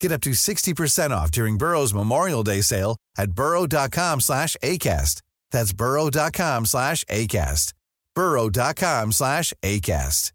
Get 0.00 0.12
up 0.12 0.20
to 0.22 0.30
60% 0.30 1.10
off 1.10 1.30
during 1.30 1.58
Burrow's 1.58 1.92
Memorial 1.92 2.42
Day 2.44 2.62
sale 2.62 2.96
at 3.16 3.32
burrow.com 3.32 4.20
slash 4.20 4.56
ACAST. 4.62 5.22
That's 5.50 5.72
burrow.com 5.72 6.66
slash 6.66 7.04
ACAST. 7.04 7.74
burrow.com 8.14 9.12
slash 9.12 9.52
ACAST. 9.62 10.32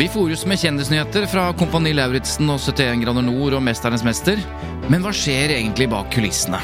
Vi 0.00 0.08
fôres 0.08 0.46
med 0.48 0.56
kjendisnyheter 0.58 1.26
fra 1.28 1.50
Kompani 1.52 1.90
Lauritzen 1.92 2.48
og 2.48 2.56
71 2.64 3.02
grader 3.02 3.24
nord 3.26 3.58
og 3.58 3.60
Mesternes 3.66 4.04
mester. 4.06 4.40
Men 4.88 5.04
hva 5.04 5.12
skjer 5.12 5.52
egentlig 5.58 5.90
bak 5.92 6.08
kulissene? 6.14 6.56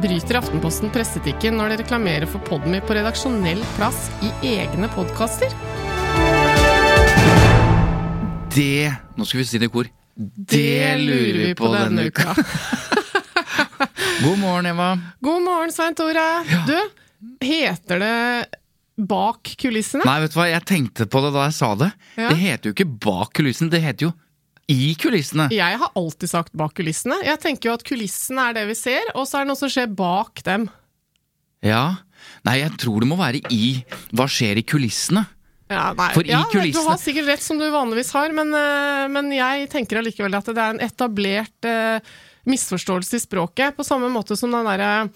Bryter 0.00 0.38
Aftenposten 0.40 0.88
presseetikken 0.94 1.60
når 1.60 1.74
de 1.74 1.82
reklamerer 1.82 2.24
for 2.30 2.40
Podmy 2.48 2.80
på 2.80 2.96
redaksjonell 2.96 3.60
plass 3.76 4.08
i 4.24 4.32
egne 4.54 4.88
podkaster? 4.96 5.52
Det 8.54 8.92
Nå 9.16 9.24
skal 9.24 9.40
vi 9.40 9.46
si 9.46 9.58
det 9.58 9.68
i 9.68 9.72
kor. 9.72 9.88
Det 10.14 10.96
lurer 11.00 11.38
vi 11.38 11.52
på 11.56 11.68
denne 11.72 12.08
uka. 12.10 12.34
God 14.24 14.38
morgen, 14.38 14.66
Eva. 14.66 14.88
God 15.20 15.44
morgen, 15.44 15.72
Svein 15.72 15.94
Tore. 15.96 16.24
Du, 16.66 16.76
heter 17.46 18.02
det 18.02 18.16
Bak 19.00 19.54
kulissene? 19.60 20.04
Nei, 20.04 20.18
vet 20.24 20.34
du 20.34 20.40
hva, 20.40 20.48
jeg 20.50 20.66
tenkte 20.68 21.06
på 21.08 21.22
det 21.24 21.30
da 21.32 21.46
jeg 21.46 21.56
sa 21.56 21.70
det. 21.78 21.88
Ja. 22.18 22.26
Det 22.28 22.36
heter 22.42 22.68
jo 22.68 22.74
ikke 22.76 22.90
bak 23.06 23.32
kulissene, 23.38 23.72
det 23.72 23.80
heter 23.80 24.10
jo 24.10 24.12
i 24.70 24.92
kulissene. 25.00 25.48
Jeg 25.54 25.78
har 25.80 25.96
alltid 25.98 26.30
sagt 26.30 26.52
bak 26.58 26.74
kulissene. 26.76 27.16
Jeg 27.24 27.40
tenker 27.40 27.70
jo 27.70 27.78
at 27.78 27.86
kulissene 27.86 28.50
er 28.50 28.58
det 28.58 28.66
vi 28.68 28.76
ser, 28.78 29.08
og 29.14 29.24
så 29.26 29.40
er 29.40 29.46
det 29.46 29.54
noe 29.54 29.62
som 29.62 29.72
skjer 29.72 29.88
bak 29.96 30.42
dem. 30.46 30.68
Ja. 31.64 31.84
Nei, 32.44 32.58
jeg 32.60 32.76
tror 32.82 33.00
det 33.00 33.08
må 33.08 33.16
være 33.16 33.40
i 33.52 33.80
Hva 34.12 34.26
skjer 34.28 34.60
i 34.60 34.64
kulissene? 34.68 35.24
Ja. 35.70 35.94
For 36.14 36.26
i 36.26 36.32
ja, 36.32 36.42
kulissene- 36.50 36.82
Du 36.82 36.88
har 36.90 36.98
sikkert 36.98 37.26
rett, 37.30 37.42
som 37.42 37.58
du 37.60 37.68
vanligvis 37.70 38.10
har, 38.16 38.32
men, 38.34 38.50
eh, 38.54 39.06
men 39.08 39.30
jeg 39.32 39.68
tenker 39.70 40.00
allikevel 40.00 40.34
at 40.34 40.44
det 40.50 40.58
er 40.58 40.74
en 40.74 40.80
etablert 40.82 41.68
uh, 41.70 42.00
misforståelse 42.50 43.14
i 43.16 43.22
språket, 43.22 43.76
på 43.76 43.84
samme 43.86 44.08
måte 44.10 44.36
som 44.36 44.50
den 44.50 44.66
derre 44.66 45.10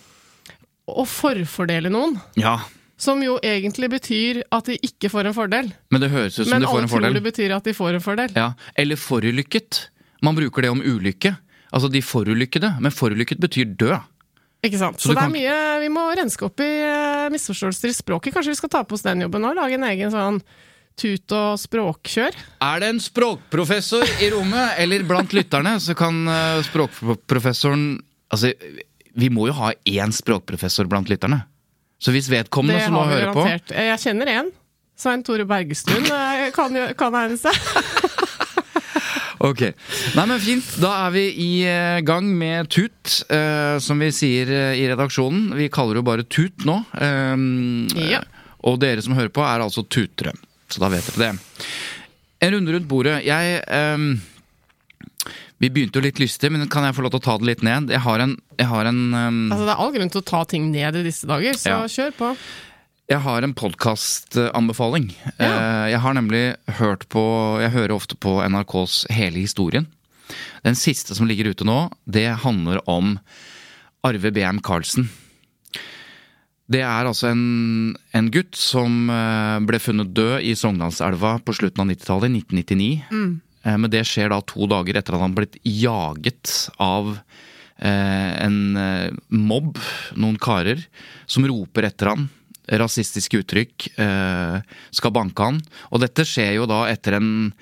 å 0.87 1.05
forfordele 1.09 1.91
noen. 1.91 2.19
Ja, 2.39 2.61
Som 2.97 3.21
jo 3.25 3.41
egentlig 3.43 3.89
betyr 3.91 4.43
at 4.55 4.69
de 4.71 4.77
ikke 4.79 5.11
får 5.11 5.27
en 5.27 5.35
fordel. 5.35 5.73
men 5.91 6.01
det 6.01 6.11
høres 6.13 6.39
ut 6.39 6.47
som 6.47 6.51
Men 6.55 6.63
du 6.63 6.67
får 6.69 6.75
alle 6.77 6.83
en 6.85 6.89
tror 6.89 7.01
fordel. 7.01 7.15
det 7.19 7.23
betyr 7.25 7.57
at 7.57 7.65
de 7.65 7.73
får 7.75 7.95
en 7.95 8.01
fordel. 8.05 8.31
Ja, 8.37 8.53
Eller 8.77 8.97
forulykket. 8.97 9.89
Man 10.23 10.37
bruker 10.37 10.63
det 10.63 10.71
om 10.71 10.81
ulykke. 10.81 11.37
Altså 11.73 11.91
de 11.91 12.01
forulykkede, 12.01 12.81
men 12.81 12.93
forulykket 12.93 13.41
betyr 13.43 13.75
død. 13.77 13.99
Ikke 14.65 14.79
sant? 14.81 14.97
Så 15.01 15.11
Så, 15.11 15.15
det 15.15 15.19
er 15.21 15.27
kan- 15.29 15.33
mye 15.37 15.81
Vi 15.85 15.89
må 15.93 16.05
renske 16.17 16.47
opp 16.47 16.61
i 16.65 16.69
eh, 16.83 17.29
misforståelser 17.35 17.91
i 17.93 17.97
språket. 17.97 18.33
Kanskje 18.35 18.55
vi 18.55 18.61
skal 18.63 18.73
ta 18.73 18.83
på 18.89 18.97
oss 18.97 19.05
den 19.05 19.21
jobben 19.27 19.43
nå? 19.45 19.53
Lage 19.55 19.77
en 19.77 19.85
egen 19.91 20.11
sånn 20.15 20.41
tut- 20.97 21.33
og 21.35 21.59
språkkjør? 21.59 22.33
Er 22.63 22.81
det 22.81 22.89
en 22.95 23.01
språkprofessor 23.03 24.05
i 24.23 24.31
rommet, 24.31 24.79
eller 24.79 25.03
blant 25.03 25.33
lytterne, 25.37 25.77
så 25.83 25.95
kan 25.99 26.27
eh, 26.29 26.63
språkprofessoren 26.63 28.01
Altså, 28.35 28.51
vi 29.15 29.29
må 29.31 29.47
jo 29.47 29.53
ha 29.61 29.69
én 29.87 30.11
språkprofessor 30.11 30.89
blant 30.91 31.07
lytterne. 31.13 31.45
Så 32.03 32.11
hvis 32.11 32.27
vedkommende 32.33 32.81
Det 32.81 32.87
som 32.89 32.95
nå 32.97 33.03
har 33.05 33.13
vi 33.15 33.21
garantert. 33.23 33.71
Eh, 33.71 33.91
Jeg 33.93 33.99
kjenner 34.09 34.27
én. 34.33 34.49
Svein 34.97 35.23
Tore 35.27 35.45
Bergestuen 35.45 36.05
kan, 36.55 36.75
kan 36.97 37.15
egne 37.21 37.37
seg. 37.39 37.55
Ok. 39.41 39.61
Nei, 40.15 40.27
men 40.31 40.39
fint. 40.41 40.69
Da 40.83 40.93
er 41.07 41.11
vi 41.15 41.25
i 41.43 41.49
eh, 41.67 42.01
gang 42.07 42.29
med 42.39 42.69
Tut, 42.71 43.25
eh, 43.31 43.79
som 43.83 43.99
vi 43.99 44.11
sier 44.15 44.51
eh, 44.51 44.79
i 44.79 44.85
redaksjonen. 44.93 45.55
Vi 45.59 45.69
kaller 45.75 45.95
det 45.99 46.03
jo 46.05 46.09
bare 46.11 46.25
Tut 46.31 46.65
nå. 46.69 46.79
Eh, 46.95 48.11
Ja. 48.13 48.23
Og 48.65 48.79
dere 48.81 49.03
som 49.05 49.13
hører 49.13 49.29
på, 49.35 49.43
er 49.45 49.61
altså 49.61 49.83
tutere. 49.85 50.33
Så 50.73 50.81
da 50.81 50.89
vet 50.89 51.05
dere 51.13 51.35
det. 51.35 51.67
En 52.47 52.55
runde 52.55 52.73
rundt 52.73 52.89
bordet. 52.89 53.19
Jeg 53.27 53.59
eh, 53.67 54.07
Vi 55.63 55.69
begynte 55.71 56.01
jo 56.01 56.05
litt 56.05 56.19
lystig, 56.21 56.51
men 56.53 56.67
kan 56.73 56.85
jeg 56.87 56.95
få 56.97 57.05
lov 57.05 57.13
til 57.15 57.21
å 57.23 57.25
ta 57.27 57.35
det 57.41 57.47
litt 57.51 57.63
ned? 57.65 57.91
Jeg 57.95 58.01
har 58.05 58.21
en, 58.25 58.33
jeg 58.59 58.67
har 58.71 58.89
en 58.91 59.03
eh, 59.15 59.27
Altså, 59.55 59.65
det 59.67 59.75
er 59.75 59.83
all 59.85 59.93
grunn 59.95 60.11
til 60.13 60.23
å 60.23 60.29
ta 60.31 60.45
ting 60.51 60.71
ned 60.73 60.97
i 61.01 61.05
disse 61.07 61.29
dager, 61.29 61.53
så 61.61 61.75
Ja. 61.75 61.83
kjør 61.89 62.17
på. 62.19 62.33
Jeg 63.05 63.21
har 63.21 63.45
en 63.45 63.53
podkastanbefaling. 63.53 65.11
Jeg 65.37 66.01
har 66.01 66.15
nemlig 66.17 66.55
hørt 66.79 67.05
på 67.13 67.21
Jeg 67.61 67.75
hører 67.75 67.93
ofte 67.93 68.17
på 68.17 68.39
NRKs 68.41 69.05
Hele 69.13 69.43
historien. 69.43 69.91
Den 70.65 70.77
siste 70.79 71.13
som 71.13 71.29
ligger 71.29 71.51
ute 71.53 71.67
nå, 71.69 71.91
det 72.09 72.31
handler 72.47 72.81
om 72.89 73.19
Arve 74.05 74.33
BM 74.33 74.63
Karlsen. 74.65 75.11
Det 76.65 76.81
er 76.81 77.05
altså 77.05 77.29
en, 77.29 77.93
en 78.17 78.31
gutt 78.33 78.57
som 78.57 79.11
eh, 79.13 79.59
ble 79.69 79.81
funnet 79.85 80.15
død 80.17 80.47
i 80.49 80.55
Sognanselva 80.57 81.35
på 81.45 81.53
slutten 81.59 81.85
av 81.85 81.91
90-tallet, 81.91 82.33
i 82.33 82.41
1999. 82.41 82.89
Mm. 83.13 83.35
Men 83.83 83.93
det 83.93 84.07
skjer 84.09 84.33
da 84.33 84.41
to 84.49 84.65
dager 84.69 84.97
etter 84.97 85.17
at 85.17 85.25
han 85.27 85.37
blitt 85.37 85.59
jaget 85.69 86.55
av 86.81 87.13
eh, 87.13 88.33
en 88.47 88.81
eh, 88.81 89.13
mobb, 89.29 89.77
noen 90.17 90.41
karer, 90.41 90.81
som 91.29 91.45
roper 91.49 91.91
etter 91.91 92.15
han. 92.15 92.27
Rasistiske 92.69 93.43
uttrykk. 93.43 93.89
eh, 94.01 94.61
Skal 94.91 95.15
banke 95.15 95.43
han. 95.43 95.61
Og 95.91 96.01
dette 96.01 96.25
skjer 96.25 96.55
jo 96.59 96.69
da 96.71 96.85
etter 96.91 97.19
en, 97.19 97.53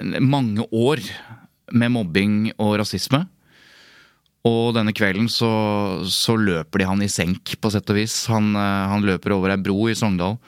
mange 0.00 0.64
år 0.72 1.02
med 1.72 1.92
mobbing 1.92 2.52
og 2.58 2.78
rasisme. 2.80 3.26
Og 4.48 4.72
denne 4.72 4.94
kvelden 4.96 5.28
så, 5.28 5.50
så 6.08 6.34
løper 6.40 6.80
de 6.80 6.88
han 6.88 7.02
i 7.04 7.10
senk, 7.12 7.56
på 7.60 7.70
sett 7.70 7.90
og 7.92 7.98
vis. 8.00 8.24
Han, 8.32 8.54
eh, 8.56 8.90
han 8.94 9.06
løper 9.06 9.36
over 9.36 9.52
ei 9.52 9.60
bro 9.60 9.88
i 9.90 9.96
Sogndal, 9.98 10.38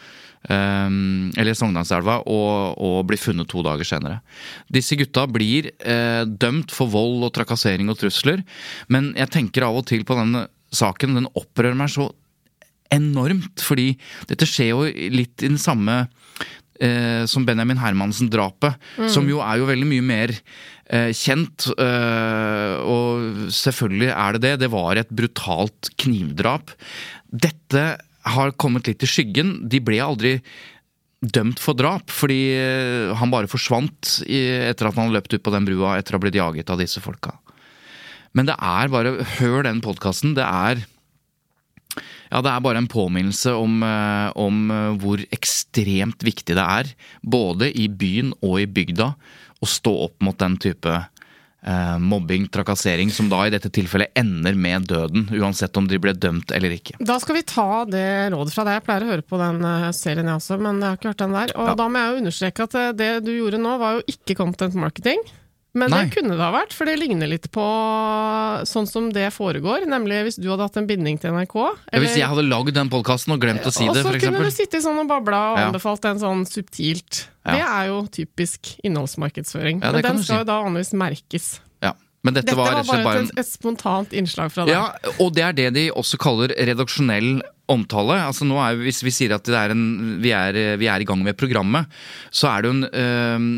Um, 0.50 1.30
eller 1.38 1.54
Sogndalselva, 1.54 2.16
og, 2.26 2.72
og 2.82 3.04
blir 3.06 3.20
funnet 3.20 3.46
to 3.46 3.60
dager 3.62 3.86
senere. 3.86 4.16
Disse 4.74 4.96
gutta 4.98 5.22
blir 5.30 5.68
eh, 5.78 6.24
dømt 6.26 6.74
for 6.74 6.90
vold 6.90 7.22
og 7.28 7.30
trakassering 7.36 7.86
og 7.92 8.00
trusler, 8.00 8.42
men 8.90 9.12
jeg 9.14 9.30
tenker 9.36 9.68
av 9.68 9.78
og 9.78 9.86
til 9.86 10.02
på 10.02 10.16
denne 10.18 10.48
saken, 10.74 11.14
den 11.14 11.30
opprører 11.38 11.78
meg 11.78 11.92
så 11.94 12.08
enormt, 12.92 13.62
fordi 13.64 13.94
dette 14.30 14.48
skjer 14.48 14.72
jo 14.72 14.84
litt 15.14 15.42
i 15.42 15.50
den 15.50 15.60
samme 15.60 16.04
eh, 16.82 17.24
som 17.30 17.46
Benjamin 17.48 17.80
Hermansen-drapet, 17.80 18.78
som 19.12 19.28
jo 19.30 19.40
er 19.44 19.60
jo 19.60 19.68
veldig 19.70 19.88
mye 19.88 20.06
mer 20.06 20.34
eh, 20.36 21.10
kjent. 21.16 21.70
Eh, 21.72 22.74
og 22.84 23.48
selvfølgelig 23.54 24.12
er 24.14 24.36
det 24.36 24.44
det. 24.46 24.54
Det 24.64 24.72
var 24.72 25.00
et 25.00 25.12
brutalt 25.12 25.92
knivdrap. 26.02 26.74
Dette 27.32 27.86
har 28.32 28.54
kommet 28.60 28.86
litt 28.90 29.02
i 29.02 29.10
skyggen. 29.10 29.56
De 29.70 29.82
ble 29.82 29.98
aldri 30.04 30.36
dømt 31.22 31.60
for 31.62 31.78
drap, 31.78 32.10
fordi 32.10 32.40
eh, 32.58 33.12
han 33.18 33.30
bare 33.32 33.50
forsvant 33.50 34.18
i, 34.26 34.42
etter 34.70 34.90
at 34.90 34.98
han 34.98 35.14
løpt 35.14 35.34
ut 35.36 35.44
på 35.44 35.54
den 35.54 35.66
brua 35.68 35.96
etter 35.98 36.16
å 36.16 36.18
ha 36.18 36.24
blitt 36.24 36.38
jaget 36.38 36.72
av 36.72 36.82
disse 36.82 37.02
folka. 37.02 37.36
Men 38.32 38.48
det 38.48 38.56
er 38.56 38.88
bare 38.88 39.18
Hør 39.36 39.66
den 39.66 39.82
podkasten. 39.84 40.34
Det 40.38 40.44
er 40.44 40.82
ja, 42.32 42.40
det 42.40 42.48
er 42.50 42.62
bare 42.64 42.80
en 42.80 42.88
påminnelse 42.90 43.52
om, 43.60 43.82
eh, 43.84 44.28
om 44.40 44.60
eh, 44.72 44.90
hvor 45.02 45.20
ekstremt 45.34 46.24
viktig 46.24 46.56
det 46.56 46.64
er, 46.64 46.92
både 47.20 47.68
i 47.76 47.88
byen 47.88 48.32
og 48.40 48.62
i 48.62 48.68
bygda, 48.68 49.12
å 49.62 49.68
stå 49.68 49.92
opp 50.08 50.16
mot 50.24 50.38
den 50.40 50.56
type 50.62 50.94
eh, 50.96 51.98
mobbing, 52.00 52.48
trakassering, 52.50 53.12
som 53.14 53.28
da 53.30 53.44
i 53.46 53.52
dette 53.52 53.70
tilfellet 53.70 54.16
ender 54.18 54.56
med 54.58 54.88
døden, 54.90 55.28
uansett 55.36 55.76
om 55.78 55.86
de 55.90 56.00
ble 56.02 56.16
dømt 56.16 56.50
eller 56.56 56.74
ikke. 56.74 56.96
Da 57.04 57.18
skal 57.22 57.38
vi 57.38 57.44
ta 57.46 57.84
det 57.84 58.06
rådet 58.34 58.56
fra 58.56 58.64
deg. 58.66 58.80
Jeg 58.80 58.86
pleier 58.88 59.06
å 59.06 59.12
høre 59.12 59.28
på 59.28 59.42
den 59.42 59.60
serien 59.94 60.32
jeg 60.32 60.40
også, 60.40 60.58
men 60.58 60.80
jeg 60.80 60.88
har 60.88 60.98
ikke 60.98 61.12
hørt 61.12 61.22
den 61.26 61.38
der. 61.38 61.54
Og 61.58 61.68
Ja. 61.68 61.76
da 61.78 61.88
må 61.92 62.00
jeg 62.02 62.10
jo 62.16 62.24
understreke 62.24 62.66
at 62.66 62.96
det 62.98 63.12
du 63.28 63.30
gjorde 63.36 63.60
nå, 63.62 63.76
var 63.78 64.00
jo 64.00 64.04
ikke 64.16 64.40
content 64.40 64.74
marketing. 64.74 65.22
Men 65.74 65.88
Nei. 65.88 66.02
det 66.04 66.18
kunne 66.18 66.34
det 66.36 66.44
ha 66.44 66.50
vært, 66.52 66.74
for 66.76 66.84
det 66.84 66.98
ligner 67.00 67.30
litt 67.30 67.46
på 67.54 67.62
sånn 68.68 68.84
som 68.88 69.06
det 69.14 69.30
foregår. 69.32 69.86
Nemlig 69.88 70.18
hvis 70.26 70.36
du 70.36 70.50
hadde 70.50 70.66
hatt 70.68 70.76
en 70.76 70.88
binding 70.88 71.16
til 71.22 71.32
NRK. 71.32 71.56
Ja, 71.88 72.02
Hvis 72.02 72.16
jeg 72.20 72.28
hadde 72.28 72.44
lagd 72.44 72.74
den 72.76 72.90
podkasten 72.92 73.32
og 73.32 73.40
glemt 73.40 73.64
å 73.64 73.72
si 73.72 73.88
og 73.88 73.96
så 73.96 74.12
kunne 74.12 74.42
du 74.44 74.50
sittet 74.50 74.58
sitte 74.58 74.82
sånn 74.84 75.00
og 75.00 75.08
babla 75.08 75.40
og 75.54 75.58
Ja. 75.58 75.66
anbefalt 75.70 76.04
en 76.10 76.20
sånn 76.20 76.44
subtilt. 76.44 77.26
Ja. 77.46 77.52
Det 77.56 77.64
er 77.64 77.86
jo 77.88 78.02
typisk 78.12 78.74
innholdsmarkedsføring. 78.84 79.80
Men 79.80 80.02
den 80.02 80.22
skal 80.22 80.24
si. 80.24 80.40
jo 80.42 80.44
da 80.44 80.60
vanligvis 80.62 80.92
merkes. 80.92 81.48
Ja. 81.82 81.94
Men 82.22 82.34
dette, 82.34 82.52
Dette 82.52 82.56
var 82.60 82.72
var 82.74 82.84
bare, 82.84 83.04
bare 83.04 83.18
en... 83.24 83.24
et, 83.32 83.38
et 83.42 83.46
spontant 83.48 84.12
innslag 84.12 84.52
fra 84.52 84.66
deg. 84.68 84.76
Ja, 84.76 84.92
og 85.18 85.32
det 85.34 85.42
er 85.42 85.52
det 85.56 85.70
de 85.74 85.88
også 85.90 86.20
kaller 86.22 86.52
redaksjonell 86.54 87.40
omtale. 87.70 88.16
Altså 88.26 88.44
nå 88.48 88.56
er, 88.60 88.76
Hvis 88.82 89.02
vi 89.04 89.10
sier 89.14 89.34
at 89.36 89.44
det 89.44 89.54
er 89.54 89.70
en, 89.74 90.18
vi, 90.22 90.30
er, 90.34 90.76
vi 90.80 90.88
er 90.90 91.00
i 91.00 91.04
gang 91.08 91.22
med 91.22 91.36
programmet, 91.38 91.86
så 92.30 92.48
er 92.50 92.62
det 92.62 92.70
jo 92.70 92.74
en 92.74 92.84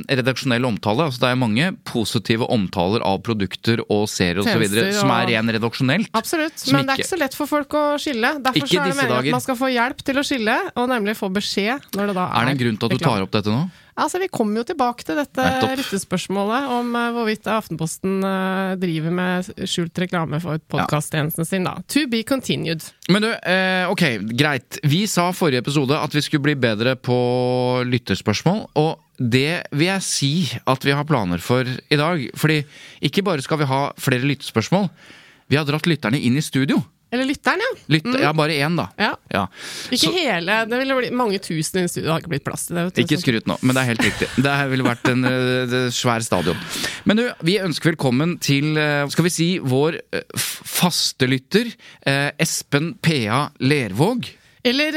eh, 0.07 0.17
redaksjonell 0.21 0.65
omtale. 0.69 1.07
altså 1.09 1.21
Det 1.25 1.31
er 1.31 1.41
mange 1.41 1.71
positive 1.89 2.47
omtaler 2.53 3.03
av 3.03 3.23
produkter 3.27 3.81
og 3.89 4.07
serier 4.09 4.43
osv. 4.45 4.59
videre, 4.61 4.93
som 4.93 5.11
er 5.11 5.25
og- 5.25 5.31
ren 5.35 5.49
redaksjonelt. 5.57 6.11
Absolutt, 6.15 6.67
men 6.71 6.77
men 6.77 6.87
det 6.87 6.93
er 6.93 6.97
ikke- 6.99 7.07
ikke 7.09 7.17
så 7.17 7.19
lett 7.19 7.35
for 7.35 7.47
folk 7.47 7.69
å 7.71 7.85
skille. 7.99 8.43
Derfor 8.43 8.67
så 8.67 8.81
er 8.81 8.85
det 8.89 8.97
meningen 8.97 9.09
dager. 9.09 9.29
at 9.29 9.33
man 9.33 9.41
skal 9.41 9.57
få 9.57 9.69
hjelp 9.73 10.03
til 10.05 10.15
å 10.17 10.25
skille, 10.25 10.59
og 10.77 10.89
nemlig 10.89 11.17
få 11.17 11.33
beskjed 11.33 11.81
når 11.97 12.07
det 12.07 12.15
da 12.15 12.27
er 12.29 12.43
Er 12.43 12.45
det 12.45 12.53
en 12.61 12.67
grunn 12.67 12.79
til 12.79 12.87
at 12.87 12.99
du 12.99 13.05
tar 13.05 13.23
opp 13.23 13.31
dette 13.31 13.47
nå? 13.51 13.71
Altså, 13.97 14.19
Vi 14.19 14.27
kommer 14.27 14.57
jo 14.59 14.65
tilbake 14.75 15.05
til 15.05 15.15
dette 15.15 15.39
Nettopp. 15.39 15.79
ryttespørsmålet 15.79 16.69
om 16.69 16.97
eh, 16.97 17.11
hvorvidt 17.15 17.47
Aftenposten 17.47 18.25
eh, 18.27 18.75
driver 18.75 19.13
med 19.15 19.45
skjult 19.71 19.95
reklame 20.03 20.41
for 20.43 20.59
podkasttjenesten 20.59 21.47
sin. 21.47 21.63
da. 21.63 21.77
To 21.87 22.07
be 22.11 22.25
continued. 22.25 22.83
Men 23.09 23.23
du, 23.23 23.29
eh, 23.31 23.87
ok, 23.95 24.05
greit. 24.35 24.79
Vi 24.83 25.05
sa 25.11 25.29
forrige 25.35 25.63
episode 25.63 25.97
at 25.97 26.15
vi 26.15 26.23
skulle 26.25 26.45
bli 26.45 26.57
bedre 26.59 26.97
på 26.99 27.17
lytterspørsmål, 27.87 28.65
og 28.81 28.99
det 29.19 29.65
vil 29.71 29.87
jeg 29.87 30.07
si 30.07 30.33
at 30.67 30.87
vi 30.87 30.95
har 30.97 31.07
planer 31.07 31.43
for 31.43 31.69
i 31.69 31.99
dag. 32.01 32.25
Fordi 32.35 32.63
ikke 33.07 33.25
bare 33.27 33.45
skal 33.45 33.63
vi 33.63 33.71
ha 33.71 33.85
flere 34.01 34.27
lyttespørsmål, 34.27 34.89
vi 35.51 35.61
har 35.61 35.67
dratt 35.69 35.87
lytterne 35.87 36.19
inn 36.19 36.39
i 36.41 36.45
studio. 36.45 36.81
Eller 37.15 37.29
lytteren, 37.31 37.63
ja. 37.63 37.71
Lytter, 37.95 38.21
Ja, 38.25 38.33
bare 38.35 38.57
én, 38.59 38.75
da. 38.81 38.89
ja. 38.99 39.13
Ja. 39.31 39.45
Ikke 39.95 40.09
Så- 40.09 40.13
hele, 40.17 40.59
det 40.67 40.81
ville 40.83 40.97
blitt 40.99 41.15
mange 41.15 41.39
tusen 41.39 41.85
i 41.85 41.89
studio, 41.89 42.09
det 42.09 42.13
har 42.17 42.21
ikke 42.25 42.33
blitt 42.35 42.45
plass 42.49 42.67
til 42.67 42.77
det. 42.81 42.85
vet 42.89 42.95
du. 42.99 43.03
Ikke 43.05 43.21
skryt 43.23 43.47
nå, 43.51 43.57
men 43.63 43.75
det 43.77 43.83
er 43.85 43.91
helt 43.93 44.05
riktig. 44.09 44.29
Det 44.43 44.55
ville 44.73 44.87
vært 44.89 45.09
en 45.13 45.25
eh, 45.31 45.91
svær 45.95 46.25
stadion. 46.27 46.59
Men 47.07 47.17
du, 47.23 47.25
vi 47.47 47.59
ønsker 47.63 47.93
velkommen 47.95 48.37
til, 48.43 48.73
eh, 48.77 49.07
skal 49.15 49.25
vi 49.29 49.31
si, 49.31 49.49
vår 49.63 50.01
eh, 50.13 50.27
faste 50.37 51.29
lytter, 51.31 51.71
eh, 52.07 52.31
Espen 52.43 52.95
P.A. 53.01 53.51
Lervåg. 53.61 54.27
Eller, 54.65 54.97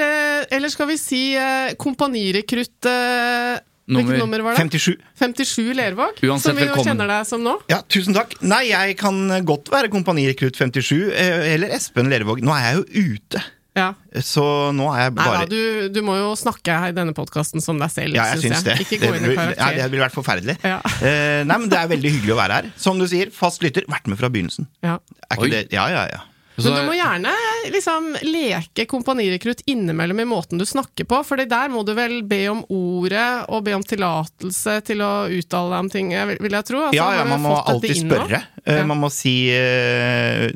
eller 0.49 0.69
skal 0.71 0.87
vi 0.87 0.95
si 0.95 1.21
eh, 1.35 1.73
kompanirekrutt 1.75 2.87
eh, 2.87 3.59
Nummer 3.87 4.03
Hvilket 4.03 4.19
nummer 4.19 4.41
var 4.43 4.57
det? 4.57 4.63
57. 4.67 4.95
57 5.15 5.73
Lervåg? 5.77 6.17
Uansett, 6.27 6.43
som 6.49 6.55
vi 6.57 6.65
jo 6.65 6.67
velkommen. 6.73 6.87
kjenner 6.89 7.07
deg 7.07 7.27
som 7.29 7.43
nå. 7.45 7.53
Ja, 7.71 7.77
tusen 7.87 8.13
takk. 8.17 8.33
Nei, 8.43 8.65
jeg 8.73 8.97
kan 8.99 9.21
godt 9.47 9.69
være 9.71 9.87
kompanirekrutt 9.93 10.59
57, 10.59 11.13
eh, 11.15 11.53
eller 11.53 11.71
Espen 11.77 12.09
Lervåg. 12.11 12.41
Nå 12.43 12.51
er 12.51 12.65
jeg 12.65 12.75
jo 12.81 13.13
ute, 13.15 13.43
Ja. 13.77 13.93
så 14.25 14.73
nå 14.75 14.89
er 14.91 15.03
jeg 15.05 15.13
Nei 15.13 15.23
bare 15.23 15.39
da, 15.39 15.45
du, 15.45 15.87
du 15.93 16.01
må 16.03 16.17
jo 16.19 16.33
snakke 16.35 16.75
her 16.81 16.89
i 16.91 16.95
denne 16.97 17.13
podkasten 17.15 17.61
som 17.63 17.79
deg 17.79 17.91
selv, 17.93 18.15
Ja, 18.17 18.25
jeg 18.33 18.41
synes 18.43 18.65
jeg. 18.65 18.75
det. 18.75 18.87
Ikke 18.89 18.99
gå 19.07 19.15
inn 19.15 19.23
i 19.23 19.27
det, 19.29 19.35
karakter. 19.37 19.63
ja, 19.77 19.83
det 19.85 19.91
ville 19.93 20.03
vært 20.03 20.17
forferdelig. 20.19 20.57
Ja. 20.65 20.79
Eh, 20.99 21.43
nei, 21.47 21.57
men 21.57 21.69
Det 21.69 21.77
er 21.79 21.87
veldig 21.87 22.11
hyggelig 22.17 22.33
å 22.35 22.41
være 22.43 22.53
her. 22.59 22.71
Som 22.75 22.99
du 22.99 23.07
sier, 23.07 23.31
fast 23.31 23.61
lytter. 23.63 23.85
Vært 23.87 24.07
med 24.11 24.17
fra 24.19 24.27
begynnelsen. 24.27 24.67
Ja. 24.83 24.97
Er 25.31 25.37
Oi. 25.39 25.49
det? 25.49 25.67
Ja, 25.71 25.87
ja, 25.93 26.07
ja. 26.11 26.19
Så- 26.57 26.71
Men 26.73 26.85
du 26.85 26.89
må 26.89 26.95
gjerne 26.97 27.31
liksom 27.69 28.07
leke 28.25 28.85
kompanirekrutt 28.89 29.61
innimellom 29.69 30.19
i 30.23 30.25
måten 30.25 30.57
du 30.57 30.65
snakker 30.65 31.05
på, 31.05 31.19
for 31.25 31.37
der 31.37 31.69
må 31.69 31.83
du 31.85 31.93
vel 31.93 32.23
be 32.25 32.47
om 32.49 32.63
ordet 32.73 33.45
og 33.49 33.63
be 33.63 33.73
om 33.77 33.83
tillatelse 33.85 34.79
til 34.87 35.03
å 35.05 35.11
uttale 35.29 35.69
deg 35.75 35.79
om 35.85 35.89
ting, 35.93 36.09
vil 36.09 36.51
jeg 36.57 36.65
tro. 36.65 36.81
Altså, 36.87 36.97
ja, 36.97 37.11
ja, 37.19 37.25
man 37.29 37.43
må 37.45 37.53
alltid 37.61 37.93
inn 37.97 38.09
spørre. 38.09 38.41
Eh, 38.65 38.77
Ja. 38.77 38.85
Man 38.89 38.99
må 38.99 39.11
si 39.13 39.35
uh, 39.53 40.49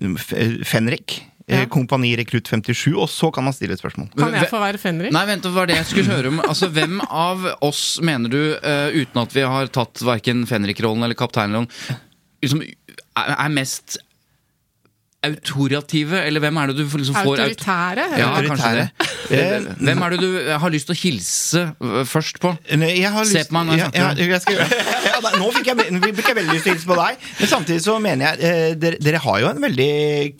Fenrik. 0.66 1.22
Ja. 1.52 1.66
Kompani 1.68 2.14
Rekrutt 2.16 2.48
57, 2.48 2.94
og 2.96 3.10
så 3.12 3.28
kan 3.34 3.44
man 3.44 3.52
stille 3.54 3.74
et 3.76 3.82
spørsmål. 3.82 4.08
Kan 4.16 4.32
jeg 4.38 4.48
få 4.48 4.60
være 4.62 4.80
Fenrik? 4.80 5.12
Nei, 5.12 5.26
vent, 5.28 5.44
det 5.44 5.52
var 5.52 5.68
det 5.68 5.76
jeg 5.82 5.86
skulle 5.90 6.14
høre 6.14 6.30
om. 6.32 6.38
Altså, 6.46 6.70
Hvem 6.72 7.02
av 7.10 7.44
oss 7.66 8.00
mener 8.02 8.32
du, 8.32 8.38
uh, 8.56 8.88
uten 8.96 9.20
at 9.22 9.34
vi 9.36 9.42
har 9.44 9.68
tatt 9.74 10.00
verken 10.08 10.46
Fenrik-rollen 10.48 11.04
eller 11.04 11.18
kapteinrollen, 11.20 11.68
liksom, 12.46 12.62
er, 12.64 13.36
er 13.36 13.50
mest 13.52 13.98
autorative? 15.24 16.18
Eller 16.26 16.42
hvem 16.44 16.58
er 16.62 16.72
det 16.72 16.76
du 16.80 16.84
liksom 16.98 17.16
får 17.16 17.26
aut- 17.26 17.42
Autoritære? 17.46 18.06
Ja, 18.18 18.30
eller? 18.40 18.50
kanskje 18.50 18.72
det. 18.78 18.86
Autoritære. 19.02 19.76
Hvem 19.86 20.02
er 20.06 20.10
det 20.16 20.20
du 20.22 20.30
har 20.60 20.70
lyst 20.74 20.88
til 20.90 20.96
å 20.96 21.00
hilse 21.02 21.62
øh, 21.80 22.02
først 22.10 22.40
på? 22.44 22.52
Jeg 22.68 23.12
har 23.14 23.26
Se 23.30 23.38
lyst- 23.38 23.52
på 23.52 23.56
meg 23.60 23.68
når 23.70 23.78
jeg 23.78 23.82
ja, 23.82 23.90
snakker. 23.92 24.24
ja, 24.24 24.30
jeg 24.32 24.42
skal, 24.42 24.56
ja, 25.12 25.20
da, 25.24 25.32
Nå 25.40 25.52
fikk 25.56 25.70
jeg, 25.72 25.92
nå 25.96 26.02
fikk 26.18 26.32
jeg 26.32 26.38
veldig 26.42 26.56
lyst 26.58 26.66
til 26.66 26.74
å 26.74 26.76
hilse 26.76 26.90
på 26.90 26.98
deg, 27.00 27.28
men 27.40 27.52
samtidig 27.54 27.84
så 27.86 27.96
mener 28.04 28.26
jeg 28.26 28.50
eh, 28.50 28.74
dere, 28.82 29.00
dere 29.02 29.22
har 29.24 29.40
jo 29.44 29.52
en 29.54 29.62
veldig 29.64 29.90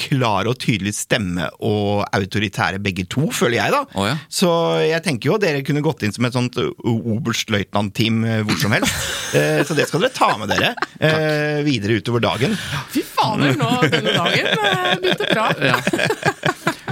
klar 0.02 0.50
og 0.52 0.58
tydelig 0.62 0.96
stemme 0.98 1.48
og 1.62 2.04
autoritære 2.18 2.82
begge 2.84 3.06
to, 3.12 3.30
føler 3.32 3.60
jeg, 3.62 3.72
da. 3.78 3.84
Oh, 3.96 4.08
ja. 4.10 4.18
Så 4.34 4.50
jeg 4.84 5.04
tenker 5.06 5.32
jo 5.32 5.38
dere 5.42 5.62
kunne 5.68 5.84
gått 5.86 6.04
inn 6.08 6.12
som 6.16 6.26
et 6.28 6.36
sånt 6.36 6.58
oberstløytnant-team 6.58 8.24
hvor 8.48 8.60
som 8.62 8.76
helst. 8.78 8.96
Eh, 9.32 9.62
Så 9.64 9.72
det 9.78 9.86
skal 9.88 10.02
dere 10.04 10.12
ta 10.12 10.28
med 10.36 10.50
dere 10.52 10.74
eh, 11.00 11.62
videre 11.64 11.96
utover 12.02 12.20
dagen. 12.20 12.52
Fy 12.92 13.00
fader, 13.08 13.54
nå 13.56 13.70
denne 13.88 14.12
dagen 14.18 14.50
eh, 14.52 14.71
begynte 15.02 15.32
bra. 15.34 15.50
Ja. 15.62 15.78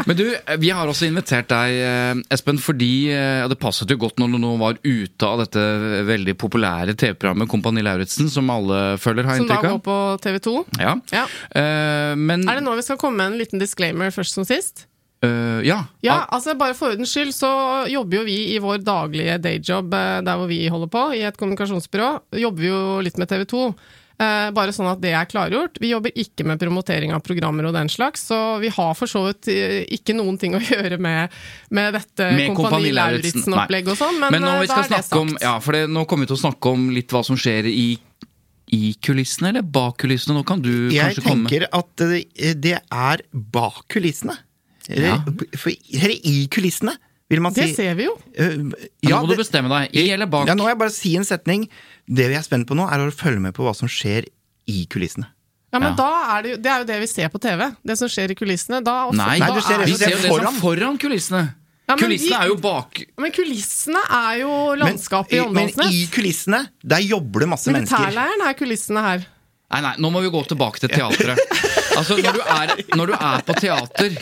Men 0.09 0.17
du, 0.17 0.25
vi 0.57 0.69
har 0.73 0.89
også 0.89 1.05
invitert 1.05 1.51
deg, 1.51 1.75
eh, 1.85 2.21
Espen, 2.33 2.57
fordi 2.61 3.11
eh, 3.13 3.43
det 3.49 3.59
passet 3.61 3.91
jo 3.93 3.99
godt 4.01 4.17
når 4.17 4.31
du 4.33 4.39
nå 4.41 4.55
var 4.57 4.79
ute 4.81 5.27
av 5.27 5.43
dette 5.43 5.65
veldig 6.07 6.33
populære 6.39 6.95
TV-programmet 6.97 7.49
Kompani 7.51 7.83
Lauritzen, 7.85 8.29
som 8.33 8.49
alle 8.49 8.97
følger, 9.01 9.27
har 9.27 9.37
jeg 9.37 9.45
Som 9.45 9.51
da 9.51 9.59
går 9.61 9.81
på 9.85 9.97
TV 10.23 10.39
2. 10.47 10.55
Ja. 10.81 10.95
Ja. 11.13 11.25
Uh, 11.53 12.15
men 12.17 12.47
Er 12.49 12.57
det 12.57 12.65
nå 12.65 12.73
vi 12.79 12.85
skal 12.87 12.97
komme 13.01 13.21
med 13.21 13.35
en 13.35 13.37
liten 13.41 13.61
disclaimer 13.61 14.09
først 14.15 14.37
som 14.37 14.47
sist? 14.49 14.87
Uh, 15.21 15.61
Ja. 15.67 15.83
Ja, 16.01 16.23
altså 16.31 16.57
bare 16.57 16.73
for 16.77 16.95
ordens 16.95 17.13
skyld 17.13 17.35
så 17.35 17.51
jobber 17.91 18.21
jo 18.21 18.25
vi 18.25 18.39
i 18.55 18.59
vår 18.63 18.81
daglige 18.81 19.37
dayjob 19.43 19.93
der 19.93 20.35
hvor 20.39 20.49
vi 20.49 20.63
holder 20.71 20.89
på, 20.89 21.05
i 21.19 21.25
et 21.27 21.37
kommunikasjonsbyrå, 21.37 22.11
jobber 22.39 22.65
vi 22.65 22.71
jo 22.71 22.83
litt 23.05 23.21
med 23.21 23.29
TV 23.29 23.45
2. 23.51 23.65
Eh, 24.19 24.49
bare 24.51 24.73
sånn 24.75 24.89
at 24.91 24.99
det 24.99 25.13
er 25.15 25.27
klargjort. 25.31 25.77
Vi 25.79 25.93
jobber 25.93 26.11
ikke 26.19 26.43
med 26.43 26.59
promotering 26.59 27.13
av 27.15 27.21
programmer 27.23 27.69
og 27.69 27.71
den 27.77 27.87
slags, 27.87 28.25
så 28.27 28.57
vi 28.59 28.67
har 28.75 28.91
for 28.99 29.07
så 29.07 29.21
vidt 29.29 29.47
eh, 29.53 29.85
ikke 29.95 30.11
noen 30.17 30.35
ting 30.41 30.57
å 30.57 30.59
gjøre 30.73 30.97
med, 30.99 31.31
med 31.71 31.95
dette 31.95 32.27
Med 32.35 32.51
Kompani. 32.57 32.91
Lauritzen-opplegget 32.97 33.93
og 33.93 33.99
sånn, 34.01 34.19
men, 34.19 34.35
Men 34.35 34.43
når 34.43 34.65
eh, 34.65 34.67
da 34.67 34.81
er 34.81 34.89
det 34.91 34.99
snakke 35.05 35.21
om. 35.23 35.31
Ja, 35.39 35.53
for 35.63 35.77
det, 35.77 35.85
nå 35.87 36.03
kommer 36.03 36.27
vi 36.27 36.33
til 36.33 36.39
å 36.39 36.43
snakke 36.43 36.75
om 36.75 36.89
litt 36.91 37.15
hva 37.15 37.23
som 37.23 37.39
skjer 37.39 37.71
i, 37.71 37.87
i 38.75 38.91
kulissene, 39.07 39.53
eller 39.53 39.63
bak 39.79 40.01
kulissene. 40.03 40.35
Nå 40.35 40.43
kan 40.51 40.59
du 40.67 40.73
Jeg 40.91 40.99
kanskje 41.15 41.23
komme 41.29 41.47
tenker 41.47 41.69
at 41.79 42.03
det, 42.03 42.53
det 42.59 42.75
er 42.83 43.23
bak 43.31 43.85
kulissene. 43.95 44.35
Eller, 44.89 45.13
Ja. 45.13 45.19
for, 45.55 45.71
eller 45.95 46.15
i 46.27 46.41
kulissene, 46.51 46.97
Det 47.29 47.67
si. 47.69 47.73
ser 47.75 47.93
vi 47.95 48.05
jo. 48.07 48.15
Eh, 48.33 48.55
Nå 48.57 48.73
må 49.13 49.21
må 49.21 49.27
du 49.29 49.35
bestemme 49.37 49.69
deg. 49.69 49.93
I 49.93 50.09
eller 50.15 50.25
bak? 50.25 50.47
Ja, 50.49 50.55
nå 50.57 50.63
må 50.65 50.69
jeg 50.71 50.79
bare 50.79 50.89
si 50.95 51.15
en 51.15 51.23
setning. 51.27 51.67
Det 52.09 52.25
vi 52.31 52.33
er 52.35 52.41
spent 52.41 52.65
på 52.67 52.73
nå, 52.75 52.87
er 52.89 53.03
å 53.05 53.11
følge 53.13 53.39
med 53.43 53.53
på 53.53 53.63
hva 53.67 53.75
som 53.77 53.87
skjer 53.87 54.25
i 54.67 54.85
kulissene. 54.89 55.27
Ja, 55.71 55.77
men 55.77 55.91
Ja. 55.91 55.95
da 55.99 56.37
er 56.39 56.41
det, 56.41 56.49
jo, 56.49 56.57
det 56.57 56.71
er 56.71 56.79
jo 56.79 56.85
det 56.89 56.99
vi 56.99 57.05
ser 57.07 57.29
på 57.29 57.39
TV. 57.39 57.67
Det 57.85 57.97
som 57.99 58.07
skjer 58.09 58.31
i 58.31 58.35
kulissene. 58.35 58.83
Da, 58.83 59.11
Nei, 59.11 59.37
Nei, 59.37 59.47
da 59.47 59.61
ser 59.61 59.79
er 59.81 59.85
vi 59.85 59.93
ser 59.93 60.09
jo 60.09 60.17
det 60.17 60.25
som 60.25 60.31
foran. 60.39 60.55
foran 60.59 60.97
kulissene. 60.97 61.43
Ja, 61.89 61.95
men 61.95 62.03
kulissene 62.05 62.29
de- 62.29 62.41
er 62.43 62.47
jo 62.49 62.55
bak 62.55 62.99
Men 63.17 63.31
kulissene 63.31 64.01
er 64.09 64.39
jo 64.39 64.49
landskapet 64.77 65.33
i 65.33 65.39
Åndalsnes. 65.41 65.77
men 65.77 65.87
i 65.93 66.07
kulissene, 66.13 66.67
der 66.85 66.99
jobber 67.01 67.39
det 67.41 67.49
masse 67.49 67.65
mennesker. 67.69 67.97
Militærleiren 68.09 68.41
er 68.49 68.53
kulissene 68.53 69.01
her. 69.05 69.25
Nei, 69.71 69.81
nei, 69.81 69.95
nå 70.01 70.09
må 70.11 70.21
vi 70.21 70.29
gå 70.33 70.41
tilbake 70.47 70.79
til 70.79 70.89
teatret. 70.89 71.37
Altså, 71.99 72.15
når 72.23 72.33
du 72.33 72.39
er, 72.39 72.67
når 72.95 73.07
du 73.07 73.13
er 73.13 73.41
på 73.43 73.53
teater, 73.59 74.13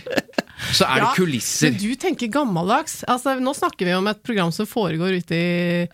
så 0.73 0.85
er 0.87 1.01
det 1.01 1.05
Ja, 1.05 1.13
kulisser. 1.15 1.71
Men 1.71 1.79
du 1.81 1.95
tenker 2.01 2.27
gammeldags. 2.33 3.03
Altså, 3.07 3.35
nå 3.39 3.53
snakker 3.57 3.85
vi 3.85 3.93
om 3.97 4.07
et 4.11 4.21
program 4.25 4.51
som 4.55 4.65
foregår 4.69 5.17
ute 5.21 5.37
i, 5.37 5.87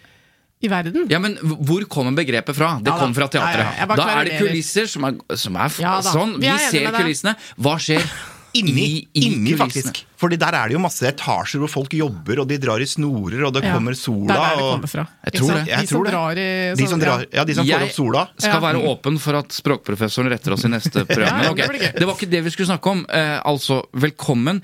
i 0.64 0.70
verden. 0.72 1.08
Ja, 1.12 1.20
men 1.20 1.36
hvor 1.42 1.84
kommer 1.92 2.16
begrepet 2.16 2.56
fra? 2.56 2.78
Det 2.80 2.88
Ja 2.88 2.96
da. 2.96 3.00
kom 3.02 3.14
fra 3.18 3.28
Ja, 3.28 3.40
ja, 3.40 3.64
teatret. 3.64 3.98
Da 4.00 4.10
er 4.20 4.30
det 4.30 4.38
kulisser 4.40 4.88
som 4.88 5.04
er, 5.10 5.18
som 5.36 5.56
er 5.60 5.74
Ja 5.84 5.98
sånn. 6.06 6.38
vi 6.40 6.48
er 6.48 6.58
ser 6.72 6.92
kulissene. 6.96 7.36
Hva 7.60 7.76
skjer 7.80 8.04
Inni, 8.56 8.84
i, 8.86 8.98
i 9.18 9.22
inni 9.32 9.56
faktisk. 9.58 10.04
Fordi 10.22 10.38
der 10.38 10.54
er 10.54 10.68
det 10.70 10.76
jo 10.76 10.82
masse 10.84 11.08
etasjer 11.10 11.60
hvor 11.64 11.72
folk 11.74 11.94
jobber, 11.98 12.40
og 12.44 12.48
de 12.48 12.58
drar 12.62 12.80
i 12.84 12.86
snorer, 12.86 13.42
og 13.48 13.54
det 13.56 13.64
Ja, 13.66 13.74
kommer 13.74 13.92
Det 13.96 14.00
sola. 14.00 14.34
er 14.34 14.38
der 14.38 14.56
det 14.60 14.68
kommer 14.70 14.92
fra. 14.92 15.06
Jeg 15.26 15.34
tror 15.40 15.54
det. 15.54 15.64
Jeg 15.68 15.80
De 15.80 15.88
som 15.88 15.96
tror 15.98 16.04
det. 16.06 16.14
drar 16.14 16.32
i 16.32 16.76
De 16.76 16.88
som, 16.88 16.92
sånn- 16.94 17.04
drar, 17.04 17.26
ja, 17.34 17.44
de 17.50 17.54
som 17.56 17.66
får 17.66 17.84
opp 17.88 17.96
sola. 17.98 18.28
skal 18.38 18.62
være 18.62 18.84
åpen 18.94 19.18
for 19.20 19.36
at 19.42 19.50
språkprofessoren 19.50 20.30
retter 20.30 20.54
oss 20.54 20.66
i 20.66 20.70
neste 20.70 21.06
program. 21.10 21.28
Ja, 21.28 21.38
Men 21.38 21.44
ja, 21.44 21.52
ok, 21.52 21.80
det 21.80 21.96
det 22.00 22.06
var 22.06 22.14
ikke 22.16 22.30
det 22.30 22.44
vi 22.44 22.50
skulle 22.54 22.70
snakke 22.70 22.88
om. 22.94 23.06
Eh, 23.10 23.40
altså, 23.44 23.82
velkommen. 23.94 24.62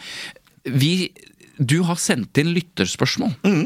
Vi 0.66 1.12
du 1.60 1.82
har 1.84 2.00
sendt 2.00 2.40
inn 2.40 2.54
lytterspørsmål. 2.56 3.34
Mm. 3.44 3.66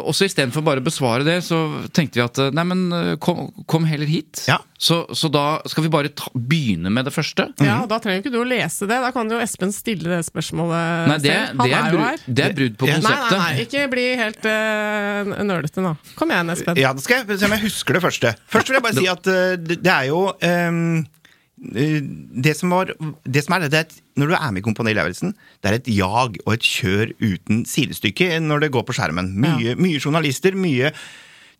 Og 0.00 0.10
så 0.16 0.26
istedenfor 0.26 0.64
bare 0.66 0.82
å 0.82 0.86
besvare 0.86 1.22
det, 1.26 1.38
så 1.46 1.60
tenkte 1.94 2.18
vi 2.18 2.24
at 2.24 2.40
eh, 2.42 2.50
nei, 2.54 2.64
men 2.66 2.82
eh, 2.96 3.10
kom, 3.22 3.46
kom 3.70 3.86
heller 3.86 4.10
hit. 4.10 4.42
Ja. 4.50 4.58
Så, 4.82 5.04
så 5.14 5.30
da 5.30 5.60
skal 5.70 5.86
vi 5.86 5.92
bare 5.92 6.10
ta, 6.18 6.32
begynne 6.34 6.90
med 6.90 7.06
det 7.06 7.12
første. 7.14 7.46
Ja, 7.62 7.84
Da 7.86 8.00
trenger 8.02 8.18
jo 8.18 8.24
ikke 8.24 8.34
du 8.34 8.40
å 8.40 8.48
lese 8.48 8.88
det. 8.90 8.98
Da 9.04 9.12
kan 9.14 9.30
jo 9.30 9.38
Espen 9.42 9.70
stille 9.74 10.10
det 10.10 10.24
spørsmålet 10.26 11.06
Nei, 11.12 11.18
det, 11.22 11.36
selv. 11.36 11.62
Han 11.62 11.70
det, 11.70 11.76
er, 11.78 11.86
jo 11.86 11.94
brudd, 11.94 12.08
her. 12.08 12.26
det 12.26 12.44
er 12.48 12.56
brudd 12.58 12.78
på 12.80 12.90
Ja. 12.90 12.98
Nei, 12.98 13.02
nei, 13.06 13.14
konseptet. 13.14 13.38
nei, 13.44 13.66
ikke 13.68 13.86
bli 13.92 14.06
helt 14.18 14.50
uh, 14.50 15.32
nølete 15.46 15.86
nå. 15.86 15.94
Kom 16.18 16.34
igjen, 16.34 16.54
Espen. 16.56 16.82
Ja, 16.82 16.90
da 16.98 17.04
skal 17.06 17.22
jeg 17.22 17.38
se 17.38 17.46
om 17.46 17.54
jeg 17.54 17.66
husker 17.68 17.98
det 17.98 18.02
første. 18.02 18.34
Først 18.50 18.72
vil 18.72 18.80
jeg 18.80 18.86
bare 18.88 18.98
si 19.02 19.08
at 19.14 19.30
uh, 19.30 19.54
det, 19.62 19.78
er 19.86 20.10
jo 20.10 20.24
ehm, 20.42 20.82
eh, 21.04 21.21
det 21.62 22.56
som, 22.58 22.72
var, 22.74 22.90
det 23.22 23.44
som 23.46 23.54
er 23.54 23.66
det, 23.68 23.72
er 23.78 23.84
at 23.86 23.92
Når 24.18 24.32
du 24.32 24.34
er 24.34 24.50
med 24.50 24.60
i 24.60 24.64
Kompani 24.66 24.94
Lauritzen, 24.96 25.34
det 25.62 25.70
er 25.70 25.76
et 25.78 25.90
jag 25.94 26.38
og 26.42 26.52
et 26.56 26.66
kjør 26.66 27.12
uten 27.22 27.62
sidestykke 27.68 28.40
når 28.42 28.64
det 28.66 28.72
går 28.74 28.82
på 28.88 28.96
skjermen. 28.98 29.30
Mye, 29.40 29.76
mye 29.78 30.00
journalister, 30.02 30.56
mye 30.58 30.90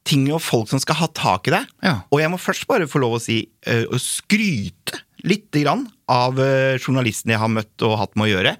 ting 0.05 0.27
og 0.35 0.43
folk 0.43 0.67
som 0.69 0.83
skal 0.83 0.99
ha 0.99 1.07
tak 1.15 1.47
i 1.47 1.55
det. 1.55 1.63
Ja. 1.87 1.95
Og 2.11 2.19
jeg 2.21 2.33
må 2.33 2.41
først 2.43 2.67
bare 2.67 2.89
få 2.91 2.99
lov 3.05 3.15
å 3.17 3.23
si 3.23 3.45
eh, 3.71 3.85
å 3.87 4.01
skryte 4.03 4.99
lite 5.23 5.63
grann 5.63 5.85
av 6.11 6.35
uh, 6.43 6.75
journalistene 6.83 7.37
jeg 7.37 7.41
har 7.45 7.53
møtt 7.53 7.85
og 7.87 7.95
hatt 8.01 8.17
med 8.19 8.27
å 8.27 8.33
gjøre. 8.33 8.57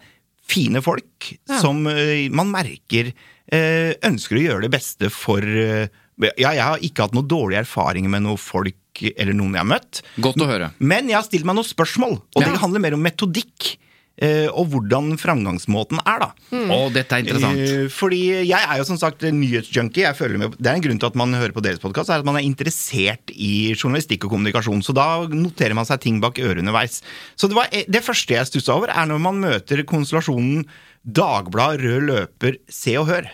Fine 0.47 0.79
folk 0.85 1.33
Ja. 1.51 1.59
som 1.59 1.83
eh, 1.91 2.29
man 2.31 2.49
merker 2.55 3.11
eh, 3.13 3.93
ønsker 4.07 4.39
å 4.39 4.45
gjøre 4.47 4.65
det 4.69 4.73
beste 4.75 5.11
for 5.11 5.43
eh, 5.43 5.91
Ja, 6.39 6.53
jeg 6.55 6.63
har 6.63 6.79
ikke 6.79 7.03
hatt 7.07 7.15
noen 7.17 7.29
dårlige 7.29 7.65
erfaringer 7.65 8.09
med 8.13 8.23
noen 8.23 8.39
folk 8.39 8.75
eller 9.17 9.33
noen 9.35 9.55
jeg 9.57 9.63
har 9.65 9.71
møtt. 9.73 10.03
Godt 10.21 10.43
å 10.45 10.47
høre. 10.51 10.71
Men 10.79 11.09
jeg 11.09 11.17
har 11.17 11.25
stilt 11.27 11.45
meg 11.49 11.57
noen 11.57 11.65
spørsmål, 11.69 12.19
og 12.37 12.43
Ja. 12.43 12.51
det 12.53 12.61
handler 12.61 12.81
mer 12.81 12.95
om 12.95 13.03
metodikk. 13.03 13.79
eh, 14.23 14.47
og 14.53 14.69
hvordan 14.71 15.17
framgangsmåten 15.19 15.99
er, 16.07 16.19
da. 16.21 16.27
Å, 16.53 16.93
dette 16.93 17.11
er 17.17 17.23
interessant. 17.25 17.59
Eh, 17.59 17.89
Fordi 17.89 18.45
jeg 18.47 18.61
er 18.69 18.77
jo 18.79 18.85
som 18.85 18.99
sagt 19.01 19.23
nyhetsjunkie. 19.25 20.05
Jeg 20.05 20.15
føler 20.15 20.39
med, 20.39 20.55
det 20.61 20.67
er 20.71 20.75
en 20.77 20.83
grunn 20.85 20.99
til 21.01 21.07
at 21.09 21.17
man 21.17 21.33
hører 21.33 21.51
på 21.57 21.63
deres 21.65 21.81
podkast, 21.81 22.11
er 22.13 22.21
at 22.21 22.25
man 22.29 22.37
er 22.37 22.45
interessert 22.47 23.33
i 23.33 23.73
journalistikk 23.75 24.27
og 24.29 24.31
kommunikasjon. 24.37 24.85
Så 24.85 24.95
da 24.95 25.25
noterer 25.27 25.75
man 25.75 25.87
seg 25.89 25.99
ting 26.05 26.21
bak 26.21 26.35
øret 26.39 26.61
underveis. 26.61 27.01
Så 27.35 27.49
det, 27.49 27.57
var, 27.57 27.67
det 27.73 28.05
første 28.05 28.37
jeg 28.37 28.47
stussa 28.47 28.77
over, 28.77 28.93
er 28.93 29.07
når 29.11 29.19
man 29.19 29.41
møter 29.41 29.83
konstellasjonen 29.83 30.67
Dagblad, 31.03 31.81
Rød 31.83 32.05
løper, 32.07 32.59
Se 32.69 32.95
og 33.01 33.09
Hør. 33.09 33.27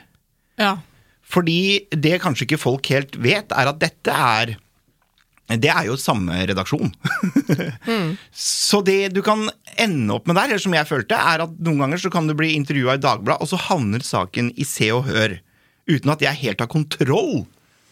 Ja. 0.58 0.76
Fordi 1.28 1.88
det 1.92 2.20
kanskje 2.22 2.46
ikke 2.46 2.60
folk 2.60 2.88
helt 2.92 3.18
vet, 3.20 3.52
er 3.52 3.70
at 3.70 3.82
dette 3.82 4.14
er 4.14 4.56
det 5.48 5.70
er 5.72 5.86
jo 5.88 5.94
samme 5.96 6.34
redaksjon. 6.44 6.90
Så 8.36 8.82
det 8.84 9.14
du 9.16 9.22
kan 9.24 9.46
ende 9.80 10.12
opp 10.12 10.26
med 10.28 10.36
der, 10.36 10.50
eller 10.50 10.60
som 10.60 10.74
jeg 10.76 10.88
følte, 10.90 11.16
er 11.16 11.46
at 11.46 11.54
noen 11.64 11.86
ganger 11.86 12.02
så 12.02 12.10
kan 12.12 12.28
du 12.28 12.34
bli 12.36 12.50
intervjua 12.58 12.98
i 12.98 13.00
Dagbladet, 13.00 13.40
og 13.40 13.48
så 13.48 13.60
havner 13.70 14.04
saken 14.04 14.50
i 14.60 14.66
Se 14.68 14.90
og 14.92 15.06
Hør. 15.08 15.38
Uten 15.88 16.12
at 16.12 16.24
jeg 16.26 16.40
helt 16.42 16.60
har 16.60 16.68
kontroll 16.68 17.46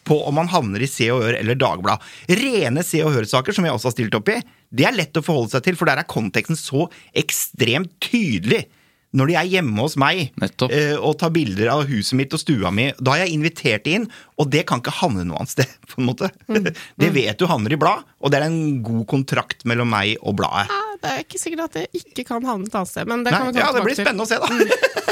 på 0.07 0.19
om 0.23 0.37
man 0.37 0.51
havner 0.51 0.85
i 0.85 0.89
Se 0.91 1.09
og 1.11 1.23
Hør 1.25 1.39
eller 1.39 1.57
Dagblad. 1.57 2.05
Rene 2.29 2.85
Se 2.85 3.01
og 3.01 3.15
Hør-saker, 3.15 3.57
som 3.57 3.65
jeg 3.65 3.73
også 3.73 3.89
har 3.89 3.97
stilt 3.97 4.19
opp 4.19 4.29
i, 4.31 4.37
det 4.69 4.85
er 4.85 4.95
lett 4.99 5.17
å 5.17 5.25
forholde 5.25 5.55
seg 5.55 5.65
til, 5.65 5.79
for 5.79 5.89
der 5.89 6.03
er 6.03 6.09
konteksten 6.09 6.59
så 6.59 6.85
ekstremt 7.17 7.97
tydelig. 8.05 8.67
Når 9.15 9.29
de 9.31 9.35
er 9.39 9.47
hjemme 9.47 9.79
hos 9.79 9.95
meg 9.95 10.33
Nettopp. 10.41 10.71
eh, 10.75 10.95
og 10.99 11.15
tar 11.21 11.31
bilder 11.31 11.69
av 11.71 11.85
huset 11.87 12.17
mitt 12.19 12.33
og 12.35 12.41
stua 12.41 12.71
mi, 12.75 12.89
da 12.99 13.13
har 13.15 13.23
jeg 13.25 13.37
invitert 13.37 13.85
de 13.87 13.93
inn, 14.01 14.07
og 14.37 14.49
det 14.51 14.65
kan 14.67 14.81
ikke 14.83 14.91
havne 14.99 15.23
noe 15.23 15.39
annet 15.39 15.53
sted. 15.55 15.69
på 15.93 16.01
en 16.01 16.09
måte. 16.09 16.29
Det 16.99 17.09
vet 17.15 17.37
du 17.39 17.45
havner 17.47 17.73
i 17.73 17.79
blad, 17.79 18.03
og 18.19 18.31
det 18.33 18.41
er 18.41 18.47
en 18.49 18.81
god 18.83 19.05
kontrakt 19.07 19.63
mellom 19.69 19.89
meg 19.93 20.17
og 20.21 20.35
bladet. 20.39 20.67
Det 21.01 21.11
er 21.13 21.23
ikke 21.25 21.39
sikkert 21.41 21.65
at 21.67 21.77
det 21.79 21.87
ikke 22.01 22.23
kan 22.33 22.45
havne 22.47 22.67
et 22.69 22.75
annet 22.77 22.89
sted, 22.93 23.07
men 23.09 23.23
det 23.25 23.31
Nei, 23.35 23.39
kan 23.43 23.53
vi 23.53 23.59
ja, 23.61 23.71
det 23.75 23.83
blir 23.85 23.95
til. 23.97 24.05
spennende 24.05 24.25
å 24.25 24.29
se, 24.29 24.39
da. 24.41 25.03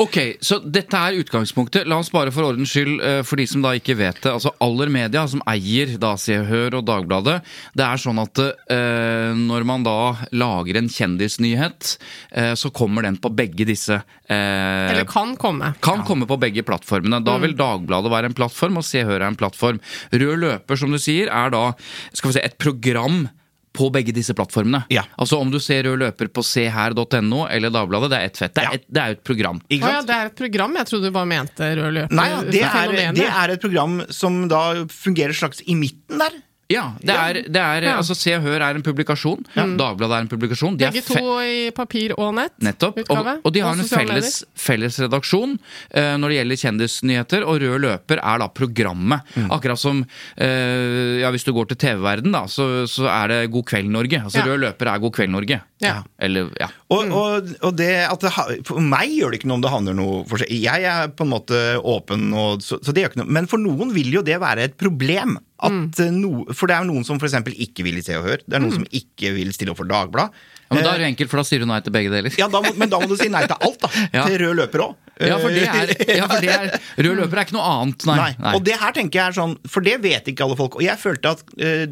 Ok, 0.00 0.14
så 0.40 0.56
dette 0.64 0.96
er 0.96 1.18
utgangspunktet. 1.20 1.84
La 1.90 1.98
oss 2.00 2.08
bare 2.08 2.30
for 2.32 2.46
ordens 2.48 2.70
skyld, 2.72 3.02
eh, 3.04 3.18
for 3.26 3.36
de 3.36 3.44
som 3.50 3.60
da 3.60 3.74
ikke 3.76 3.92
vet 3.98 4.16
det. 4.24 4.30
altså 4.32 4.54
Aller 4.64 4.88
Media, 4.88 5.26
som 5.28 5.42
eier 5.50 5.90
da 6.00 6.14
Se 6.16 6.38
og 6.40 6.46
Hør 6.48 6.76
og 6.78 6.86
Dagbladet, 6.88 7.34
det 7.76 7.84
er 7.84 8.00
sånn 8.00 8.16
at 8.22 8.40
eh, 8.40 9.34
når 9.36 9.66
man 9.68 9.84
da 9.84 9.96
lager 10.32 10.78
en 10.80 10.88
kjendisnyhet, 10.88 11.90
eh, 12.32 12.54
så 12.56 12.70
kommer 12.72 13.04
den 13.04 13.18
på 13.20 13.28
begge 13.36 13.66
disse 13.68 13.98
eh, 13.98 14.88
Eller 14.94 15.04
kan 15.10 15.34
komme. 15.36 15.74
kan 15.84 16.00
komme 16.08 16.24
på 16.30 16.38
begge 16.40 16.64
plattformene. 16.64 17.20
Da 17.26 17.36
vil 17.42 17.52
Dagbladet 17.58 18.14
være 18.14 18.32
en 18.32 18.38
plattform, 18.40 18.80
og 18.80 18.86
Se 18.88 19.04
Hør 19.04 19.18
er 19.20 19.28
en 19.28 19.36
plattform. 19.36 19.82
Rød 20.16 20.40
løper, 20.46 20.80
som 20.80 20.96
du 20.96 21.00
sier, 21.02 21.28
er 21.28 21.52
da 21.52 21.66
skal 22.14 22.30
vi 22.32 22.38
si, 22.38 22.46
et 22.48 22.56
program 22.62 23.26
på 23.72 23.86
begge 23.94 24.12
disse 24.12 24.34
plattformene. 24.34 24.82
Ja. 24.90 25.04
Altså 25.16 25.38
Om 25.40 25.50
du 25.52 25.60
ser 25.62 25.84
Rød 25.86 25.98
løper 26.02 26.26
på 26.34 26.42
seher.no 26.42 27.44
eller 27.48 27.70
Dagbladet, 27.70 28.10
det 28.10 28.18
er 28.18 28.24
ett 28.30 28.36
fett. 28.42 28.54
Det 28.54 28.64
Ja. 28.64 28.70
er, 28.70 28.74
et, 28.80 28.84
det 28.88 29.02
er 29.02 29.10
et 29.16 29.24
program. 29.24 29.60
Ikke 29.70 29.86
Å 29.86 29.92
ja, 29.94 30.02
det 30.02 30.16
er 30.16 30.26
et 30.32 30.36
program? 30.36 30.74
Jeg 30.80 30.86
trodde 30.90 31.04
du 31.10 31.14
bare 31.14 31.30
mente 31.30 31.70
rød 31.78 31.92
løper. 31.94 32.14
Nei, 32.18 32.28
ja, 32.30 32.40
det, 32.42 32.62
er, 32.66 33.12
det 33.14 33.28
er 33.30 33.54
et 33.54 33.60
program 33.62 34.00
som 34.10 34.48
da 34.50 34.62
fungerer 34.90 35.32
slags 35.36 35.62
i 35.66 35.76
midten 35.78 36.18
der. 36.18 36.40
Ja, 36.70 36.84
det 37.02 37.10
er, 37.16 37.40
det 37.50 37.60
er 37.60 37.82
Ja. 37.88 37.96
altså 37.98 38.14
Se 38.14 38.36
og 38.36 38.44
Hør 38.46 38.62
er 38.62 38.76
en 38.78 38.82
publikasjon. 38.86 39.40
Dagbladet 39.54 40.16
er 40.16 40.20
en 40.24 40.28
publikasjon. 40.30 40.76
De 40.78 40.84
er 40.86 40.92
Begge 40.94 41.02
fe- 41.08 41.18
to 41.18 41.38
i 41.42 41.70
papir 41.74 42.14
og 42.16 42.34
nett. 42.38 42.54
Nettopp. 42.62 43.00
Og, 43.02 43.08
utgave, 43.10 43.36
og 43.44 43.52
de 43.56 43.60
har 43.64 43.74
en 43.74 43.82
sosiale 43.82 44.14
felles, 44.14 44.44
felles 44.54 44.98
redaksjon 45.02 45.56
eh, 45.90 46.14
når 46.20 46.28
det 46.30 46.38
gjelder 46.38 46.60
kjendisnyheter, 46.62 47.46
og 47.46 47.58
Rød 47.64 47.80
løper 47.82 48.22
er 48.22 48.38
da 48.44 48.48
programmet. 48.54 49.26
Mm. 49.34 49.50
Akkurat 49.50 49.78
som 49.82 50.04
eh, 50.38 51.18
ja, 51.24 51.30
hvis 51.34 51.44
du 51.46 51.52
går 51.56 51.70
til 51.72 51.80
TV-verden, 51.82 52.32
da, 52.34 52.44
så, 52.50 52.68
så 52.90 53.08
er 53.10 53.28
det 53.34 53.40
God 53.54 53.66
kveld 53.70 53.90
Norge. 53.90 54.22
Altså 54.22 54.40
Ja. 54.40 54.46
Rød 54.48 54.62
løper 54.64 54.92
er 54.94 55.02
God 55.02 55.14
kveld 55.18 55.34
Norge. 55.34 55.60
Ja. 55.82 55.96
Eller, 56.20 56.50
ja. 56.60 56.68
Og, 56.92 57.10
og, 57.10 57.50
og 57.66 57.76
det 57.78 57.90
at 58.06 58.20
det, 58.24 58.30
ha- 58.36 58.48
For 58.68 58.80
meg 58.84 59.10
gjør 59.16 59.32
det 59.32 59.40
ikke 59.40 59.48
noe 59.50 59.58
om 59.60 59.64
det 59.64 59.70
handler 59.72 59.96
noe 59.96 60.22
for 60.28 60.42
seg. 60.42 60.50
Jeg 60.52 60.84
er 60.86 61.08
på 61.16 61.24
en 61.26 61.32
måte 61.34 61.60
åpen, 61.82 62.30
og, 62.36 62.62
så, 62.64 62.78
så 62.84 62.92
det 62.94 63.04
gjør 63.04 63.14
ikke 63.14 63.22
noe. 63.24 63.32
Men 63.40 63.48
for 63.50 63.62
noen 63.62 63.92
vil 63.94 64.12
jo 64.20 64.22
det 64.26 64.38
være 64.42 64.68
et 64.70 64.76
problem. 64.80 65.38
At 65.66 66.00
eh, 66.00 66.10
no, 66.14 66.46
for 66.56 66.70
det 66.70 66.76
er 66.78 66.86
noen 66.88 67.04
som 67.04 67.18
f.eks. 67.20 67.34
ikke 67.66 67.84
vil 67.86 67.98
i 68.00 68.04
Se 68.06 68.16
og 68.16 68.24
Hør. 68.28 68.40
Det 68.46 68.56
er 68.56 68.62
noen 68.64 68.78
som 68.78 68.86
ikke 68.96 69.34
vil 69.36 69.50
stille 69.56 69.74
opp 69.74 69.80
for 69.82 69.90
Dagbladet. 69.90 70.32
Ja, 70.70 70.76
men 70.76 70.84
da 70.86 70.90
Eh, 70.90 70.94
er 70.94 71.02
det 71.02 71.08
enkelt, 71.10 71.30
for 71.32 71.40
da 71.42 71.44
sier 71.48 71.60
du 71.62 71.66
nei 71.66 71.80
til 71.84 71.92
begge 71.94 72.12
deler. 72.12 72.32
ja, 72.38 72.46
da 72.48 72.60
må, 72.64 72.70
men 72.78 72.90
da 72.92 73.00
må 73.02 73.08
du 73.10 73.16
si 73.18 73.26
nei 73.32 73.42
til 73.50 73.56
alt, 73.58 73.80
da. 73.82 73.90
Ja. 74.16 74.24
Til 74.30 74.38
rød 74.44 74.56
løper 74.62 74.84
òg. 74.86 74.94
Ja, 75.20 75.36
for 75.42 75.52
det 75.52 75.66
er, 75.68 75.90
ja, 76.16 76.24
for 76.30 76.40
det 76.40 76.48
er 76.54 76.70
Rød 77.04 77.18
løper 77.18 77.40
er 77.42 77.44
ikke 77.48 77.56
noe 77.58 77.66
annet, 77.74 78.06
nei. 78.08 78.16
Nei. 78.22 78.30
nei. 78.40 78.54
Og 78.56 78.64
det 78.64 78.78
her 78.80 78.94
tenker 78.96 79.20
jeg 79.20 79.26
er 79.34 79.36
sånn, 79.36 79.58
for 79.68 79.84
det 79.84 79.98
vet 80.00 80.30
ikke 80.32 80.46
alle 80.46 80.56
folk. 80.56 80.78
Og 80.80 80.84
jeg 80.86 80.96
følte 81.02 81.34
at 81.34 81.42
uh, 81.60 81.84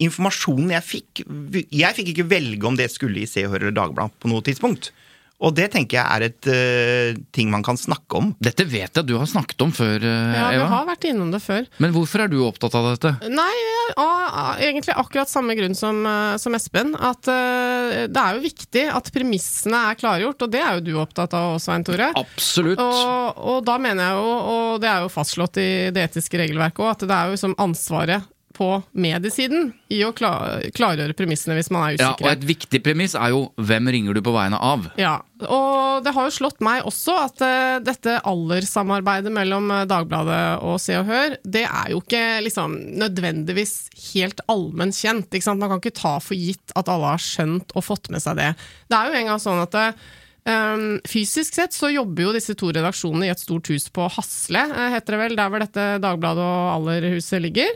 informasjonen 0.00 0.70
jeg 0.72 0.86
fikk 0.86 1.20
Jeg 1.76 1.96
fikk 1.98 2.14
ikke 2.14 2.24
velge 2.30 2.64
om 2.70 2.78
det 2.78 2.86
skulle 2.94 3.20
i 3.20 3.28
Se 3.28 3.42
og 3.44 3.52
Hør 3.52 3.66
eller 3.66 3.76
Dagbladet 3.76 4.16
på 4.22 4.30
noe 4.32 4.44
tidspunkt. 4.46 4.88
Og 5.40 5.54
det 5.56 5.70
tenker 5.72 5.96
jeg 5.96 6.04
er 6.04 6.26
et 6.26 6.48
uh, 6.52 7.20
ting 7.32 7.48
man 7.52 7.64
kan 7.64 7.78
snakke 7.80 8.18
om. 8.18 8.32
Dette 8.42 8.66
vet 8.68 8.96
jeg 8.96 9.08
du 9.08 9.14
har 9.16 9.28
snakket 9.28 9.64
om 9.64 9.72
før, 9.74 9.96
Eva. 10.04 10.36
Ja, 10.36 10.48
vi 10.52 10.66
har 10.74 10.88
vært 10.88 11.06
innom 11.08 11.30
det 11.32 11.40
før. 11.44 11.64
Men 11.80 11.94
hvorfor 11.94 12.24
er 12.24 12.32
du 12.32 12.38
opptatt 12.44 12.76
av 12.76 12.90
dette? 12.90 13.14
Nei, 13.32 13.54
av, 13.94 14.26
av 14.42 14.60
egentlig 14.60 14.96
akkurat 15.00 15.30
samme 15.30 15.56
grunn 15.58 15.76
som, 15.78 16.02
eh, 16.06 16.34
som 16.40 16.56
Espen. 16.58 16.92
At 16.94 17.30
uh, 17.30 18.04
det 18.10 18.24
er 18.24 18.36
jo 18.36 18.44
viktig 18.44 18.84
at 18.92 19.08
premissene 19.14 19.84
er 19.90 20.00
klargjort, 20.00 20.44
og 20.44 20.52
det 20.52 20.60
er 20.64 20.76
jo 20.78 20.84
du 20.90 20.92
opptatt 21.00 21.36
av 21.36 21.54
også, 21.54 21.70
Svein 21.70 21.86
Tore. 21.86 22.10
Absolutt. 22.18 22.80
Og, 22.80 23.40
og 23.54 23.64
da 23.66 23.78
mener 23.82 24.10
jeg 24.10 24.20
jo, 24.20 24.36
og 24.54 24.82
det 24.82 24.90
er 24.92 25.04
jo 25.04 25.12
fastslått 25.12 25.60
i 25.62 25.70
det 25.94 26.04
etiske 26.10 26.40
regelverket 26.40 26.84
òg, 26.84 26.92
at 26.92 27.06
det 27.06 27.16
er 27.16 27.28
jo 27.30 27.38
liksom 27.38 27.56
ansvaret 27.62 28.28
på 28.60 28.68
mediesiden 28.92 29.70
i 29.88 30.02
å 30.04 30.12
klargjøre 30.12 31.16
premissene 31.16 31.56
hvis 31.56 31.70
man 31.72 31.86
er 31.86 31.96
usikker. 31.96 32.26
Ja, 32.26 32.28
og 32.28 32.34
et 32.34 32.44
viktig 32.44 32.82
premiss 32.84 33.16
er 33.16 33.32
jo 33.32 33.46
hvem 33.56 33.88
ringer 33.94 34.16
du 34.16 34.20
på 34.24 34.34
vegne 34.34 34.60
av? 34.60 34.90
Ja, 35.00 35.16
og 35.46 36.04
det 36.04 36.12
har 36.16 36.28
jo 36.28 36.34
slått 36.36 36.60
meg 36.64 36.84
også 36.88 37.16
at 37.22 37.40
uh, 37.40 37.78
dette 37.84 38.18
alderssamarbeidet 38.28 39.32
mellom 39.32 39.72
eh, 39.72 39.86
Dagbladet 39.88 40.42
og 40.68 40.76
Se 40.82 40.98
og 41.00 41.08
Hør, 41.08 41.38
det 41.40 41.64
er 41.64 41.94
jo 41.94 42.02
ikke 42.04 42.24
liksom 42.44 42.76
nødvendigvis 43.00 43.74
helt 44.10 44.44
allmenn 44.52 44.92
kjent. 44.92 45.32
Ikke 45.32 45.48
sant? 45.48 45.62
Man 45.62 45.72
kan 45.72 45.80
ikke 45.80 45.96
ta 45.96 46.18
for 46.20 46.36
gitt 46.36 46.76
at 46.76 46.92
alle 46.92 47.14
har 47.16 47.24
skjønt 47.24 47.72
og 47.72 47.86
fått 47.86 48.12
med 48.12 48.20
seg 48.20 48.36
det. 48.42 48.52
Det 48.92 48.98
er 48.98 49.08
jo 49.08 49.22
en 49.22 49.32
gang 49.32 49.46
sånn 49.48 49.64
at 49.64 49.78
Um, 50.40 51.02
fysisk 51.04 51.52
sett 51.52 51.74
så 51.76 51.90
jobber 51.92 52.24
jo 52.24 52.30
disse 52.32 52.54
to 52.58 52.70
redaksjonene 52.72 53.26
i 53.28 53.32
et 53.32 53.42
stort 53.42 53.68
hus 53.68 53.90
på 53.92 54.06
Hasle, 54.08 54.62
heter 54.94 55.14
det 55.14 55.18
vel, 55.20 55.34
der 55.36 55.50
hvor 55.52 55.60
dette 55.60 55.84
Dagbladet 56.00 56.46
og 56.46 56.70
Allerhuset 56.78 57.44
ligger. 57.44 57.68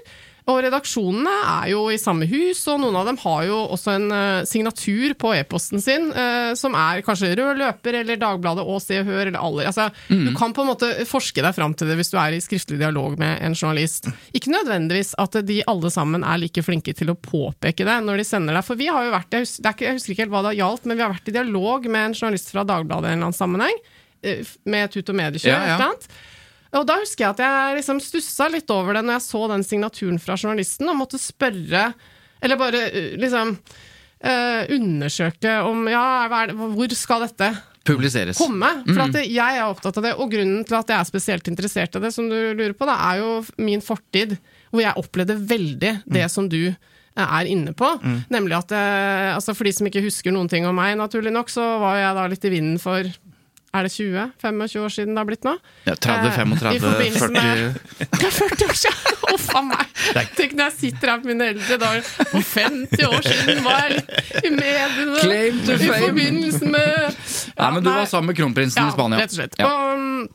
Og 0.44 0.58
redaksjonene 0.60 1.32
er 1.48 1.70
jo 1.70 1.86
i 1.88 1.96
samme 1.96 2.26
hus, 2.28 2.58
og 2.68 2.82
noen 2.82 2.96
av 3.00 3.06
dem 3.08 3.16
har 3.22 3.46
jo 3.48 3.62
også 3.72 3.94
en 3.94 4.10
eh, 4.12 4.42
signatur 4.44 5.14
på 5.16 5.30
e-posten 5.38 5.80
sin, 5.80 6.10
eh, 6.12 6.50
som 6.60 6.76
er 6.76 7.00
kanskje 7.06 7.30
Rød 7.38 7.62
løper 7.62 7.96
eller 8.02 8.20
Dagbladet 8.20 8.66
og 8.68 8.82
Se 8.84 8.98
og 9.00 9.08
Hør 9.08 9.30
eller 9.30 9.38
Aller. 9.40 9.70
Altså, 9.70 9.86
Du 10.10 10.34
kan 10.36 10.52
på 10.52 10.60
en 10.66 10.68
måte 10.68 10.90
forske 11.08 11.40
deg 11.40 11.56
fram 11.56 11.72
til 11.72 11.88
det 11.88 11.96
hvis 11.96 12.12
du 12.12 12.18
er 12.20 12.36
i 12.36 12.42
skriftlig 12.44 12.76
dialog 12.82 13.16
med 13.18 13.40
en 13.40 13.56
journalist. 13.56 14.10
Ikke 14.36 14.52
nødvendigvis 14.52 15.14
at 15.18 15.40
de 15.48 15.62
alle 15.70 15.90
sammen 15.94 16.20
er 16.28 16.42
like 16.44 16.60
flinke 16.66 16.92
til 16.92 17.14
å 17.14 17.16
påpeke 17.16 17.88
det 17.88 17.96
når 18.04 18.20
de 18.20 18.28
sender 18.28 18.58
deg, 18.58 18.68
for 18.68 18.76
vi 18.76 18.92
har 18.92 19.08
jo 19.08 19.16
vært, 19.16 19.32
jeg 19.32 19.46
husker, 19.48 19.64
er 19.72 19.88
jeg 19.88 19.96
husker 19.96 20.12
ikke 20.12 20.26
helt 20.26 20.36
hva 20.36 20.44
det 20.50 20.56
gjaldt, 20.60 20.84
men 20.84 21.00
vi 21.00 21.06
har 21.06 21.14
vært 21.16 21.32
i 21.32 21.38
dialog 21.40 21.88
med 21.88 22.10
en 22.10 22.20
journalist 22.20 22.52
fra 22.52 22.68
Dagbladet 22.68 23.08
i 23.08 23.14
en 23.14 23.16
eller 23.22 23.30
annen 23.30 23.40
sammenheng, 23.40 23.80
eh, 24.20 24.44
med 24.68 24.92
tut 24.92 25.08
og 25.08 25.16
mediekjør, 25.24 25.56
Ja, 25.56 25.78
ja. 25.80 25.92
Og 26.74 26.86
da 26.88 26.98
husker 27.00 27.26
jeg 27.26 27.36
at 27.36 27.42
jeg 27.44 27.78
liksom 27.78 28.02
stussa 28.02 28.48
litt 28.50 28.70
over 28.74 28.98
det 28.98 29.04
når 29.06 29.18
jeg 29.18 29.26
så 29.28 29.42
den 29.52 29.66
signaturen 29.66 30.20
fra 30.22 30.38
journalisten, 30.40 30.90
og 30.90 30.98
måtte 30.98 31.20
spørre, 31.22 31.90
eller 32.44 32.60
bare 32.60 32.82
liksom 33.20 33.54
uh, 33.54 34.62
undersøke 34.74 35.60
om 35.68 35.86
ja, 35.92 36.04
det, 36.50 36.56
hvor 36.58 36.96
skal 36.98 37.28
dette 37.28 37.52
publiseres. 37.84 38.40
komme. 38.40 38.70
For 38.88 39.04
at 39.04 39.20
jeg 39.22 39.58
er 39.60 39.68
opptatt 39.68 40.00
av 40.00 40.06
det, 40.08 40.14
og 40.16 40.32
grunnen 40.32 40.64
til 40.66 40.78
at 40.78 40.90
jeg 40.90 40.98
er 40.98 41.08
spesielt 41.08 41.50
interessert 41.52 41.98
i 41.98 42.02
det, 42.02 42.12
som 42.14 42.28
du 42.30 42.36
lurer 42.56 42.74
på, 42.76 42.88
det 42.88 42.96
er 42.96 43.20
jo 43.20 43.30
min 43.60 43.84
fortid, 43.84 44.36
hvor 44.72 44.84
jeg 44.84 45.00
opplevde 45.00 45.36
veldig 45.52 45.92
det 46.16 46.24
som 46.32 46.48
du 46.50 46.62
eh, 46.64 47.26
er 47.26 47.50
inne 47.50 47.74
på. 47.76 47.90
Nemlig 48.32 48.56
at 48.58 48.74
eh, 48.74 49.34
altså 49.34 49.54
For 49.54 49.68
de 49.68 49.74
som 49.76 49.90
ikke 49.90 50.04
husker 50.06 50.34
noen 50.34 50.50
ting 50.50 50.66
om 50.66 50.76
meg, 50.76 50.96
naturlig 50.98 51.34
nok, 51.34 51.52
så 51.52 51.66
var 51.82 52.00
jeg 52.00 52.18
da 52.18 52.26
litt 52.32 52.48
i 52.48 52.54
vinden 52.56 52.80
for 52.82 53.12
er 53.74 53.86
det 53.88 53.90
20-25 53.90 54.84
år 54.86 54.92
siden 54.94 55.14
det 55.16 55.20
har 55.20 55.26
blitt 55.28 55.46
nå? 55.46 55.54
Ja, 55.88 55.94
30, 55.94 56.28
Eh, 56.28 56.36
35, 56.38 56.76
eh, 56.76 57.16
40 57.18 57.30
med- 57.34 57.80
Det 58.20 58.28
er 58.28 58.34
40 58.38 58.68
år 58.70 58.78
siden! 58.78 59.18
Uff 59.34 59.48
a 59.58 59.62
meg! 59.66 59.90
Tenk 60.38 60.52
når 60.54 60.64
jeg 60.68 60.76
sitter 60.78 61.10
her 61.10 61.18
på 61.24 61.30
mine 61.32 61.48
eldre 61.54 61.78
dager. 61.82 62.06
For 62.30 62.46
50 62.54 63.04
år 63.08 63.26
siden 63.26 63.60
var 63.66 63.80
jeg 63.82 63.96
litt 63.98 64.46
i 64.46 64.52
mediene. 64.54 65.18
Claim 65.24 65.58
to 65.66 65.74
I 65.74 65.90
forbindelse 65.90 66.70
med 66.70 67.18
Nei, 67.58 67.70
men 67.74 67.82
du 67.82 67.90
var 67.90 68.06
sammen 68.10 68.30
med 68.30 68.38
kronprinsen 68.38 68.86
i 68.88 68.94
Spania. 68.94 69.18
rett 69.24 69.34
og 69.34 69.38
slett. 69.40 69.58
Ja. 69.58 69.68
Og, 69.72 69.98
mm, 69.98 70.28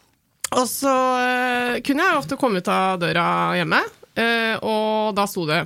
og 0.60 0.66
så 0.68 0.94
uh, 0.94 1.80
kunne 1.86 2.06
jeg 2.10 2.20
ofte 2.20 2.38
komme 2.42 2.60
ut 2.64 2.68
av 2.74 3.00
døra 3.02 3.26
hjemme, 3.60 3.80
uh, 4.20 4.56
og 4.66 5.16
da 5.16 5.26
sto 5.30 5.46
det 5.48 5.64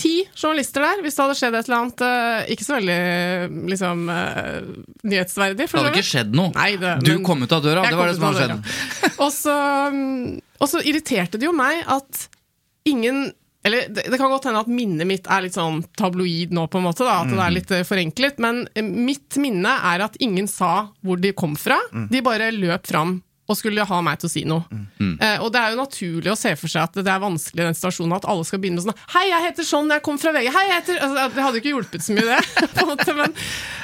ti 0.00 0.12
journalister 0.34 0.82
der, 0.84 1.02
hvis 1.04 1.14
det 1.16 1.22
hadde 1.24 1.36
skjedd 1.38 1.54
et 1.58 1.68
eller 1.68 1.78
annet 1.80 2.02
eh, 2.08 2.52
ikke 2.54 2.66
så 2.66 2.74
veldig 2.78 3.68
liksom 3.74 4.02
eh, 4.14 4.58
nyhetsverdig. 5.06 5.58
Det 5.64 5.70
hadde 5.78 5.92
ikke 5.94 6.08
skjedd 6.10 6.34
noe. 6.38 6.50
Nei, 6.56 6.70
det- 6.80 6.96
du 7.06 7.12
kom 7.26 7.42
ut 7.44 7.52
av 7.56 7.62
døra, 7.64 7.84
det 7.88 7.96
var 7.98 8.10
det 8.10 8.16
som 8.18 8.28
hadde 8.28 8.44
skjedd. 8.44 9.14
Og 9.24 9.32
så, 9.34 9.56
mm, 9.94 10.40
og 10.60 10.68
så 10.70 10.82
irriterte 10.84 11.38
det 11.40 11.46
jo 11.48 11.54
meg 11.56 11.84
at 11.86 12.26
ingen 12.90 13.32
eller 13.64 13.86
det, 13.88 14.02
det 14.12 14.18
kan 14.20 14.28
godt 14.28 14.44
hende 14.44 14.60
at 14.60 14.68
minnet 14.68 15.08
mitt 15.08 15.24
er 15.32 15.40
litt 15.46 15.54
sånn 15.56 15.78
tabloid 15.96 16.50
nå, 16.52 16.66
på 16.68 16.76
en 16.76 16.84
måte, 16.84 17.00
da, 17.06 17.22
at 17.22 17.30
det 17.32 17.38
er 17.40 17.54
litt 17.54 17.70
eh, 17.72 17.84
forenklet, 17.88 18.36
men 18.44 18.66
mitt 19.06 19.38
minne 19.40 19.72
er 19.88 20.04
at 20.04 20.18
ingen 20.20 20.44
sa 20.52 20.90
hvor 21.00 21.16
de 21.16 21.30
kom 21.32 21.54
fra. 21.56 21.78
De 22.12 22.20
bare 22.20 22.50
løp 22.52 22.84
fram 22.90 23.22
og 23.44 23.58
skulle 23.58 23.84
ha 23.84 23.98
meg 24.04 24.20
til 24.20 24.28
å 24.28 24.32
si 24.32 24.42
noe. 24.48 24.64
Eh, 25.20 25.36
og 25.42 25.50
det 25.52 25.60
er 25.60 25.74
jo 25.74 25.80
naturlig 25.82 26.32
å 26.32 26.38
se 26.38 26.54
for 26.56 26.72
seg 26.72 26.86
at 26.86 26.96
det 26.96 27.12
er 27.12 27.22
vanskelig 27.22 27.60
i 27.60 27.66
den 27.68 27.76
situasjonen 27.76 28.16
at 28.16 28.28
alle 28.30 28.46
skal 28.48 28.62
begynne 28.62 28.80
med 28.80 28.86
sånn 28.88 29.14
Hei, 29.16 29.26
jeg 29.28 29.46
heter 29.50 29.68
sånn, 29.68 29.92
jeg 29.92 30.04
kom 30.06 30.20
fra 30.20 30.32
VG. 30.34 30.48
Hei, 30.54 30.64
jeg 30.70 30.80
heter 30.80 31.02
altså, 31.04 31.28
Det 31.34 31.44
hadde 31.44 31.60
jo 31.60 31.64
ikke 31.64 31.74
hjulpet 31.74 32.06
så 32.06 32.16
mye, 32.16 32.26
det. 32.30 32.40
på 32.74 32.86
en 32.86 32.92
måte, 32.94 33.16
men 33.20 33.36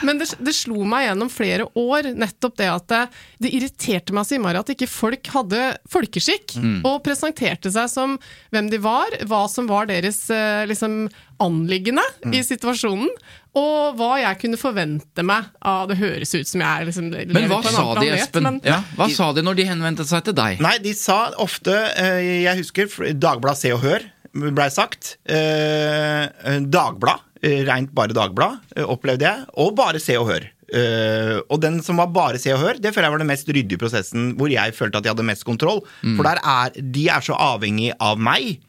men 0.06 0.20
det, 0.20 0.30
det 0.40 0.54
slo 0.56 0.84
meg 0.88 1.06
gjennom 1.08 1.30
flere 1.32 1.66
år 1.78 2.10
nettopp 2.16 2.56
det 2.60 2.68
at 2.72 2.86
det, 2.90 3.00
det 3.44 3.52
irriterte 3.56 4.14
meg 4.16 4.26
så 4.26 4.36
innmari 4.36 4.60
at 4.60 4.72
ikke 4.72 4.88
folk 4.90 5.32
hadde 5.34 5.62
folkeskikk, 5.92 6.56
og 6.86 7.02
presenterte 7.04 7.72
seg 7.72 7.90
som 7.92 8.16
hvem 8.54 8.70
de 8.72 8.80
var, 8.82 9.12
hva 9.28 9.44
som 9.50 9.68
var 9.70 9.90
deres 9.90 10.22
eh, 10.34 10.64
liksom, 10.70 11.04
anliggende 11.40 12.04
i 12.32 12.42
situasjonen, 12.44 13.10
og 13.58 13.96
hva 13.98 14.10
jeg 14.20 14.38
kunne 14.44 14.58
forvente 14.60 15.24
meg 15.26 15.48
av 15.66 15.88
Det 15.90 15.96
høres 15.98 16.30
ut 16.36 16.46
som 16.46 16.62
jeg 16.62 16.86
liksom 16.86 17.08
Men 17.10 17.48
hva 17.50 17.58
på 17.64 17.66
en 17.70 17.74
sa 17.74 17.82
annen 17.82 17.98
de, 17.98 18.06
planet, 18.06 18.22
Espen? 18.22 18.42
men- 18.46 18.60
Ja, 18.62 18.78
hva 18.94 19.08
sa 19.10 19.32
de 19.32 19.42
når 19.42 19.56
de 19.58 19.64
henvendte 19.66 20.06
seg 20.06 20.22
til 20.28 20.36
deg? 20.38 20.60
Nei, 20.62 20.76
de 20.78 20.92
sa 20.94 21.32
ofte 21.42 21.74
eh, 21.96 22.44
Jeg 22.44 22.60
husker 22.62 22.86
Dagbladet 22.86 23.20
Dagblad 23.20 23.56
Se 23.56 23.72
og 23.74 23.80
Hør 23.82 24.06
blei 24.54 24.68
sagt. 24.70 25.16
Eh, 25.26 26.60
Dagblad, 26.70 27.20
eh, 27.42 27.64
rent 27.66 27.90
bare 27.92 28.14
Dagblad, 28.14 28.60
opplevde 28.86 29.26
jeg. 29.26 29.44
Og 29.58 29.74
bare 29.74 29.98
Se 29.98 30.14
og 30.20 30.28
Hør. 30.30 30.46
Uh, 30.70 31.40
og 31.50 31.58
den 31.64 31.80
som 31.82 31.98
var 31.98 32.06
bare 32.14 32.38
Se 32.38 32.52
og 32.54 32.60
Hør, 32.62 32.76
det 32.78 32.92
føler 32.94 33.08
jeg 33.08 33.14
var 33.16 33.18
den 33.24 33.26
mest 33.26 33.48
ryddige 33.50 33.80
prosessen 33.80 34.36
hvor 34.38 34.46
jeg 34.52 34.70
følte 34.76 35.00
at 35.00 35.08
jeg 35.08 35.16
hadde 35.16 35.26
mest 35.26 35.42
kontroll. 35.48 35.80
For 36.04 36.22
der 36.22 36.38
er, 36.46 36.70
de 36.78 37.08
er 37.10 37.24
så 37.26 37.34
avhengig 37.34 37.90
av 37.98 38.20
meg 38.22 38.60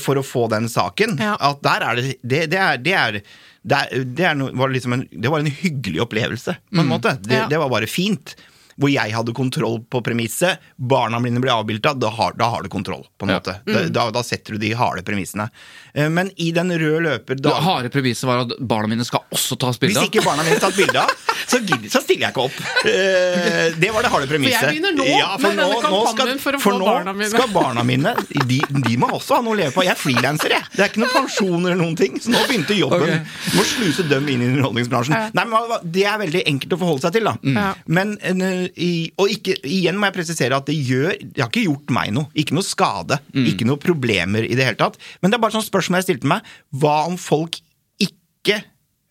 for 0.00 0.16
å 0.16 0.24
få 0.24 0.46
den 0.48 0.68
saken. 0.72 1.18
Ja. 1.20 1.34
At 1.40 1.60
der 1.64 1.84
er 1.84 1.98
det 2.00 2.14
Det, 2.22 2.46
det 2.52 2.58
er, 2.58 2.78
det 2.80 2.94
er 2.96 3.18
det, 3.66 3.76
er, 3.76 4.04
det, 4.04 4.24
er 4.24 4.34
no, 4.38 4.46
var 4.54 4.70
liksom 4.70 4.92
en, 4.94 5.00
det 5.10 5.28
var 5.32 5.42
en 5.42 5.50
hyggelig 5.50 6.00
opplevelse, 6.04 6.54
på 6.70 6.80
en 6.84 6.86
måte. 6.88 7.16
Det, 7.20 7.34
Ja. 7.34 7.48
det 7.50 7.58
var 7.58 7.68
bare 7.72 7.86
fint. 7.90 8.36
Hvor 8.76 8.90
jeg 8.92 9.12
hadde 9.14 9.32
kontroll 9.32 9.78
på 9.88 10.02
premisset. 10.04 10.58
Barna 10.76 11.18
mine 11.22 11.40
ble 11.40 11.50
avbilda. 11.54 11.94
Da, 11.98 12.10
har- 12.12 12.34
da 12.36 12.50
har 12.52 12.62
du 12.62 12.68
kontroll, 12.68 13.06
på 13.18 13.24
en 13.24 13.30
Ja. 13.32 13.38
måte. 13.40 13.54
Da, 13.64 13.88
da, 13.88 14.10
da 14.10 14.22
setter 14.22 14.52
du 14.52 14.58
de 14.58 14.72
harde 14.76 15.02
premissene. 15.02 15.48
Eh, 15.94 16.08
Men 16.12 16.30
i 16.36 16.50
den 16.52 16.68
røde 16.70 17.00
løper 17.06 17.40
Det 17.40 17.52
harde 17.52 17.88
premisset 17.90 18.24
var 18.28 18.42
at 18.44 18.52
barna 18.60 18.86
mine 18.88 19.04
skal 19.04 19.20
også 19.32 19.56
tas 19.58 19.78
bilde 19.80 19.96
Hvis 19.98 20.10
ikke 20.10 20.24
barna 20.24 20.42
mine 20.44 20.58
tatt 20.60 20.76
bilde 20.76 21.00
av, 21.00 21.08
så, 21.48 21.56
så 21.88 22.02
stiller 22.04 22.26
jeg 22.28 22.34
ikke 22.34 22.44
opp. 22.44 22.58
Eh, 22.84 23.72
Det 23.80 23.90
var 23.94 24.02
det 24.04 24.10
harde 24.12 24.28
premisset. 24.28 24.60
For 24.60 24.68
jeg 24.68 24.76
begynner 24.76 24.94
nå 24.96 25.06
med 25.06 25.56
denne 25.56 25.80
kampanjen 25.82 26.38
for 26.42 26.52
å 26.52 26.60
få 26.60 26.74
barna 26.84 27.12
mine. 27.16 27.30
skal 27.32 27.48
barna 27.54 27.82
mine 27.86 28.12
de, 28.46 28.60
de 28.86 28.96
må 29.00 29.08
også 29.16 29.38
ha 29.38 29.42
noe 29.46 29.56
å 29.56 29.58
leve 29.62 29.72
på. 29.74 29.84
Jeg 29.86 29.94
er 29.96 30.00
frilanser, 30.00 30.52
jeg. 30.56 30.68
Det 30.76 30.84
er 30.84 30.90
ikke 30.92 31.02
noen 31.02 31.14
pensjon 31.16 31.64
eller 31.64 31.80
noen 31.80 31.96
ting. 31.98 32.20
Så 32.20 32.32
nå 32.32 32.44
begynte 32.48 32.76
jobben. 32.76 33.08
Ok. 33.08 33.56
Må 33.56 33.64
sluse 33.72 34.06
dem 34.08 34.28
inn 34.32 34.44
i 34.44 34.50
underholdningsbransjen. 34.52 35.16
Ja. 35.16 35.30
Nei, 35.36 35.44
men 35.48 35.90
Det 35.96 36.04
er 36.06 36.18
veldig 36.22 36.44
enkelt 36.52 36.76
å 36.76 36.80
forholde 36.84 37.06
seg 37.08 37.16
til, 37.16 37.24
da. 37.32 37.36
Ja. 37.56 37.66
Men 37.86 38.16
eh, 38.20 38.65
i- 38.76 39.10
Og 39.18 39.28
ikke, 39.30 39.54
igjen 39.64 39.96
må 39.98 40.06
jeg 40.10 40.14
presisere 40.18 40.56
at 40.56 40.66
det 40.66 40.76
gjør 40.86 41.12
Det 41.20 41.40
har 41.42 41.48
ikke 41.50 41.64
gjort 41.66 41.90
meg 41.90 42.12
noe. 42.12 42.26
Ikke 42.34 42.52
noe 42.56 42.62
skade. 42.66 43.18
Ikke 43.34 43.66
noe 43.66 43.76
problemer 43.76 44.44
i 44.44 44.54
det 44.54 44.64
hele 44.64 44.76
tatt. 44.80 44.96
Men 45.22 45.30
det 45.30 45.38
er 45.38 45.42
bare 45.44 45.52
sånn 45.56 45.64
spørsmål 45.68 46.00
jeg 46.02 46.08
stilte 46.10 46.26
meg. 46.30 46.42
Hva 46.74 47.06
om 47.06 47.16
folk 47.16 47.58
ikke 48.00 48.62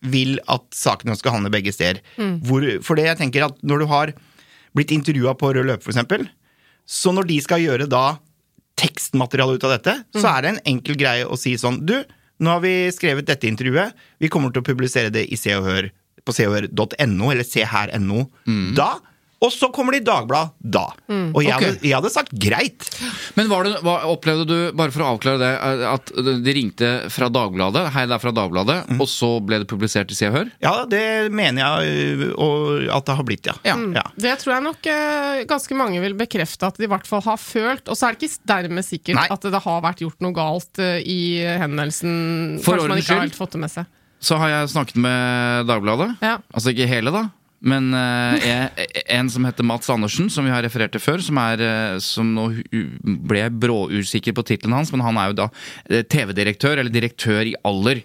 vil 0.02 0.38
at 0.48 0.62
sakene 0.76 1.16
skal 1.16 1.32
handle 1.38 1.50
begge 1.50 1.72
steder? 1.72 2.00
Hvor, 2.44 2.62
for 2.82 2.94
det 2.96 3.04
jeg 3.06 3.18
tenker 3.18 3.44
at 3.46 3.56
når 3.62 3.78
du 3.78 3.86
har 3.86 4.12
blitt 4.76 4.92
intervjua 4.92 5.34
på 5.38 5.54
rød 5.54 5.66
løper, 5.66 5.92
f.eks., 5.92 6.28
så 6.86 7.12
når 7.12 7.26
de 7.26 7.40
skal 7.40 7.60
gjøre 7.64 7.88
da 7.88 8.18
tekstmateriale 8.76 9.56
ut 9.56 9.64
av 9.64 9.72
dette, 9.78 9.94
så 10.14 10.36
er 10.36 10.42
det 10.42 10.50
en 10.52 10.60
enkel 10.76 10.96
greie 11.00 11.24
å 11.26 11.36
si 11.40 11.54
sånn 11.56 11.80
Du, 11.86 11.94
nå 12.40 12.50
har 12.52 12.60
vi 12.60 12.90
skrevet 12.92 13.24
dette 13.26 13.48
intervjuet. 13.48 13.94
Vi 14.20 14.28
kommer 14.28 14.52
til 14.52 14.60
å 14.62 14.66
publisere 14.68 15.10
det 15.10 15.26
i 15.32 15.36
Se 15.40 15.54
og 15.56 15.64
Hør 15.64 15.88
på 16.26 16.34
seohør.no 16.34 17.30
eller 17.32 17.44
seher.no, 17.46 18.26
da. 18.76 18.98
Og 19.46 19.54
så 19.54 19.70
kommer 19.74 19.94
det 19.96 20.02
i 20.02 20.06
Dagbladet 20.06 20.52
da. 20.76 20.84
Og 21.08 21.40
jeg, 21.44 21.54
okay. 21.54 21.70
hadde, 21.70 21.86
jeg 21.86 21.94
hadde 21.96 22.10
sagt 22.12 22.32
greit. 22.42 22.88
Men 23.38 23.50
var 23.50 23.66
det, 23.66 23.76
hva, 23.86 23.96
opplevde 24.10 24.46
du, 24.50 24.56
bare 24.76 24.92
for 24.94 25.04
å 25.04 25.12
avklare 25.14 25.38
det, 25.40 25.52
at 25.92 26.12
de 26.42 26.54
ringte 26.56 26.90
fra 27.14 27.30
Dagbladet, 27.32 27.86
hei, 27.94 28.06
det 28.10 28.16
er 28.18 28.22
fra 28.22 28.34
Dagbladet, 28.34 28.76
Mm. 28.86 29.00
og 29.02 29.08
så 29.10 29.28
ble 29.44 29.58
det 29.62 29.68
publisert 29.70 30.10
i 30.12 30.16
Se 30.16 30.28
og 30.28 30.34
Hør? 30.36 30.50
Ja, 30.62 30.72
det 30.90 31.30
mener 31.34 31.62
jeg 31.62 32.20
øh, 32.20 32.24
og 32.42 32.86
at 32.92 33.06
det 33.08 33.16
har 33.18 33.26
blitt, 33.26 33.48
ja. 33.48 33.54
Ja. 33.66 33.76
ja. 33.96 34.04
Det 34.20 34.34
tror 34.42 34.54
jeg 34.56 34.64
nok 34.66 34.88
eh, 34.92 35.42
ganske 35.48 35.78
mange 35.78 36.00
vil 36.02 36.16
bekrefte 36.18 36.68
at 36.68 36.78
de 36.80 36.86
i 36.86 36.90
hvert 36.90 37.06
fall 37.08 37.22
har 37.26 37.38
følt. 37.40 37.86
Og 37.90 37.98
så 37.98 38.08
er 38.08 38.16
det 38.16 38.28
ikke 38.28 38.50
dermed 38.52 38.86
sikkert 38.86 39.18
Nei. 39.20 39.26
at 39.32 39.46
det 39.46 39.62
har 39.66 39.82
vært 39.84 40.02
gjort 40.04 40.22
noe 40.24 40.36
galt 40.36 40.82
eh, 40.82 40.98
i 41.02 41.20
henvendelsen. 41.62 42.58
For 42.64 42.76
Kanskje 42.76 42.92
man 42.92 43.02
ikke 43.02 43.16
har 43.16 43.24
helt 43.26 43.38
fått 43.38 43.56
det 43.56 43.62
med 43.66 43.72
seg. 43.74 43.90
Så 44.26 44.38
har 44.40 44.48
jeg 44.48 44.70
snakket 44.72 44.96
med 45.04 45.66
Dagbladet. 45.68 46.08
Ja. 46.24 46.38
Altså 46.56 46.72
ikke 46.72 46.88
hele, 46.90 47.12
da. 47.14 47.26
Men 47.64 47.88
uh, 47.96 48.36
jeg, 48.36 48.88
en 49.16 49.28
som 49.32 49.46
heter 49.48 49.64
Mats 49.64 49.88
Andersen, 49.90 50.28
som 50.32 50.44
vi 50.44 50.52
har 50.52 50.64
referert 50.66 50.92
til 50.92 51.00
før, 51.00 51.22
som, 51.24 51.38
er, 51.40 51.62
eh, 51.64 51.96
som 52.04 52.28
nå 52.36 52.44
ble 53.26 53.40
jeg 53.40 53.54
bråusikker 53.62 54.34
på 54.36 54.44
tittelen 54.46 54.76
hans, 54.76 54.92
men 54.92 55.04
han 55.04 55.16
er 55.20 55.30
jo 55.30 55.36
da 55.38 55.46
eh, 55.88 56.04
TV-direktør, 56.04 56.82
eller 56.82 56.92
direktør 56.92 57.48
i 57.48 57.54
Aller, 57.66 58.02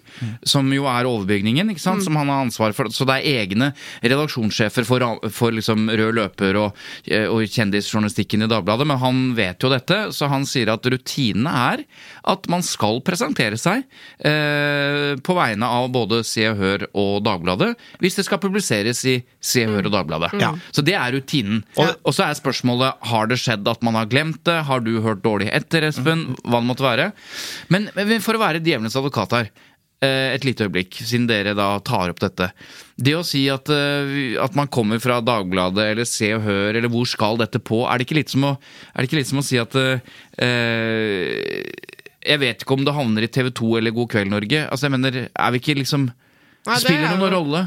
som 0.48 0.70
jo 0.72 0.86
er 0.88 1.08
overbygningen, 1.08 1.68
ikke 1.72 1.84
sant? 1.84 2.04
som 2.04 2.16
han 2.16 2.30
har 2.32 2.46
ansvar 2.46 2.72
for. 2.76 2.88
Så 2.94 3.04
det 3.08 3.18
er 3.18 3.42
egne 3.42 3.70
redaksjonssjefer 4.00 4.86
for, 4.88 5.04
for 5.34 5.54
liksom 5.54 5.90
rød 5.90 6.16
løper 6.16 6.58
og, 6.62 6.80
og 7.28 7.44
kjendisjournalistikken 7.44 8.46
i 8.46 8.50
Dagbladet, 8.50 8.88
men 8.88 9.02
han 9.02 9.22
vet 9.36 9.62
jo 9.62 9.72
dette, 9.72 10.00
så 10.16 10.30
han 10.32 10.48
sier 10.48 10.72
at 10.72 10.88
rutinene 10.88 11.52
er 11.52 11.84
at 12.32 12.48
man 12.50 12.64
skal 12.64 13.02
presentere 13.04 13.58
seg 13.60 13.84
på 14.22 15.36
vegne 15.36 15.68
av 15.68 15.88
både 15.92 16.22
Se 16.26 16.44
og 16.50 16.60
Hør 16.60 16.84
og 16.98 17.14
Dagbladet 17.26 17.72
hvis 18.02 18.16
det 18.18 18.26
skal 18.26 18.40
publiseres 18.42 19.02
i 19.08 19.18
Se 19.42 19.64
og 19.66 19.74
Hør 19.74 19.88
og 19.90 19.96
Dagbladet. 19.96 20.30
Ja. 20.38 20.52
Så 20.70 20.84
det 20.86 20.94
er 20.94 21.16
rutinen. 21.16 21.64
Og, 21.74 22.12
så 22.14 22.28
er 22.28 22.38
spørsmålet 22.38 23.02
har 23.10 23.26
det 23.30 23.40
skjedd 23.42 23.66
at 23.68 23.82
man 23.82 23.98
har 23.98 24.06
glemt 24.10 24.38
det, 24.46 24.60
har 24.68 24.84
du 24.84 24.94
hørt 25.02 25.24
dårlig 25.24 25.50
etter, 25.50 25.88
Espen, 25.88 26.28
hva 26.46 26.62
det 26.62 26.68
måtte 26.70 26.86
være. 26.86 27.10
Men, 27.74 27.90
men 27.98 28.22
for 28.22 28.38
å 28.38 28.42
være 28.44 28.62
djevelens 28.62 28.96
advokat 28.98 29.34
her, 29.34 29.50
eh, 30.02 30.28
et 30.36 30.46
lite 30.46 30.68
øyeblikk, 30.68 31.00
siden 31.02 31.26
dere 31.30 31.56
da 31.58 31.74
tar 31.84 32.12
opp 32.12 32.22
dette. 32.22 32.52
Det 32.94 33.16
å 33.18 33.24
si 33.26 33.44
at, 33.50 33.70
eh, 33.72 34.38
at 34.42 34.54
man 34.58 34.70
kommer 34.70 35.02
fra 35.02 35.18
Dagbladet 35.24 35.90
eller 35.90 36.08
Se 36.08 36.30
og 36.36 36.46
Hør, 36.46 36.78
eller 36.78 36.92
hvor 36.92 37.08
skal 37.08 37.40
dette 37.42 37.58
på, 37.58 37.82
er 37.88 37.98
det 37.98 38.06
ikke 38.06 38.20
litt 38.20 38.32
som 38.34 38.46
å, 38.46 38.54
er 38.94 39.02
det 39.02 39.10
ikke 39.10 39.20
litt 39.20 39.32
som 39.32 39.42
å 39.42 39.46
si 39.46 39.58
at 39.58 39.74
uh, 39.74 39.98
Jeg 42.22 42.38
vet 42.38 42.62
ikke 42.62 42.76
om 42.78 42.84
det 42.86 42.94
havner 42.94 43.26
i 43.26 43.30
TV 43.32 43.50
2 43.50 43.76
eller 43.80 43.94
God 43.96 44.10
kveld 44.14 44.30
Norge. 44.30 44.66
Altså, 44.68 44.86
jeg 44.86 44.94
mener, 44.94 45.22
er 45.26 45.54
vi 45.54 45.62
ikke 45.62 45.80
liksom 45.82 46.12
Nei, 46.62 46.76
Spiller 46.78 47.08
er 47.08 47.16
det 47.16 47.18
noen 47.18 47.34
rolle? 47.34 47.64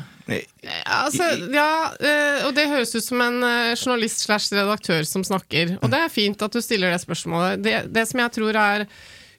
Altså, 0.90 1.28
ja, 1.54 1.70
eh, 2.00 2.46
og 2.48 2.56
det 2.58 2.70
høres 2.72 2.96
ut 2.96 3.06
som 3.06 3.22
en 3.22 3.44
eh, 3.46 3.74
journalist 3.78 4.24
slash 4.26 4.54
redaktør 4.56 5.06
som 5.06 5.26
snakker. 5.28 5.76
Og 5.82 5.92
det 5.94 6.00
er 6.06 6.14
fint 6.14 6.42
at 6.42 6.56
du 6.56 6.62
stiller 6.66 6.94
det 6.96 7.04
spørsmålet. 7.04 7.62
Det, 7.66 7.76
det 7.94 8.08
som 8.10 8.24
jeg 8.24 8.34
tror 8.40 8.58
er 8.62 8.88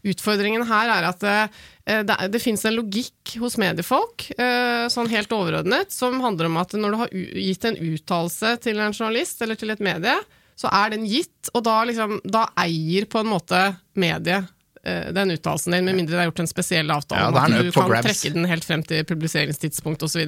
utfordringen 0.06 0.62
her, 0.68 0.92
er 0.94 1.08
at 1.08 1.20
det, 1.24 1.36
eh, 1.90 2.02
det, 2.06 2.16
det 2.30 2.42
finnes 2.42 2.62
en 2.68 2.76
logikk 2.78 3.36
hos 3.42 3.58
mediefolk, 3.58 4.28
eh, 4.38 4.86
sånn 4.92 5.10
helt 5.10 5.32
overordnet, 5.34 5.90
som 5.94 6.20
handler 6.22 6.46
om 6.50 6.60
at 6.62 6.76
når 6.78 6.94
du 6.94 7.00
har 7.02 7.14
gitt 7.16 7.66
en 7.66 7.78
uttalelse 7.90 8.54
til 8.62 8.78
en 8.78 8.94
journalist 8.94 9.42
eller 9.42 9.58
til 9.58 9.74
et 9.74 9.82
medie, 9.82 10.14
så 10.56 10.70
er 10.72 10.94
den 10.94 11.02
gitt, 11.10 11.50
og 11.52 11.66
da, 11.66 11.80
liksom, 11.84 12.20
da 12.24 12.46
eier 12.62 13.04
på 13.10 13.20
en 13.20 13.28
måte 13.28 13.58
mediet 13.98 14.46
eh, 14.86 15.10
den 15.12 15.34
uttalelsen 15.34 15.74
din, 15.74 15.84
med 15.90 15.98
mindre 15.98 16.14
det 16.16 16.22
er 16.22 16.30
gjort 16.30 16.44
en 16.46 16.54
spesiell 16.54 16.94
avtale 16.94 17.26
Ja, 17.26 17.32
om 17.34 17.42
at 17.42 17.66
du 17.66 17.74
kan 17.74 17.90
grabs. 17.90 18.06
trekke 18.06 18.32
den 18.38 18.48
helt 18.48 18.64
frem 18.64 18.86
til 18.86 19.02
publiseringstidspunkt 19.10 20.06
osv. 20.06 20.22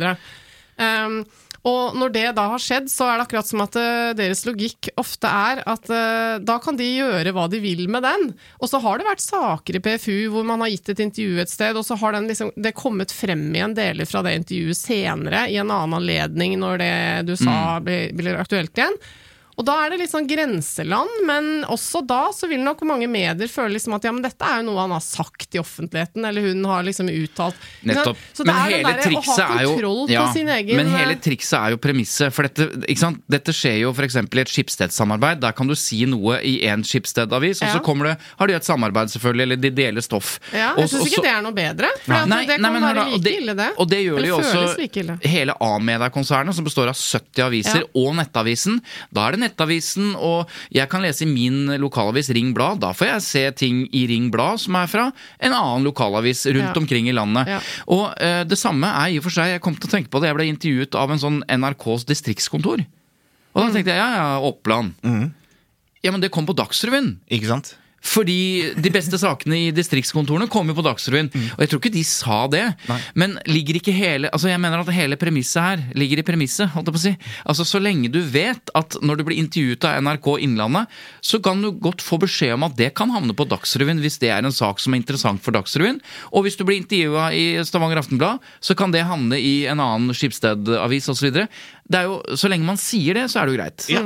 Um, 0.79 1.23
Og 1.67 1.97
når 1.99 2.13
det 2.15 2.27
da 2.37 2.45
har 2.53 2.63
skjedd, 2.63 2.87
så 2.91 3.09
er 3.09 3.19
det 3.19 3.27
akkurat 3.27 3.49
som 3.49 3.63
at 3.65 3.77
eh, 3.79 4.13
deres 4.17 4.45
logikk 4.47 4.91
ofte 5.01 5.29
er 5.29 5.63
at 5.69 5.91
eh, 5.91 6.39
da 6.39 6.59
kan 6.63 6.79
de 6.79 6.87
gjøre 6.87 7.33
hva 7.35 7.49
de 7.51 7.61
vil 7.63 7.83
med 7.91 8.07
den. 8.07 8.29
Og 8.63 8.71
så 8.71 8.81
har 8.83 9.01
det 9.01 9.09
vært 9.09 9.25
saker 9.25 9.79
i 9.79 9.83
PFU 9.85 10.19
hvor 10.33 10.47
man 10.49 10.63
har 10.65 10.73
gitt 10.73 10.93
et 10.95 11.03
intervju 11.09 11.43
et 11.43 11.53
sted, 11.53 11.77
og 11.77 11.87
så 11.87 11.99
har 11.99 12.15
den 12.15 12.29
liksom, 12.31 12.53
det 12.57 12.77
kommet 12.79 13.15
frem 13.15 13.49
igjen 13.51 13.77
deler 13.77 14.09
fra 14.09 14.23
det 14.27 14.37
intervjuet 14.39 14.79
senere, 14.79 15.47
i 15.51 15.59
en 15.59 15.73
annen 15.75 15.99
anledning 15.99 16.59
når 16.63 16.83
det 16.85 16.95
du 17.29 17.35
sa 17.39 17.79
blir, 17.85 18.15
blir 18.17 18.39
aktuelt 18.39 18.79
igjen. 18.79 18.97
Og 19.59 19.67
da 19.67 19.75
er 19.83 19.91
det 19.91 19.97
litt 20.05 20.13
sånn 20.13 20.27
grenseland, 20.31 21.11
men 21.27 21.49
også 21.67 22.05
da 22.07 22.29
så 22.35 22.47
vil 22.51 22.61
nok 22.63 22.85
mange 22.87 23.09
medier 23.11 23.51
føle 23.51 23.75
liksom 23.75 23.97
at 23.97 24.05
ja, 24.07 24.13
men 24.15 24.23
dette 24.23 24.47
er 24.47 24.61
jo 24.61 24.69
noe 24.69 24.85
han 24.85 24.93
har 24.95 25.03
sagt 25.03 25.57
i 25.57 25.59
offentligheten, 25.59 26.23
eller 26.29 26.45
hun 26.47 26.63
har 26.71 26.85
liksom 26.87 27.11
uttalt. 27.11 27.59
Nettopp. 27.89 28.21
Så 28.33 28.47
det 28.47 28.53
Men 28.53 28.61
er 28.61 28.69
det 28.69 28.77
hele 28.77 28.93
derre 28.93 29.19
å 29.19 29.23
ha 29.27 29.49
kontroll 29.59 29.99
jo 30.05 30.15
ja, 30.15 30.23
på 30.29 30.37
sin 30.37 30.53
egen 30.55 30.79
Men 30.79 30.93
hele 30.95 31.17
eh, 31.17 31.23
trikset 31.25 31.57
er 31.59 31.75
jo 31.75 31.81
premisset. 31.83 32.31
For 32.37 32.47
dette, 32.47 32.69
ikke 32.87 33.03
sant? 33.03 33.19
dette 33.27 33.55
skjer 33.57 33.81
jo 33.83 33.91
f.eks. 33.97 34.19
i 34.23 34.43
et 34.45 34.53
skipsstedssamarbeid. 34.55 35.43
Der 35.43 35.57
kan 35.59 35.67
du 35.67 35.75
si 35.79 36.05
noe 36.07 36.39
i 36.47 36.55
en 36.71 36.87
skipsstedavis, 36.87 37.65
og 37.65 37.67
Ja. 37.69 37.75
så 37.75 37.83
kommer 37.83 38.13
det, 38.13 38.15
har 38.39 38.47
de 38.47 38.55
et 38.61 38.69
samarbeid, 38.69 39.11
selvfølgelig, 39.11 39.43
eller 39.49 39.63
de 39.67 39.71
deler 39.75 40.07
stoff. 40.07 40.39
Ja, 40.53 40.75
jeg 40.79 40.87
så- 40.89 41.03
syns 41.03 41.11
ikke 41.11 41.27
det 41.27 41.35
er 41.35 41.43
noe 41.43 41.57
bedre. 41.59 41.91
For 42.07 42.15
ja. 42.15 42.25
Nei, 42.31 42.45
det 42.47 42.61
nei, 42.61 42.71
kan 42.71 42.79
men 42.79 42.83
hør 42.87 42.95
da, 42.95 43.05
være 43.05 43.19
like 43.19 43.35
ille, 43.43 43.57
det. 43.59 43.69
Og 43.77 43.91
det 43.91 44.01
gjør 44.07 44.23
de 44.23 44.31
jo 44.31 44.39
også 44.39 44.65
like 44.79 45.19
hele 45.27 45.59
A-mediekonsernet, 45.61 46.55
som 46.55 46.65
består 46.65 46.95
av 46.95 46.95
70 46.95 47.43
aviser, 47.49 47.83
og 47.99 48.15
Nettavisen. 48.23 48.79
Da 49.11 49.27
er 49.27 49.33
det 49.37 49.48
Nettavisen, 49.49 50.13
og 50.15 50.47
jeg 50.75 50.87
kan 50.93 51.03
lese 51.03 51.25
i 51.27 51.31
min 51.31 51.73
lokalavis 51.81 52.31
Ring 52.37 52.53
Blad. 52.55 52.79
Da 52.85 52.93
får 52.95 53.11
jeg 53.15 53.25
se 53.27 53.43
ting 53.65 53.81
i 53.97 54.05
Ring 54.11 54.29
Blad 54.31 54.61
som 54.63 54.77
er 54.79 54.87
fra 54.93 55.09
en 55.41 55.53
annen 55.57 55.89
lokalavis 55.89 56.45
rundt 56.53 56.71
Ja. 56.71 56.77
omkring 56.77 57.09
i 57.09 57.17
landet. 57.17 57.49
Ja. 57.49 57.59
Og 57.89 58.13
uh, 58.21 58.45
det 58.45 58.59
samme 58.61 58.87
er 58.87 59.15
i 59.15 59.19
og 59.19 59.25
for 59.27 59.35
seg 59.35 59.55
Jeg 59.57 59.65
kom 59.65 59.75
til 59.75 59.89
å 59.89 59.95
tenke 59.97 60.11
på 60.13 60.21
det, 60.21 60.29
jeg 60.31 60.37
ble 60.39 60.49
intervjuet 60.53 60.95
av 61.01 61.11
en 61.11 61.19
sånn 61.25 61.43
NRKs 61.49 62.05
distriktskontor. 62.13 62.85
Og 63.57 63.65
da 63.65 63.73
tenkte 63.75 63.91
jeg 63.91 63.99
ja, 63.99 64.09
ja, 64.15 64.27
Oppland. 64.45 64.93
Ja, 66.05 66.13
men 66.13 66.21
det 66.23 66.31
kom 66.31 66.47
på 66.47 66.55
Dagsrevyen. 66.55 67.17
Ikke 67.33 67.49
sant? 67.51 67.73
Fordi 68.09 68.73
de 68.79 68.91
beste 68.95 69.19
sakene 69.21 69.59
i 69.67 69.73
distriktskontorene 69.75 70.49
kommer 70.51 70.73
jo 70.73 70.79
på 70.81 70.87
Dagsrevyen. 70.87 71.29
Og 71.57 71.63
jeg 71.65 71.71
tror 71.73 71.83
ikke 71.83 71.95
de 71.95 72.05
sa 72.09 72.39
det. 72.53 72.65
Men 73.19 73.37
ligger 73.49 73.79
ikke 73.81 73.95
hele 73.95 74.31
Altså 74.33 74.51
jeg 74.51 74.61
mener 74.63 74.81
at 74.83 74.91
hele 74.95 75.17
premisset 75.21 75.63
her 75.63 75.83
ligger 75.99 76.23
i 76.23 76.27
premisset. 76.27 76.71
holdt 76.73 76.89
jeg 76.89 76.97
på 76.97 77.01
å 77.01 77.05
si. 77.05 77.13
Altså 77.49 77.67
Så 77.69 77.81
lenge 77.83 78.11
du 78.13 78.21
vet 78.23 78.73
at 78.79 78.97
når 79.03 79.21
du 79.21 79.25
blir 79.29 79.41
intervjuet 79.43 79.85
av 79.89 80.01
NRK 80.05 80.29
Innlandet, 80.47 80.89
så 81.21 81.41
kan 81.43 81.61
du 81.63 81.71
godt 81.73 82.05
få 82.05 82.19
beskjed 82.23 82.55
om 82.57 82.67
at 82.69 82.77
det 82.79 82.93
kan 82.99 83.13
havne 83.15 83.37
på 83.37 83.47
Dagsrevyen 83.51 84.01
hvis 84.03 84.19
det 84.23 84.33
er 84.35 84.45
en 84.45 84.55
sak 84.55 84.81
som 84.83 84.95
er 84.95 85.03
interessant 85.03 85.43
for 85.45 85.55
Dagsrevyen. 85.57 86.01
Og 86.33 86.47
hvis 86.47 86.57
du 86.59 86.65
blir 86.69 86.81
intervjua 86.81 87.29
i 87.37 87.45
Stavanger 87.67 88.01
Aftenblad, 88.03 88.43
så 88.61 88.77
kan 88.79 88.95
det 88.95 89.05
havne 89.09 89.39
i 89.41 89.67
en 89.69 89.81
annen 89.83 90.15
Skipsted-avis 90.17 91.11
osv. 91.13 91.31
Det 91.89 91.99
er 91.99 92.09
jo, 92.09 92.21
Så 92.37 92.49
lenge 92.51 92.67
man 92.69 92.81
sier 92.81 93.17
det, 93.19 93.29
så 93.33 93.41
er 93.43 93.47
det 93.49 93.55
jo 93.55 93.61
greit. 93.61 93.89
Ja. 93.93 94.03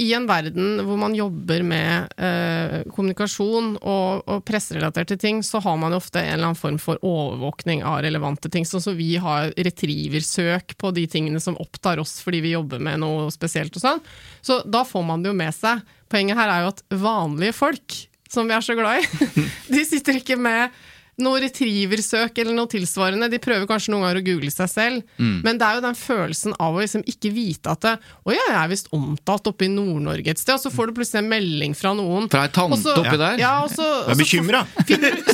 I 0.00 0.08
en 0.16 0.26
verden 0.28 0.82
hvor 0.86 0.98
man 1.00 1.14
jobber 1.16 1.64
med 1.66 2.14
eh, 2.18 2.80
kommunikasjon 2.94 3.74
og, 3.80 4.24
og 4.30 4.44
presserelaterte 4.46 5.18
ting, 5.20 5.42
så 5.46 5.60
har 5.64 5.76
man 5.80 5.96
ofte 5.96 6.22
en 6.22 6.32
eller 6.36 6.50
annen 6.50 6.60
form 6.60 6.78
for 6.82 7.00
overvåkning 7.04 7.84
av 7.86 8.00
relevante 8.06 8.50
ting. 8.52 8.66
Sånn 8.68 8.84
som 8.84 8.96
vi 8.98 9.14
har 9.22 9.52
retrieversøk 9.56 10.76
på 10.80 10.94
de 10.96 11.06
tingene 11.10 11.42
som 11.42 11.58
opptar 11.62 12.02
oss 12.02 12.18
fordi 12.24 12.42
vi 12.44 12.54
jobber 12.54 12.82
med 12.82 13.02
noe 13.04 13.28
spesielt 13.34 13.76
og 13.78 13.84
sånn. 13.84 14.02
Så 14.44 14.62
da 14.66 14.84
får 14.88 15.06
man 15.06 15.22
det 15.24 15.32
jo 15.32 15.38
med 15.38 15.54
seg. 15.56 15.84
Poenget 16.10 16.38
her 16.38 16.50
er 16.50 16.64
jo 16.64 16.74
at 16.74 16.84
vanlige 17.04 17.56
folk, 17.56 18.00
som 18.30 18.50
vi 18.50 18.56
er 18.56 18.64
så 18.64 18.76
glad 18.78 19.02
i, 19.02 19.30
de 19.74 19.86
sitter 19.86 20.20
ikke 20.20 20.38
med 20.40 20.74
noe 21.18 21.40
retrieversøk 21.40 22.38
eller 22.42 22.54
noe 22.56 22.66
tilsvarende. 22.70 23.28
De 23.30 23.38
prøver 23.38 23.66
kanskje 23.70 23.92
noen 23.94 24.02
ganger 24.06 24.20
å 24.20 24.24
google 24.26 24.50
seg 24.50 24.68
selv, 24.70 25.02
Mm. 25.18 25.42
men 25.44 25.58
det 25.58 25.66
er 25.66 25.74
jo 25.76 25.80
den 25.84 25.94
følelsen 25.94 26.54
av 26.58 26.74
å 26.74 26.80
liksom 26.82 27.04
ikke 27.06 27.30
vite 27.32 27.70
at 27.70 27.80
det, 27.80 27.98
Å 28.26 28.32
ja, 28.32 28.40
jeg 28.48 28.56
er 28.64 28.68
visst 28.68 28.88
omtalt 28.92 29.46
oppe 29.46 29.64
i 29.66 29.68
Nord-Norge 29.68 30.28
et 30.30 30.38
sted, 30.38 30.54
og 30.54 30.60
så 30.60 30.70
får 30.72 30.86
du 30.88 30.92
plutselig 30.94 31.22
en 31.22 31.28
melding 31.28 31.74
fra 31.76 31.92
noen. 31.94 32.28
Fra 32.30 32.42
ei 32.46 32.48
tante 32.48 32.78
også, 32.78 32.96
oppi 33.04 33.16
der? 33.20 33.38
Ja, 33.38 33.62
og 33.64 33.70
så, 33.70 33.84
jeg 34.08 34.14
er 34.14 34.20
bekymra. 34.22 34.62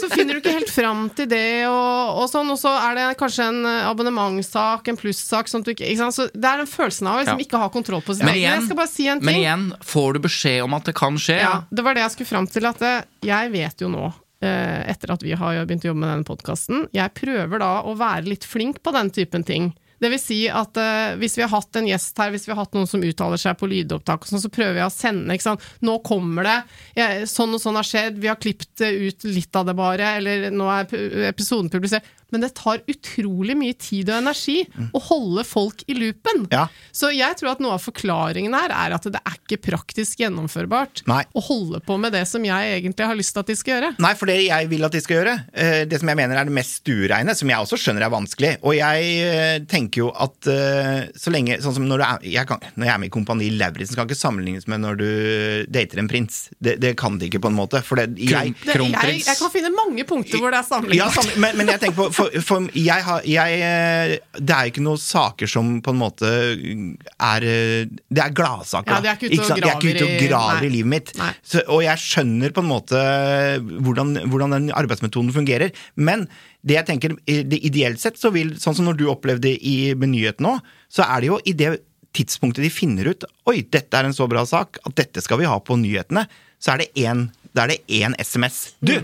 så 0.00 0.10
finner 0.10 0.34
du 0.34 0.40
ikke 0.40 0.56
helt 0.58 0.70
fram 0.70 1.08
til 1.16 1.26
det, 1.30 1.66
og, 1.66 2.18
og 2.22 2.28
sånn, 2.30 2.50
og 2.50 2.58
så 2.60 2.72
er 2.90 2.94
det 2.98 3.06
kanskje 3.20 3.46
en 3.48 3.64
eh, 3.64 3.88
abonnementssak, 3.90 4.88
en 4.88 4.96
plussak, 5.00 5.48
sånn 5.48 5.64
du 5.64 5.72
ikke, 5.72 5.86
ikke 5.88 6.02
sant? 6.04 6.14
Så 6.18 6.28
det 6.34 6.44
er 6.50 6.58
den 6.64 6.70
følelsen 6.70 7.06
av 7.08 7.16
å 7.18 7.22
liksom 7.24 7.38
Ja. 7.40 7.44
ikke 7.46 7.58
ha 7.62 7.68
kontroll 7.72 8.02
på 8.02 8.14
sitt 8.14 8.24
Men 8.24 8.34
igjen, 8.34 8.58
Jeg 8.60 8.66
skal 8.68 8.76
bare 8.76 8.88
si 8.92 9.06
en 9.08 9.18
ting. 9.20 9.26
men 9.26 9.34
igjen, 9.40 9.72
får 9.82 10.12
du 10.14 10.18
beskjed 10.28 10.62
om 10.64 10.74
at 10.74 10.84
det 10.84 10.94
kan 10.94 11.14
skje? 11.16 11.38
Ja, 11.40 11.62
det 11.72 11.84
var 11.84 11.94
det 11.94 12.02
jeg 12.02 12.10
skulle 12.16 12.26
fram 12.32 12.46
til. 12.50 12.66
At 12.66 12.78
det, 12.78 13.04
jeg 13.22 13.50
vet 13.52 13.76
jo 13.80 13.88
nå, 13.88 14.06
eh, 14.08 14.12
etter 14.40 15.12
at 15.12 15.22
vi 15.24 15.34
har 15.36 15.58
begynt 15.66 15.84
å 15.84 15.90
jobbe 15.90 16.00
med 16.00 16.10
denne 16.14 16.28
podkasten, 16.28 16.86
jeg 16.96 17.12
prøver 17.18 17.60
da 17.60 17.74
å 17.84 17.92
være 17.98 18.30
litt 18.30 18.46
flink 18.48 18.80
på 18.80 18.94
den 18.96 19.12
typen 19.12 19.44
ting. 19.44 19.72
Det 20.00 20.08
vil 20.08 20.20
si 20.20 20.38
at 20.48 20.78
eh, 20.80 21.16
hvis 21.20 21.36
vi 21.36 21.44
har 21.44 21.52
hatt 21.52 21.76
en 21.76 21.88
gjest 21.88 22.16
her, 22.20 22.30
hvis 22.32 22.46
vi 22.48 22.54
har 22.54 22.62
hatt 22.62 22.76
noen 22.76 22.88
som 22.88 23.02
uttaler 23.04 23.40
seg 23.40 23.58
på 23.60 23.68
lydopptak, 23.68 24.24
sånn, 24.24 24.40
så 24.40 24.48
prøver 24.52 24.80
jeg 24.80 24.88
å 24.88 24.94
sende. 24.94 25.36
ikke 25.36 25.50
sant? 25.50 25.66
Nå 25.84 25.98
kommer 26.06 26.48
det, 26.48 26.56
jeg, 26.96 27.26
sånn 27.28 27.52
og 27.56 27.60
sånn 27.60 27.76
har 27.76 27.86
skjedd, 27.86 28.16
vi 28.22 28.30
har 28.30 28.40
klippet 28.40 28.80
ut 28.80 29.28
litt 29.28 29.60
av 29.60 29.68
det 29.68 29.76
bare, 29.76 30.14
eller 30.20 30.48
nå 30.54 30.70
er 30.72 30.96
episoden 31.28 31.68
publisert. 31.72 32.08
Men 32.30 32.44
det 32.44 32.52
tar 32.58 32.82
utrolig 32.90 33.56
mye 33.58 33.76
tid 33.80 34.10
og 34.10 34.20
energi 34.20 34.58
å 34.94 35.02
holde 35.10 35.44
folk 35.46 35.84
i 35.90 35.96
loopen. 35.98 36.46
Ja. 36.52 36.66
Så 36.94 37.10
jeg 37.14 37.38
tror 37.40 37.54
at 37.54 37.62
noe 37.62 37.76
av 37.76 37.84
forklaringen 37.84 38.54
her 38.56 38.72
er 38.74 38.94
at 38.96 39.06
det 39.10 39.20
er 39.20 39.36
ikke 39.38 39.60
praktisk 39.70 40.20
gjennomførbart 40.22 41.02
Nei. 41.10 41.22
å 41.36 41.42
holde 41.44 41.80
på 41.86 41.96
med 42.00 42.14
det 42.14 42.24
som 42.30 42.44
jeg 42.46 42.76
egentlig 42.78 43.06
har 43.08 43.18
lyst 43.18 43.34
til 43.34 43.42
at 43.44 43.50
de 43.50 43.56
skal 43.58 43.74
gjøre. 43.76 43.92
Nei, 44.02 44.12
for 44.18 44.30
det 44.30 44.38
jeg 44.44 44.70
vil 44.70 44.86
at 44.86 44.94
de 44.94 45.02
skal 45.02 45.20
gjøre, 45.20 45.36
eh, 45.52 45.82
det 45.90 46.00
som 46.02 46.10
jeg 46.12 46.20
mener 46.20 46.40
er 46.40 46.48
det 46.48 46.54
mest 46.54 46.80
stuereine, 46.80 47.34
som 47.36 47.50
jeg 47.50 47.64
også 47.66 47.78
skjønner 47.80 48.06
er 48.06 48.12
vanskelig 48.12 48.52
Og 48.66 48.74
jeg 48.76 49.10
eh, 49.26 49.58
tenker 49.70 50.04
jo 50.04 50.10
at 50.14 50.48
eh, 50.50 51.08
så 51.18 51.32
lenge 51.32 51.58
Sånn 51.60 51.74
som 51.76 51.86
når, 51.88 52.00
du 52.00 52.04
er, 52.06 52.26
jeg 52.38 52.48
kan, 52.48 52.62
når 52.78 52.86
jeg 52.86 52.92
er 52.94 53.00
med 53.02 53.10
i 53.10 53.12
Kompani 53.12 53.50
Lauritzen, 53.58 53.96
kan 53.98 54.08
ikke 54.08 54.18
sammenlignes 54.18 54.66
med 54.70 54.82
når 54.84 54.98
du 55.00 55.08
dater 55.72 56.00
en 56.00 56.08
prins. 56.10 56.42
Det, 56.62 56.76
det 56.80 56.94
kan 57.00 57.18
de 57.20 57.28
ikke, 57.28 57.40
på 57.42 57.50
en 57.50 57.56
måte. 57.58 57.82
For 57.84 58.00
det, 58.00 58.14
jeg, 58.16 58.54
Det, 58.54 58.70
jeg, 58.70 58.76
Kronprins. 58.76 59.28
jeg 59.28 59.38
kan 59.40 59.52
finne 59.52 59.72
mange 59.74 60.04
punkter 60.08 60.40
hvor 60.40 60.54
det 60.54 60.60
er 60.60 60.64
ja, 60.64 60.68
sammenlignet. 60.70 61.38
men, 61.42 61.58
men 61.60 61.72
jeg 61.74 61.82
tenker 61.84 62.12
på 62.16 62.19
For, 62.20 62.34
for 62.44 62.66
jeg 62.76 63.02
har 63.06 63.24
jeg, 63.24 64.18
Det 64.36 64.54
er 64.56 64.68
ikke 64.70 64.82
noen 64.84 65.00
saker 65.00 65.48
som 65.48 65.70
på 65.82 65.94
en 65.94 66.00
måte 66.02 66.28
er 66.28 67.46
Det 67.46 68.22
er 68.24 68.34
gladsaker. 68.36 68.92
Ja, 68.92 69.00
de 69.00 69.10
er 69.10 69.18
ikke 69.18 69.30
ute 69.32 69.40
og 69.40 69.48
sant? 69.48 69.60
De 69.64 69.70
er 69.70 69.76
ute 69.80 70.04
og 70.04 70.14
graver 70.14 70.20
i- 70.20 70.28
graver 70.30 70.70
livet 70.76 70.90
mitt. 70.92 71.12
Så, 71.42 71.62
og 71.68 71.82
jeg 71.84 71.96
skjønner 72.02 72.52
på 72.56 72.62
en 72.64 72.70
måte 72.70 73.02
hvordan, 73.80 74.14
hvordan 74.30 74.54
den 74.56 74.70
arbeidsmetoden 74.76 75.32
fungerer. 75.34 75.72
Men 75.96 76.26
det 76.66 76.76
jeg 76.76 76.86
tenker, 76.90 77.14
det 77.26 77.60
ideelt 77.64 78.00
sett 78.02 78.18
så 78.20 78.30
vil, 78.34 78.54
sånn 78.60 78.76
som 78.76 78.84
når 78.90 78.98
du 79.00 79.06
opplevde 79.08 79.52
i 79.56 79.94
med 79.94 80.12
nyheten 80.12 80.44
nå, 80.44 80.58
så 80.92 81.06
er 81.08 81.20
det 81.24 81.30
jo 81.32 81.40
i 81.48 81.54
det 81.56 81.78
tidspunktet 82.12 82.64
de 82.66 82.70
finner 82.74 83.06
ut 83.12 83.24
Oi, 83.46 83.60
dette 83.70 83.94
er 83.96 84.04
en 84.08 84.12
så 84.16 84.26
bra 84.28 84.42
sak 84.48 84.80
at 84.84 84.94
dette 84.98 85.22
skal 85.22 85.38
vi 85.38 85.46
ha 85.48 85.56
på 85.62 85.76
nyhetene, 85.78 86.26
så 86.60 86.74
er 86.74 86.82
det 86.84 86.90
én, 87.88 88.14
SMS. 88.20 88.72
Du! 88.82 88.96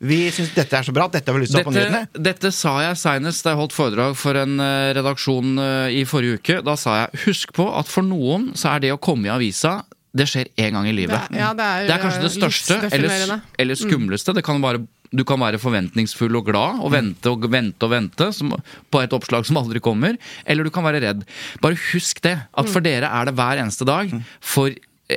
Vi 0.00 0.18
syns 0.30 0.52
dette 0.54 0.76
er 0.78 0.86
så 0.86 0.92
bra 0.94 1.08
at 1.08 1.16
dette 1.16 1.26
har 1.32 1.34
vi 1.38 1.42
lyst 1.42 1.52
til 1.56 1.58
å 1.58 1.64
ha 1.64 1.70
på 1.70 1.74
nyhetene. 1.74 2.22
dette 2.22 2.52
sa 2.54 2.76
jeg 2.84 2.98
seinest 3.00 3.42
da 3.42 3.50
jeg 3.50 3.58
holdt 3.58 3.74
foredrag 3.74 4.14
for 4.16 4.38
en 4.38 4.60
eh, 4.62 4.92
redaksjon 4.94 5.58
eh, 5.58 5.96
i 5.98 6.04
forrige 6.06 6.38
uke. 6.38 6.58
Da 6.62 6.76
sa 6.78 7.00
jeg 7.02 7.24
husk 7.26 7.52
på 7.56 7.66
at 7.74 7.90
for 7.90 8.06
noen 8.06 8.52
så 8.54 8.76
er 8.76 8.84
det 8.86 8.92
å 8.94 9.00
komme 9.02 9.26
i 9.26 9.32
avisa 9.34 9.80
det 10.18 10.24
skjer 10.30 10.48
én 10.58 10.72
gang 10.72 10.86
i 10.88 10.94
livet. 10.96 11.26
Det 11.30 11.36
er- 11.36 11.42
ja, 11.42 11.50
det 11.54 11.90
er, 11.92 11.98
kanskje 12.02 12.22
det 12.24 12.30
største 12.32 12.78
eller, 12.96 13.40
eller 13.60 13.76
skumleste. 13.78 14.32
Det 14.34 14.42
kan 14.46 14.62
bare 14.62 14.80
du 15.10 15.22
kan 15.24 15.40
være 15.40 15.56
forventningsfull 15.60 16.34
og 16.36 16.44
glad 16.50 16.80
og 16.84 16.90
vente 16.92 17.30
og 17.32 17.46
vente 17.48 17.80
og 17.86 17.90
vente 17.94 18.26
som, 18.36 18.50
på 18.92 19.00
et 19.00 19.14
oppslag 19.16 19.46
som 19.48 19.56
aldri 19.56 19.80
kommer. 19.80 20.18
Eller 20.44 20.64
du 20.64 20.70
kan 20.74 20.84
være 20.84 21.00
redd. 21.00 21.22
Bare 21.64 21.78
husk 21.92 22.20
det, 22.24 22.34
at 22.52 22.66
Mm. 22.66 22.72
for 22.72 22.80
dere 22.84 23.08
er 23.08 23.24
det 23.24 23.34
hver 23.34 23.56
eneste 23.62 23.86
dag. 23.88 24.12
For 24.40 24.68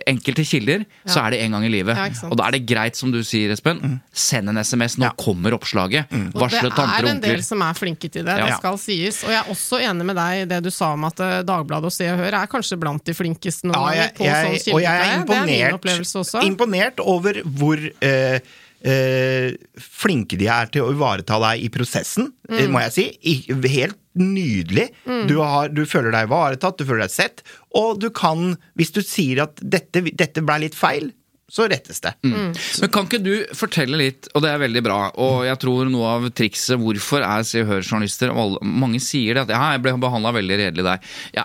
enkelte 0.08 0.44
kilder 0.48 0.86
så 1.04 1.20
er 1.26 1.34
det 1.34 1.40
en 1.44 1.52
gang 1.58 1.66
i 1.68 1.72
livet. 1.74 1.98
Ja, 2.00 2.06
og 2.30 2.38
da 2.40 2.46
er 2.48 2.56
det 2.56 2.62
greit, 2.70 2.96
som 2.96 3.12
du 3.12 3.20
sier, 3.28 3.52
Espen. 3.52 3.98
Send 4.16 4.48
en 4.50 4.58
SMS. 4.62 4.96
Nå 5.02 5.10
Ja. 5.10 5.12
kommer 5.20 5.52
oppslaget. 5.58 6.08
Og 6.34 6.46
onkler. 6.46 6.70
det 6.72 6.86
er 6.86 7.10
en 7.12 7.20
del 7.20 7.44
som 7.44 7.62
er 7.62 7.74
flinke 7.76 8.08
til 8.10 8.24
det, 8.24 8.38
det 8.40 8.54
skal 8.58 8.78
sies. 8.80 9.24
Og 9.26 9.32
jeg 9.36 9.40
er 9.44 9.52
også 9.52 9.82
enig 9.84 10.06
med 10.06 10.16
deg 10.16 10.42
i 10.44 10.46
det 10.46 10.62
du 10.64 10.72
sa 10.72 10.94
om 10.94 11.04
at 11.10 11.20
eh, 11.20 11.42
Dagbladet 11.44 11.86
og 11.92 11.92
Se 11.92 12.08
og 12.12 12.18
Hør 12.24 12.40
er 12.40 12.48
kanskje 12.48 12.80
blant 12.80 13.04
de 13.04 13.14
flinkeste 13.14 13.68
noen 13.68 13.76
Ja, 13.76 13.84
ganger 13.84 14.02
jeg, 14.02 14.16
på 14.16 14.24
jeg, 14.24 14.62
sånn 14.64 14.74
og 14.74 14.82
jeg 14.82 14.92
er 14.96 15.06
kildepleie. 15.12 15.28
Det 15.28 15.36
er 15.36 15.46
min 15.46 15.56
imponert, 15.56 15.80
opplevelse 15.82 16.20
også. 16.24 16.44
imponert 16.48 17.00
over 17.04 17.42
hvor 17.44 17.78
eh, 18.02 18.40
eh, 18.84 19.52
flinke 19.80 20.38
de 20.40 20.48
er 20.52 20.72
til 20.74 20.86
å 20.88 20.92
ivareta 20.96 21.38
deg 21.44 21.64
i 21.66 21.70
prosessen, 21.74 22.32
eh, 22.50 22.66
Mm. 22.66 22.72
må 22.74 22.82
jeg 22.88 22.94
si. 22.98 23.06
I, 23.24 23.36
helt 23.78 23.98
nydelig. 24.18 24.90
Du, 25.30 25.38
har, 25.40 25.70
du 25.72 25.86
føler 25.88 26.12
deg 26.12 26.28
ivaretatt, 26.28 26.78
du 26.78 26.86
føler 26.86 27.06
deg 27.06 27.14
sett, 27.14 27.44
og 27.80 28.00
du 28.02 28.10
kan, 28.10 28.58
hvis 28.76 28.92
du 28.92 29.02
sier 29.02 29.44
at 29.46 29.62
dette, 29.64 30.02
dette 30.12 30.44
ble 30.44 30.58
litt 30.66 30.76
feil, 30.76 31.12
så 31.52 31.66
rettes 31.68 32.00
det. 32.04 32.14
Men 32.24 32.54
kan 32.92 33.08
ikke 33.08 33.20
du 33.24 33.34
fortelle 33.56 33.98
litt, 34.00 34.28
og 34.36 34.44
det 34.44 34.52
er 34.54 34.60
veldig 34.62 34.84
bra, 34.86 35.00
og 35.20 35.42
jeg 35.48 35.60
tror 35.60 35.90
noe 35.92 36.12
av 36.18 36.28
trikset 36.36 36.80
hvorfor 36.80 37.24
er 37.28 37.44
Se 37.44 37.60
og 37.64 37.68
Hør-journalister 37.74 38.32
Mange 38.64 39.02
sier 39.04 39.36
det 39.36 39.44
at 39.48 39.52
ja, 39.56 39.64
jeg 39.76 39.84
ble 39.84 39.96
behandla 40.00 40.32
veldig 40.38 40.60
redelig 40.66 40.86
der. 40.88 41.10
Ja, 41.36 41.44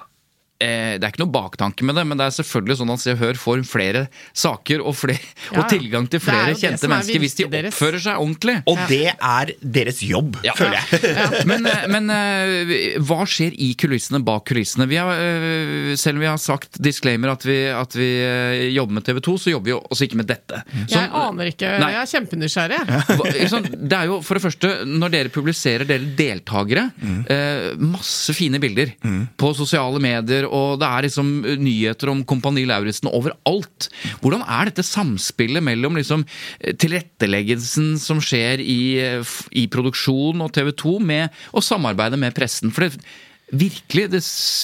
Det 0.59 1.03
er 1.05 1.11
ikke 1.12 1.21
noe 1.25 1.33
baktanke 1.35 1.85
med 1.85 1.97
det, 1.99 2.05
men 2.09 2.16
det 2.16 2.27
er 2.31 2.35
selvfølgelig 2.38 2.77
sånn 2.81 2.92
at 2.95 3.01
Se 3.03 3.12
og 3.12 3.19
Hør 3.21 3.37
får 3.37 3.62
flere 3.69 4.07
saker 4.33 4.81
og, 4.81 4.95
flere, 4.97 5.21
Ja, 5.53 5.61
og 5.61 5.69
tilgang 5.69 6.07
til 6.09 6.16
er 6.16 6.25
flere 6.25 6.55
kjente 6.57 6.87
er 6.88 6.92
mennesker 6.95 7.21
hvis 7.21 7.35
de 7.37 7.45
deres. 7.53 7.75
oppfører 7.75 8.01
seg 8.07 8.16
ordentlig. 8.23 8.55
Og 8.66 8.79
det 8.88 9.12
er 9.12 9.53
deres 9.61 10.01
jobb, 10.07 10.38
Ja. 10.47 10.55
føler 10.57 10.79
jeg. 10.81 11.47
Men, 11.51 11.66
eh, 11.66 11.87
men 11.92 12.09
eh, 12.11 12.97
hva 13.05 13.21
skjer 13.29 13.53
i 13.53 13.75
kulissene, 13.79 14.23
bak 14.25 14.47
kulissene? 14.49 14.87
Vi 14.88 14.97
har, 14.97 15.12
eh, 15.12 15.92
selv 16.01 16.16
om 16.16 16.25
vi 16.25 16.31
har 16.31 16.40
sagt 16.40 16.81
disclaimer 16.83 17.35
at 17.37 17.45
vi, 17.45 17.59
at 17.69 17.92
vi 17.99 18.09
eh, 18.25 18.71
jobber 18.73 18.97
med 18.97 19.05
TV 19.05 19.21
2, 19.21 19.37
så 19.45 19.53
jobber 19.53 19.71
vi 19.71 19.77
også 19.77 20.09
ikke 20.09 20.16
med 20.23 20.27
dette. 20.33 20.62
Så- 20.88 20.97
Jeg 20.97 21.11
aner 21.12 21.53
ikke. 21.53 21.75
Nei. 21.85 21.92
Jeg 21.92 22.01
er 22.01 22.11
kjempenysgjerrig. 22.16 22.81
Det 23.88 23.92
er 23.99 24.07
jo 24.09 24.21
for 24.25 24.38
det 24.38 24.42
første, 24.47 24.73
når 24.88 25.12
dere 25.12 25.33
publiserer 25.33 25.85
dere 25.88 26.09
deltakere, 26.16 26.87
eh, 27.29 27.77
masse 27.79 28.35
fine 28.37 28.59
bilder 28.62 28.92
på 29.37 29.53
sosiale 29.57 30.01
medier, 30.03 30.46
og 30.47 30.81
det 30.81 30.89
er 30.89 31.07
liksom 31.07 31.31
nyheter 31.63 32.13
om 32.13 32.25
Kompani 32.29 32.67
Lauritzen 32.69 33.11
overalt. 33.11 33.89
Hvordan 34.23 34.45
er 34.47 34.71
dette 34.71 34.87
samspillet 34.87 35.65
mellom 35.65 35.99
liksom 35.99 36.25
eh, 36.61 36.75
tilretteleggelsen 36.79 37.95
som 38.03 38.23
skjer 38.23 38.63
i, 38.63 38.81
eh, 39.03 39.37
i 39.57 39.67
produksjon 39.73 40.43
og 40.45 40.53
TV 40.57 40.73
2, 40.77 40.99
med 41.13 41.43
å 41.53 41.65
samarbeide 41.65 42.21
med 42.21 42.37
pressen? 42.37 42.73
For 42.75 42.87
det 42.87 43.03
virkelig, 43.53 44.09
det 44.11 44.21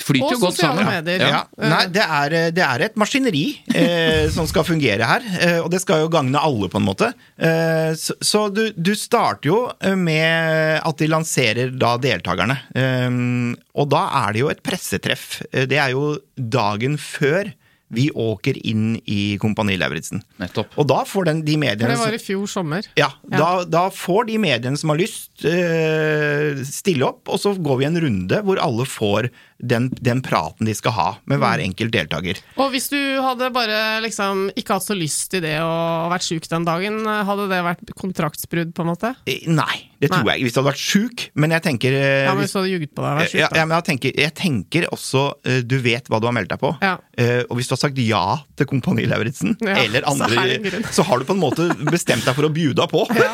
flyter 0.06 0.34
jo 0.34 0.40
godt 0.42 0.56
sosiale 0.56 0.82
sammen. 0.82 1.04
medier. 1.04 1.22
Ja. 1.30 1.42
Nei, 1.62 1.84
det 1.94 2.02
er, 2.02 2.34
det 2.56 2.64
er 2.66 2.84
et 2.88 2.96
maskineri 2.98 3.44
eh, 3.78 4.26
som 4.34 4.48
skal 4.50 4.66
fungere 4.66 5.06
her, 5.06 5.22
eh, 5.38 5.58
og 5.62 5.70
det 5.70 5.80
skal 5.84 6.02
jo 6.02 6.10
gagne 6.10 6.40
alle, 6.42 6.66
på 6.72 6.80
en 6.80 6.88
måte. 6.88 7.12
Eh, 7.38 7.92
så 7.94 8.16
så 8.18 8.48
du, 8.52 8.64
du 8.74 8.92
starter 8.98 9.52
jo 9.52 9.60
eh, 9.80 9.94
med 9.94 10.80
at 10.82 10.98
de 10.98 11.06
lanserer 11.12 11.70
da 11.78 11.94
deltakerne. 12.02 12.58
Eh, 12.74 13.08
og 13.78 13.90
da 13.94 14.04
er 14.26 14.32
det 14.34 14.42
jo 14.42 14.50
et 14.52 14.62
pressetreff. 14.66 15.42
Eh, 15.52 15.66
Det 15.70 15.78
er 15.78 15.94
jo 15.94 16.16
dagen 16.36 16.98
før 16.98 17.52
vi 17.92 18.06
åker 18.16 18.56
inn 18.64 18.94
i 19.04 19.36
Kompani 19.36 19.74
Lauritzen. 19.76 20.22
Og 20.80 20.86
da 20.88 21.02
får 21.04 21.26
den, 21.28 21.42
de 21.44 21.58
mediene 21.60 21.92
det 21.92 21.98
var 22.00 22.14
i 22.16 22.20
fjor 22.24 22.46
sommer. 22.48 22.86
ja, 22.96 23.10
da, 23.28 23.64
da 23.68 23.82
får 23.92 24.30
de 24.30 24.38
mediene 24.40 24.80
som 24.80 24.88
har 24.88 24.96
lyst, 24.96 25.28
eh, 25.31 25.31
stille 26.68 27.06
opp, 27.08 27.28
og 27.32 27.40
så 27.42 27.52
går 27.58 27.80
vi 27.82 27.88
en 27.88 27.98
runde 28.06 28.42
hvor 28.46 28.60
alle 28.62 28.86
får 28.88 29.30
den, 29.62 29.88
den 30.02 30.18
praten 30.26 30.66
de 30.66 30.72
skal 30.74 30.94
ha 30.96 31.08
med 31.30 31.38
hver 31.38 31.60
enkelt 31.62 31.92
deltaker. 31.94 32.40
Og 32.58 32.72
hvis 32.74 32.88
du 32.90 32.98
hadde 33.22 33.46
bare 33.54 34.00
liksom 34.02 34.48
ikke 34.58 34.74
hatt 34.78 34.86
så 34.88 34.96
lyst 34.98 35.28
til 35.34 35.44
det 35.44 35.54
og 35.62 36.10
vært 36.10 36.26
sjuk 36.26 36.48
den 36.50 36.66
dagen, 36.66 36.96
hadde 37.06 37.46
det 37.52 37.60
vært 37.68 37.92
kontraktsbrudd, 37.98 38.72
på 38.74 38.82
en 38.82 38.90
måte? 38.90 39.12
Eh, 39.30 39.44
Nei, 39.52 39.76
det 40.02 40.10
tror 40.10 40.24
Nei. 40.26 40.32
jeg 40.34 40.42
ikke. 40.42 40.48
Hvis 40.48 40.56
du 40.56 40.60
hadde 40.60 40.70
vært 40.72 40.82
sjuk, 40.82 41.24
men 41.38 41.54
jeg 41.54 41.64
tenker 41.68 41.94
eh, 41.94 42.24
Ja, 42.26 42.32
men 42.34 42.42
hvis- 42.42 42.54
du 42.56 42.58
hadde 42.58 42.72
ljuget 42.72 42.90
på 42.98 43.04
deg 43.06 43.20
vært 43.20 43.30
sjuk, 43.36 43.40
ja, 43.44 43.48
ja, 43.54 43.64
men 43.68 43.76
jeg 43.78 43.86
tenker, 43.92 44.18
jeg 44.24 44.34
tenker 44.40 44.88
også 44.90 45.22
eh, 45.46 45.60
Du 45.62 45.76
vet 45.78 46.10
hva 46.10 46.18
du 46.22 46.26
har 46.26 46.34
meldt 46.34 46.50
deg 46.50 46.58
på. 46.62 46.72
Ja. 46.82 46.96
Eh, 47.14 47.42
og 47.46 47.56
hvis 47.60 47.70
du 47.70 47.76
har 47.76 47.82
sagt 47.84 47.98
ja 48.02 48.24
til 48.58 48.66
Kompani 48.72 49.06
Lauritzen, 49.06 49.54
Ja, 49.62 49.78
eller 49.84 50.02
andre, 50.10 50.58
grunn. 50.66 50.88
så 50.90 51.06
har 51.06 51.22
du 51.22 51.28
på 51.30 51.36
en 51.38 51.42
måte 51.44 51.68
bestemt 51.86 52.26
deg 52.26 52.34
for 52.34 52.48
å 52.48 52.52
bjuda 52.52 52.88
på. 52.90 53.06
Ja, 53.14 53.30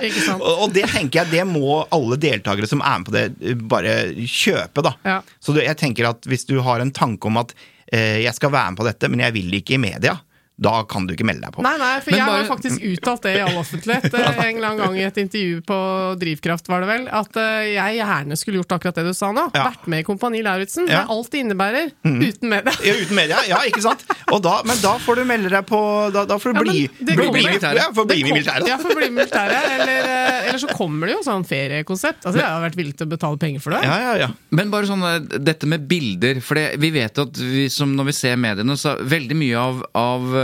Ikke 0.00 0.24
sant? 0.24 0.40
Og 0.48 0.62
og 0.62 0.72
det 0.74 0.86
tenker 0.88 1.20
jeg, 1.21 1.21
det 1.30 1.44
må 1.48 1.82
alle 1.94 2.18
deltakere 2.20 2.68
som 2.70 2.82
er 2.82 2.98
med 3.00 3.08
på 3.08 3.14
det, 3.14 3.24
eh, 3.42 3.54
bare 3.74 3.94
kjøpe, 4.26 4.84
da. 4.84 4.94
Ja. 5.06 5.20
Så 5.42 5.54
jeg 5.58 5.78
tenker 5.80 6.10
at 6.10 6.28
hvis 6.28 6.46
du 6.48 6.58
har 6.64 6.82
en 6.82 6.92
tanke 6.94 7.30
om 7.30 7.40
at 7.42 7.54
eh, 7.92 8.22
jeg 8.24 8.34
skal 8.38 8.52
være 8.54 8.72
med 8.72 8.82
på 8.82 8.88
dette, 8.88 9.10
men 9.12 9.24
jeg 9.24 9.36
vil 9.36 9.58
ikke 9.60 9.76
i 9.76 9.82
media, 9.82 10.18
da 10.62 10.74
kan 10.88 11.06
du 11.08 11.14
ikke 11.16 11.26
melde 11.26 11.46
deg 11.46 11.54
på. 11.56 11.62
Nei, 11.66 11.74
nei, 11.80 11.92
for 12.04 12.10
Men 12.12 12.18
jeg 12.20 12.28
bare- 12.28 12.42
har 12.42 12.50
faktisk 12.52 12.84
uttalt 12.92 13.22
det 13.26 13.32
i 13.36 13.40
all 13.44 13.58
offentlighet 13.60 14.06
eh, 14.14 14.40
en 14.46 14.56
eller 14.56 14.68
annen 14.68 14.82
gang 14.84 14.96
i 15.00 15.04
et 15.08 15.18
intervju 15.22 15.60
på 15.68 15.78
Drivkraft, 16.22 16.68
var 16.70 16.84
det 16.84 16.88
vel, 16.92 17.06
at 17.10 17.36
eh, 17.40 17.72
jeg 17.74 17.98
gjerne 18.00 18.38
skulle 18.38 18.60
gjort 18.62 18.74
akkurat 18.78 19.00
det 19.00 19.04
du 19.08 19.12
sa 19.16 19.32
nå. 19.34 19.48
Ja. 19.56 19.64
Vært 19.72 19.86
med 19.90 20.04
i 20.04 20.06
Kompani 20.06 20.42
Lauritzen. 20.46 20.86
Ja. 20.90 21.02
Med 21.02 21.14
alt 21.16 21.30
det 21.34 21.42
innebærer. 21.44 21.90
Uten 22.06 22.48
media. 22.52 22.72
Ja, 22.82 22.94
uten 22.98 23.14
media, 23.16 23.38
ja, 23.48 23.58
ikke 23.68 23.82
sant? 23.84 24.02
Og 24.34 24.40
da, 24.42 24.56
men 24.66 24.78
da 24.82 24.96
får 25.02 25.20
du 25.20 25.24
melde 25.28 25.50
deg 25.52 25.66
på 25.68 25.78
Da, 26.14 26.24
da 26.28 26.36
får 26.40 26.54
du 26.56 26.60
bli, 26.64 26.80
bli, 26.98 27.14
bli, 27.14 27.42
ja, 27.62 27.88
får 27.94 28.06
bli 28.08 28.18
med 28.22 28.30
i 28.30 28.34
militæret. 28.36 28.66
Ja, 28.68 28.78
for 28.80 28.94
bli 28.96 29.06
med 29.08 29.12
i 29.12 29.16
militæret. 29.22 29.68
Eller, 29.76 30.08
eh, 30.08 30.48
eller 30.48 30.58
så 30.62 30.70
kommer 30.72 31.08
det 31.10 31.16
jo 31.18 31.22
sånn 31.26 31.44
feriekonsept. 31.48 32.24
Altså, 32.26 32.40
jeg 32.42 32.48
har 32.48 32.62
vært 32.64 32.78
villig 32.78 32.96
til 32.98 33.06
å 33.08 33.12
betale 33.12 33.38
penger 33.42 33.62
for 33.64 33.76
det. 33.76 33.82
Ja, 33.86 33.98
ja, 34.02 34.12
ja. 34.24 34.28
Men 34.50 34.72
bare 34.72 34.88
sånn 34.90 35.04
dette 35.44 35.68
med 35.70 35.86
bilder, 35.90 36.40
for 36.44 36.58
det, 36.58 36.66
vi 36.82 36.90
vet 36.94 37.18
at 37.22 37.38
vi, 37.38 37.66
som 37.72 37.94
når 37.96 38.10
vi 38.10 38.16
ser 38.18 38.36
mediene, 38.40 38.76
så 38.80 38.96
veldig 39.00 39.38
mye 39.38 39.62
av, 39.62 39.82
av 39.98 40.34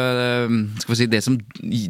skal 0.82 0.92
vi 0.94 0.98
si, 1.00 1.08
det 1.10 1.22
som 1.24 1.36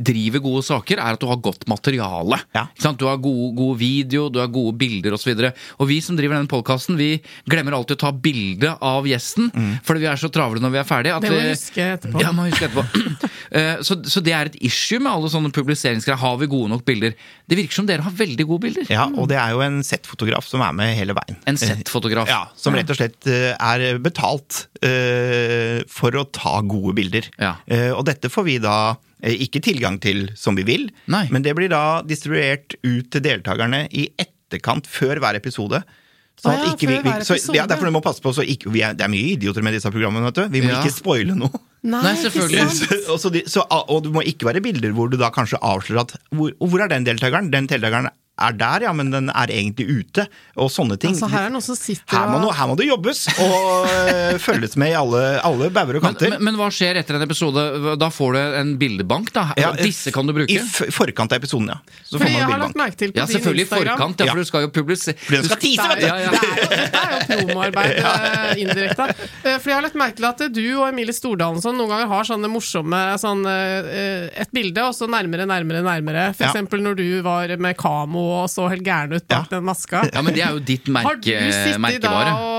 driver 0.09 0.43
gode 0.45 0.65
saker, 0.67 1.01
er 1.03 1.17
at 1.17 1.23
du 1.23 1.29
har 1.31 1.41
godt 1.45 1.67
materiale. 1.71 2.41
Ja. 2.57 2.67
Ikke 2.73 2.87
sant? 2.87 3.01
Du 3.01 3.07
har 3.09 3.21
god, 3.23 3.55
god 3.59 3.79
video, 3.81 4.29
du 4.33 4.41
har 4.43 4.51
gode 4.53 4.77
bilder 4.81 5.17
osv. 5.17 5.33
Og, 5.35 5.45
så 5.49 5.53
og 5.83 5.91
vi 5.91 6.01
som 6.05 6.19
driver 6.19 6.39
denne 6.39 6.51
podkasten, 6.51 6.99
vi 6.99 7.11
glemmer 7.51 7.77
alltid 7.79 7.99
å 7.99 8.03
ta 8.07 8.13
bilde 8.13 8.75
av 8.85 9.07
gjesten, 9.09 9.51
fordi 9.87 10.05
vi 10.05 10.11
er 10.11 10.21
så 10.21 10.31
travle 10.33 10.63
når 10.63 10.75
vi 10.75 10.83
er 10.83 10.89
ferdige. 10.89 11.17
at 11.17 11.23
Det 11.23 11.33
må 11.33 11.41
vi- 11.43 11.53
huske 11.55 11.89
etterpå. 11.97 12.23
Ja, 12.23 12.33
må 12.33 12.49
huske 12.49 12.69
etterpå. 12.71 12.87
Eh, 13.49 13.79
så, 13.81 13.95
så 14.05 14.21
det 14.21 14.33
er 14.37 14.51
et 14.51 14.57
issue 14.69 14.99
med 15.01 15.09
alle 15.09 15.31
sånne 15.33 15.49
publiseringsgreier. 15.57 16.19
Har 16.21 16.35
vi 16.37 16.49
gode 16.53 16.69
nok 16.69 16.83
bilder? 16.85 17.15
Det 17.49 17.57
virker 17.57 17.79
som 17.79 17.87
dere 17.89 18.05
har 18.05 18.13
veldig 18.13 18.45
gode 18.45 18.61
bilder. 18.67 18.91
ja, 18.93 19.07
og 19.09 19.31
det 19.31 19.39
er 19.41 19.55
jo 19.57 19.63
en 19.65 19.79
settfotograf 19.87 20.45
som 20.45 20.61
er 20.61 20.75
med 20.77 20.93
hele 20.99 21.17
veien. 21.17 21.39
En 21.49 21.57
Z-fotograf. 21.57 22.29
Ja, 22.35 22.43
Som 22.61 22.77
rett 22.77 22.91
og 22.93 22.99
slett 22.99 23.25
eh, 23.31 23.55
er 23.57 23.97
betalt 24.05 24.67
uh, 24.85 25.81
for 25.89 26.13
å 26.19 26.27
ta 26.35 26.59
gode 26.67 26.93
bilder. 26.99 27.29
Ja. 27.41 27.55
Uh, 27.71 27.95
og 27.97 28.05
dette 28.09 28.31
får 28.33 28.47
vi 28.49 28.57
da 28.65 28.75
eh, 29.23 29.37
ikke 29.47 29.61
tilgang 29.65 30.01
til 30.03 30.27
som 30.39 30.57
vi 30.59 30.65
vil, 30.69 30.89
Nei. 31.13 31.27
men 31.35 31.45
det 31.47 31.55
blir 31.59 31.71
da 31.73 32.01
distribuert 32.07 32.75
ut 32.83 33.09
til 33.15 33.25
deltakerne 33.25 33.85
i 33.93 34.09
etterkant 34.19 34.89
før 34.89 35.21
hver 35.23 35.39
episode. 35.39 35.83
Sånn 36.39 36.55
at 36.55 36.61
ja, 36.63 36.75
ikke 36.75 36.87
vi, 36.87 36.95
før 36.95 37.03
vi, 37.03 37.11
hver 37.17 37.25
så, 37.27 37.37
ja, 37.57 37.65
derfor 37.67 37.89
du 37.91 37.95
må 37.97 38.01
passe 38.05 38.23
på 38.23 38.31
så 38.37 38.45
ikke, 38.47 38.71
vi 38.71 38.85
er, 38.87 38.93
Det 38.95 39.03
er 39.03 39.11
mye 39.11 39.33
idioter 39.35 39.65
med 39.67 39.75
disse 39.75 39.91
programmene. 39.91 40.29
vet 40.29 40.37
du 40.39 40.53
Vi 40.55 40.61
må 40.63 40.71
Ja. 40.71 40.83
ikke 40.85 40.95
spoile 40.95 41.35
noe. 41.35 41.51
Nei, 41.83 42.13
selvfølgelig. 42.19 42.69
Så, 42.79 42.97
og, 43.11 43.19
så 43.23 43.31
de, 43.35 43.43
så, 43.51 43.63
og 43.71 44.03
det 44.07 44.13
må 44.15 44.23
ikke 44.27 44.47
være 44.47 44.63
bilder 44.63 44.95
hvor 44.95 45.11
du 45.11 45.17
da 45.19 45.33
kanskje 45.35 45.59
avslører 45.63 46.05
at 46.05 46.15
hvor, 46.35 46.55
hvor 46.63 46.83
er 46.85 46.91
den 46.95 47.07
deltakeren? 47.07 47.51
Den 47.55 47.67
deltakeren 47.71 48.07
er 48.39 48.53
der, 48.59 48.85
ja, 48.87 48.93
men 48.95 49.11
den 49.11 49.29
er 49.31 49.51
egentlig 49.51 49.87
ute. 50.01 50.27
Og 50.59 50.71
sånne 50.71 50.97
ting. 51.01 51.11
Altså, 51.15 51.29
her 51.33 51.47
er 51.49 51.53
noen 51.55 51.63
som 51.65 51.77
sitter 51.79 52.17
Her 52.17 52.29
må, 52.31 52.39
og 52.49 52.55
her 52.55 52.67
må 52.71 52.77
det 52.79 52.87
jobbes 52.89 53.25
og 53.43 53.87
øh, 53.91 54.39
følges 54.47 54.77
med 54.81 54.93
i 54.93 54.97
alle, 54.99 55.23
alle 55.47 55.69
bauger 55.75 55.99
og 56.01 56.03
kanter. 56.09 56.31
men, 56.35 56.45
men 56.49 56.59
hva 56.61 56.69
skjer 56.75 56.99
etter 57.03 57.19
en 57.19 57.25
episode? 57.27 57.65
Da 58.01 58.09
får 58.15 58.35
du 58.35 58.41
en 58.61 58.73
bildebank, 58.81 59.33
da? 59.35 59.49
Ja, 59.59 59.73
Disse 59.79 60.13
kan 60.15 60.27
du 60.29 60.35
bruke? 60.37 60.51
I 60.55 60.63
forkant 60.95 61.33
av 61.35 61.39
episoden, 61.43 61.71
ja. 61.75 61.79
Så 62.05 62.19
får 62.19 62.25
man 62.25 62.33
jeg 62.33 62.43
har 62.43 62.49
bildebank. 62.53 62.65
lagt 62.67 62.81
merke 62.83 63.01
til 63.03 63.13
på 63.15 63.21
Ja, 63.21 63.27
din 63.29 63.37
selvfølgelig 63.39 63.67
i 63.67 63.71
forkant, 63.73 64.25
ja, 64.25 64.31
for 64.33 64.43
du 64.45 64.51
skal 64.53 64.67
jo 64.67 64.71
publisere 64.79 65.17
For 65.23 65.39
den 65.39 65.49
skal 65.49 65.63
tease, 65.65 65.89
vet 65.93 66.01
du! 66.01 66.07
Ja, 66.07 66.17
ja. 66.19 66.31
Det 66.31 67.03
er 67.03 67.15
jo, 67.15 67.41
jo 67.41 67.49
promoarbeid 67.49 67.99
eh, 68.05 68.63
indirekte. 68.63 69.09
Eh, 69.43 69.57
For 69.59 69.73
jeg 69.73 69.77
har 69.79 69.87
lagt 69.87 69.99
merke 69.99 70.19
til 70.21 70.29
at 70.31 70.45
du 70.55 70.63
og 70.79 70.85
Emilie 70.91 71.15
Stordalen 71.17 71.63
sånn, 71.65 71.79
noen 71.81 71.93
ganger 71.95 72.13
har 72.13 72.29
sånne 72.29 72.51
morsomme 72.53 73.03
sånn, 73.23 73.43
eh, 73.49 74.29
Et 74.45 74.53
bilde, 74.55 74.85
og 74.87 74.95
så 74.97 75.09
nærmere, 75.11 75.47
nærmere, 75.49 75.83
nærmere. 75.87 76.29
For 76.37 76.47
Ja. 76.47 76.53
eksempel 76.53 76.83
når 76.85 76.99
du 77.01 77.07
var 77.27 77.55
med 77.59 77.77
Kamo 77.81 78.28
og 78.29 78.51
så 78.53 78.69
helt 78.73 78.85
gæren 78.87 79.13
ut 79.17 79.27
bak 79.29 79.47
Ja. 79.51 79.57
den 79.57 79.65
maska. 79.65 80.03
Ja, 80.13 80.23
men 80.23 80.35
det 80.35 80.43
er 80.45 80.51
jo 80.57 80.59
ditt 80.59 80.87
Har 80.89 81.15
du 81.17 81.23
sittet 81.29 81.53
sittet 81.55 82.03
da 82.03 82.11
merkevare. 82.11 82.33
og 82.35 82.58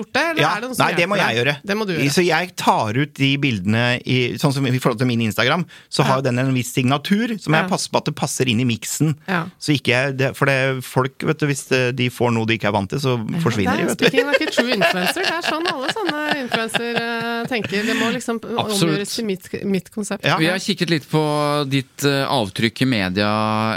gjort 0.00 0.12
det, 0.16 0.24
eller 0.32 0.42
Ja, 0.42 0.54
er 0.56 0.64
det 0.64 0.70
noen 0.70 0.78
som 0.78 0.86
nei, 0.86 0.96
det 0.96 1.08
må 1.10 1.20
jeg 1.20 1.38
gjøre. 1.42 1.56
Det 1.62 1.76
må 1.76 1.88
du 1.88 1.94
gjøre. 1.94 2.10
Så 2.16 2.24
jeg 2.24 2.52
tar 2.56 2.98
ut 2.98 3.14
de 3.20 3.30
bildene 3.42 3.84
i, 4.02 4.18
sånn 4.40 4.56
som 4.56 4.66
i 4.68 4.74
forhold 4.78 5.02
til 5.02 5.10
min 5.10 5.24
Instagram, 5.28 5.66
så 5.92 6.06
har 6.08 6.22
jo 6.22 6.28
den 6.30 6.40
en 6.40 6.54
viss 6.56 6.72
signatur, 6.72 7.36
så 7.36 7.52
må 7.52 7.60
jeg 7.60 7.70
passer 7.70 7.82
passe 7.82 7.92
på 7.92 8.00
at 8.00 8.08
det 8.10 8.14
passer 8.18 8.50
inn 8.50 8.60
i 8.62 8.66
miksen. 8.66 9.16
Ja. 9.26 9.44
Så 9.58 9.74
ikke 9.76 9.92
jeg, 9.92 10.16
det, 10.20 10.32
for 10.38 10.50
det, 10.50 10.84
folk, 10.86 11.22
vet 11.26 11.40
du, 11.40 11.46
hvis 11.50 11.64
de 11.96 12.08
får 12.12 12.32
noe 12.34 12.46
de 12.48 12.58
ikke 12.58 12.70
er 12.70 12.76
vant 12.76 12.90
til, 12.90 13.00
så 13.02 13.16
forsvinner 13.42 13.80
de, 13.80 13.82
det 13.82 13.86
er 13.86 13.90
vet 13.90 13.98
du. 13.98 14.06
speaking 14.06 14.30
like 14.30 14.46
a 14.46 14.50
true 14.52 14.76
influencer. 14.76 15.22
Det 15.22 15.36
er 15.36 15.46
sånn 15.46 15.68
alle 15.72 15.90
sånne 15.96 16.22
influensere 16.42 17.06
tenker. 17.50 17.86
Det 17.88 17.96
må 17.98 18.10
liksom 18.14 18.40
omgjøres 18.42 19.16
til 19.16 19.28
mitt, 19.28 19.48
mitt 19.68 19.90
konsept. 19.94 20.26
Ja. 20.26 20.38
Vi 20.40 20.50
har 20.50 20.60
kikket 20.62 20.92
litt 20.92 21.08
på 21.10 21.22
ditt 21.70 22.06
eh, 22.08 22.22
avtrykk 22.30 22.84
i 22.84 22.90
media, 22.92 23.30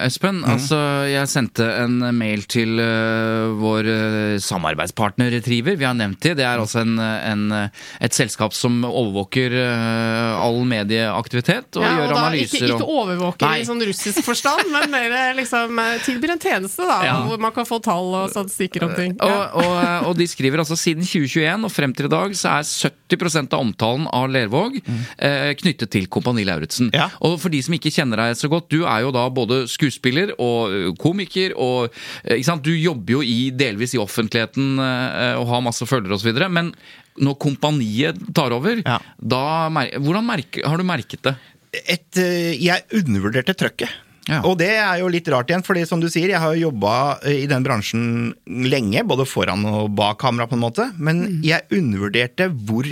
Espen. 0.05 0.41
Mm. 0.43 0.49
Altså, 0.55 0.79
Jeg 1.09 1.31
sendte 1.31 1.67
en 1.81 1.99
mail 2.15 2.45
til 2.51 2.79
eh, 2.81 3.55
vår 3.59 3.91
eh, 3.91 4.35
samarbeidspartner 4.43 5.33
Retriever. 5.35 5.77
Vi 5.79 5.87
har 5.87 5.97
nevnt 5.97 6.04
det. 6.13 6.35
Det 6.37 6.43
er 6.45 6.59
altså 6.61 6.81
en, 6.83 6.99
en, 6.99 7.69
et 8.01 8.13
selskap 8.13 8.53
som 8.53 8.83
overvåker 8.85 9.51
eh, 9.51 10.35
all 10.45 10.61
medieaktivitet 10.67 11.77
og 11.79 11.83
Ja, 11.85 11.91
gjør 11.97 12.05
og 12.07 12.13
da 12.15 12.21
analyser. 12.25 12.57
ikke, 12.65 12.75
ikke 12.75 12.89
overvåker 12.99 13.47
Nei. 13.47 13.59
i 13.61 13.65
sånn 13.67 13.81
russisk 13.87 14.21
forstand, 14.25 14.71
men 14.73 14.91
mer 14.93 15.33
liksom 15.37 15.79
eh, 15.79 15.97
tilbyr 16.05 16.35
en 16.35 16.39
tjeneste, 16.43 16.85
da, 16.87 16.99
Ja. 17.05 17.15
hvor 17.27 17.39
man 17.41 17.51
kan 17.55 17.65
få 17.67 17.79
tall 17.83 18.13
og 18.23 18.29
statistikker 18.33 18.83
om 18.87 18.93
ting. 18.97 19.15
Og, 19.19 19.29
Ja. 19.29 19.49
og, 19.53 20.09
og 20.11 20.17
de 20.17 20.27
skriver 20.27 20.59
altså 20.63 20.77
siden 20.79 21.03
2021 21.05 21.65
og 21.65 21.71
frem 21.71 21.93
til 21.95 22.05
i 22.05 22.13
dag 22.13 22.35
så 22.37 22.59
er 22.59 22.63
70 23.09 23.53
av 23.53 23.59
omtalen 23.61 24.07
av 24.13 24.29
Lervåg 24.29 24.79
eh, 25.19 25.53
knyttet 25.59 25.89
til 25.93 26.07
Kompani 26.11 26.43
Lauritzen. 26.45 26.89
Ja. 26.93 27.09
Og 27.21 27.39
for 27.41 27.49
de 27.53 27.61
som 27.65 27.73
ikke 27.77 27.91
kjenner 27.93 28.17
deg 28.21 28.35
så 28.37 28.49
godt, 28.51 28.69
du 28.69 28.83
er 28.85 29.01
jo 29.05 29.11
da 29.15 29.27
både 29.29 29.63
skuespiller 29.69 30.33
og 30.41 30.95
komiker 31.01 31.53
og 31.57 31.89
eh, 32.23 32.35
ikke 32.39 32.45
sant? 32.49 32.63
Du 32.65 32.71
jobber 32.73 33.17
jo 33.19 33.21
i, 33.25 33.49
delvis 33.55 33.93
i 33.95 34.01
offentligheten 34.01 34.79
eh, 34.81 35.35
og 35.39 35.47
har 35.49 35.61
masse 35.65 35.85
følgere 35.95 36.19
osv. 36.19 36.39
Men 36.51 36.71
når 37.17 37.37
kompaniet 37.41 38.19
tar 38.35 38.51
over, 38.55 38.81
Ja. 38.85 38.99
da 39.19 39.43
mer, 39.71 39.91
hvordan 39.97 40.27
merke, 40.27 40.65
har 40.67 40.77
du 40.77 40.83
merket 40.87 41.21
det? 41.23 41.35
et, 41.75 42.17
eh, 42.17 42.55
jeg 42.63 42.85
undervurderte 42.95 43.55
trøkket. 43.57 43.89
Ja. 44.29 44.39
Og 44.47 44.57
det 44.57 44.71
er 44.73 45.01
jo 45.01 45.09
litt 45.11 45.27
rart 45.29 45.51
igjen, 45.51 45.61
fordi 45.65 45.83
som 45.85 45.99
du 46.01 46.07
sier, 46.09 46.31
jeg 46.31 46.39
har 46.41 46.55
jo 46.55 46.69
jobba 46.71 47.19
i 47.29 47.45
den 47.51 47.65
bransjen 47.65 48.33
lenge, 48.47 49.03
både 49.05 49.25
foran 49.27 49.65
og 49.69 49.91
bak 49.95 50.17
kamera, 50.23 50.47
på 50.49 50.55
en 50.57 50.63
måte, 50.63 50.87
men 50.97 51.43
jeg 51.45 51.67
undervurderte 51.75 52.47
hvor, 52.65 52.87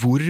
hvor 0.00 0.24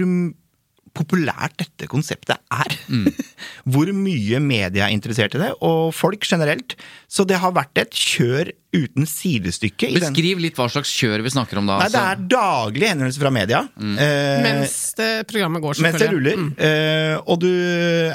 populært 0.97 1.57
dette 1.61 1.87
konseptet 1.91 2.41
er. 2.51 2.77
hvor 3.71 3.89
mye 3.95 4.39
media 4.43 4.87
er 4.87 4.95
interessert 4.95 5.35
i 5.37 5.41
det, 5.41 5.51
og 5.65 5.93
folk 5.95 6.25
generelt. 6.27 6.75
Så 7.07 7.23
det 7.27 7.39
har 7.41 7.53
vært 7.55 7.79
et 7.79 7.93
kjør 7.95 8.51
uten 8.77 9.07
sidestykke. 9.09 9.89
Beskriv 9.95 10.41
litt 10.43 10.57
hva 10.59 10.67
slags 10.71 10.91
kjør 10.93 11.23
vi 11.25 11.31
snakker 11.33 11.61
om 11.61 11.69
da. 11.69 11.77
Nei, 11.81 11.89
det 11.93 12.01
altså. 12.01 12.13
er 12.13 12.25
daglige 12.33 12.91
henvendelser 12.93 13.23
fra 13.23 13.33
media. 13.33 13.61
Eh, 13.77 14.41
Mens 14.45 14.75
det 14.99 15.11
programmet 15.29 15.63
går, 15.63 15.77
selvfølgelig. 15.79 15.93
mens 15.93 16.03
det 16.03 16.09
ruller. 16.13 16.41
ruller. 16.41 17.13
Eh, 17.13 17.15
og 17.27 17.39
du 17.41 17.51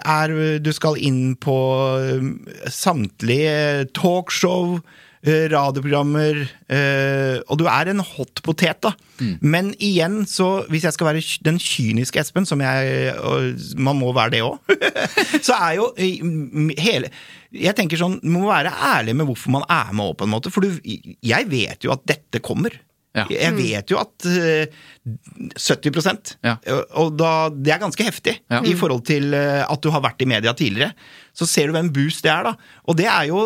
er 0.03 0.37
Du 0.63 0.73
skal 0.77 0.99
inn 1.01 1.23
på 1.41 1.57
eh, 2.03 2.69
samtlige 2.73 3.89
talkshow, 3.97 4.79
radioprogrammer, 5.23 6.41
eh, 6.67 7.37
og 7.47 7.61
du 7.61 7.67
er 7.71 7.93
en 7.93 8.03
hot 8.03 8.41
potet, 8.43 8.81
da. 8.83 8.91
Men 9.39 9.71
igjen, 9.79 10.25
så 10.27 10.65
hvis 10.73 10.83
jeg 10.89 10.97
skal 10.97 11.13
være 11.13 11.23
den 11.47 11.61
kyniske 11.63 12.19
Espen, 12.19 12.47
som 12.49 12.59
jeg 12.65 13.13
Man 13.79 14.01
må 14.01 14.11
være 14.17 14.35
det 14.35 14.41
òg. 14.43 14.59
så 15.47 15.55
er 15.61 15.77
jo 15.79 15.93
eh, 15.95 16.19
hele 16.83 17.13
Jeg 17.55 17.77
tenker 17.79 18.01
sånn, 18.01 18.17
Du 18.19 18.33
må 18.35 18.49
være 18.49 18.73
ærlig 18.73 19.15
med 19.21 19.29
hvorfor 19.31 19.55
man 19.55 19.67
er 19.71 19.93
med 19.95 20.09
òg, 20.11 20.17
på 20.19 20.27
en 20.27 20.35
måte. 20.35 20.51
For 20.51 20.67
du, 20.67 20.75
jeg 20.83 21.51
vet 21.53 21.87
jo 21.87 21.95
at 21.95 22.03
dette 22.11 22.43
kommer. 22.43 22.75
Ja. 23.13 23.27
Jeg 23.29 23.53
vet 23.59 23.93
jo 23.93 23.99
at 24.01 24.25
eh, 24.27 24.73
70 25.53 26.39
Ja. 26.47 26.57
Og 26.97 27.13
da, 27.21 27.51
det 27.53 27.75
er 27.75 27.83
ganske 27.83 28.07
heftig 28.07 28.39
Ja. 28.51 28.63
i 28.65 28.73
forhold 28.79 29.05
til 29.07 29.35
eh, 29.37 29.63
at 29.67 29.83
du 29.85 29.91
har 29.93 30.01
vært 30.05 30.23
i 30.25 30.29
media 30.31 30.55
tidligere. 30.57 30.95
Så 31.33 31.47
ser 31.49 31.71
du 31.71 31.73
hvem 31.73 31.89
boost 31.95 32.23
det 32.27 32.31
er, 32.33 32.45
da. 32.45 32.53
Og 32.91 32.97
det 32.99 33.07
er 33.09 33.25
jo 33.31 33.39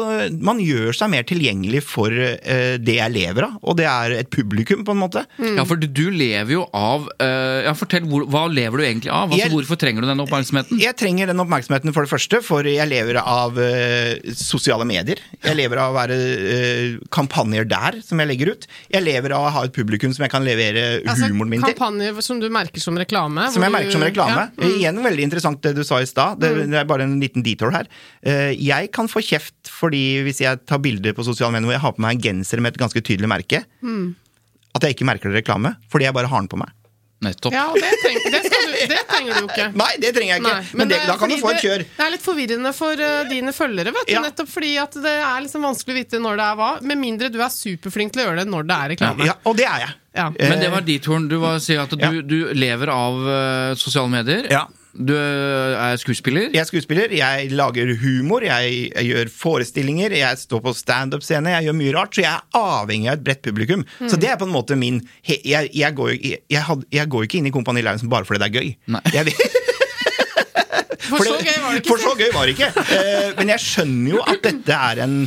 Man 0.42 0.58
gjør 0.58 0.90
seg 0.96 1.10
mer 1.12 1.22
tilgjengelig 1.28 1.84
for 1.86 2.10
uh, 2.10 2.74
det 2.82 2.96
jeg 2.98 3.12
lever 3.14 3.46
av, 3.46 3.58
og 3.62 3.76
det 3.78 3.86
er 3.86 4.14
et 4.18 4.30
publikum, 4.32 4.82
på 4.86 4.94
en 4.96 5.00
måte. 5.04 5.22
Ja, 5.38 5.62
for 5.68 5.78
du, 5.78 5.86
du 5.86 6.08
lever 6.10 6.56
jo 6.56 6.64
av 6.74 7.06
uh, 7.22 7.62
Ja, 7.66 7.74
Fortell, 7.78 8.08
hvor, 8.10 8.24
hva 8.32 8.46
lever 8.50 8.82
du 8.82 8.84
egentlig 8.86 9.12
av? 9.12 9.30
Altså, 9.30 9.44
Jeg- 9.44 9.52
hvorfor 9.54 9.78
trenger 9.80 10.02
du 10.02 10.08
den 10.10 10.22
oppmerksomheten? 10.24 10.80
Jeg 10.82 10.96
trenger 10.98 11.30
den 11.30 11.42
oppmerksomheten 11.44 11.94
for 11.94 12.06
det 12.06 12.10
første, 12.10 12.42
for 12.44 12.66
jeg 12.66 12.88
lever 12.90 13.20
av 13.22 13.54
uh, 13.54 14.32
sosiale 14.34 14.86
medier. 14.88 15.20
Jeg 15.46 15.58
lever 15.58 15.78
av 15.82 15.94
å 15.94 15.96
være 15.96 16.18
kampanjer 17.14 17.66
der, 17.70 18.00
som 18.04 18.20
jeg 18.22 18.30
legger 18.30 18.52
ut. 18.54 18.66
Jeg 18.92 19.04
lever 19.04 19.34
av 19.36 19.46
å 19.48 19.52
ha 19.56 19.64
et 19.68 19.74
publikum 19.76 20.14
som 20.16 20.24
jeg 20.26 20.32
kan 20.32 20.44
levere 20.46 20.84
Altså, 21.06 21.28
humoren 21.30 21.52
min 21.54 21.62
til. 21.64 21.74
kampanjer 21.76 22.20
som 22.24 22.40
du 22.42 22.48
merker 22.52 22.82
som 22.82 22.98
reklame. 22.98 23.48
Som 23.54 23.64
jeg 23.66 23.74
merker 23.74 23.94
som 23.94 24.04
reklame. 24.04 24.48
Ja, 24.56 24.64
mm. 24.66 24.76
Igjen 24.80 25.02
veldig 25.06 25.26
interessant 25.28 25.62
det 25.64 25.74
du 25.76 25.82
sa 25.86 26.00
i 26.02 26.08
stad. 26.08 26.40
Det, 26.42 26.52
det 26.70 26.80
er 26.82 26.88
bare 26.88 27.06
en 27.06 27.18
liten 27.22 27.44
detour 27.46 27.72
her. 27.76 27.90
Eh, 28.26 28.52
Jeg 28.58 28.90
kan 28.96 29.08
få 29.12 29.22
kjeft 29.24 29.70
fordi 29.70 30.22
hvis 30.26 30.40
jeg 30.44 30.62
tar 30.66 30.78
bilder 30.82 31.12
på 31.16 31.24
sosiale 31.26 31.52
medier 31.54 31.68
hvor 31.70 31.76
jeg 31.78 31.84
har 31.86 31.96
på 31.98 32.04
meg 32.06 32.16
en 32.18 32.24
genser 32.30 32.60
med 32.64 32.74
et 32.74 32.80
ganske 32.84 33.02
tydelig 33.04 33.28
merke, 33.30 33.64
Mm. 33.82 34.14
at 34.74 34.82
jeg 34.84 34.96
ikke 34.96 35.06
merker 35.08 35.30
det 35.32 35.42
reklame 35.44 35.76
fordi 35.92 36.04
jeg 36.08 36.14
bare 36.16 36.28
har 36.32 36.42
den 36.44 36.48
på 36.52 36.58
meg. 36.64 36.72
Nettopp. 37.24 37.54
Ja, 37.56 37.62
det, 37.72 37.88
treng, 38.02 38.18
det, 38.28 38.40
skal 38.44 38.66
du, 38.68 38.72
det 38.92 38.98
trenger 39.08 39.32
du 39.32 39.38
jo 39.40 39.46
ikke. 39.48 39.66
Nei, 39.80 39.86
det 40.02 40.10
trenger 40.12 40.34
jeg 40.34 40.42
ikke. 40.42 40.50
Nei, 40.52 40.76
men 40.76 40.90
det, 40.90 40.98
det 41.00 41.06
da 41.08 41.14
kan 41.16 41.30
du 41.32 41.36
få 41.40 41.48
et 41.54 41.62
kjør. 41.64 41.84
Det 41.96 42.04
er 42.04 42.10
litt 42.12 42.20
forvirrende 42.26 42.72
for 42.76 42.92
uh, 43.00 43.22
dine 43.30 43.54
følgere, 43.56 43.94
vet 43.96 44.04
du. 44.10 44.12
Ja. 44.12 44.20
Nettopp 44.20 44.50
fordi 44.52 44.74
at 44.82 44.98
det 45.00 45.14
er 45.24 45.38
liksom 45.46 45.64
vanskelig 45.64 45.94
å 45.94 45.96
vite 45.96 46.20
når 46.20 46.36
det 46.42 46.44
er 46.50 46.58
hva. 46.60 46.68
Med 46.92 47.00
mindre 47.00 47.30
du 47.32 47.38
er 47.40 47.48
superflink 47.54 48.12
til 48.12 48.20
å 48.20 48.26
gjøre 48.28 48.42
det 48.44 48.52
når 48.52 48.68
det 48.68 48.76
er 48.76 48.92
reklame. 48.92 49.30
Ja, 49.30 49.38
og 49.48 49.56
det 49.56 49.64
er 49.64 49.86
jeg. 49.86 49.94
Ja. 50.20 50.26
Men 50.36 50.60
det 50.60 50.68
var 50.76 50.84
detoren. 50.92 51.30
Du 51.32 51.38
var, 51.40 51.56
sier 51.64 51.80
at 51.86 51.96
du, 51.96 52.04
Ja. 52.04 52.12
du 52.20 52.36
lever 52.52 52.92
av 52.92 53.24
uh, 53.24 53.74
sosiale 53.80 54.12
medier. 54.12 54.50
Ja. 54.52 54.66
Du 54.96 55.12
er 55.12 55.98
skuespiller. 56.00 56.46
Jeg 56.54 56.62
er 56.62 56.68
skuespiller, 56.68 57.12
jeg 57.12 57.50
lager 57.52 57.90
humor, 58.00 58.40
jeg, 58.46 58.90
jeg 58.94 59.08
gjør 59.10 59.28
forestillinger, 59.28 60.14
jeg 60.16 60.38
står 60.40 60.62
på 60.64 60.72
standup-scene, 60.78 61.52
jeg 61.52 61.66
gjør 61.68 61.76
mye 61.76 61.92
rart, 61.98 62.14
så 62.16 62.24
jeg 62.24 62.32
er 62.32 62.60
avhengig 62.60 63.10
av 63.12 63.18
et 63.18 63.24
bredt 63.26 63.42
publikum. 63.44 63.84
Mm. 64.00 64.08
Så 64.08 64.16
det 64.22 64.30
er 64.32 64.38
på 64.40 64.48
en 64.48 64.54
måte 64.54 64.78
min 64.80 65.02
he- 65.26 65.42
Jeg, 65.44 65.68
jeg, 65.76 65.94
går, 65.98 66.14
jeg, 66.16 66.40
jeg, 66.48 67.08
går 67.12 67.26
ikke 67.28 67.40
inn 67.42 67.50
i 67.50 67.54
Kompani 67.54 67.84
Lauritzen 67.84 68.08
bare 68.12 68.24
fordi 68.24 68.40
det 68.40 68.48
er 68.48 68.56
gøy. 68.56 68.72
Nei. 68.96 69.02
For, 71.06 71.18
For 71.20 71.28
så 71.28 71.36
gøy 71.38 71.58
det. 71.76 71.82
For 71.86 72.00
så 72.02 72.14
gøy 72.18 72.30
var 72.34 72.48
det 72.48 72.56
ikke. 72.56 72.70
uh, 72.80 73.28
men 73.38 73.52
jeg 73.52 73.62
skjønner 73.62 74.16
jo 74.16 74.22
at 74.26 74.40
dette 74.48 74.80
er 74.90 75.02
en 75.04 75.18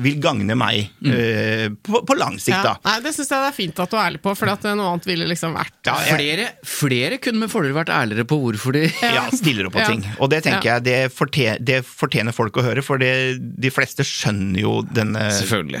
vil 0.00 0.16
gagne 0.22 0.54
meg 0.56 0.88
eh, 1.04 1.66
på, 1.84 2.00
på 2.08 2.16
lang 2.16 2.38
sikt, 2.40 2.56
Ja. 2.56 2.62
da. 2.62 2.74
Nei, 2.86 2.94
det 3.04 3.12
syns 3.16 3.28
jeg 3.28 3.42
det 3.44 3.48
er 3.50 3.56
fint 3.56 3.80
at 3.84 3.90
du 3.92 3.96
er 3.98 4.06
ærlig 4.08 4.20
på, 4.24 4.32
for 4.38 4.48
at 4.52 4.64
eh, 4.64 4.74
noe 4.78 4.92
annet 4.94 5.08
ville 5.10 5.26
liksom 5.28 5.52
vært 5.56 5.74
Ja, 5.86 5.96
jeg- 6.06 6.16
Flere, 6.16 6.46
flere 6.64 7.18
kunne 7.20 7.42
med 7.44 7.50
fordel 7.52 7.74
vært 7.76 7.92
ærligere 7.92 8.24
på 8.30 8.38
hvorfor 8.40 8.72
de 8.78 8.86
Ja, 9.02 9.26
stiller 9.34 9.66
opp 9.68 9.74
på 9.76 9.82
Ja. 9.84 9.88
ting. 9.92 10.04
Og 10.18 10.30
det 10.32 10.42
tenker 10.46 10.64
Ja. 10.70 10.78
jeg 10.78 10.84
det, 10.88 10.98
fortjener, 11.12 11.58
det 11.72 11.80
fortjener 11.86 12.32
folk 12.36 12.56
å 12.56 12.64
høre, 12.64 12.82
for 12.82 12.98
det, 12.98 13.12
de 13.60 13.70
fleste 13.70 14.02
skjønner 14.06 14.60
jo 14.64 14.82
denne 14.82 15.28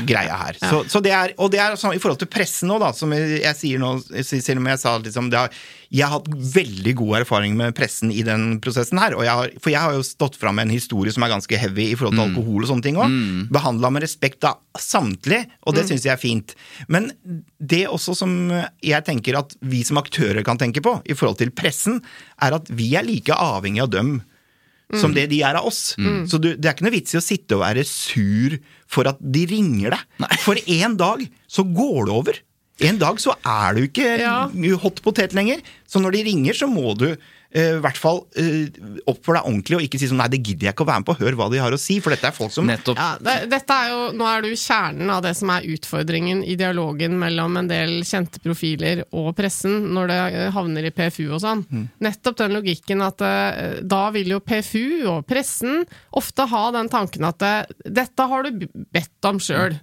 greia 0.06 0.36
her. 0.44 0.60
Så, 0.60 0.84
så 0.88 1.00
det 1.02 1.12
er, 1.12 1.34
og 1.38 1.50
det 1.50 1.60
er 1.60 1.76
sånn, 1.80 1.94
i 1.96 1.98
forhold 2.02 2.18
til 2.20 2.28
pressen 2.28 2.68
nå, 2.68 2.78
da, 2.78 2.92
som 2.92 3.10
jeg, 3.16 3.40
jeg 3.42 3.56
sier 3.56 3.78
nå, 3.82 3.96
selv 4.22 4.58
om 4.60 4.66
jeg 4.66 4.78
sa 4.78 4.98
liksom, 4.98 5.30
det 5.32 5.38
har, 5.38 5.50
jeg 5.90 6.06
har 6.06 6.20
hatt 6.20 6.28
veldig 6.54 6.92
god 7.00 7.16
erfaring 7.18 7.56
med 7.58 7.74
pressen 7.74 8.12
i 8.14 8.22
den 8.22 8.60
prosessen 8.62 9.00
her. 9.02 9.16
Og 9.18 9.24
jeg 9.26 9.34
har, 9.40 9.54
for 9.58 9.72
jeg 9.72 9.82
har 9.82 9.96
jo 9.96 10.04
stått 10.06 10.36
fram 10.38 10.54
med 10.54 10.68
en 10.68 10.74
historie 10.76 11.10
som 11.10 11.24
er 11.26 11.32
ganske 11.32 11.58
heavy 11.58 11.88
i 11.90 11.96
forhold 11.98 12.14
til 12.14 12.22
alkohol 12.28 12.62
og 12.62 12.70
sånne 12.70 12.84
ting 12.86 12.98
òg. 13.00 13.16
Behandla 13.50 13.90
med 13.90 14.04
respekt 14.06 14.46
av 14.46 14.60
samtlige, 14.78 15.48
og 15.66 15.74
det 15.74 15.82
syns 15.88 16.06
jeg 16.06 16.14
er 16.14 16.22
fint. 16.22 16.54
Men 16.86 17.10
det 17.58 17.88
også 17.90 18.14
som 18.22 18.36
jeg 18.86 19.02
tenker 19.08 19.40
at 19.40 19.56
vi 19.66 19.82
som 19.86 19.98
aktører 19.98 20.46
kan 20.46 20.60
tenke 20.62 20.78
på 20.84 20.94
i 21.10 21.16
forhold 21.18 21.40
til 21.42 21.50
pressen, 21.50 21.98
er 22.38 22.54
at 22.60 22.70
vi 22.70 22.92
er 22.94 23.02
like 23.08 23.34
avhengig 23.34 23.82
av 23.82 23.90
dem 23.90 24.20
som 24.98 25.12
det 25.14 25.28
de 25.30 25.42
er 25.46 25.54
av 25.54 25.66
oss. 25.68 25.96
Så 26.26 26.38
du, 26.42 26.54
det 26.54 26.66
er 26.66 26.74
ikke 26.74 26.86
noe 26.86 26.94
vits 26.94 27.14
i 27.14 27.18
å 27.18 27.22
sitte 27.22 27.54
og 27.58 27.62
være 27.62 27.84
sur 27.86 28.56
for 28.90 29.06
at 29.06 29.18
de 29.22 29.44
ringer 29.46 29.94
deg. 29.94 30.06
For 30.42 30.58
en 30.66 30.96
dag 30.98 31.26
så 31.50 31.62
går 31.66 32.06
det 32.08 32.14
over. 32.14 32.40
En 32.80 32.98
dag 33.00 33.18
så 33.20 33.34
er 33.44 33.74
du 33.76 33.82
ikke 33.84 34.06
Ja. 34.20 34.46
hot 34.80 35.02
potet 35.04 35.34
lenger. 35.36 35.60
Så 35.86 36.00
når 36.00 36.12
de 36.16 36.24
ringer, 36.24 36.54
så 36.56 36.66
må 36.66 36.94
du 36.96 37.16
i 37.50 37.80
hvert 37.82 37.98
fall 37.98 38.20
uh, 38.38 38.90
oppføre 39.10 39.40
deg 39.40 39.46
ordentlig 39.48 39.78
og 39.78 39.82
ikke 39.82 39.98
si 39.98 40.06
sånn 40.06 40.20
nei, 40.22 40.28
det 40.30 40.38
gidder 40.38 40.68
jeg 40.68 40.74
ikke 40.76 40.84
å 40.84 40.90
være 40.90 41.02
med 41.02 41.08
på, 41.08 41.16
hør 41.18 41.38
hva 41.40 41.48
de 41.50 41.58
har 41.62 41.74
å 41.74 41.80
si. 41.80 41.96
For 42.02 42.14
dette 42.14 42.28
er 42.28 42.36
folk 42.36 42.54
som 42.54 42.68
Nettopp. 42.68 43.00
Ja, 43.00 43.16
det, 43.18 43.34
dette 43.50 43.74
er 43.74 43.90
jo, 43.90 44.04
nå 44.14 44.28
er 44.30 44.44
du 44.44 44.50
kjernen 44.54 45.10
av 45.10 45.24
det 45.24 45.34
som 45.38 45.50
er 45.50 45.66
utfordringen 45.74 46.44
i 46.46 46.54
dialogen 46.60 47.16
mellom 47.18 47.58
en 47.58 47.70
del 47.70 47.96
kjente 48.06 48.42
profiler 48.44 49.02
og 49.10 49.32
pressen, 49.38 49.90
når 49.96 50.12
det 50.12 50.20
eh, 50.28 50.46
havner 50.54 50.86
i 50.86 50.94
PFU 50.94 51.24
og 51.26 51.42
sånn. 51.42 51.64
Nettopp 52.04 52.38
den 52.38 52.54
logikken 52.54 53.02
at 53.04 53.26
eh, 53.26 53.80
da 53.82 54.04
vil 54.14 54.36
jo 54.36 54.40
PFU 54.44 55.10
og 55.10 55.26
pressen 55.28 55.84
ofte 56.16 56.46
ha 56.50 56.64
den 56.76 56.90
tanken 56.92 57.26
at 57.28 57.42
eh, 57.46 57.76
dette 57.84 58.30
har 58.30 58.46
du 58.46 58.66
bedt 58.94 59.30
om 59.30 59.42
sjøl. 59.42 59.78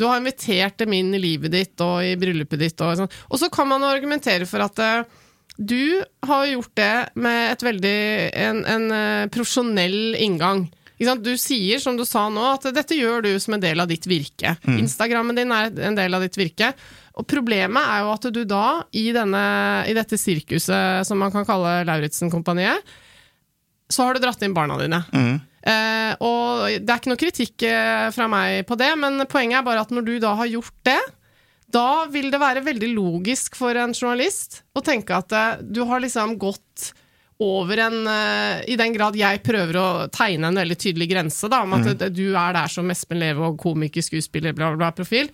Du 0.00 0.06
har 0.08 0.20
invitert 0.20 0.78
dem 0.80 0.94
inn 0.96 1.12
i 1.14 1.20
livet 1.20 1.52
ditt 1.52 1.82
og 1.84 2.00
i 2.00 2.14
bryllupet 2.16 2.62
ditt. 2.62 2.80
Og, 2.80 2.96
sånn. 2.96 3.10
og 3.28 3.40
så 3.42 3.50
kan 3.52 3.68
man 3.68 3.84
argumentere 3.84 4.48
for 4.48 4.64
at 4.64 4.80
eh, 4.80 5.18
du 5.60 6.04
har 6.24 6.46
gjort 6.48 6.72
det 6.78 6.94
med 7.20 7.52
et 7.52 7.62
veldig, 7.62 7.96
en, 8.32 8.60
en 8.64 8.92
eh, 8.96 9.26
profesjonell 9.32 10.16
inngang. 10.16 10.64
Du 11.20 11.32
sier, 11.40 11.80
som 11.80 11.96
du 11.96 12.04
sa 12.08 12.26
nå, 12.32 12.40
at 12.56 12.66
dette 12.76 12.96
gjør 12.96 13.24
du 13.24 13.30
som 13.40 13.56
en 13.56 13.62
del 13.62 13.80
av 13.80 13.88
ditt 13.88 14.08
virke. 14.08 14.54
Instagrammen 14.80 15.36
din 15.36 15.52
er 15.52 15.70
en 15.88 15.96
del 15.96 16.16
av 16.16 16.24
ditt 16.24 16.36
virke. 16.36 16.72
Og 17.20 17.26
problemet 17.28 17.80
er 17.92 18.02
jo 18.04 18.10
at 18.14 18.26
du 18.32 18.40
da, 18.48 18.64
i, 18.96 19.06
denne, 19.16 19.44
i 19.88 19.96
dette 19.96 20.16
sirkuset 20.20 21.08
som 21.08 21.20
man 21.20 21.32
kan 21.32 21.44
kalle 21.48 21.80
Lauritzen-kompaniet, 21.88 22.92
så 23.90 24.06
har 24.06 24.14
du 24.14 24.22
dratt 24.22 24.44
inn 24.46 24.56
barna 24.56 24.76
dine. 24.80 25.00
Eh, 25.60 26.12
og 26.24 26.68
det 26.80 26.88
er 26.88 27.00
ikke 27.00 27.12
noe 27.12 27.20
kritikk 27.20 27.64
eh, 27.68 28.08
fra 28.14 28.28
meg 28.32 28.62
på 28.68 28.78
det, 28.80 28.92
men 29.00 29.24
poenget 29.28 29.60
er 29.60 29.66
bare 29.66 29.84
at 29.84 29.92
når 29.92 30.06
du 30.06 30.14
da 30.22 30.36
har 30.40 30.48
gjort 30.52 30.76
det, 30.88 31.00
da 31.72 32.06
vil 32.10 32.30
det 32.32 32.40
være 32.40 32.64
veldig 32.66 32.90
logisk 32.94 33.58
for 33.58 33.76
en 33.78 33.94
journalist 33.94 34.62
å 34.76 34.82
tenke 34.84 35.16
at 35.16 35.34
eh, 35.36 35.62
du 35.62 35.82
har 35.88 36.02
liksom 36.02 36.36
gått 36.40 36.92
over 37.40 37.80
en 37.86 38.06
eh, 38.06 38.68
I 38.68 38.76
den 38.76 38.92
grad 38.92 39.16
jeg 39.16 39.40
prøver 39.44 39.78
å 39.80 39.88
tegne 40.12 40.50
en 40.50 40.60
veldig 40.60 40.76
tydelig 40.76 41.08
grense, 41.10 41.48
da, 41.48 41.62
om 41.64 41.72
at 41.78 41.88
mm. 41.88 42.06
du 42.12 42.26
er 42.34 42.56
der 42.56 42.72
som 42.72 42.90
Espen 42.92 43.20
Leve 43.22 43.48
og 43.48 43.58
komiker, 43.60 44.04
skuespiller, 44.04 44.52
bla, 44.56 44.72
bla, 44.74 44.80
bla, 44.82 44.92
profil. 44.96 45.30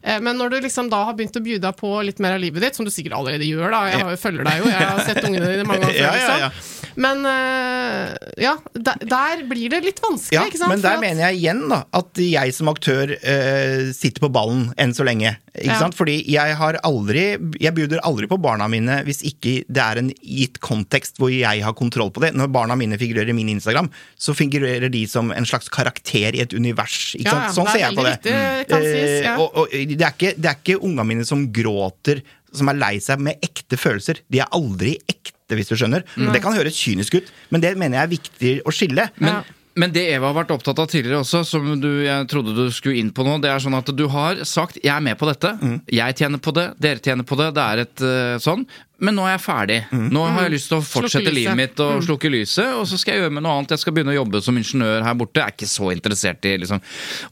Eh, 0.00 0.20
Men 0.24 0.40
når 0.40 0.54
du 0.54 0.60
liksom 0.64 0.88
da 0.92 1.02
har 1.08 1.18
begynt 1.18 1.36
å 1.36 1.44
by 1.44 1.58
deg 1.60 1.76
på 1.76 1.92
litt 2.06 2.22
mer 2.24 2.38
av 2.38 2.44
livet 2.44 2.64
ditt, 2.64 2.78
som 2.78 2.88
du 2.88 2.92
sikkert 2.94 3.18
allerede 3.18 3.48
gjør, 3.48 3.74
da, 3.74 3.82
jeg 3.92 4.20
følger 4.22 4.48
deg 4.48 4.62
jo, 4.62 4.70
jeg 4.72 4.88
har 4.88 5.02
sett 5.04 5.24
ungene 5.26 5.52
dine 5.52 5.68
mange 5.68 5.84
ganger 5.84 6.00
før, 6.06 6.46
liksom. 6.46 6.79
Men 7.00 7.22
eh, 7.24 8.10
ja, 8.44 8.54
der, 8.76 8.98
der 9.08 9.44
blir 9.48 9.70
det 9.72 9.78
litt 9.86 10.00
vanskelig, 10.04 10.36
Ja, 10.36 10.42
ikke 10.50 10.58
sant? 10.60 10.74
men 10.74 10.82
der 10.84 10.98
at- 10.98 11.00
mener 11.00 11.22
jeg 11.30 11.38
igjen 11.40 11.62
da, 11.70 11.78
at 11.96 12.20
jeg 12.20 12.52
som 12.56 12.68
aktør 12.72 13.14
uh, 13.16 13.92
sitter 13.96 14.20
på 14.26 14.28
ballen 14.34 14.66
enn 14.80 14.92
så 14.96 15.06
lenge. 15.08 15.32
Ikke 15.54 15.72
Ja. 15.72 15.78
sant? 15.80 15.96
Fordi 15.98 16.14
jeg 16.30 16.54
har 16.60 16.76
aldri 16.86 17.22
Jeg 17.58 17.74
bjuder 17.74 17.98
aldri 18.06 18.28
på 18.30 18.36
barna 18.40 18.68
mine 18.70 19.00
hvis 19.06 19.18
ikke 19.26 19.64
det 19.66 19.82
er 19.82 19.98
en 19.98 20.12
gitt 20.22 20.60
kontekst 20.62 21.18
hvor 21.18 21.32
jeg 21.32 21.64
har 21.64 21.74
kontroll 21.74 22.12
på 22.14 22.20
det. 22.22 22.34
Når 22.38 22.52
barna 22.54 22.76
mine 22.78 22.98
figurerer 23.00 23.32
i 23.32 23.36
min 23.36 23.48
Instagram, 23.56 23.88
så 24.20 24.34
figurerer 24.36 24.90
de 24.92 25.02
som 25.10 25.32
en 25.34 25.44
slags 25.48 25.68
karakter 25.72 26.36
i 26.36 26.44
et 26.44 26.52
univers. 26.54 27.14
Ikke 27.18 27.26
Ja, 27.32 27.48
sant? 27.50 27.56
Sånn 27.58 27.66
er 27.66 27.72
ser 27.72 27.84
jeg 27.86 27.96
på 27.98 28.04
det. 28.06 28.14
veldig 28.22 28.70
mm. 28.70 28.90
sies, 28.92 29.16
ja. 29.24 29.34
Eh, 29.34 29.40
og, 29.40 29.56
og 29.56 29.68
det, 29.72 30.00
er 30.00 30.14
ikke, 30.14 30.34
det 30.38 30.52
er 30.52 30.60
ikke 30.62 30.78
unga 30.86 31.04
mine 31.04 31.24
som 31.26 31.48
gråter, 31.52 32.22
som 32.52 32.68
er 32.68 32.74
lei 32.80 32.96
seg 32.98 33.20
med 33.20 33.40
ekte 33.42 33.76
følelser. 33.80 34.20
De 34.30 34.40
er 34.40 34.50
aldri 34.56 34.96
ekte, 35.08 35.56
hvis 35.56 35.68
du 35.68 35.76
skjønner. 35.76 36.04
Det 36.16 36.42
kan 36.42 36.54
høres 36.54 36.76
kynisk 36.78 37.14
ut, 37.20 37.32
men 37.50 37.60
det 37.60 37.76
mener 37.76 37.98
jeg 37.98 38.06
er 38.06 38.14
viktig 38.18 38.52
å 38.64 38.70
skille. 38.74 39.08
Men, 39.18 39.34
Ja. 39.34 39.42
men 39.76 39.90
det 39.92 40.04
Eva 40.14 40.32
har 40.32 40.44
vært 40.44 40.50
opptatt 40.54 40.78
av 40.78 40.86
tidligere 40.90 41.20
også, 41.24 41.44
som 41.46 41.80
du, 41.80 42.02
jeg 42.04 42.26
trodde 42.28 42.54
du 42.54 42.70
skulle 42.70 42.98
inn 42.98 43.10
på 43.12 43.24
nå, 43.24 43.40
det 43.40 43.50
er 43.50 43.58
sånn 43.58 43.76
at 43.78 43.86
du 43.96 44.08
har 44.08 44.36
sagt 44.44 44.78
'jeg 44.82 44.94
er 44.96 45.00
med 45.00 45.18
på 45.18 45.26
dette', 45.26 45.58
Mm. 45.60 45.80
jeg 45.90 46.16
tjener 46.16 46.38
på 46.38 46.52
det, 46.54 46.78
dere 46.80 46.98
tjener 47.00 47.24
på 47.24 47.36
det, 47.36 47.54
det 47.54 47.62
er 47.62 47.78
et 47.78 48.00
eh, 48.00 48.38
sånn. 48.38 48.66
Men 49.00 49.16
nå 49.16 49.24
er 49.26 49.34
jeg 49.34 49.42
ferdig. 49.44 49.78
Mm. 49.90 50.06
Nå 50.12 50.24
har 50.28 50.46
jeg 50.46 50.54
lyst 50.54 50.70
til 50.70 50.78
å 50.78 50.84
fortsette 50.84 51.32
livet 51.32 51.56
mitt 51.58 51.80
og 51.84 52.02
slukke 52.04 52.30
lyset, 52.32 52.72
og 52.76 52.86
så 52.88 52.98
skal 53.00 53.16
jeg 53.16 53.24
gjøre 53.24 53.34
med 53.38 53.44
noe 53.46 53.56
annet. 53.58 53.74
Jeg 53.74 53.82
skal 53.84 53.96
begynne 53.96 54.12
å 54.14 54.18
jobbe 54.18 54.42
som 54.44 54.58
ingeniør 54.60 55.04
her 55.06 55.16
borte. 55.20 55.40
Jeg 55.40 55.46
er 55.48 55.56
ikke 55.56 55.70
så 55.70 55.90
interessert 55.94 56.48
i 56.50 56.56
liksom 56.60 56.80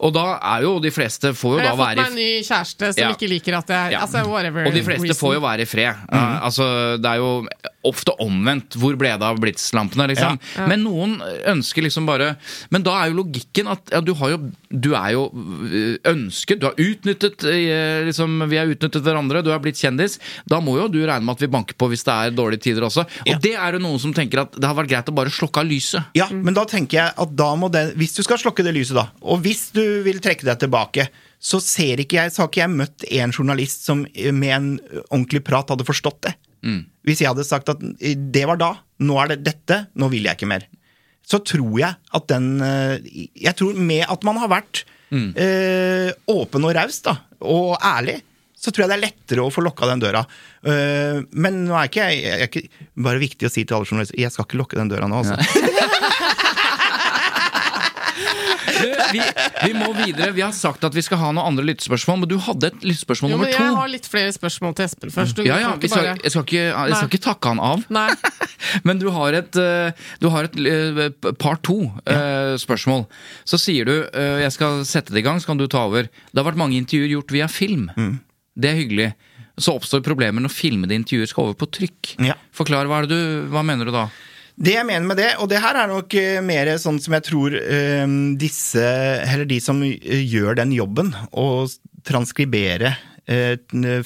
Og 0.04 0.12
da 0.16 0.26
er 0.54 0.64
jo 0.64 0.74
de 0.82 0.92
fleste 0.94 1.32
får 1.36 1.58
jo 1.58 1.62
da 1.62 1.72
være 1.76 1.76
Jeg 1.76 1.78
har 1.78 1.88
fått 1.88 1.98
meg 1.98 2.06
en 2.06 2.18
ny 2.18 2.46
kjæreste 2.48 2.92
som 2.94 3.02
Ja. 3.02 3.10
ikke 3.16 3.30
liker 3.34 3.58
at 3.58 3.74
jeg 3.74 3.92
Ja. 3.92 4.00
Altså, 4.04 4.24
whatever. 4.28 4.66
Og 4.66 4.72
de 4.72 4.82
fleste 4.82 5.08
reason. 5.08 5.20
får 5.20 5.34
jo 5.34 5.40
være 5.44 5.60
i 5.62 5.68
fred. 5.68 6.04
Uh, 6.12 6.44
altså, 6.48 6.66
det 7.02 7.10
er 7.12 7.16
jo 7.22 7.30
ofte 7.88 8.14
omvendt. 8.20 8.76
Hvor 8.78 8.96
ble 8.98 9.12
det 9.18 9.26
av 9.28 9.38
blitslampene, 9.40 10.08
liksom? 10.12 10.38
Men 10.68 10.82
noen 10.84 11.18
ønsker 11.48 11.84
liksom 11.86 12.06
bare 12.08 12.36
Men 12.74 12.82
da 12.86 12.96
er 13.02 13.10
jo 13.12 13.20
logikken 13.22 13.68
at 13.70 13.92
ja, 13.92 14.00
du 14.04 14.14
har 14.18 14.34
jo 14.34 14.38
Du 14.68 14.90
er 14.94 15.12
jo 15.14 15.28
øh, 15.32 15.96
ønsket, 16.10 16.60
du 16.60 16.66
har 16.68 16.76
utnyttet 16.78 17.44
øh, 17.44 18.04
liksom, 18.08 18.42
Vi 18.50 18.58
har 18.60 18.66
utnyttet 18.66 19.02
hverandre, 19.04 19.42
du 19.44 19.52
er 19.54 19.62
blitt 19.62 19.78
kjendis. 19.80 20.18
Da 20.48 20.60
må 20.60 20.76
jo 20.80 20.88
du 20.88 21.00
regne 21.06 21.24
med 21.24 21.36
at 21.36 21.44
vi 21.44 21.50
banker 21.58 21.76
på 21.78 21.90
hvis 21.92 22.06
det 22.06 22.14
er 22.14 22.34
dårlige 22.38 22.62
tider 22.70 22.86
også. 22.88 23.04
Og 23.04 23.32
Ja. 23.34 23.38
det 23.42 23.54
er 23.58 23.76
jo 23.76 23.84
noen 23.84 23.98
som 24.00 24.14
tenker 24.16 24.46
at 24.46 24.52
det 24.56 24.64
har 24.64 24.74
vært 24.78 24.88
greit 24.94 25.10
å 25.12 25.14
bare 25.18 25.30
slokke 25.34 25.60
av 25.60 25.66
lyset. 25.68 26.04
Ja, 26.18 26.28
men 26.32 26.54
da 26.56 26.64
tenker 26.64 27.02
jeg 27.02 27.12
at 27.18 27.36
da 27.36 27.52
må 27.58 27.70
det 27.74 27.96
Hvis 27.98 28.14
du 28.16 28.22
skal 28.22 28.38
slokke 28.38 28.64
det 28.64 28.74
lyset, 28.76 28.94
da, 28.96 29.08
og 29.22 29.42
hvis 29.42 29.68
du 29.74 29.82
vil 30.06 30.20
trekke 30.24 30.46
deg 30.48 30.58
tilbake, 30.64 31.08
så 31.38 31.60
ser 31.62 32.00
ikke 32.02 32.16
jeg 32.18 32.32
Så 32.34 32.42
har 32.42 32.48
ikke 32.50 32.64
jeg 32.64 32.70
møtt 32.74 33.04
en 33.14 33.30
journalist 33.30 33.84
som 33.86 34.00
med 34.02 34.50
en 34.56 34.70
ordentlig 35.10 35.44
prat 35.46 35.68
hadde 35.70 35.86
forstått 35.86 36.22
det. 36.26 36.34
Hvis 37.06 37.20
jeg 37.22 37.28
hadde 37.30 37.44
sagt 37.46 37.68
at 37.70 37.78
det 37.80 38.42
var 38.50 38.58
da, 38.58 38.72
nå 39.00 39.14
er 39.22 39.28
det 39.36 39.44
dette, 39.46 39.86
nå 39.96 40.08
vil 40.10 40.24
jeg 40.26 40.36
ikke 40.36 40.48
mer. 40.50 40.64
Så 41.28 41.38
tror 41.44 41.78
jeg 41.78 41.94
at 42.16 42.26
den 42.32 42.60
eh, 42.64 42.98
Jeg 43.36 43.54
tror 43.56 43.74
med 43.78 44.04
at 44.08 44.24
man 44.26 44.36
har 44.42 44.48
vært 44.50 44.82
eh, 45.12 46.10
åpen 46.28 46.64
og 46.66 46.74
raus, 46.76 46.98
da, 47.04 47.14
og 47.40 47.76
ærlig, 47.84 48.18
så 48.58 48.72
tror 48.74 48.84
jeg 48.84 48.90
det 48.90 48.96
er 48.98 49.04
lettere 49.06 49.44
å 49.46 49.52
få 49.54 49.62
lokka 49.62 49.86
den 49.92 50.00
døra. 50.02 50.24
Eh, 50.66 51.20
men 51.38 51.60
nå 51.68 51.76
er 51.78 51.86
ikke 51.90 52.08
jeg, 52.10 52.22
jeg 52.24 52.38
er 52.42 52.48
ikke, 52.50 52.86
Bare 53.06 53.20
viktig 53.22 53.46
å 53.46 53.52
si 53.54 53.62
til 53.62 53.76
alle 53.76 53.86
journalister 53.86 54.18
Jeg 54.18 54.32
skal 54.34 54.48
ikke 54.48 54.58
lukke 54.58 54.78
den 54.80 54.88
døra 54.90 55.06
nå, 55.06 55.20
altså. 55.22 55.38
Du, 58.78 58.90
vi, 59.12 59.20
vi 59.64 59.72
må 59.74 59.88
videre. 59.96 60.30
Vi 60.36 60.42
har 60.44 60.52
sagt 60.54 60.84
at 60.86 60.94
vi 60.94 61.02
skal 61.02 61.18
ha 61.18 61.30
noen 61.34 61.48
andre 61.50 61.64
lyttespørsmål, 61.66 62.20
men 62.22 62.30
du 62.30 62.36
hadde 62.44 62.68
et 62.70 62.84
lyttespørsmål 62.86 63.32
nummer 63.32 63.50
to. 63.50 63.56
jeg 63.58 63.74
har 63.78 63.90
litt 63.90 64.06
flere 64.10 64.34
spørsmål 64.34 64.74
til 64.78 64.86
Espen 64.86 65.10
først. 65.14 65.34
Du 65.38 65.42
Ja, 65.46 65.56
ja, 65.62 65.72
kan 65.72 65.80
ikke 65.80 65.90
skal, 65.90 66.04
bare- 66.04 66.22
jeg, 66.22 66.30
skal 66.34 66.46
ikke, 66.46 66.62
jeg 66.68 66.98
skal 67.00 67.10
ikke 67.10 67.22
takke 67.24 67.52
han 67.54 67.62
av. 67.70 67.82
Nei. 67.94 68.06
Men 68.86 69.00
du 69.02 69.08
har 69.14 69.34
et, 69.40 69.58
eh, 69.58 70.06
du 70.22 70.28
har 70.34 70.46
et 70.50 71.18
par 71.24 71.34
part 71.42 71.64
to-spørsmål. 71.66 73.06
Så 73.48 73.58
sier 73.62 73.88
du 73.88 73.94
eh, 74.12 74.42
jeg 74.44 74.54
skal 74.54 74.84
sette 74.86 75.14
det 75.14 75.24
i 75.24 75.26
gang, 75.26 75.40
så 75.42 75.50
kan 75.52 75.58
du 75.62 75.66
ta 75.66 75.86
over. 75.88 76.06
Det 76.30 76.38
har 76.42 76.46
vært 76.52 76.60
mange 76.60 76.78
intervjuer 76.78 77.16
gjort 77.16 77.34
via 77.34 77.48
film. 77.50 77.88
Mm. 77.98 78.16
Det 78.58 78.70
er 78.70 78.80
hyggelig. 78.80 79.10
Så 79.58 79.74
oppstår 79.74 80.04
problemer 80.06 80.42
når 80.42 80.54
filmede 80.54 80.96
intervjuer 80.98 81.30
skal 81.30 81.48
over 81.48 81.58
på 81.58 81.70
trykk. 81.78 82.14
Ja. 82.26 82.36
Forklar, 82.54 82.90
hva, 82.90 83.02
du, 83.10 83.18
hva 83.52 83.64
mener 83.66 83.88
du 83.88 83.94
da? 83.94 84.08
Det 84.58 84.74
jeg 84.74 84.86
mener 84.88 85.06
med 85.06 85.20
det, 85.20 85.28
og 85.38 85.46
det 85.50 85.60
her 85.62 85.76
er 85.78 85.90
nok 85.90 86.14
eh, 86.18 86.40
mer 86.42 86.72
sånn 86.82 86.98
som 87.02 87.14
jeg 87.14 87.26
tror 87.28 87.54
eh, 87.54 88.06
disse, 88.40 88.82
eller 88.82 89.46
de 89.46 89.60
som 89.62 89.84
eh, 89.86 90.24
gjør 90.26 90.58
den 90.58 90.72
jobben, 90.74 91.12
å 91.30 91.68
transkribere 92.08 92.96
eh, 93.30 93.54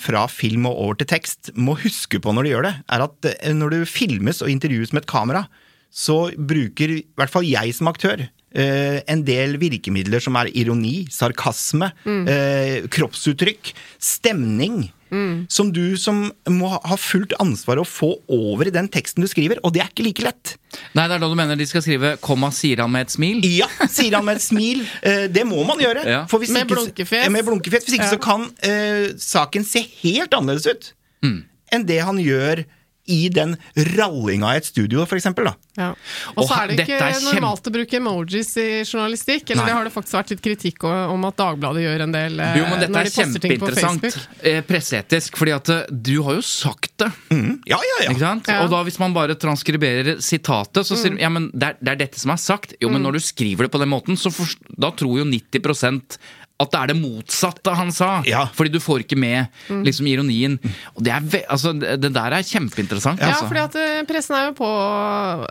fra 0.00 0.26
film 0.28 0.68
og 0.68 0.76
over 0.76 1.00
til 1.00 1.08
tekst, 1.14 1.54
må 1.56 1.78
huske 1.80 2.20
på 2.20 2.36
når 2.36 2.44
de 2.44 2.52
gjør 2.52 2.68
det, 2.68 2.74
er 2.92 3.06
at 3.06 3.30
når 3.56 3.72
du 3.72 3.88
filmes 3.88 4.44
og 4.44 4.52
intervjues 4.52 4.92
med 4.92 5.06
et 5.06 5.12
kamera, 5.14 5.46
så 5.88 6.26
bruker 6.36 6.98
i 6.98 7.02
hvert 7.16 7.32
fall 7.32 7.48
jeg 7.48 7.72
som 7.76 7.88
aktør 7.88 8.26
eh, 8.54 9.00
en 9.08 9.22
del 9.24 9.56
virkemidler 9.58 10.20
som 10.22 10.36
er 10.36 10.50
ironi, 10.54 11.06
sarkasme, 11.10 11.92
eh, 12.06 12.82
kroppsuttrykk, 12.88 13.72
stemning. 13.98 14.90
Som 15.52 15.68
du 15.76 15.94
som 16.00 16.30
må 16.48 16.70
ha- 16.72 16.96
fullt 16.96 17.34
ansvar 17.38 17.76
å 17.76 17.84
få 17.84 18.14
over 18.32 18.64
i 18.66 18.70
den 18.72 18.86
teksten 18.88 19.20
du 19.20 19.28
skriver, 19.28 19.58
og 19.62 19.74
det 19.74 19.82
er 19.82 19.90
ikke 19.90 20.06
like 20.06 20.22
lett. 20.24 20.54
Nei, 20.96 21.04
det 21.06 21.18
er 21.18 21.20
da 21.20 21.28
du 21.28 21.34
mener 21.36 21.54
de 21.54 21.66
skal 21.68 21.82
skrive 21.84 22.16
'komma 22.18 22.48
sier 22.50 22.80
han 22.80 22.90
med 22.90 23.02
et 23.02 23.08
smil'? 23.12 23.44
Ja, 23.44 23.66
sier 23.92 24.14
han 24.16 24.24
med 24.24 24.36
et 24.36 24.40
smil. 24.42 24.86
Eh, 25.02 25.26
det 25.28 25.44
må 25.44 25.66
man 25.66 25.76
gjøre. 25.78 26.06
Ja. 26.06 26.24
For 26.24 26.38
hvis 26.40 26.48
Med 26.48 26.64
ikke- 26.66 26.76
blunkefjes. 26.94 27.28
Med 27.30 27.44
blunkefjes. 27.44 27.84
Hvis 27.84 27.98
ikke 27.98 28.08
Ja. 28.08 28.16
så 28.16 28.20
kan 28.22 28.50
eh, 28.62 29.12
saken 29.18 29.64
se 29.66 29.82
helt 30.02 30.30
annerledes 30.32 30.66
ut 30.66 30.92
Mm. 31.22 31.44
enn 31.70 31.84
det 31.86 32.00
han 32.00 32.16
gjør 32.16 32.64
i 33.10 33.28
den 33.32 33.56
rallinga 33.96 34.54
i 34.54 34.60
et 34.62 34.68
studio, 34.68 35.06
for 35.08 35.18
eksempel. 35.18 35.50
Da. 35.50 35.54
Ja. 35.80 35.88
Og 36.36 36.46
så 36.46 36.60
er 36.60 36.70
det 36.70 36.84
ikke 36.84 37.00
er 37.00 37.18
normalt 37.24 37.62
normalt 37.62 37.68
å 37.68 37.72
bruke 37.74 37.98
emojis 37.98 38.50
i 38.60 38.66
journalistikk. 38.82 39.50
Eller 39.50 39.62
Nei. 39.62 39.68
det 39.68 39.76
har 39.76 39.88
det 39.88 39.92
faktisk 39.94 40.18
vært 40.18 40.32
litt 40.34 40.42
kritikk 40.44 40.86
om 40.86 41.26
at 41.28 41.38
Dagbladet 41.38 41.84
gjør 41.84 42.04
en 42.06 42.14
del 42.14 42.42
eh, 42.42 42.58
Jo, 42.60 42.66
men 42.68 42.82
dette 42.82 42.94
når 42.94 43.00
er 43.00 43.10
de 43.10 43.14
poster 43.16 43.44
ting 43.44 43.54
på 43.56 43.70
kjempeinteressant. 43.70 44.06
Facebook. 44.06 44.44
Eh, 44.52 44.60
presseetisk, 44.68 45.40
fordi 45.40 45.54
at 45.56 45.72
eh, 45.74 45.82
du 45.90 46.14
har 46.26 46.38
jo 46.38 46.44
sagt 46.46 46.92
det. 47.02 47.10
Ja, 47.68 47.78
ja, 47.78 47.98
ja. 48.04 48.10
Ikke 48.12 48.22
sant? 48.24 48.50
Ja. 48.50 48.62
Og 48.64 48.72
da 48.72 48.82
hvis 48.86 48.98
man 49.02 49.16
bare 49.16 49.36
transkriberer 49.38 50.20
sitatet, 50.22 50.86
så 50.86 50.98
sier 50.98 51.16
mm. 51.16 51.22
ja, 51.22 51.32
men 51.32 51.50
det 51.52 51.72
er, 51.72 51.80
det 51.80 51.94
er 51.94 52.02
dette 52.04 52.22
som 52.22 52.34
er 52.34 52.42
sagt. 52.42 52.76
Jo, 52.82 52.92
men 52.92 53.04
når 53.04 53.18
du 53.18 53.24
skriver 53.24 53.66
det 53.66 53.74
på 53.74 53.82
den 53.82 53.92
måten, 53.92 54.18
så 54.20 54.32
for, 54.34 54.50
da 54.70 54.92
tror 54.96 55.22
jo 55.22 55.28
90 55.28 56.20
at 56.62 56.72
det 56.72 56.80
er 56.80 56.92
det 56.92 56.98
motsatte 56.98 57.74
han 57.74 57.90
sa. 57.94 58.10
Ja. 58.28 58.44
Fordi 58.54 58.72
du 58.72 58.80
får 58.82 59.04
ikke 59.04 59.18
med 59.18 59.50
liksom 59.82 60.08
ironien. 60.10 60.58
Og 60.94 61.02
det, 61.04 61.12
er 61.14 61.24
ve 61.26 61.42
altså, 61.50 61.72
det 61.74 62.12
der 62.12 62.36
er 62.36 62.46
kjempeinteressant. 62.46 63.22
Ja, 63.22 63.32
altså. 63.32 63.48
fordi 63.50 63.62
at 63.64 63.78
eh, 63.80 64.04
pressen 64.08 64.36
er 64.38 64.48
jo 64.50 64.54
på 64.60 64.70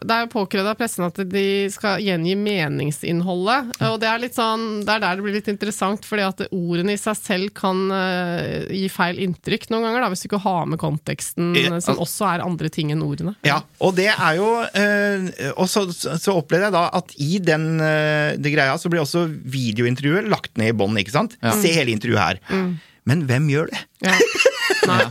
Det 0.01 0.15
er 0.15 0.25
jo 0.25 0.31
påkrevd 0.31 0.71
av 0.71 0.77
pressen 0.79 1.05
at 1.07 1.19
de 1.31 1.45
skal 1.73 2.03
gjengi 2.03 2.35
meningsinnholdet. 2.39 3.73
Og 3.89 3.97
det 4.01 4.09
er 4.11 4.23
litt 4.23 4.37
sånn 4.37 4.83
Det 4.85 4.95
er 4.95 5.03
der 5.03 5.19
det 5.19 5.25
blir 5.25 5.37
litt 5.37 5.51
interessant, 5.51 6.07
fordi 6.07 6.25
at 6.27 6.45
ordene 6.47 6.95
i 6.95 7.01
seg 7.01 7.17
selv 7.19 7.51
kan 7.57 7.83
uh, 7.91 8.67
gi 8.71 8.87
feil 8.91 9.19
inntrykk 9.21 9.67
noen 9.71 9.87
ganger, 9.87 10.05
da, 10.05 10.11
hvis 10.13 10.23
du 10.23 10.29
ikke 10.29 10.43
har 10.45 10.69
med 10.69 10.79
konteksten, 10.81 11.51
Ja, 11.57 11.79
som 11.83 11.99
også 12.01 12.27
er 12.29 12.45
andre 12.45 12.71
ting 12.73 12.93
enn 12.93 13.03
ordene. 13.05 13.35
Ja, 13.47 13.61
og 13.83 13.95
det 13.97 14.09
er 14.11 14.37
jo 14.39 14.47
uh, 14.61 15.27
Og 15.57 15.67
så, 15.71 15.85
så 15.91 16.35
opplever 16.37 16.69
jeg 16.69 16.75
da 16.75 16.85
at 17.01 17.15
i 17.21 17.41
den 17.43 17.67
uh, 17.81 18.37
det 18.41 18.53
greia 18.53 18.77
så 18.79 18.91
blir 18.91 19.03
også 19.03 19.25
videointervjuet 19.29 20.29
lagt 20.31 20.55
ned 20.59 20.71
i 20.73 20.77
bånn, 20.77 20.90
ikke 20.99 21.13
sant? 21.13 21.37
Se 21.61 21.71
hele 21.71 21.93
intervjuet 21.95 22.21
her. 22.21 22.41
Mm. 22.51 22.71
Men 23.09 23.23
hvem 23.29 23.47
gjør 23.49 23.71
det? 23.71 23.79
Ja. 24.05 24.15
Nei. 24.91 25.03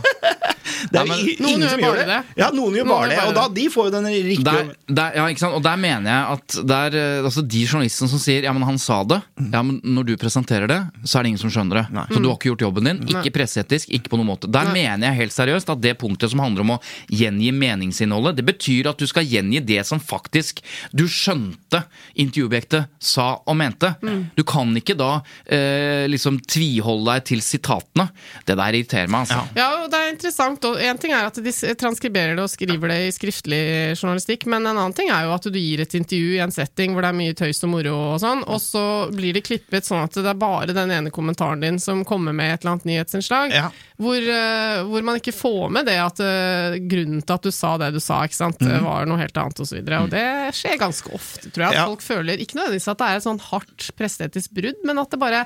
Det 0.91 0.99
er 0.99 1.05
Ja, 1.05 1.05
men- 1.05 1.25
Noen 1.41 1.49
ingen 1.55 1.69
som 1.69 1.79
gjør 1.79 1.95
det. 2.01 2.05
det. 2.07 2.19
Ja, 2.37 2.49
noen 2.51 2.73
gjør 2.75 2.87
bare 2.87 3.01
noen 3.01 3.09
det. 3.09 3.17
bare 3.17 3.27
Og 3.27 3.35
da 3.35 3.47
de 3.49 3.65
får 3.69 3.85
jo 3.85 3.91
den 3.91 4.05
riktige 4.05 4.43
Der, 4.43 4.71
der, 4.87 5.11
ja, 5.15 5.25
ikke 5.27 5.39
sant? 5.39 5.53
Og 5.55 5.63
der 5.63 5.77
mener 5.77 6.09
jeg 6.09 6.23
at 6.37 6.57
der, 6.67 6.95
eh, 7.01 7.23
altså 7.23 7.41
de 7.47 7.61
journalistene 7.65 8.09
som 8.09 8.19
sier 8.19 8.43
ja, 8.43 8.53
men 8.53 8.63
han 8.63 8.77
sa 8.77 9.03
det, 9.03 9.21
ja, 9.51 9.61
men 9.61 9.79
når 9.83 10.05
du 10.05 10.15
presenterer 10.17 10.67
det, 10.67 10.79
så 11.05 11.19
er 11.19 11.23
det 11.23 11.27
ingen 11.33 11.43
som 11.43 11.49
skjønner 11.53 11.81
det. 11.81 11.85
Nei. 11.91 12.05
Så 12.11 12.21
du 12.21 12.27
har 12.29 12.37
ikke 12.37 12.51
gjort 12.55 12.65
jobben 12.67 12.83
din. 12.89 13.01
Ikke 13.07 13.31
presseetisk, 13.33 13.89
ikke 13.89 14.09
på 14.09 14.17
noen 14.17 14.27
måte. 14.31 14.49
Der 14.51 14.71
mener 14.73 15.07
jeg 15.11 15.15
helt 15.21 15.31
seriøst 15.35 15.69
at 15.69 15.81
det 15.81 15.97
punktet 15.99 16.29
som 16.31 16.39
handler 16.39 16.61
om 16.61 16.71
å 16.77 16.79
gjengi 17.11 17.51
meningsinnholdet, 17.53 18.35
det 18.37 18.45
betyr 18.45 18.89
at 18.89 18.97
du 18.97 19.05
skal 19.07 19.23
gjengi 19.25 19.59
det 19.65 19.85
som 19.85 19.99
faktisk 19.99 20.61
du 20.93 21.05
skjønte 21.05 21.83
intervjuobjektet 22.19 22.87
sa 23.01 23.39
og 23.45 23.55
mente. 23.57 23.93
Du 24.35 24.43
kan 24.47 24.73
ikke 24.77 24.95
da 24.97 25.21
eh, 25.45 26.07
liksom 26.11 26.39
tviholde 26.47 27.05
deg 27.15 27.25
til 27.31 27.41
sitatene. 27.45 28.09
Det 28.47 28.55
der 28.57 28.77
irriterer 28.77 29.09
meg, 29.11 29.25
altså. 29.27 29.41
Ja, 29.57 29.67
og 29.83 29.91
det 29.91 29.99
er 29.99 30.11
interessant. 30.13 30.61
Og 30.71 30.79
en 30.81 30.97
ting 31.01 31.11
er 31.15 31.27
at 31.27 31.37
de 31.43 31.51
transkriberer 31.79 32.37
det 32.37 32.43
og 32.45 32.51
skriver 32.51 32.91
det 32.93 32.97
i 33.07 33.11
skriftlig 33.15 33.61
journalistikk, 33.99 34.45
men 34.51 34.63
en 34.65 34.73
annen 34.77 34.95
ting 34.97 35.11
er 35.13 35.25
jo 35.27 35.33
at 35.35 35.45
du 35.51 35.57
gir 35.59 35.83
et 35.83 35.95
intervju 35.97 36.35
i 36.37 36.41
en 36.43 36.53
setting 36.55 36.95
hvor 36.95 37.05
det 37.05 37.11
er 37.11 37.17
mye 37.19 37.35
tøys 37.37 37.59
og 37.67 37.71
moro 37.73 37.95
og 38.13 38.19
sånn, 38.23 38.43
og 38.47 38.61
så 38.63 38.83
blir 39.13 39.35
det 39.37 39.43
klippet 39.47 39.87
sånn 39.87 40.05
at 40.05 40.15
det 40.17 40.31
er 40.31 40.39
bare 40.41 40.75
den 40.77 40.93
ene 40.95 41.13
kommentaren 41.13 41.63
din 41.63 41.79
som 41.81 42.03
kommer 42.07 42.35
med 42.35 42.53
et 42.55 42.63
eller 42.63 42.77
annet 42.77 42.87
nyhetsinnslag, 42.91 43.53
Ja. 43.55 43.67
hvor, 44.01 44.17
eh, 44.17 44.81
hvor 44.87 45.03
man 45.07 45.19
ikke 45.19 45.35
får 45.35 45.69
med 45.77 45.85
det 45.91 45.97
at 46.01 46.19
eh, 46.23 46.77
grunnen 46.87 47.21
til 47.25 47.37
at 47.37 47.43
du 47.47 47.51
sa 47.51 47.75
det 47.81 47.91
du 47.93 47.99
sa, 47.99 48.21
ikke 48.25 48.39
sant, 48.39 48.61
mm. 48.61 48.77
var 48.85 49.05
noe 49.09 49.19
helt 49.21 49.37
annet 49.37 49.59
og 49.59 49.67
så. 49.67 49.81
Og 49.81 50.09
det 50.13 50.27
skjer 50.57 50.79
ganske 50.81 51.11
ofte, 51.13 51.51
tror 51.51 51.67
jeg, 51.67 51.73
at 51.75 51.79
Ja. 51.81 51.85
folk 51.89 52.01
føler 52.05 52.39
ikke 52.39 52.55
nødvendigvis 52.59 52.87
at 52.91 52.97
det 53.01 53.07
er 53.11 53.19
et 53.21 53.27
sånn 53.27 53.43
hardt 53.51 53.91
presseetisk 53.97 54.51
brudd, 54.55 54.79
men 54.87 54.97
at 55.01 55.09
det 55.11 55.19
bare 55.19 55.45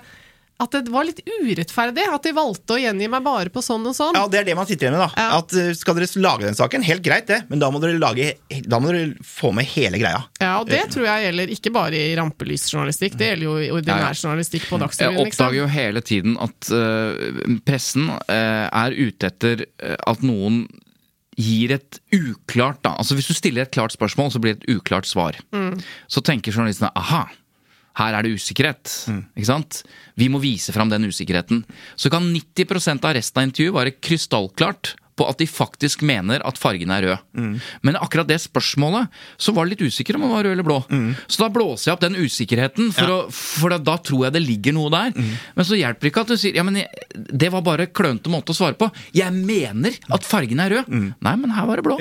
at 0.55 0.71
det 0.71 0.87
var 0.91 1.03
litt 1.03 1.19
urettferdig 1.27 2.05
at 2.15 2.23
de 2.23 2.31
valgte 2.35 2.77
å 2.77 2.79
gjengi 2.79 3.09
meg 3.11 3.23
bare 3.25 3.51
på 3.51 3.59
sånn 3.63 3.83
og 3.89 3.95
sånn. 3.97 4.15
Ja, 4.15 4.23
det 4.31 4.39
er 4.39 4.47
det 4.47 4.55
man 4.55 4.67
sitter 4.69 4.87
igjen 4.87 4.95
med, 4.95 5.03
da. 5.03 5.09
Ja. 5.19 5.39
At 5.41 5.55
eh, 5.59 5.73
Skal 5.75 5.97
dere 5.97 6.07
lage 6.23 6.47
den 6.47 6.55
saken, 6.55 6.85
helt 6.87 7.03
greit 7.03 7.27
det, 7.27 7.41
men 7.49 7.59
da 7.59 7.67
må 7.73 7.81
dere, 7.83 7.97
lage, 7.99 8.29
da 8.63 8.79
må 8.79 8.93
dere 8.93 9.17
få 9.27 9.51
med 9.55 9.67
hele 9.73 9.99
greia. 9.99 10.23
Ja, 10.39 10.53
og 10.61 10.71
det 10.71 10.85
tror 10.95 11.09
jeg 11.09 11.27
gjelder 11.27 11.51
ikke 11.57 11.73
bare 11.75 11.99
i 11.99 12.15
rampelysjournalistikk, 12.19 13.19
det 13.19 13.33
gjelder 13.33 13.49
jo 13.49 13.57
i 13.59 13.69
ordinær 13.75 14.05
Ja, 14.05 14.13
ja. 14.13 14.21
journalistikk 14.21 14.69
på 14.69 14.79
Jeg 14.79 14.87
oppdager 14.87 15.25
Liksom. 15.25 15.59
jo 15.59 15.67
hele 15.75 16.01
tiden 16.05 16.39
at 16.39 16.71
uh, 16.71 17.59
pressen 17.67 18.09
uh, 18.13 18.65
er 18.71 18.95
ute 18.95 19.27
etter 19.27 19.65
at 20.07 20.23
noen 20.23 20.63
gir 21.35 21.73
et 21.75 21.99
uklart 22.15 22.79
da. 22.85 22.93
Altså 22.95 23.17
Hvis 23.17 23.27
du 23.27 23.35
stiller 23.35 23.65
et 23.65 23.73
klart 23.75 23.91
spørsmål, 23.91 24.31
så 24.31 24.39
blir 24.39 24.55
det 24.55 24.63
et 24.69 24.77
uklart 24.77 25.07
svar. 25.09 25.35
Så 26.07 26.23
tenker 26.23 26.55
journalistene 26.55 26.93
aha, 26.95 27.25
her 27.99 28.17
er 28.17 28.25
det 28.27 28.35
usikkerhet. 28.35 28.91
Ikke 29.37 29.47
sant? 29.47 29.83
Vi 30.19 30.27
må 30.31 30.41
vise 30.43 30.73
fram 30.75 30.89
den 30.91 31.07
usikkerheten. 31.07 31.63
Så 31.95 32.11
kan 32.11 32.27
90% 32.35 33.05
av 33.07 33.15
resten 33.15 33.41
av 33.41 33.49
intervjuet 33.49 33.77
være 33.79 33.97
krystallklart 34.03 34.95
på 35.15 35.23
at 35.31 35.39
de 35.39 35.45
faktisk 35.47 36.01
mener 36.03 36.41
at 36.43 36.57
fargen 36.59 36.91
er 36.91 37.05
rød. 37.07 37.51
Men 37.87 37.95
akkurat 38.03 38.27
det 38.27 38.35
spørsmålet 38.43 39.07
så 39.39 39.53
var 39.55 39.63
det 39.63 39.77
litt 39.77 39.85
usikker 39.87 40.17
om 40.17 40.25
den 40.25 40.33
var 40.33 40.43
rød 40.43 40.51
eller 40.57 40.67
blå. 40.67 40.81
Så 41.31 41.39
da 41.39 41.47
blåser 41.55 41.87
jeg 41.87 41.95
opp 41.95 42.03
den 42.03 42.17
usikkerheten, 42.19 42.89
for, 42.91 43.13
å, 43.13 43.19
for 43.31 43.71
da, 43.71 43.77
da 43.79 43.95
tror 44.03 44.25
jeg 44.27 44.35
det 44.35 44.43
ligger 44.43 44.75
noe 44.75 44.91
der. 44.91 45.15
Men 45.55 45.69
så 45.69 45.79
hjelper 45.79 46.03
det 46.03 46.11
ikke 46.11 46.25
at 46.27 46.33
du 46.33 46.35
sier 46.41 46.59
ja, 46.59 46.67
men 46.67 46.81
det 47.15 47.51
var 47.55 47.63
bare 47.63 47.87
klønete 47.95 48.27
måte 48.33 48.51
å 48.51 48.59
svare 48.59 48.75
på. 48.75 48.91
Jeg 49.15 49.31
mener 49.39 49.95
at 50.11 50.27
fargen 50.27 50.59
er 50.65 50.81
rød. 50.81 50.91
Nei, 51.15 51.35
men 51.45 51.55
her 51.55 51.71
var 51.71 51.79
det 51.79 51.87
blå. 51.87 51.95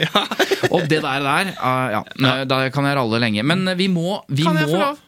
Og 0.74 0.90
det 0.90 1.04
der 1.06 1.22
der, 1.30 1.54
uh, 1.54 2.00
ja, 2.00 2.36
da 2.50 2.64
kan 2.74 2.90
jeg 2.90 2.98
ralle 2.98 3.22
lenge. 3.22 3.46
Men 3.46 3.76
vi 3.78 3.86
må, 3.94 4.24
vi 4.26 4.42
Kan 4.42 4.58
jeg 4.58 4.74
få 4.74 4.82
lov? 4.88 4.98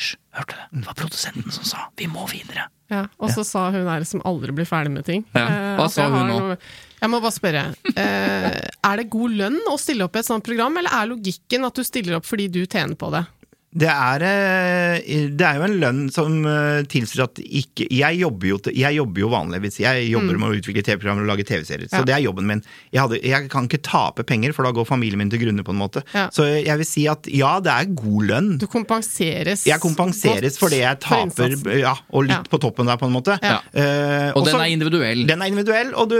Hysj, 0.00 0.14
hørte 0.32 0.56
du 0.56 0.60
det? 0.60 0.80
Det 0.80 0.86
var 0.88 0.96
produsenten 0.96 1.52
som 1.52 1.64
sa 1.68 1.78
'vi 1.96 2.06
må 2.08 2.24
videre'. 2.30 2.68
Ja, 2.90 3.04
og 3.20 3.28
så 3.30 3.44
sa 3.44 3.70
hun 3.70 3.84
der 3.84 4.02
som 4.08 4.22
aldri 4.24 4.50
blir 4.56 4.66
ferdig 4.66 4.90
med 4.90 5.04
ting. 5.04 5.24
Ja, 5.34 5.44
eh, 5.46 5.76
hva 5.78 5.88
sa 5.90 6.08
hun 6.08 6.26
nå? 6.26 6.38
noe- 6.40 6.56
Jeg 7.00 7.10
må 7.10 7.20
bare 7.20 7.30
spørre. 7.32 7.74
Eh, 7.96 8.68
er 8.84 8.96
det 8.96 9.10
god 9.10 9.30
lønn 9.30 9.58
å 9.70 9.76
stille 9.78 10.02
opp 10.04 10.16
i 10.16 10.18
et 10.18 10.26
sånt 10.26 10.42
program, 10.44 10.76
eller 10.76 10.90
er 10.90 11.06
logikken 11.12 11.64
at 11.66 11.74
du 11.74 11.82
stiller 11.84 12.16
opp 12.16 12.24
fordi 12.24 12.48
du 12.50 12.66
tjener 12.66 12.96
på 12.96 13.10
det? 13.12 13.26
Det 13.70 13.86
er, 13.86 14.22
eh, 14.26 15.28
det 15.30 15.44
er 15.46 15.58
jo 15.60 15.62
en 15.68 15.76
lønn 15.78 15.98
som 16.10 16.40
eh, 16.44 16.80
tilsier 16.90 17.22
at 17.22 17.38
ikke 17.38 17.86
Jeg 17.86 18.18
jobber 18.18 18.48
jo, 18.48 18.56
jeg 18.74 18.96
jobber 18.96 19.20
jo 19.22 19.28
vanligvis. 19.30 19.76
Jeg 19.78 20.08
jobber 20.10 20.38
med 20.42 20.48
å 20.50 20.56
utvikle 20.58 20.82
TV-programmer 20.82 21.22
og 21.22 21.30
lage 21.30 21.44
TV-serier. 21.46 21.86
Så 21.86 22.00
Mm. 22.00 22.06
Det 22.08 22.14
er 22.16 22.22
jobben 22.24 22.46
min. 22.48 22.62
Jeg, 22.90 23.00
hadde, 23.02 23.20
jeg 23.22 23.48
kan 23.52 23.68
ikke 23.68 23.78
tape 23.86 24.24
penger, 24.26 24.52
for 24.56 24.64
da 24.66 24.72
går 24.74 24.86
familien 24.88 25.18
min 25.20 25.30
til 25.30 25.38
grunne, 25.44 25.62
på 25.62 25.70
en 25.70 25.78
måte. 25.78 26.02
Ja. 26.14 26.24
Så 26.34 26.48
jeg 26.64 26.76
vil 26.80 26.88
si 26.88 27.04
at 27.06 27.28
ja, 27.30 27.52
det 27.60 27.70
er 27.70 27.84
god 27.94 28.24
lønn. 28.26 28.48
Du 28.58 28.66
kompenseres 28.66 29.62
Jeg 29.68 29.78
kompenseres 29.80 30.56
godt 30.56 30.58
for 30.64 30.68
det 30.74 30.80
jeg 30.80 30.98
taper, 31.04 31.54
ja, 31.78 31.94
og 32.10 32.24
litt 32.26 32.40
Ja. 32.40 32.42
på 32.50 32.58
toppen 32.58 32.86
der, 32.90 32.96
på 32.98 33.06
en 33.06 33.12
måte. 33.14 33.38
Ja. 33.42 33.60
Eh, 33.72 34.32
Og 34.34 34.46
den 34.46 34.56
er 34.60 34.66
individuell. 34.72 35.26
Den 35.28 35.42
er 35.42 35.46
individuell, 35.52 35.94
og 35.94 36.08
du, 36.10 36.16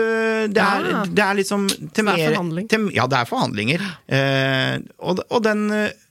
det, 0.52 0.56
er, 0.62 0.86
Ah. 1.00 1.04
det 1.06 1.18
er 1.24 1.34
liksom 1.34 1.66
til 1.68 1.88
det 1.90 1.98
er 1.98 2.04
mer 2.04 2.30
forhandling. 2.30 2.68
til, 2.68 2.90
Ja, 2.94 3.06
det 3.10 3.18
er 3.18 3.24
forhandlinger. 3.26 3.80
Uh, 4.06 4.78
og, 5.00 5.18
og 5.30 5.42
den 5.42 5.66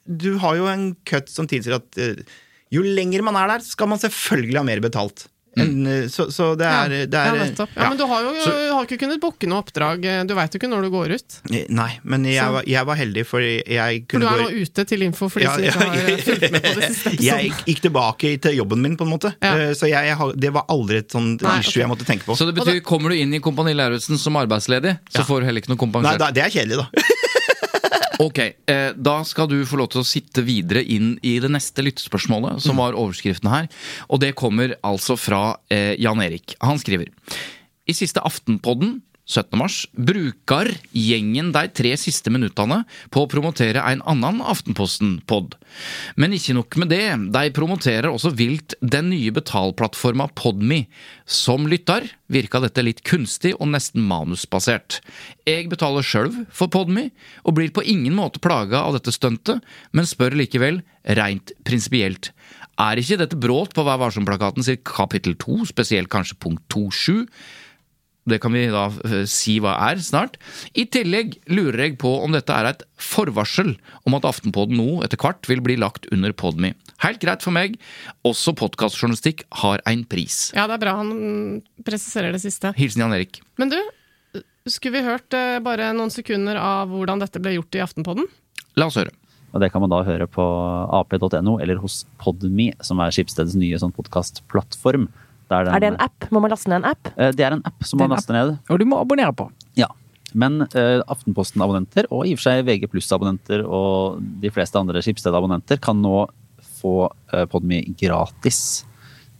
Du 0.09 0.31
har 0.41 0.57
jo 0.57 0.65
en 0.71 0.95
cut 1.05 1.29
som 1.29 1.45
tilsier 1.49 1.77
at 1.77 2.01
uh, 2.01 2.23
jo 2.73 2.81
lenger 2.85 3.21
man 3.25 3.37
er 3.37 3.55
der, 3.55 3.65
skal 3.65 3.87
man 3.93 4.01
selvfølgelig 4.01 4.57
ha 4.57 4.65
mer 4.65 4.81
betalt. 4.81 5.27
En, 5.59 5.79
eh, 5.89 6.03
så, 6.13 6.27
så 6.31 6.51
det 6.55 6.67
er, 6.69 6.91
det 7.09 7.17
er 7.17 7.33
ja, 7.33 7.45
nettopp. 7.49 7.71
Ja, 7.73 7.87
Men 7.89 7.97
du 7.97 8.03
har 8.07 8.21
jo 8.23 8.29
Så- 8.43 8.51
har 8.69 8.85
ikke 8.85 8.99
kunnet 9.01 9.19
booke 9.19 9.47
noe 9.49 9.63
oppdrag. 9.63 10.05
Du 10.29 10.33
veit 10.37 10.53
jo 10.53 10.59
ikke 10.61 10.69
når 10.71 10.85
du 10.85 10.89
går 10.93 11.13
ut. 11.17 11.37
Eh, 11.49 11.65
Nei, 11.73 11.87
men 12.05 12.23
jeg, 12.29 12.45
var, 12.53 12.63
jeg 12.69 12.85
var 12.87 12.99
heldig, 12.99 13.23
for 13.27 13.41
jeg 13.43 14.03
For 14.13 14.21
du 14.21 14.27
er 14.29 14.37
gå 14.37 14.45
nå 14.45 14.61
ute 14.61 14.85
til 14.87 15.03
info 15.07 15.27
for 15.33 15.41
de 15.41 15.47
Ja, 15.49 15.55
som 15.57 15.65
ja, 15.65 15.73
ikke 15.73 15.89
har 15.89 16.13
eh, 16.13 16.21
fulgt 16.29 16.53
med 16.53 16.63
på 16.69 16.73
det 16.77 16.91
siste 16.93 17.15
jeg 17.31 17.49
gikk- 17.49 17.65
gikk 17.73 17.81
tilbake 17.89 18.31
til 18.45 18.55
jobben 18.61 18.85
min, 18.85 18.95
på 19.01 19.09
en 19.09 19.11
måte. 19.17 19.33
Ja. 19.41 19.55
Eh, 19.65 19.73
Så 19.81 19.89
jeg, 19.89 20.13
jeg, 20.13 20.31
det 20.45 20.53
var 20.55 20.69
aldri 20.69 21.01
et 21.01 21.17
sånn 21.17 21.33
Nei, 21.41 21.57
issue 21.59 21.73
okay. 21.73 21.81
jeg 21.83 21.91
måtte 21.95 22.07
tenke 22.13 22.29
på. 22.29 22.37
Så 22.39 22.47
det 22.47 22.55
betyr, 22.61 22.79
kommer 22.85 23.09
du 23.11 23.17
inn 23.19 23.33
i 23.33 23.41
Kompani 23.43 23.73
Lauritzen 23.75 24.21
som 24.21 24.37
arbeidsledig, 24.39 24.99
så 25.09 25.23
Ja. 25.25 25.27
får 25.33 25.41
du 25.41 25.49
heller 25.49 25.65
ikke 25.65 25.73
noe 25.75 26.03
Nei, 26.05 26.15
da, 26.21 26.29
det 26.31 26.45
er 26.45 26.53
kjedelig, 26.53 26.85
da. 26.85 27.09
Ok, 28.19 28.39
eh, 28.67 28.91
Da 28.95 29.23
skal 29.23 29.47
du 29.47 29.61
få 29.65 29.79
lov 29.79 29.91
til 29.93 30.01
å 30.01 30.07
sitte 30.07 30.43
videre 30.43 30.83
inn 30.83 31.13
i 31.23 31.37
det 31.39 31.51
neste 31.51 31.85
lyttespørsmålet, 31.85 32.59
som 32.61 32.75
var 32.81 32.97
overskriften 32.99 33.47
her. 33.51 33.69
Og 34.09 34.19
det 34.19 34.35
kommer 34.35 34.75
altså 34.83 35.15
fra 35.15 35.57
eh, 35.71 35.95
Jan 35.95 36.19
Erik. 36.21 36.57
Han 36.59 36.81
skriver 36.81 37.07
I 37.87 37.95
siste 37.95 38.19
Aftenpodden 38.19 38.99
17. 39.29 39.53
mars 39.61 39.83
bruker 39.93 40.71
gjengen 40.89 41.51
de 41.53 41.61
tre 41.69 41.91
siste 42.01 42.31
minuttene 42.33 42.79
på 43.13 43.23
å 43.23 43.29
promotere 43.29 43.83
en 43.85 44.01
annen 44.09 44.41
Aftenposten-pod. 44.41 45.53
Men 46.17 46.33
ikke 46.33 46.55
nok 46.57 46.77
med 46.81 46.89
det, 46.89 47.03
de 47.35 47.43
promoterer 47.53 48.09
også 48.09 48.33
vilt 48.33 48.73
den 48.81 49.11
nye 49.13 49.33
betalplattforma 49.35 50.31
Podme. 50.33 50.87
Som 51.29 51.69
lytter 51.69 52.09
virka 52.33 52.61
dette 52.63 52.81
litt 52.85 53.03
kunstig 53.05 53.53
og 53.59 53.69
nesten 53.75 54.01
manusbasert. 54.09 54.99
Jeg 55.45 55.69
betaler 55.69 56.05
sjøl 56.05 56.33
for 56.49 56.73
Podme, 56.73 57.11
og 57.45 57.59
blir 57.61 57.69
på 57.73 57.85
ingen 57.85 58.17
måte 58.17 58.41
plaga 58.41 58.81
av 58.81 58.97
dette 58.97 59.13
stuntet, 59.13 59.61
men 59.93 60.09
spør 60.09 60.37
likevel, 60.41 60.81
reint 61.19 61.53
prinsipielt. 61.69 62.33
Er 62.79 62.97
ikke 62.97 63.17
dette 63.19 63.37
brått 63.37 63.73
på 63.75 63.83
Vær 63.85 63.99
varsom-plakaten 64.01 64.65
sitt 64.65 64.85
kapittel 64.87 65.35
2, 65.37 65.65
spesielt 65.69 66.09
kanskje 66.09 66.37
punkt 66.41 66.63
2.7? 66.73 67.27
Det 68.29 68.39
kan 68.43 68.53
vi 68.55 68.65
da 68.71 68.87
eh, 69.07 69.23
si 69.29 69.57
hva 69.63 69.75
er 69.89 70.01
snart. 70.03 70.37
I 70.77 70.85
tillegg 70.91 71.37
lurer 71.51 71.87
jeg 71.87 71.97
på 72.01 72.11
om 72.23 72.35
dette 72.35 72.53
er 72.55 72.71
et 72.71 72.85
forvarsel 72.99 73.75
om 74.07 74.17
at 74.17 74.27
Aftenpodden 74.29 74.79
nå 74.79 75.03
etter 75.05 75.19
hvert 75.21 75.49
vil 75.49 75.63
bli 75.65 75.77
lagt 75.79 76.09
under 76.13 76.35
Podme. 76.35 76.73
Helt 77.03 77.21
greit 77.23 77.45
for 77.45 77.55
meg. 77.55 77.77
Også 78.27 78.53
podkastjournalistikk 78.59 79.45
har 79.61 79.83
en 79.89 80.03
pris. 80.09 80.49
Ja, 80.55 80.67
det 80.69 80.77
er 80.77 80.83
bra 80.83 80.97
han 80.99 81.13
presiserer 81.87 82.35
det 82.35 82.43
siste. 82.43 82.73
Hilsen 82.79 83.05
Jan 83.05 83.15
Erik. 83.15 83.41
Men 83.61 83.71
du, 83.71 83.79
skulle 84.67 84.99
vi 84.99 85.07
hørt 85.07 85.33
eh, 85.37 85.61
bare 85.63 85.93
noen 85.95 86.13
sekunder 86.13 86.59
av 86.59 86.91
hvordan 86.91 87.23
dette 87.23 87.41
ble 87.41 87.55
gjort 87.57 87.79
i 87.79 87.83
Aftenpodden? 87.85 88.29
La 88.79 88.89
oss 88.89 88.99
høre. 88.99 89.15
Og 89.49 89.63
det 89.63 89.71
kan 89.73 89.81
man 89.81 89.91
da 89.91 90.03
høre 90.05 90.27
på 90.29 90.43
ap.no 90.93 91.57
eller 91.57 91.79
hos 91.81 92.03
Podme, 92.21 92.69
som 92.85 93.01
er 93.01 93.13
Skipstedets 93.15 93.57
nye 93.57 93.79
sånn 93.81 93.95
podkastplattform. 93.95 95.07
Er 95.51 95.79
det 95.81 95.89
en 95.93 95.99
app? 96.03 96.27
Må 96.31 96.41
man 96.43 96.51
laste 96.53 96.69
ned 96.71 96.81
en 96.83 96.89
app? 96.91 97.09
Eh, 97.17 97.31
Det 97.35 97.45
er 97.45 97.55
en 97.57 97.63
app 97.65 97.83
som 97.83 97.99
er 97.99 98.07
man 98.07 98.17
laster 98.17 98.33
ned. 98.37 98.57
Og 98.69 98.79
du 98.79 98.85
må 98.85 98.99
abonnere 99.01 99.33
på. 99.35 99.49
Ja. 99.79 99.87
Men 100.37 100.61
eh, 100.61 100.99
Aftenposten-abonnenter, 101.09 102.05
og 102.13 102.27
i 102.27 102.35
og 102.35 102.41
for 102.41 102.51
seg 102.51 102.65
VG 102.67 102.85
pluss-abonnenter 102.91 103.63
og 103.65 104.19
de 104.43 104.51
fleste 104.53 104.77
andre 104.77 105.01
Skipsted-abonnenter, 105.01 105.81
kan 105.81 105.97
nå 106.03 106.27
få 106.79 107.09
eh, 107.33 107.45
Podmy 107.49 107.81
gratis. 107.97 108.85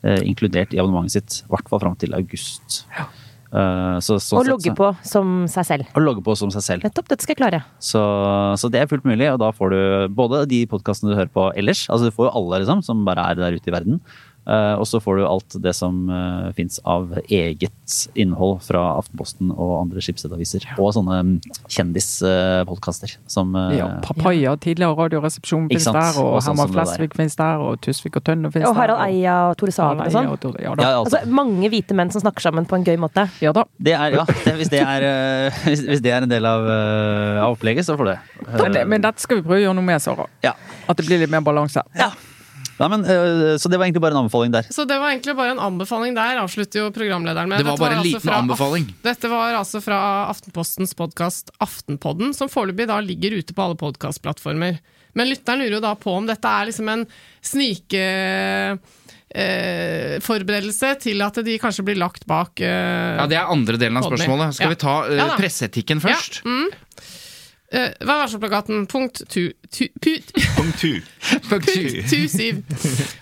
Eh, 0.01 0.22
inkludert 0.26 0.74
i 0.74 0.80
abonnementet 0.80 1.12
sitt. 1.20 1.41
I 1.45 1.53
hvert 1.53 1.70
fall 1.70 1.82
fram 1.84 1.97
til 1.99 2.16
august. 2.18 2.84
Eh, 3.49 3.97
så, 4.05 4.20
sånn 4.22 4.39
Og 4.39 4.45
sett 4.45 4.51
logge 4.53 4.74
på 4.78 4.88
som 5.10 5.43
seg 5.49 5.66
selv. 5.66 5.88
Og 5.97 6.03
logge 6.05 6.24
på 6.26 6.36
som 6.38 6.51
seg 6.53 6.64
selv. 6.66 6.86
Nettopp, 6.86 7.07
dette 7.10 7.26
skal 7.26 7.34
jeg 7.36 7.41
klare. 7.41 7.62
Så, 7.82 8.01
så 8.62 8.70
det 8.72 8.84
er 8.84 8.89
fullt 8.91 9.07
mulig, 9.10 9.26
og 9.34 9.39
da 9.41 9.49
får 9.55 9.74
du 9.74 9.80
både 10.16 10.43
de 10.51 10.64
podkastene 10.70 11.12
du 11.14 11.18
hører 11.18 11.32
på 11.34 11.47
ellers, 11.57 11.88
altså 11.89 12.10
du 12.10 12.16
får 12.16 12.30
jo 12.30 12.36
alle 12.38 12.62
liksom, 12.64 12.84
som 12.86 13.01
bare 13.07 13.26
er 13.32 13.39
der 13.41 13.57
ute 13.57 13.72
i 13.72 13.74
verden, 13.74 13.97
eh, 13.99 14.28
og 14.49 14.87
så 14.89 15.01
får 15.03 15.19
du 15.19 15.25
alt 15.27 15.57
det 15.61 15.73
som 15.77 16.07
uh, 16.09 16.49
fins 16.57 16.79
av 16.87 17.11
eget 17.27 18.07
innhold 18.13 18.59
fra 18.65 18.81
Aftenposten 18.97 19.51
og 19.53 19.73
andre 19.79 20.01
skipsstedaviser. 20.03 20.65
Og 20.79 20.93
sånne 20.95 21.19
mm, 21.25 21.33
kjendispodkaster 21.69 23.15
som 23.29 23.55
eh, 23.57 23.77
Ja, 23.79 23.89
Papaya, 24.05 24.55
tidligere 24.61 24.95
Radioresepsjon 24.97 25.67
finnes 25.69 25.87
der, 25.87 26.19
og 26.21 26.37
Og 26.37 26.43
sånn 26.45 26.57
Herman 26.57 26.73
der. 26.73 26.75
Flesvig 26.77 27.17
finnes 27.17 27.37
der, 27.39 27.63
og 27.63 27.81
Tusvik 27.85 28.19
og 28.19 28.25
Tønne 28.27 28.51
finnes 28.53 28.69
Og. 28.69 28.77
Harald 28.77 29.01
Eia 29.07 29.37
og 29.49 29.57
Tore 29.59 29.73
Sagen 29.75 30.03
og 30.05 30.13
sånn. 30.13 30.29
Ja, 30.29 30.53
ja 30.63 30.73
ja, 30.77 30.93
altså, 30.99 31.19
Altså, 31.19 31.33
mange 31.41 31.71
hvite 31.73 31.97
menn 31.97 32.13
som 32.13 32.23
snakker 32.23 32.49
sammen 32.49 32.67
på 32.69 32.79
en 32.79 32.87
gøy 32.87 32.97
måte. 33.01 33.27
Ja 33.43 33.53
da. 33.55 33.65
det 33.77 33.95
er, 33.97 34.17
ja, 34.19 34.25
det, 34.29 34.55
hvis, 34.59 34.71
det 34.73 34.81
er, 34.83 35.05
eh, 35.09 35.61
hvis, 35.67 35.85
hvis 35.89 36.03
det 36.05 36.15
er 36.15 36.25
en 36.25 36.31
del 36.31 36.49
av, 36.49 36.65
eh, 36.69 37.43
av 37.43 37.57
opplegget, 37.57 37.87
så 37.87 37.97
får 37.99 38.13
det. 38.13 38.17
Men, 38.47 38.73
det, 38.75 38.87
men 38.95 39.05
dette 39.05 39.25
skal 39.25 39.41
vi 39.41 39.47
prøve 39.47 39.61
å 39.61 39.67
gjøre 39.67 39.79
noe 39.79 39.89
med, 39.91 40.01
Sara. 40.03 40.29
Ja. 40.45 40.55
At 40.89 40.99
det 40.99 41.07
blir 41.09 41.21
litt 41.21 41.33
mer 41.33 41.45
balanse. 41.45 41.85
Nei, 42.80 42.88
men, 42.93 43.01
eh, 43.03 43.57
så 43.59 43.67
det 43.71 43.80
var 43.80 43.86
egentlig 43.89 44.01
bare 44.05 44.15
en 44.15 44.21
anbefaling 44.23 44.53
der. 44.53 44.67
Så 44.71 44.86
det 44.88 44.95
var 45.01 45.11
egentlig 45.11 45.36
bare 45.36 45.51
en 45.55 45.59
anbefaling 45.59 46.15
der, 46.15 46.39
avslutter 46.43 46.86
jo 46.86 46.91
programlederen 46.95 47.49
med. 47.51 47.59
Det 47.59 47.67
var 47.67 47.75
Dette 47.75 47.84
bare 47.84 47.97
en 47.99 48.05
liten 48.05 48.21
altså 48.21 48.38
anbefaling. 48.38 48.86
Dette 49.03 49.32
var 49.34 49.57
altså 49.59 49.82
fra 49.84 49.99
Aftenpostens 50.30 50.95
podkast 50.95 51.51
Aftenpodden, 51.59 52.32
som 52.38 52.51
foreløpig 52.51 52.88
da 52.88 53.01
ligger 53.03 53.36
ute 53.41 53.53
på 53.57 53.65
alle 53.65 53.75
podkastplattformer. 53.80 54.80
Men 55.17 55.27
lytteren 55.32 55.59
lurer 55.63 55.80
jo 55.80 55.84
da 55.84 55.91
på 55.99 56.13
om 56.21 56.30
dette 56.30 56.55
er 56.55 56.71
liksom 56.71 56.89
en 56.95 57.05
snike... 57.43 58.07
Eh, 59.30 60.15
forberedelse 60.25 60.95
til 61.03 61.21
at 61.21 61.36
de 61.45 61.53
kanskje 61.61 61.84
blir 61.86 61.99
lagt 62.01 62.23
bak 62.25 62.63
eh, 62.65 63.19
Ja, 63.19 63.27
Det 63.30 63.38
er 63.38 63.51
andre 63.53 63.77
delen 63.77 63.99
av 64.01 64.07
spørsmålet. 64.07 64.55
Skal 64.57 64.65
Ja. 64.65 64.73
vi 64.73 64.80
ta 64.82 64.95
eh, 65.05 65.19
Ja 65.19 65.27
presseetikken 65.38 66.01
først? 66.01 66.39
Ja, 66.41 66.49
mm. 66.49 66.71
Eh, 67.72 67.91
Vær 68.01 68.24
varsom-plakaten, 68.24 68.88
punkt 68.89 69.22
tu, 69.30 69.51
tu, 69.70 69.88
put, 70.01 70.32
Punkt 70.57 70.80
tu. 70.82 71.01
Punkt 71.49 71.70
tu, 72.09 72.22
syv. 72.32 72.63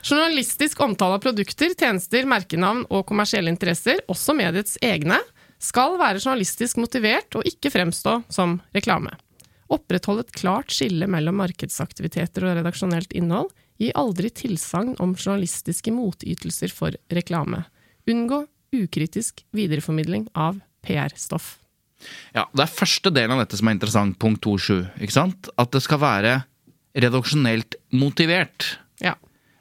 Journalistisk 0.07 0.79
omtale 0.85 1.17
av 1.17 1.23
produkter, 1.25 1.73
tjenester, 1.75 2.23
merkenavn 2.29 2.85
og 2.87 3.03
kommersielle 3.09 3.51
interesser, 3.51 3.99
også 4.07 4.37
mediets 4.37 4.77
egne, 4.85 5.19
skal 5.59 5.97
være 5.99 6.21
journalistisk 6.21 6.79
motivert 6.79 7.35
og 7.35 7.47
ikke 7.49 7.73
fremstå 7.73 8.21
som 8.31 8.59
reklame. 8.77 9.11
Oppretthold 9.73 10.23
et 10.23 10.35
klart 10.37 10.71
skille 10.71 11.09
mellom 11.11 11.41
markedsaktiviteter 11.41 12.45
og 12.47 12.59
redaksjonelt 12.61 13.11
innhold. 13.17 13.51
Gi 13.81 13.91
aldri 13.99 14.31
tilsagn 14.31 14.95
om 15.03 15.11
journalistiske 15.17 15.91
motytelser 15.91 16.71
for 16.73 16.95
reklame. 17.13 17.65
Unngå 18.07 18.45
ukritisk 18.73 19.43
videreformidling 19.51 20.29
av 20.39 20.61
PR-stoff. 20.87 21.57
Ja, 22.35 22.45
Det 22.53 22.65
er 22.65 22.75
første 22.79 23.11
delen 23.13 23.35
av 23.35 23.45
dette 23.45 23.59
som 23.59 23.69
er 23.69 23.77
interessant, 23.77 24.17
punkt 24.21 24.43
2.7. 24.45 25.01
Ikke 25.01 25.15
sant? 25.15 25.49
At 25.57 25.71
det 25.75 25.83
skal 25.85 26.01
være 26.03 26.35
redaksjonelt 26.97 27.77
motivert. 27.93 28.75
Ja. 29.03 29.15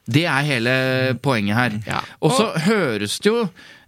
Det 0.07 0.25
er 0.29 0.45
hele 0.47 0.75
poenget 1.23 1.57
her. 1.57 1.81
Ja. 1.87 2.03
Og 2.23 2.33
så 2.37 2.51
høres 2.67 3.17
det 3.21 3.29
jo 3.29 3.41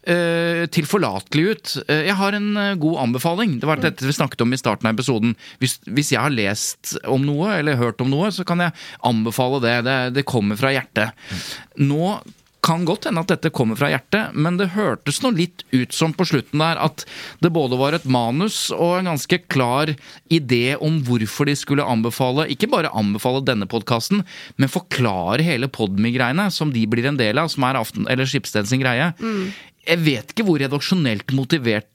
eh, 0.04 0.66
tilforlatelig 0.74 1.45
ut. 1.50 1.76
Eh, 1.88 2.04
jeg 2.10 2.18
har 2.20 2.36
en 2.38 2.50
eh, 2.60 2.74
god 2.82 3.00
anbefaling. 3.06 3.58
Det 3.62 3.70
var 3.70 3.82
dette 3.82 4.06
vi 4.06 4.16
snakket 4.16 4.43
om 4.45 4.54
i 4.54 4.60
starten 4.60 4.89
av 4.89 4.97
episoden. 4.97 5.36
Hvis, 5.64 5.80
hvis 5.88 6.12
jeg 6.16 6.22
har 6.22 6.34
lest 6.36 6.97
om 7.10 7.24
noe, 7.26 7.54
eller 7.60 7.80
hørt 7.80 8.04
om 8.04 8.12
noe, 8.12 8.32
så 8.36 8.45
kan 8.47 8.66
jeg 8.66 8.76
anbefale 9.08 9.62
det. 9.64 9.78
Det, 9.88 9.97
det 10.20 10.28
kommer 10.30 10.60
fra 10.60 10.74
hjertet. 10.76 11.16
Nå 11.80 12.18
kan 12.66 12.84
godt 12.88 13.07
hende 13.07 13.22
at 13.24 13.32
dette 13.32 13.51
kommer 13.55 13.78
fra 13.80 13.89
hjertet, 13.91 14.36
men 14.36 14.57
det 14.60 14.72
hørtes 14.76 15.22
nå 15.24 15.32
litt 15.36 15.64
ut 15.72 15.95
som 15.95 16.14
på 16.16 16.28
slutten 16.28 16.62
der 16.62 16.80
at 16.82 17.05
det 17.43 17.51
både 17.55 17.80
var 17.80 17.95
et 17.95 18.07
manus 18.10 18.68
og 18.76 18.99
en 18.99 19.12
ganske 19.14 19.41
klar 19.51 19.93
idé 20.34 20.76
om 20.76 20.99
hvorfor 21.07 21.49
de 21.49 21.55
skulle 21.60 21.86
anbefale, 21.86 22.49
ikke 22.51 22.72
bare 22.72 22.91
anbefale 22.97 23.43
denne 23.47 23.70
podkasten, 23.70 24.26
men 24.57 24.72
forklare 24.72 25.45
hele 25.45 25.72
Podmy-greiene 25.72 26.49
som 26.53 26.74
de 26.76 26.84
blir 26.89 27.07
en 27.10 27.20
del 27.20 27.39
av, 27.39 27.51
som 27.53 27.66
er 27.68 27.80
Aften, 27.80 28.10
eller 28.12 28.28
Skipsted 28.30 28.68
sin 28.70 28.84
greie. 28.84 29.12
Jeg 29.88 30.03
vet 30.03 30.34
ikke 30.34 30.45
hvor 30.47 30.60
redaksjonelt 30.62 31.32
motivert 31.38 31.88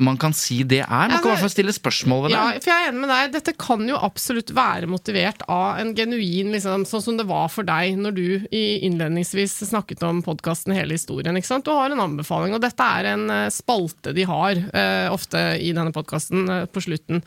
man 0.00 0.18
kan 0.20 0.34
si 0.36 0.62
det 0.64 0.80
er. 0.82 1.10
Man 1.10 1.20
kan 1.20 1.28
i 1.28 1.32
hvert 1.34 1.44
fall 1.44 1.52
stille 1.52 1.74
spørsmål 1.74 2.24
ved 2.24 2.32
det. 2.32 2.38
Ja, 2.38 2.46
for 2.56 2.72
jeg 2.72 2.86
er 2.86 2.90
enig 2.90 3.02
med 3.04 3.12
deg. 3.12 3.32
Dette 3.36 3.54
kan 3.60 3.84
jo 3.88 4.00
absolutt 4.00 4.52
være 4.56 4.88
motivert 4.90 5.44
av 5.50 5.80
en 5.82 5.92
genuin 5.96 6.52
liksom, 6.54 6.86
Sånn 6.88 7.04
som 7.04 7.20
det 7.20 7.28
var 7.28 7.50
for 7.52 7.68
deg 7.68 7.98
når 8.00 8.16
du 8.16 8.26
i 8.48 8.64
innledningsvis 8.88 9.58
snakket 9.70 10.02
om 10.08 10.22
podkasten 10.24 10.74
Hele 10.76 10.96
historien. 10.96 11.36
ikke 11.36 11.50
sant? 11.50 11.68
Du 11.68 11.74
har 11.76 11.92
en 11.92 12.04
anbefaling, 12.06 12.56
og 12.56 12.64
dette 12.64 12.86
er 12.98 13.12
en 13.12 13.26
eh, 13.34 13.48
spalte 13.52 14.14
de 14.16 14.26
har 14.28 14.58
uh, 14.58 15.08
ofte 15.12 15.40
i 15.60 15.72
denne 15.76 15.92
podkasten 15.94 16.48
uh, 16.48 16.66
på 16.70 16.82
slutten. 16.84 17.22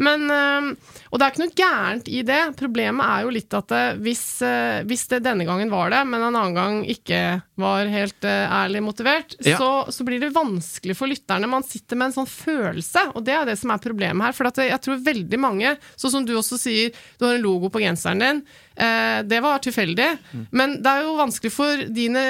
Men, 0.00 0.22
eh, 0.32 0.96
og 1.10 1.18
det 1.20 1.26
er 1.26 1.32
ikke 1.34 1.42
noe 1.42 1.58
gærent 1.60 2.06
i 2.08 2.22
det. 2.24 2.38
Problemet 2.56 3.04
er 3.04 3.24
jo 3.26 3.32
litt 3.34 3.52
at 3.58 3.72
eh, 3.76 3.98
hvis, 4.00 4.22
eh, 4.46 4.80
hvis 4.88 5.02
det 5.12 5.18
denne 5.26 5.44
gangen 5.48 5.68
var 5.72 5.90
det, 5.92 6.00
men 6.08 6.22
en 6.24 6.30
annen 6.38 6.56
gang 6.56 6.78
ikke 6.88 7.20
var 7.60 7.90
helt 7.92 8.24
eh, 8.24 8.46
ærlig 8.62 8.80
motivert, 8.86 9.34
Ja. 9.44 9.58
så, 9.60 9.68
så 9.92 10.06
blir 10.08 10.22
det 10.22 10.32
vanskelig 10.32 10.96
for 10.96 11.10
lytterne. 11.10 11.50
Man 11.50 11.66
sitter 11.66 12.00
med 12.00 12.10
en 12.10 12.16
sånn 12.20 12.30
følelse, 12.30 13.06
og 13.14 13.24
det 13.28 13.34
er 13.36 13.44
det 13.50 13.58
som 13.60 13.74
er 13.74 13.82
problemet 13.84 14.30
her. 14.30 14.36
For 14.38 14.48
jeg 14.64 14.80
tror 14.84 15.02
veldig 15.04 15.40
mange, 15.42 15.74
sånn 16.00 16.14
som 16.16 16.24
du 16.28 16.32
også 16.38 16.56
sier, 16.60 16.96
du 17.20 17.26
har 17.28 17.36
en 17.36 17.44
logo 17.44 17.68
på 17.72 17.82
genseren 17.84 18.22
din. 18.24 18.42
Det 19.28 19.40
var 19.44 19.60
tilfeldig, 19.60 20.08
men 20.56 20.78
det 20.80 20.88
er 20.88 21.02
jo 21.04 21.18
vanskelig 21.18 21.50
for 21.52 21.82
dine 21.92 22.22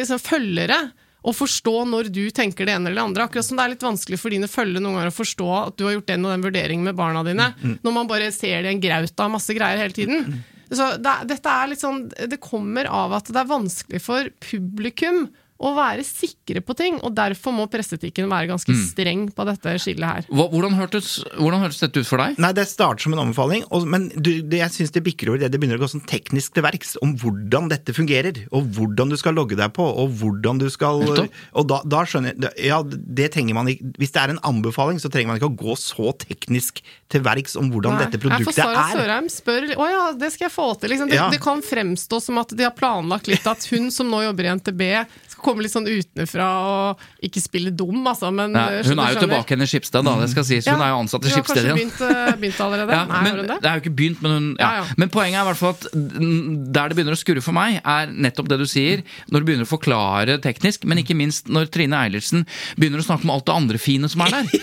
liksom, 0.00 0.22
følgere 0.22 0.78
å 1.20 1.34
forstå 1.36 1.74
når 1.90 2.08
du 2.14 2.22
tenker 2.32 2.66
det 2.68 2.76
ene 2.76 2.88
eller 2.88 3.00
det 3.00 3.06
andre. 3.08 3.26
Akkurat 3.28 3.44
som 3.44 3.58
det 3.58 3.66
er 3.66 3.74
litt 3.74 3.84
vanskelig 3.84 4.20
for 4.20 4.32
dine 4.32 4.48
følgere 4.48 4.82
noen 4.84 4.96
ganger 4.98 5.12
å 5.12 5.18
forstå 5.18 5.48
at 5.58 5.76
du 5.76 5.84
har 5.86 5.98
gjort 5.98 6.08
den 6.08 6.24
og 6.24 6.32
den 6.32 6.46
vurderingen 6.46 6.88
med 6.88 6.96
barna 6.96 7.24
dine, 7.26 7.50
når 7.84 7.96
man 7.96 8.08
bare 8.10 8.30
ser 8.32 8.62
det 8.62 8.72
i 8.72 8.76
en 8.76 8.82
graut 8.84 9.20
av 9.20 9.34
masse 9.34 9.56
greier 9.56 9.82
hele 9.82 9.96
tiden. 9.96 10.40
Så 10.70 10.86
det, 11.02 11.16
dette 11.26 11.50
er 11.50 11.72
litt 11.72 11.82
sånn, 11.82 12.04
det 12.30 12.38
kommer 12.40 12.86
av 12.86 13.16
at 13.18 13.28
det 13.28 13.40
er 13.40 13.48
vanskelig 13.50 14.00
for 14.04 14.28
publikum 14.44 15.24
å 15.60 15.74
være 15.76 16.04
sikre 16.06 16.62
på 16.64 16.72
ting, 16.78 16.96
og 17.04 17.12
derfor 17.16 17.52
må 17.52 17.66
presseetikken 17.70 18.30
være 18.30 18.48
ganske 18.48 18.72
streng 18.88 19.26
på 19.36 19.44
dette 19.44 19.74
skillet 19.82 20.08
her. 20.08 20.28
Hvordan, 20.32 20.72
hørtes, 20.78 21.10
hvordan 21.36 21.60
hørtes 21.66 21.82
dette 21.84 22.00
ut 22.00 22.08
for 22.08 22.22
deg? 22.22 22.38
Nei, 22.40 22.52
det 22.56 22.64
starter 22.70 23.04
som 23.04 23.12
en 23.16 23.20
anbefaling, 23.26 23.66
og, 23.68 23.84
men 23.90 24.08
du, 24.16 24.30
det, 24.40 24.62
jeg 24.62 24.74
syns 24.78 24.94
det 24.96 25.02
bikker 25.04 25.28
over 25.32 25.40
i 25.40 25.44
det 25.44 25.50
det 25.52 25.60
begynner 25.60 25.76
å 25.76 25.82
gå 25.84 25.90
sånn 25.92 26.04
teknisk 26.08 26.54
til 26.56 26.64
verks 26.64 26.94
om 27.04 27.12
hvordan 27.20 27.68
dette 27.72 27.92
fungerer, 27.96 28.40
og 28.56 28.70
hvordan 28.78 29.12
du 29.12 29.18
skal 29.20 29.36
logge 29.36 29.58
deg 29.60 29.74
på, 29.76 29.84
og 29.84 30.14
hvordan 30.22 30.62
du 30.62 30.68
skal 30.72 31.02
Og 31.02 31.66
da, 31.68 31.80
da 31.84 32.00
skjønner 32.08 32.32
jeg 32.38 32.70
Ja, 32.70 32.80
det 32.86 33.30
trenger 33.34 33.56
man 33.56 33.68
ikke 33.70 33.90
Hvis 34.00 34.12
det 34.14 34.20
er 34.22 34.32
en 34.32 34.40
anbefaling, 34.46 35.00
så 35.02 35.10
trenger 35.12 35.30
man 35.32 35.40
ikke 35.40 35.50
å 35.50 35.56
gå 35.60 35.76
så 35.80 36.12
teknisk 36.20 36.80
til 37.10 37.24
verks 37.26 37.56
om 37.60 37.68
hvordan 37.72 37.96
Nei. 37.98 38.04
dette 38.06 38.20
Nei, 38.20 38.22
for 38.22 38.52
produktet 38.54 38.60
Sara 38.62 38.84
er. 38.86 38.96
Sørheim 38.98 39.28
spør 39.32 39.68
Å 39.76 39.88
ja, 39.90 40.04
det 40.20 40.30
skal 40.34 40.46
jeg 40.48 40.54
få 40.54 40.68
til. 40.80 40.92
Liksom. 40.94 41.10
Det, 41.10 41.18
Ja. 41.18 41.28
det 41.32 41.40
kan 41.42 41.62
fremstå 41.64 42.20
som 42.22 42.38
at 42.42 42.54
de 42.56 42.66
har 42.66 42.74
planlagt 42.76 43.28
litt 43.30 43.46
at 43.50 43.66
hun 43.72 43.90
som 43.94 44.10
nå 44.10 44.22
jobber 44.28 44.46
i 44.46 44.54
NTB, 44.60 44.82
komme 45.42 45.64
litt 45.64 45.72
sånn 45.74 45.88
utenfra 45.88 46.46
og 46.70 47.04
ikke 47.26 47.42
spille 47.42 47.72
dum, 47.74 48.00
altså. 48.06 48.30
Men 48.34 48.54
Nei, 48.56 48.66
eh, 48.80 48.88
hun 48.88 49.00
er 49.02 49.14
jo 49.14 49.22
tilbake 49.24 49.54
igjen 49.54 49.66
i 49.66 49.70
Skipsted, 49.70 50.04
da. 50.06 50.16
Det 50.20 50.30
skal 50.32 50.46
sies. 50.48 50.68
Hun 50.68 50.78
Ja, 50.78 50.86
er 50.86 50.94
jo 50.94 51.00
ansatt 51.04 51.24
i 51.24 51.30
Hun 51.30 51.36
har 51.38 51.46
kanskje 51.48 51.74
begynt, 51.76 52.00
eh, 52.06 52.32
begynt 52.40 52.60
allerede? 52.64 52.96
Ja, 52.96 53.04
Nei, 53.10 53.22
men, 53.26 53.40
det? 53.46 53.58
det 53.62 53.70
er 53.70 53.78
jo 53.78 53.82
ikke 53.84 53.96
begynt, 53.96 54.22
men 54.22 54.32
hun 54.36 54.48
ja. 54.60 54.84
Men 54.96 55.12
poenget 55.12 55.40
er 55.40 55.44
i 55.44 55.48
hvert 55.50 55.60
fall 55.60 55.74
at 55.76 55.86
der 56.72 56.88
det 56.90 56.96
begynner 56.98 57.16
å 57.16 57.20
skurre 57.20 57.42
for 57.44 57.56
meg, 57.56 57.80
er 57.84 58.06
nettopp 58.10 58.48
det 58.50 58.58
du 58.60 58.66
sier. 58.68 59.02
Når 59.30 59.40
du 59.40 59.48
begynner 59.50 59.66
å 59.68 59.70
forklare 59.70 60.38
teknisk, 60.42 60.84
men 60.84 60.98
ikke 61.02 61.16
minst 61.18 61.48
når 61.48 61.70
Trine 61.72 61.96
Eilertsen 62.04 62.46
begynner 62.76 63.02
å 63.02 63.06
snakke 63.06 63.26
om 63.26 63.34
alt 63.34 63.46
det 63.46 63.54
andre 63.54 63.78
fine 63.78 64.08
som 64.10 64.24
er 64.26 64.36
der. 64.40 64.46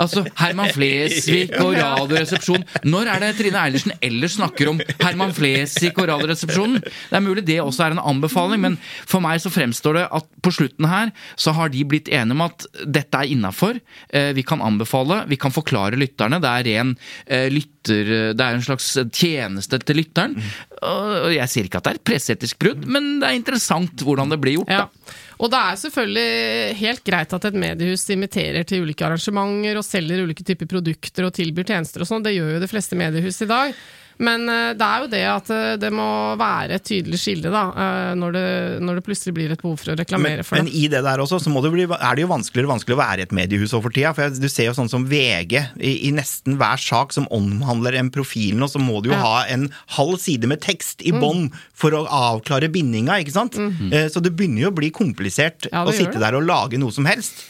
Altså 0.00 0.22
Herman 0.38 0.70
Flesvig 0.72 1.50
og 1.60 1.74
Radioresepsjon. 1.74 2.62
Når 2.86 3.08
er 3.10 3.22
det 3.24 3.30
Trine 3.40 3.58
Eilertsen 3.58 3.92
ellers 4.00 4.36
snakker 4.38 4.70
om 4.70 4.78
Herman 5.00 5.32
Flesvig 5.34 5.90
og 5.98 6.06
Radioresepsjonen? 6.08 6.78
Det 6.84 7.18
er 7.18 7.24
mulig 7.24 7.44
det 7.48 7.58
også 7.62 7.84
er 7.88 7.96
en 7.96 8.02
anbefaling, 8.12 8.62
men 8.62 8.76
for 9.08 9.20
meg 9.24 9.40
så 9.42 9.50
fremstår 9.52 9.98
det 9.98 10.04
at 10.19 10.19
på 10.40 10.52
slutten 10.54 10.88
her 10.88 11.10
så 11.40 11.54
har 11.56 11.72
de 11.72 11.84
blitt 11.88 12.08
enige 12.08 12.36
om 12.36 12.44
at 12.46 12.66
dette 12.84 13.18
er 13.18 13.32
innafor. 13.32 13.80
Vi 14.10 14.44
kan 14.46 14.62
anbefale, 14.64 15.22
vi 15.30 15.38
kan 15.40 15.52
forklare 15.54 15.98
lytterne. 16.00 16.40
Det 16.42 16.50
er 16.50 16.68
ren 16.70 16.94
eh, 17.26 17.48
lytter... 17.52 18.10
Det 18.36 18.44
er 18.44 18.56
en 18.56 18.64
slags 18.64 18.90
tjeneste 19.16 19.78
til 19.80 20.00
lytteren. 20.02 20.34
Og 20.84 21.30
jeg 21.32 21.48
sier 21.48 21.68
ikke 21.68 21.80
at 21.80 21.86
det 21.86 21.92
er 21.92 22.00
et 22.00 22.08
presseetisk 22.10 22.60
brudd, 22.60 22.84
men 22.84 23.18
det 23.22 23.30
er 23.30 23.38
interessant 23.38 24.04
hvordan 24.04 24.32
det 24.32 24.40
blir 24.42 24.58
gjort. 24.58 24.72
Ja. 24.72 24.86
Og 25.40 25.48
det 25.52 25.60
er 25.60 25.78
selvfølgelig 25.80 26.74
helt 26.82 27.02
greit 27.06 27.32
at 27.32 27.46
et 27.48 27.56
mediehus 27.62 28.04
inviterer 28.12 28.66
til 28.68 28.84
ulike 28.84 29.06
arrangementer 29.06 29.80
og 29.80 29.86
selger 29.86 30.26
ulike 30.26 30.44
typer 30.44 30.68
produkter 30.68 31.28
og 31.28 31.32
tilbyr 31.36 31.70
tjenester 31.72 32.04
og 32.04 32.10
sånn. 32.10 32.26
Det 32.26 32.34
gjør 32.36 32.58
jo 32.58 32.62
de 32.62 32.68
fleste 32.70 32.98
mediehus 33.00 33.40
i 33.40 33.48
dag. 33.48 33.80
Men 34.20 34.44
eh, 34.52 34.72
det 34.76 34.84
er 34.84 35.04
jo 35.04 35.08
det 35.14 35.22
at 35.32 35.50
eh, 35.54 35.74
det 35.80 35.90
må 35.96 36.06
være 36.40 36.76
et 36.76 36.84
tydelig 36.84 37.20
skille 37.22 37.48
da, 37.52 37.62
eh, 37.72 38.10
når 38.20 38.34
det, 38.36 38.44
når 38.84 38.98
det 38.98 39.04
plutselig 39.06 39.32
blir 39.36 39.54
et 39.54 39.62
behov 39.62 39.78
for 39.80 39.94
å 39.94 39.96
reklamere 39.96 40.42
Men, 40.42 40.46
for 40.46 40.60
men 40.60 40.68
i 40.68 40.82
det 40.92 41.00
der 41.06 41.22
også, 41.24 41.38
så 41.40 41.52
må 41.52 41.62
det 41.64 41.70
bli, 41.72 41.86
er 41.88 42.18
det 42.18 42.26
jo 42.26 42.30
vanskeligere 42.32 42.68
og 42.68 42.74
vanskeligere 42.74 42.98
å 42.98 43.02
være 43.02 43.24
i 43.24 43.26
et 43.28 43.34
mediehus 43.38 43.72
over 43.78 43.94
tida. 43.94 44.12
For 44.16 44.26
jeg, 44.26 44.36
du 44.42 44.48
ser 44.52 44.68
jo 44.68 44.74
sånn 44.76 44.90
som 44.92 45.06
VG, 45.08 45.56
i, 45.80 45.94
i 46.10 46.12
nesten 46.12 46.58
hver 46.60 46.80
sak 46.80 47.14
som 47.16 47.28
omhandler 47.32 47.96
en 48.00 48.12
profil 48.12 48.60
nå, 48.60 48.68
så 48.68 48.82
må 48.82 49.00
du 49.00 49.08
jo 49.10 49.16
Ja. 49.16 49.22
ha 49.24 49.38
en 49.52 49.66
halv 49.96 50.20
side 50.20 50.48
med 50.48 50.60
tekst 50.64 51.02
i 51.04 51.12
bånn 51.16 51.48
for 51.76 51.96
å 51.96 52.04
avklare 52.04 52.68
bindinga, 52.72 53.16
ikke 53.24 53.34
sant? 53.34 53.56
Mm. 53.56 54.08
Så 54.12 54.20
det 54.22 54.34
begynner 54.36 54.66
jo 54.66 54.70
å 54.70 54.76
bli 54.76 54.92
komplisert 54.94 55.66
Ja, 55.70 55.82
å 55.88 55.92
sitte 55.96 56.18
det. 56.18 56.22
der 56.26 56.36
og 56.38 56.44
lage 56.48 56.78
noe 56.80 56.92
som 56.94 57.08
helst. 57.08 57.42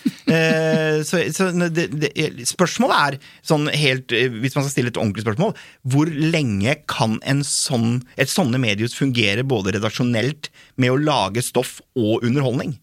Så, 1.06 1.20
så 1.34 1.50
det, 1.70 1.86
det, 1.98 2.10
spørsmålet 2.48 2.96
er, 2.96 3.18
sånn 3.46 3.68
helt, 3.74 4.12
hvis 4.12 4.56
man 4.56 4.64
skal 4.64 4.72
stille 4.72 4.92
et 4.92 5.00
ordentlig 5.00 5.24
spørsmål, 5.26 5.54
hvor 5.90 6.10
lenge 6.10 6.59
kan 6.90 7.18
en 7.28 7.42
sånn, 7.46 8.00
et 8.20 8.30
sånne 8.30 8.60
medier 8.62 8.90
fungere 8.92 9.44
både 9.46 9.76
redaksjonelt 9.76 10.50
med 10.80 10.92
å 10.92 11.00
lage 11.00 11.42
stoff 11.44 11.78
og 11.98 12.24
underholdning? 12.26 12.76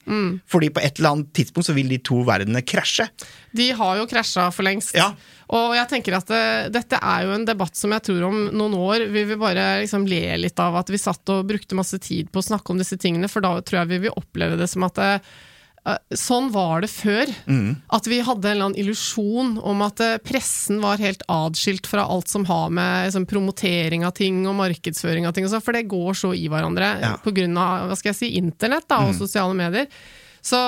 Fordi 0.50 0.72
på 0.74 0.84
et 0.84 1.00
eller 1.00 1.16
annet 1.16 1.34
tidspunkt 1.38 1.70
så 1.70 1.76
vil 1.78 1.92
de 1.92 2.02
to 2.04 2.22
verdenene 2.28 2.64
krasje. 2.66 3.08
De 3.58 3.72
har 3.78 3.98
jo 4.00 4.08
krasja 4.10 4.50
for 4.54 4.68
lengst. 4.68 4.96
Ja. 4.98 5.12
Og 5.56 5.74
jeg 5.78 5.88
tenker 5.88 6.18
at 6.18 6.28
det, 6.28 6.46
dette 6.76 7.00
er 7.00 7.24
jo 7.24 7.36
en 7.38 7.46
debatt 7.48 7.78
som 7.80 7.94
jeg 7.96 8.04
tror 8.10 8.26
om 8.28 8.40
noen 8.52 8.76
år 8.76 9.06
vi 9.14 9.24
vil 9.30 9.40
bare 9.40 9.78
liksom 9.84 10.08
le 10.10 10.36
litt 10.42 10.60
av 10.60 10.76
at 10.82 10.92
vi 10.92 11.00
satt 11.00 11.32
og 11.32 11.48
brukte 11.48 11.78
masse 11.78 12.00
tid 12.04 12.32
på 12.32 12.44
å 12.44 12.48
snakke 12.50 12.74
om 12.74 12.82
disse 12.82 13.00
tingene, 13.00 13.30
for 13.32 13.46
da 13.46 13.56
tror 13.62 13.82
jeg 13.82 13.94
vi 13.94 14.02
vil 14.08 14.18
oppleve 14.20 14.60
det 14.60 14.68
som 14.72 14.84
at 14.88 15.00
eh, 15.04 15.14
eh, 15.16 15.46
Sånn 16.20 16.50
var 16.52 16.82
det 16.84 16.90
før. 16.92 17.30
At 17.96 18.08
vi 18.12 18.18
hadde 18.26 18.50
en 18.50 18.52
eller 18.58 18.66
annen 18.70 18.80
illusjon 18.82 19.54
om 19.64 19.82
at 19.86 20.02
eh, 20.04 20.18
pressen 20.20 20.82
var 20.84 21.00
helt 21.00 21.24
atskilt 21.32 21.88
fra 21.88 22.04
alt 22.12 22.28
som 22.28 22.44
har 22.50 22.70
med 22.76 23.08
liksom, 23.08 23.26
promotering 23.30 24.04
av 24.08 24.12
ting 24.18 24.42
og 24.50 24.58
markedsføring 24.60 25.28
av 25.30 25.34
ting 25.38 25.48
og 25.48 25.54
sånn, 25.54 25.64
for 25.64 25.78
det 25.78 25.86
går 25.88 26.14
så 26.20 26.34
i 26.36 26.48
hverandre 26.52 26.90
Ja. 27.02 27.14
av 27.16 27.88
hva 27.88 27.96
skal 27.96 28.12
jeg 28.12 28.20
si, 28.20 28.34
internett 28.40 28.88
da, 28.90 29.04
og 29.08 29.16
sosiale 29.16 29.56
medier. 29.56 29.88
Så 30.48 30.60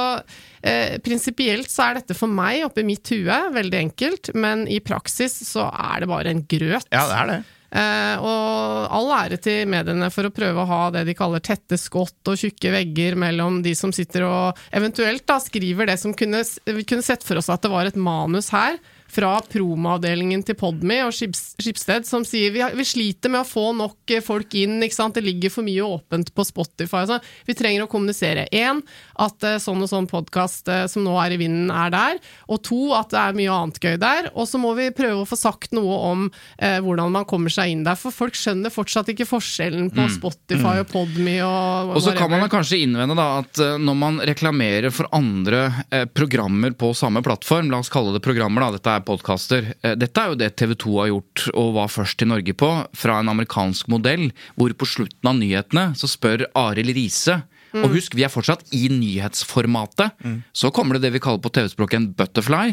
eh, 0.64 0.98
prinsipielt 1.04 1.70
så 1.72 1.90
er 1.90 2.00
dette 2.00 2.16
for 2.18 2.28
meg 2.32 2.64
oppi 2.66 2.84
mitt 2.88 3.08
hue 3.14 3.38
veldig 3.56 3.80
enkelt, 3.80 4.32
men 4.36 4.68
i 4.68 4.80
praksis 4.84 5.36
så 5.48 5.68
er 5.72 6.02
det 6.04 6.10
bare 6.12 6.34
en 6.34 6.44
grøt. 6.48 6.88
Ja, 6.92 7.06
det 7.08 7.18
er 7.22 7.32
det. 7.34 7.40
Eh, 7.70 8.16
og 8.18 8.94
all 8.98 9.12
ære 9.14 9.38
til 9.44 9.68
mediene 9.70 10.10
for 10.14 10.26
å 10.26 10.34
prøve 10.34 10.64
å 10.64 10.70
ha 10.70 10.84
det 10.96 11.04
de 11.06 11.14
kaller 11.18 11.44
tette 11.46 11.78
skott 11.78 12.32
og 12.32 12.40
tjukke 12.42 12.72
vegger 12.74 13.18
mellom 13.20 13.62
de 13.66 13.76
som 13.78 13.94
sitter 13.94 14.26
og 14.26 14.58
eventuelt 14.74 15.28
da 15.30 15.38
skriver 15.44 15.92
det 15.92 16.00
som 16.02 16.16
kunne, 16.18 16.42
kunne 16.66 17.06
sett 17.06 17.26
for 17.26 17.38
oss 17.38 17.52
at 17.54 17.62
det 17.66 17.74
var 17.74 17.90
et 17.90 18.00
manus 18.00 18.50
her. 18.56 18.80
Fra 19.10 19.36
promoavdelingen 19.52 20.44
til 20.46 20.58
Podme 20.60 21.02
og 21.08 21.14
Skips, 21.16 21.56
Skipsted 21.60 22.08
som 22.08 22.26
sier 22.28 22.54
vi, 22.56 22.64
vi 22.78 22.88
sliter 22.88 23.34
med 23.34 23.44
å 23.44 23.48
få 23.48 23.70
nok 23.78 24.14
eh, 24.14 24.24
folk 24.24 24.54
inn, 24.60 24.78
ikke 24.86 24.98
sant? 24.98 25.18
det 25.18 25.26
ligger 25.26 25.54
for 25.54 25.66
mye 25.66 25.86
åpent 25.86 26.34
på 26.36 26.46
Spotify. 26.46 27.04
og 27.04 27.14
sånn. 27.14 27.30
vi 27.48 27.58
trenger 27.58 27.86
å 27.86 27.90
kommunisere. 27.92 28.46
Én, 28.54 28.84
at 29.20 29.48
eh, 29.48 29.58
sånn 29.62 29.82
og 29.84 29.90
sånn 29.92 30.10
podkast 30.10 30.70
som 30.92 31.06
nå 31.06 31.16
er 31.22 31.34
i 31.34 31.40
vinden, 31.42 31.72
er 31.74 31.92
der. 31.94 32.20
Og 32.50 32.62
to, 32.66 32.80
at 32.98 33.12
det 33.14 33.20
er 33.22 33.38
mye 33.38 33.54
annet 33.54 33.80
gøy 33.82 33.98
der. 34.02 34.30
Og 34.36 34.48
så 34.50 34.60
må 34.62 34.74
vi 34.78 34.90
prøve 34.96 35.24
å 35.24 35.28
få 35.28 35.38
sagt 35.40 35.74
noe 35.76 35.98
om 36.10 36.26
eh, 36.58 36.78
hvordan 36.84 37.14
man 37.14 37.28
kommer 37.30 37.54
seg 37.54 37.74
inn 37.74 37.84
der. 37.88 37.98
For 38.00 38.16
folk 38.16 38.38
skjønner 38.38 38.74
fortsatt 38.74 39.12
ikke 39.14 39.28
forskjellen 39.30 39.90
på 39.96 40.08
Spotify 40.18 40.80
og 40.84 40.90
Podme 40.92 41.36
og 41.46 41.96
Og 41.98 42.04
så 42.06 42.16
kan 42.18 42.32
man 42.32 42.44
da 42.44 42.50
kanskje 42.52 42.82
innvende 42.84 43.18
da 43.18 43.28
at 43.42 43.62
eh, 43.64 43.78
når 43.82 44.00
man 44.00 44.22
reklamerer 44.30 44.94
for 44.96 45.10
andre 45.16 45.66
eh, 45.90 46.06
programmer 46.06 46.76
på 46.78 46.92
samme 46.98 47.24
plattform, 47.26 47.72
la 47.72 47.82
oss 47.84 47.92
kalle 47.94 48.16
det 48.16 48.24
programmer, 48.26 48.66
da, 48.66 48.78
dette 48.78 48.96
er 48.96 48.99
podkaster. 49.06 49.74
Eh, 49.84 49.96
dette 50.00 50.22
er 50.22 50.34
jo 50.34 50.40
det 50.40 50.52
TV 50.60 50.76
2 50.80 50.96
har 51.00 51.12
gjort 51.12 51.46
og 51.54 51.72
var 51.78 51.94
først 51.94 52.26
i 52.26 52.30
Norge 52.30 52.56
på, 52.58 52.72
fra 52.98 53.20
en 53.20 53.32
amerikansk 53.32 53.90
modell, 53.92 54.30
hvor 54.56 54.74
på 54.74 54.90
slutten 54.90 55.32
av 55.32 55.40
nyhetene 55.40 55.86
så 56.00 56.10
spør 56.10 56.48
Arild 56.58 56.96
Riise 56.98 57.42
og 57.78 57.92
husk, 57.94 58.16
vi 58.18 58.24
er 58.26 58.32
fortsatt 58.34 58.64
i 58.74 58.88
nyhetsformatet. 58.90 60.24
Så 60.58 60.72
kommer 60.74 60.98
det 60.98 61.06
det 61.06 61.14
vi 61.14 61.22
kaller 61.22 61.42
på 61.44 61.52
TV-språket 61.54 62.00
en 62.00 62.08
butterfly. 62.18 62.72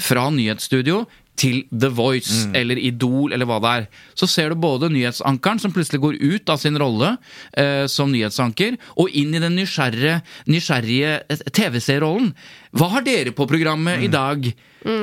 Fra 0.00 0.30
nyhetsstudio 0.32 1.02
til 1.40 1.62
The 1.72 1.88
Voice 1.96 2.50
eller 2.56 2.76
Idol 2.80 3.32
eller 3.32 3.48
hva 3.48 3.60
det 3.62 3.70
er, 3.70 3.86
så 4.18 4.28
ser 4.28 4.52
du 4.52 4.60
både 4.60 4.90
nyhetsankeren 4.92 5.60
som 5.62 5.72
plutselig 5.72 6.02
går 6.02 6.18
ut 6.20 6.52
av 6.52 6.60
sin 6.60 6.76
rolle 6.80 7.14
eh, 7.56 7.86
som 7.88 8.10
nyhetsanker, 8.12 8.76
og 9.00 9.14
inn 9.16 9.32
i 9.32 9.40
den 9.40 9.56
nysgjerrige, 9.56 10.18
nysgjerrige 10.50 11.14
eh, 11.32 11.44
TV-serierollen. 11.56 12.34
Hva 12.76 12.90
har 12.96 13.06
dere 13.06 13.32
på 13.36 13.48
programmet 13.48 14.04
i 14.04 14.10
dag? 14.12 14.50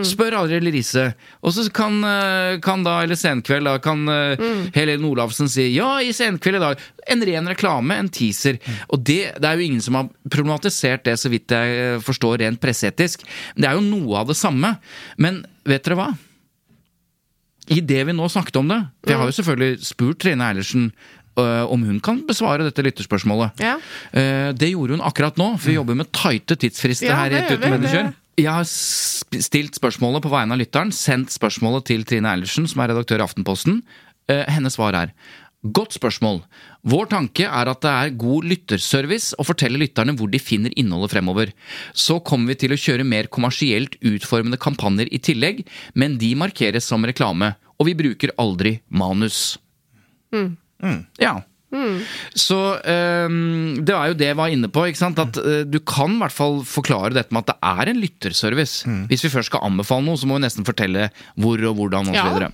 Spør 0.08 0.36
aldri 0.40 0.60
Riise. 0.74 1.12
Og 1.46 1.54
så 1.54 1.68
kan, 1.74 2.00
eh, 2.04 2.60
kan 2.64 2.84
da, 2.86 3.00
eller 3.04 3.20
Senkveld, 3.20 3.68
da, 3.70 3.78
kan 3.84 4.04
mm. 4.08 4.72
Helene 4.76 5.10
Olafsen 5.10 5.50
si 5.52 5.70
ja, 5.76 5.98
i 6.02 6.14
Senkveld 6.16 6.60
i 6.60 6.64
dag. 6.64 6.86
En 7.14 7.26
ren 7.30 7.50
reklame, 7.52 7.98
en 7.98 8.10
teaser. 8.10 8.58
Og 8.90 9.04
det, 9.06 9.36
det 9.38 9.50
er 9.50 9.60
jo 9.60 9.68
ingen 9.68 9.84
som 9.84 10.00
har 10.00 10.10
problematisert 10.34 11.06
det, 11.08 11.18
så 11.22 11.32
vidt 11.34 11.54
jeg 11.54 11.78
eh, 11.84 12.00
forstår, 12.04 12.40
rent 12.44 12.62
presseetisk. 12.64 13.28
Det 13.56 13.70
er 13.70 13.78
jo 13.78 13.86
noe 13.86 14.24
av 14.24 14.32
det 14.32 14.40
samme. 14.40 14.76
Men 15.22 15.44
vet 15.68 15.86
dere 15.86 16.00
hva? 16.00 16.10
I 17.68 17.82
det 17.84 18.06
vi 18.08 18.16
nå 18.16 18.30
snakket 18.32 18.56
om 18.62 18.70
det 18.72 18.78
For 19.04 19.12
jeg 19.12 19.20
har 19.20 19.28
jo 19.28 19.36
selvfølgelig 19.36 19.84
spurt 19.84 20.22
Trine 20.24 20.46
Eilertsen 20.46 20.86
om 21.38 21.84
hun 21.86 22.00
kan 22.02 22.24
besvare 22.26 22.66
dette 22.66 22.82
lytterspørsmålet. 22.82 23.60
Ja. 23.62 23.76
Eh, 24.10 24.54
det 24.58 24.72
gjorde 24.72 24.96
hun 24.96 25.04
akkurat 25.06 25.38
nå, 25.38 25.52
for 25.60 25.70
vi 25.70 25.76
jobber 25.76 26.00
med 26.00 26.10
tighte 26.10 26.58
tidsfrister 26.58 27.12
Ja, 27.12 27.20
her 27.20 27.36
et 27.38 27.52
gjør 27.52 27.60
uten 27.62 27.86
Det- 27.86 28.14
Jeg 28.38 28.54
har 28.54 28.68
stilt 28.70 29.80
spørsmålet 29.80 30.22
på 30.22 30.30
vegne 30.30 30.54
av 30.54 30.62
lytteren, 30.62 30.92
sendt 30.94 31.34
spørsmålet 31.34 31.88
til 31.90 32.06
Trine 32.06 32.30
Eilertsen, 32.36 32.68
som 32.70 32.84
er 32.84 32.92
redaktør 32.94 33.24
i 33.24 33.26
Aftenposten. 33.26 33.82
Eh, 34.30 34.46
hennes 34.54 34.78
svar 34.78 34.94
er 34.98 35.14
Godt 35.66 35.96
spørsmål. 35.98 36.44
Vår 36.88 37.08
tanke 37.10 37.48
er 37.50 37.70
at 37.72 37.82
det 37.82 37.90
er 37.90 38.12
god 38.22 38.46
lytterservice 38.46 39.34
å 39.42 39.44
fortelle 39.44 39.80
lytterne 39.82 40.14
hvor 40.16 40.30
de 40.32 40.40
finner 40.40 40.72
innholdet 40.78 41.16
fremover. 41.16 41.52
Så 41.98 42.20
kommer 42.22 42.54
vi 42.54 42.60
til 42.62 42.76
å 42.76 42.80
kjøre 42.80 43.08
mer 43.08 43.28
kommersielt 43.34 43.98
utformede 44.06 44.62
kampanjer 44.62 45.10
i 45.10 45.20
tillegg, 45.20 45.64
men 45.98 46.20
de 46.22 46.30
markeres 46.38 46.88
som 46.88 47.04
reklame, 47.10 47.56
og 47.82 47.90
vi 47.90 47.98
bruker 47.98 48.36
aldri 48.38 48.78
manus. 48.88 49.58
Ja. 51.18 51.40
Så 51.68 52.58
ehm, 52.88 53.82
det 53.84 53.96
var 53.96 54.12
jo 54.12 54.18
det 54.20 54.30
jeg 54.30 54.40
var 54.40 54.54
inne 54.54 54.70
på. 54.72 54.86
ikke 54.88 55.02
sant? 55.02 55.20
At 55.20 55.40
eh, 55.42 55.66
Du 55.68 55.80
kan 55.84 56.16
i 56.16 56.22
hvert 56.22 56.36
fall 56.36 56.62
forklare 56.68 57.16
dette 57.18 57.36
med 57.36 57.44
at 57.44 57.52
det 57.52 57.74
er 57.74 57.92
en 57.92 58.00
lytterservice. 58.04 58.88
Hvis 59.12 59.26
vi 59.28 59.34
først 59.34 59.52
skal 59.52 59.66
anbefale 59.68 60.08
noe, 60.08 60.20
så 60.20 60.30
må 60.30 60.40
vi 60.40 60.46
nesten 60.48 60.68
fortelle 60.68 61.10
hvor 61.36 61.60
og 61.68 61.82
hvordan 61.82 62.14
osv. 62.14 62.22
Ja. 62.22 62.30
videre 62.32 62.54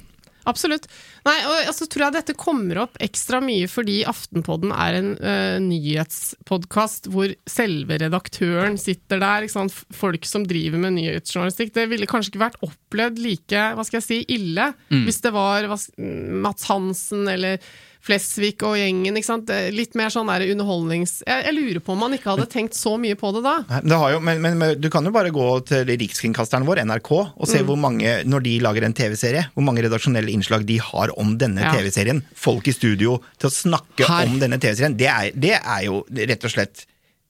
Absolutt. 0.50 0.90
Nei, 1.24 1.36
og 1.48 1.70
altså, 1.70 1.86
tror 1.88 2.08
jeg 2.08 2.16
dette 2.18 2.36
kommer 2.40 2.82
opp 2.84 2.98
ekstra 3.04 3.40
mye 3.44 3.70
fordi 3.72 4.02
Aftenpodden 4.10 4.74
er 4.76 4.98
en 4.98 5.10
uh, 5.16 5.60
nyhetspodkast 5.64 7.08
hvor 7.14 7.32
selve 7.50 8.00
redaktøren 8.02 8.76
sitter 8.82 9.22
der. 9.24 9.46
Ikke 9.46 9.56
sant? 9.56 9.78
Folk 9.96 10.28
som 10.28 10.44
driver 10.48 10.84
med 10.84 10.98
nyhetsjournalistikk. 10.98 11.72
Det 11.78 11.88
ville 11.92 12.10
kanskje 12.10 12.34
ikke 12.34 12.44
vært 12.44 12.60
opplevd 12.66 13.24
like 13.24 13.64
hva 13.78 13.88
skal 13.88 14.02
jeg 14.02 14.08
si, 14.10 14.20
ille 14.36 14.72
hvis 15.08 15.24
det 15.24 15.32
var 15.36 15.70
hva, 15.72 15.80
Mats 16.44 16.68
Hansen 16.70 17.28
eller 17.32 17.64
Flesvig 18.04 18.58
og 18.68 18.74
gjengen. 18.76 19.16
Ikke 19.16 19.30
sant? 19.30 19.52
Litt 19.72 19.94
mer 19.96 20.10
sånn 20.12 20.28
der 20.28 20.44
underholdnings... 20.52 21.22
Jeg, 21.24 21.46
jeg 21.48 21.56
lurer 21.56 21.80
på 21.86 21.94
om 21.96 22.02
man 22.04 22.16
ikke 22.18 22.34
hadde 22.34 22.48
tenkt 22.52 22.76
så 22.76 22.98
mye 23.00 23.16
på 23.16 23.32
det 23.38 23.44
da. 23.46 23.54
Det 23.80 23.96
har 24.02 24.12
jo, 24.18 24.20
men, 24.28 24.42
men, 24.44 24.58
men 24.60 24.74
du 24.84 24.90
kan 24.92 25.08
jo 25.08 25.14
bare 25.16 25.32
gå 25.32 25.46
til 25.70 25.88
rikskringkasteren 25.88 26.68
vår, 26.68 26.82
NRK, 26.90 27.12
og 27.16 27.48
se 27.48 27.62
hvor 27.64 27.80
mange, 27.80 28.18
når 28.28 28.44
de 28.44 28.58
lager 28.66 28.84
en 28.90 28.98
TV-serie, 28.98 29.46
hvor 29.56 29.64
mange 29.64 29.86
redaksjonelle 29.88 30.34
innslag 30.36 30.66
de 30.68 30.82
har 30.84 31.16
om 31.20 31.38
denne 31.40 31.64
Ja. 31.64 31.72
TV-serien. 31.78 32.20
Folk 32.36 32.68
i 32.68 32.76
studio 32.76 33.22
til 33.40 33.48
å 33.48 33.56
snakke 33.56 34.04
Her. 34.10 34.28
om 34.28 34.36
denne 34.44 34.60
TV-serien. 34.60 35.00
Det, 35.00 35.08
er- 35.08 35.32
det 35.40 35.56
er 35.62 35.86
jo 35.88 36.04
rett 36.12 36.44
og 36.44 36.52
slett 36.58 36.84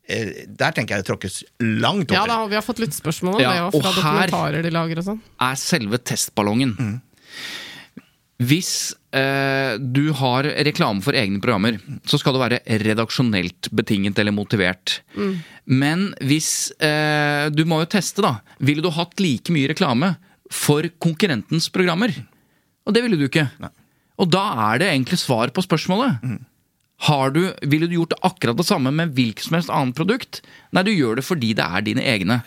eh, 0.09 0.47
Der 0.57 0.74
tenker 0.74 0.95
jeg 0.97 1.05
det 1.05 1.09
tråkkes 1.13 1.38
langt 1.61 2.09
over. 2.09 2.17
Ja 2.17 2.26
da, 2.34 2.41
og 2.43 2.49
vi 2.49 2.57
har 2.57 2.65
fått 2.65 2.82
lyttespørsmål 2.82 3.38
om 3.38 3.41
Ja, 3.45 3.53
det, 3.53 3.63
og 3.69 3.78
fra 3.78 3.93
og 3.93 4.01
her- 4.01 4.01
dokumentarer 4.34 4.65
de 4.65 4.74
lager 4.74 5.03
og 5.05 5.11
sånn. 5.13 5.21
er 5.51 5.61
selve 5.69 6.01
testballongen. 6.01 6.74
Hvis 8.41 8.95
eh, 9.13 9.77
du 9.77 10.09
har 10.17 10.47
reklame 10.65 11.03
for 11.05 11.15
egne 11.15 11.39
programmer, 11.43 11.77
så 12.09 12.17
skal 12.17 12.34
det 12.36 12.41
være 12.41 12.79
redaksjonelt 12.81 13.69
betinget 13.75 14.17
eller 14.19 14.34
motivert. 14.36 15.01
Men 15.69 16.09
hvis 16.19 16.71
eh, 16.84 17.49
Du 17.53 17.63
må 17.69 17.79
jo 17.84 17.91
teste, 17.93 18.23
da. 18.25 18.39
Ville 18.59 18.84
du 18.84 18.89
hatt 18.91 19.21
like 19.21 19.53
mye 19.53 19.69
reklame 19.71 20.15
for 20.51 20.88
konkurrentens 20.99 21.69
programmer? 21.73 22.11
Og 22.84 22.95
det 22.97 23.05
ville 23.05 23.19
du 23.21 23.29
ikke. 23.29 23.47
Og 24.19 24.29
da 24.34 24.43
er 24.73 24.81
det 24.81 24.89
egentlig 24.91 25.21
svar 25.21 25.53
på 25.53 25.63
spørsmålet. 25.63 26.41
Har 27.03 27.31
du, 27.36 27.41
ville 27.67 27.88
du 27.89 27.97
gjort 27.97 28.13
akkurat 28.23 28.57
det 28.59 28.65
samme 28.67 28.91
med 28.95 29.13
hvilket 29.15 29.45
som 29.47 29.57
helst 29.57 29.71
annet 29.73 29.97
produkt? 29.97 30.41
Nei, 30.71 30.84
du 30.88 30.91
gjør 30.93 31.19
det 31.19 31.25
fordi 31.27 31.53
det 31.57 31.65
er 31.65 31.84
dine 31.86 32.03
egne. 32.07 32.41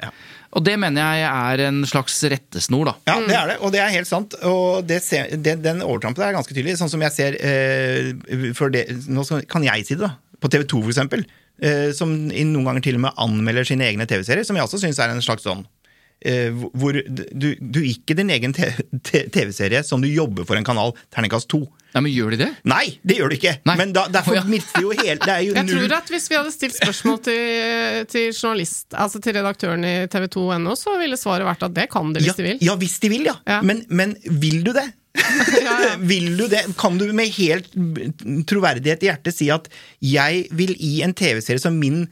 Og 0.55 0.64
det 0.64 0.76
mener 0.80 1.03
jeg 1.18 1.26
er 1.26 1.62
en 1.66 1.80
slags 1.88 2.18
rettesnor, 2.30 2.90
da. 2.90 2.94
Ja, 3.09 3.16
det 3.26 3.36
er 3.36 3.51
det, 3.51 3.57
og 3.61 3.72
det 3.74 3.80
er 3.82 3.94
helt 3.94 4.09
sant. 4.09 4.36
Og 4.47 4.92
ser, 5.03 5.32
det, 5.36 5.59
den 5.64 5.82
overtrampen 5.84 6.24
er 6.24 6.36
ganske 6.36 6.55
tydelig. 6.55 6.78
Sånn 6.80 6.92
som 6.92 7.03
jeg 7.03 7.14
ser 7.16 7.38
eh, 7.40 8.12
det, 8.72 8.84
Nå 9.11 9.26
kan 9.51 9.66
jeg 9.66 9.88
si 9.88 9.99
det, 9.99 10.07
da. 10.07 10.14
På 10.40 10.53
TV 10.53 10.66
2, 10.68 10.82
for 10.84 10.94
eksempel. 10.94 11.26
Eh, 11.57 11.88
som 11.97 12.12
noen 12.12 12.66
ganger 12.68 12.84
til 12.84 12.99
og 12.99 13.07
med 13.07 13.22
anmelder 13.22 13.66
sine 13.68 13.88
egne 13.88 14.07
TV-serier, 14.09 14.44
som 14.47 14.59
jeg 14.59 14.68
også 14.68 14.82
syns 14.82 15.01
er 15.01 15.12
en 15.12 15.24
slags 15.24 15.47
sånn 15.47 15.64
eh, 16.20 16.53
hvor 16.53 16.97
du, 16.97 17.49
du 17.57 17.80
ikke 17.80 18.16
din 18.18 18.32
egen 18.34 18.53
TV-serie 18.57 19.82
som 19.86 20.05
du 20.05 20.09
jobber 20.11 20.44
for 20.49 20.59
en 20.59 20.66
kanal, 20.66 20.92
terningkast 21.14 21.49
2. 21.53 21.62
Nei, 21.97 22.03
men 22.05 22.12
gjør 22.12 22.34
de 22.34 22.38
det? 22.42 22.49
Nei, 22.68 22.84
det 23.09 23.14
gjør 23.16 23.32
de 23.32 23.38
ikke! 23.38 23.55
Nei. 23.64 23.76
Men 23.80 23.94
da, 23.97 24.03
derfor 24.12 24.34
oh, 24.34 24.40
ja. 24.42 24.44
mister 24.51 24.84
jo 24.84 24.90
helt 24.92 25.22
Det 25.24 25.32
er 25.32 25.47
jo 25.47 25.55
Jeg 25.57 25.64
null 25.64 25.86
tror 25.86 25.94
at 25.97 26.12
hvis 26.12 26.28
vi 26.28 26.36
hadde 26.36 26.53
stilt 26.53 26.76
spørsmål 26.76 27.22
til, 27.24 28.03
til 28.12 28.26
journalist, 28.28 28.90
altså 28.92 29.22
til 29.24 29.38
redaktøren 29.38 29.86
i 29.88 29.94
tv2.no, 30.12 30.76
så 30.76 30.99
ville 31.01 31.16
svaret 31.16 31.49
vært 31.49 31.64
at 31.64 31.74
det 31.78 31.88
kan 31.92 32.12
de 32.12 32.20
hvis 32.20 32.34
ja, 32.34 32.36
de 32.36 32.47
vil. 32.51 32.62
Ja, 32.68 32.76
hvis 32.82 32.99
de 33.01 33.12
vil, 33.14 33.24
ja. 33.30 33.38
Ja. 33.49 33.62
Men, 33.64 33.80
men 33.88 34.12
vil 34.28 34.61
du 34.66 34.74
det? 34.76 34.84
Vil 36.12 36.36
du 36.36 36.44
det? 36.53 36.66
Kan 36.76 36.99
du 37.01 37.09
med 37.16 37.32
helt 37.38 37.72
troverdighet 38.51 39.01
i 39.01 39.09
hjertet 39.09 39.32
si 39.32 39.49
at 39.53 39.70
jeg 40.05 40.44
vil 40.53 40.74
i 40.76 40.99
en 41.07 41.16
TV-serie 41.16 41.62
som 41.62 41.78
min 41.80 42.05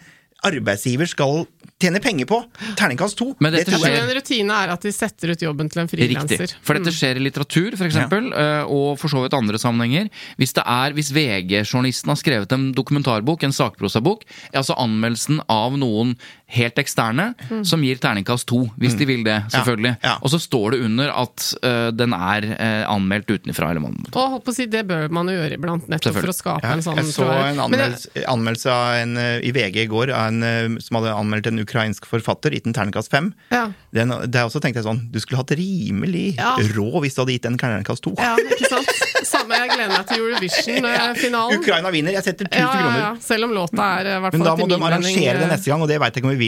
arbeidsgiver 0.44 1.08
skal 1.08 1.44
tjene 1.82 2.00
penger 2.00 2.26
på, 2.30 2.38
terningkast 2.78 3.16
to? 3.18 3.26
Men 3.42 3.52
dette 3.52 3.70
Det 3.74 3.80
skjer- 3.82 3.98
en 4.02 4.12
rutine 4.16 4.50
er 4.64 4.70
at 4.72 4.80
de 4.86 4.92
setter 4.94 5.32
ut 5.34 5.42
jobben 5.42 5.68
til 5.68 5.80
en 5.82 5.88
Riktig. 5.88 6.06
frilanser. 6.14 6.54
For 6.62 6.74
dette 6.78 6.92
skjer 6.94 7.16
i 7.18 7.24
litteratur, 7.24 7.74
f.eks., 7.74 7.88
eksempel, 7.90 8.30
eh, 8.32 8.62
og 8.70 8.98
for 8.98 9.08
så 9.08 9.22
vidt 9.24 9.34
andre 9.34 9.58
sammenhenger. 9.58 10.08
Hvis, 10.38 10.54
er, 10.56 10.92
hvis 10.94 11.10
VG-journalisten 11.12 12.08
har 12.14 12.16
skrevet 12.20 12.52
en 12.52 12.72
dokumentarbok, 12.72 13.42
en 13.42 13.52
sakprosabok, 13.52 14.24
er 14.52 14.62
altså 14.62 14.76
anmeldelsen 14.78 15.42
av 15.50 15.76
noen 15.76 16.16
helt 16.54 16.78
eksterne 16.80 17.26
som 17.66 17.82
gir 17.84 17.98
terningkast 18.02 18.46
to, 18.50 18.62
hvis 18.80 18.94
de 18.98 19.06
vil 19.08 19.24
det, 19.26 19.36
selvfølgelig. 19.52 19.96
Ja. 20.04 20.14
Og 20.22 20.30
så 20.32 20.38
står 20.42 20.74
det 20.76 20.80
under 20.86 21.10
at 21.14 21.46
uh, 21.64 21.90
den 21.94 22.14
er 22.16 22.46
uh, 22.54 22.84
anmeldt 22.94 23.30
utenfra. 23.34 23.70
Eller 23.72 23.82
man 23.84 23.96
Og 24.12 24.30
holdt 24.36 24.44
på 24.46 24.54
å 24.54 24.56
si, 24.56 24.66
det 24.70 24.84
bør 24.88 25.08
man 25.14 25.28
jo 25.30 25.36
gjøre 25.38 25.58
iblant, 25.58 25.88
nettopp 25.90 26.18
for 26.20 26.32
å 26.32 26.36
skape 26.36 26.64
Ja, 26.66 26.72
en 26.78 26.84
sånn 26.86 27.00
jeg 27.02 27.10
så 27.12 27.26
en 27.26 27.34
Men 27.34 27.54
jeg- 27.54 27.64
anmeldelse, 27.66 28.24
anmeldelse 28.34 28.70
av 28.74 28.94
en, 29.02 29.16
eh, 29.18 29.38
i 29.48 29.52
VG 29.56 29.82
i 29.84 29.86
går 29.90 30.12
av 30.14 30.28
en, 30.32 30.78
som 30.80 30.98
hadde 31.00 31.14
anmeldt 31.14 31.46
en 31.50 31.58
ukrainsk 31.64 32.06
forfatter, 32.08 32.54
gitt 32.54 32.66
en 32.70 32.76
terningkast 32.76 33.10
fem. 33.10 33.32
Ja. 33.50 33.66
Den, 33.94 34.14
der 34.30 34.46
også 34.48 34.60
tenkte 34.62 34.80
jeg 34.82 34.86
sånn, 34.88 35.02
du 35.12 35.18
skulle 35.20 35.42
hatt 35.42 35.50
rimelig 35.58 36.36
Ja. 36.38 36.54
rå 36.76 36.88
hvis 37.02 37.14
du 37.16 37.22
hadde 37.24 37.34
gitt 37.38 37.46
en 37.50 37.58
terningkast 37.58 38.02
to. 38.06 38.14
Ja, 38.18 38.36
ikke 38.36 38.68
sant? 38.70 38.88
Samme, 39.24 39.56
jeg 39.56 39.70
gleder 39.72 39.88
meg 39.96 40.06
til 40.06 40.20
Eurovision-finalen. 40.20 41.58
Ukraina 41.58 41.90
vinner, 41.94 42.12
jeg 42.12 42.24
setter 42.26 42.46
1000 42.48 42.60
Ja, 42.60 42.66
ja, 42.68 42.80
kroner. 42.82 42.98
ja. 43.00 43.12
Selv 43.24 43.44
om 43.48 43.50
låta 43.56 43.86
er 44.00 44.06
i 44.10 44.20
hvert 44.20 44.32
Men 44.36 44.42
da 44.44 44.52
må 44.56 44.68
de 44.68 44.76
arrangere 44.76 45.38
det 45.40 45.48
neste 45.48 45.70
gang, 45.72 45.80
og 45.82 45.88
det 45.88 45.98
veit 46.00 46.12
jeg 46.14 46.20
ikke 46.22 46.28
om 46.28 46.34
vi 46.36 46.42
vil. 46.42 46.43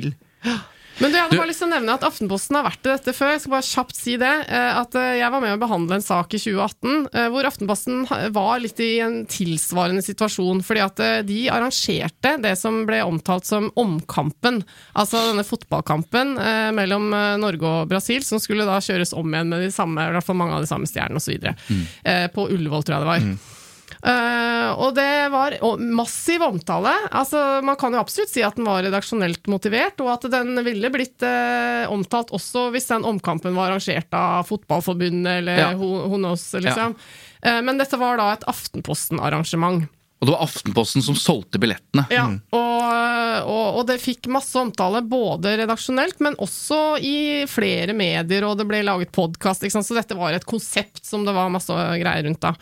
Men 0.97 1.13
du, 1.13 1.17
jeg 1.19 1.27
hadde 1.27 1.37
bare 1.37 1.51
lyst 1.51 1.61
til 1.61 1.69
å 1.69 1.75
nevne 1.75 1.95
at 1.99 2.05
Aftenposten 2.09 2.57
har 2.57 2.65
vært 2.65 2.87
i 2.87 2.89
dette 2.89 3.13
før. 3.13 3.35
Jeg 3.35 3.43
skal 3.43 3.53
bare 3.53 3.67
kjapt 3.69 3.99
si 3.99 4.15
det. 4.17 4.31
eh, 4.49 4.79
At 4.81 4.95
eh, 4.97 5.19
jeg 5.19 5.29
var 5.35 5.43
med 5.45 5.53
å 5.53 5.59
behandle 5.61 5.99
en 5.99 6.05
sak 6.05 6.33
i 6.33 6.41
2018 6.41 7.11
eh, 7.13 7.27
hvor 7.35 7.45
Aftenposten 7.45 8.07
var 8.33 8.63
litt 8.65 8.81
i 8.81 8.95
en 9.05 9.19
tilsvarende 9.29 10.01
situasjon. 10.07 10.63
Fordi 10.65 10.85
at 10.87 11.03
de 11.29 11.41
arrangerte 11.53 12.33
det 12.41 12.55
som 12.57 12.79
ble 12.89 13.03
omtalt 13.05 13.45
som 13.45 13.69
omkampen. 13.77 14.63
Altså 14.97 15.21
denne 15.29 15.45
fotballkampen 15.45 16.33
mellom 16.77 17.11
Norge 17.43 17.69
og 17.69 17.93
Brasil, 17.93 18.25
som 18.25 18.41
skulle 18.41 18.65
da 18.65 18.79
kjøres 18.81 19.13
om 19.17 19.29
igjen 19.37 19.53
med 19.53 19.67
de 19.67 19.71
samme, 19.75 20.01
i 20.01 20.17
hvert 20.17 20.25
fall 20.25 20.41
mange 20.41 20.57
av 20.57 20.65
de 20.65 20.71
samme 20.71 20.89
stjernene 20.89 21.21
osv. 21.21 21.53
Mm. 21.69 21.85
på 22.33 22.49
Ullevål, 22.57 22.89
tror 22.89 22.97
jeg 22.97 23.05
det 23.05 23.13
var. 23.13 23.29
Eh, 24.03 24.71
og 24.77 24.95
det 24.97 25.07
var 25.33 25.57
massiv 25.81 26.43
omtale. 26.47 26.93
Altså, 27.11 27.63
man 27.65 27.79
kan 27.81 27.95
jo 27.97 28.01
absolutt 28.03 28.33
si 28.33 28.43
at 28.45 28.59
den 28.59 28.67
var 28.69 28.83
redaksjonelt 28.85 29.49
motivert, 29.51 30.01
og 30.05 30.13
at 30.17 30.29
den 30.33 30.57
ville 30.67 30.91
blitt 30.93 31.23
uh, 31.25 31.87
omtalt 31.93 32.33
også 32.37 32.69
hvis 32.75 32.91
den 32.93 33.07
omkampen 33.09 33.57
var 33.57 33.71
arrangert 33.73 34.13
av 34.17 34.45
Fotballforbundet 34.51 35.41
eller 35.41 35.63
Ja. 35.63 35.71
Ho- 35.79 36.07
Honos, 36.13 36.49
liksom. 36.61 36.95
Eh, 37.43 37.61
men 37.63 37.79
dette 37.81 37.97
var 38.01 38.19
da 38.21 38.33
et 38.37 38.45
Aftenposten-arrangement. 38.49 39.87
Og 40.17 40.29
det 40.29 40.33
var 40.33 40.47
Aftenposten 40.47 41.03
som 41.05 41.17
solgte 41.21 41.61
billettene. 41.61 42.07
Ja, 42.09 42.23
og, 42.57 43.49
og, 43.53 43.67
og 43.77 43.83
det 43.91 43.99
fikk 44.01 44.31
masse 44.33 44.57
omtale, 44.57 45.03
både 45.05 45.59
redaksjonelt, 45.61 46.23
men 46.25 46.39
også 46.41 46.79
i 47.05 47.45
flere 47.51 47.93
medier, 47.97 48.47
og 48.49 48.57
det 48.57 48.65
ble 48.71 48.81
laget 48.87 49.13
podkast, 49.13 49.67
så 49.69 49.97
dette 49.99 50.17
var 50.17 50.33
et 50.33 50.47
konsept 50.49 51.05
som 51.05 51.27
det 51.29 51.35
var 51.37 51.53
masse 51.53 51.69
greier 52.01 52.25
rundt 52.25 52.41
da. 52.41 52.55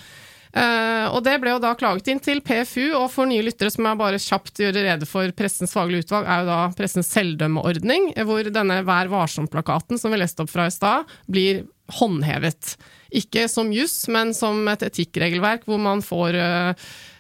Eh, 0.55 1.07
og 1.11 1.25
det 1.27 1.35
ble 1.43 1.51
jo 1.57 1.63
da 1.63 1.73
klaget 1.79 2.09
inn 2.13 2.21
til 2.23 2.39
PFU, 2.45 2.95
og 2.95 3.09
for 3.11 3.27
nye 3.27 3.43
lyttere 3.43 3.73
som 3.75 3.89
jeg 3.89 3.99
bare 3.99 4.21
kjapt 4.23 4.61
gjøre 4.63 4.85
rede 4.87 5.09
for 5.11 5.33
Pressens 5.35 5.75
faglige 5.75 6.07
utvalg, 6.07 6.29
er 6.31 6.45
jo 6.45 6.51
da 6.53 6.59
Pressens 6.79 7.11
selvdømmeordning, 7.15 8.13
hvor 8.29 8.51
denne 8.55 8.83
Vær 8.87 9.11
varsom-plakaten 9.13 9.99
som 9.99 10.15
vi 10.15 10.21
leste 10.23 10.45
opp 10.45 10.53
fra 10.53 10.69
i 10.71 10.75
stad, 10.75 11.11
blir 11.27 11.65
håndhevet. 11.99 12.77
Ikke 13.15 13.49
som 13.51 13.75
juss, 13.75 14.05
men 14.11 14.31
som 14.37 14.63
et 14.71 14.87
etikkregelverk 14.87 15.67
hvor 15.69 15.83
man 15.83 16.05
får 16.05 16.41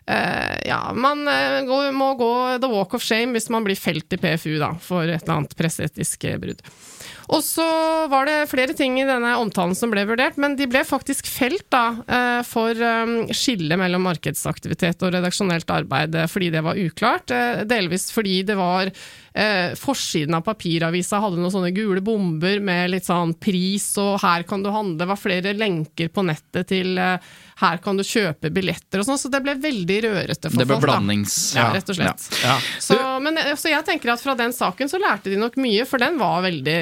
Uh, 0.04 0.56
ja, 0.68 0.90
man 0.92 1.22
uh, 1.24 1.92
må 1.96 2.10
gå 2.20 2.58
the 2.60 2.68
walk 2.68 2.92
of 2.92 3.00
shame 3.00 3.32
hvis 3.32 3.48
man 3.48 3.64
blir 3.64 3.78
felt 3.80 4.12
i 4.12 4.18
PFU 4.20 4.58
da, 4.60 4.74
for 4.76 5.08
et 5.08 5.22
eller 5.22 5.38
annet 5.38 5.54
presseetisk 5.56 6.26
brudd. 6.42 6.60
Og 7.32 7.40
så 7.44 7.64
var 8.12 8.28
det 8.28 8.50
flere 8.50 8.74
ting 8.76 8.98
i 9.00 9.06
denne 9.08 9.32
omtalen 9.40 9.76
som 9.78 9.92
ble 9.92 10.04
vurdert, 10.08 10.36
men 10.40 10.56
de 10.58 10.68
ble 10.68 10.82
faktisk 10.84 11.28
felt 11.30 11.64
da, 11.72 11.84
eh, 12.04 12.40
for 12.46 12.76
eh, 12.76 13.32
skillet 13.32 13.80
mellom 13.80 14.04
markedsaktivitet 14.04 15.02
og 15.04 15.14
redaksjonelt 15.16 15.70
arbeid, 15.72 16.18
eh, 16.18 16.28
fordi 16.30 16.50
det 16.52 16.64
var 16.66 16.80
uklart. 16.80 17.32
Delvis 17.68 18.10
fordi 18.12 18.42
det 18.46 18.58
var 18.60 18.92
eh, 19.34 19.74
Forsiden 19.78 20.36
av 20.38 20.44
papiravisa 20.46 21.18
hadde 21.22 21.40
noen 21.40 21.52
sånne 21.52 21.72
gule 21.74 22.02
bomber 22.04 22.60
med 22.64 22.92
litt 22.94 23.08
sånn 23.08 23.34
pris 23.34 23.90
og 24.00 24.20
'her 24.22 24.46
kan 24.46 24.62
du 24.62 24.70
handle', 24.70 24.98
det 25.02 25.08
var 25.10 25.20
flere 25.20 25.54
lenker 25.58 26.08
på 26.08 26.24
nettet 26.24 26.68
til 26.70 26.98
eh, 26.98 27.18
'her 27.58 27.78
kan 27.82 27.96
du 27.96 28.02
kjøpe 28.02 28.50
billetter' 28.54 29.02
og 29.02 29.06
sånn, 29.08 29.18
så 29.18 29.30
det 29.30 29.42
ble 29.42 29.54
veldig 29.58 29.98
rørete 30.06 30.50
for 30.50 30.58
Det 30.58 30.66
ble 30.66 30.78
folk. 30.78 30.86
blandings... 30.86 31.54
Ja, 31.54 31.68
rett 31.74 31.90
og 31.90 31.98
slett. 31.98 32.28
Ja. 32.42 32.58
Så, 32.78 32.98
men, 33.20 33.38
eh, 33.38 33.54
så 33.58 33.70
jeg 33.70 33.84
tenker 33.86 34.14
at 34.14 34.22
fra 34.22 34.34
den 34.38 34.54
saken 34.54 34.90
så 34.90 34.98
lærte 35.02 35.30
de 35.30 35.36
nok 35.40 35.56
mye, 35.56 35.86
for 35.86 35.98
den 35.98 36.18
var 36.18 36.42
veldig 36.46 36.80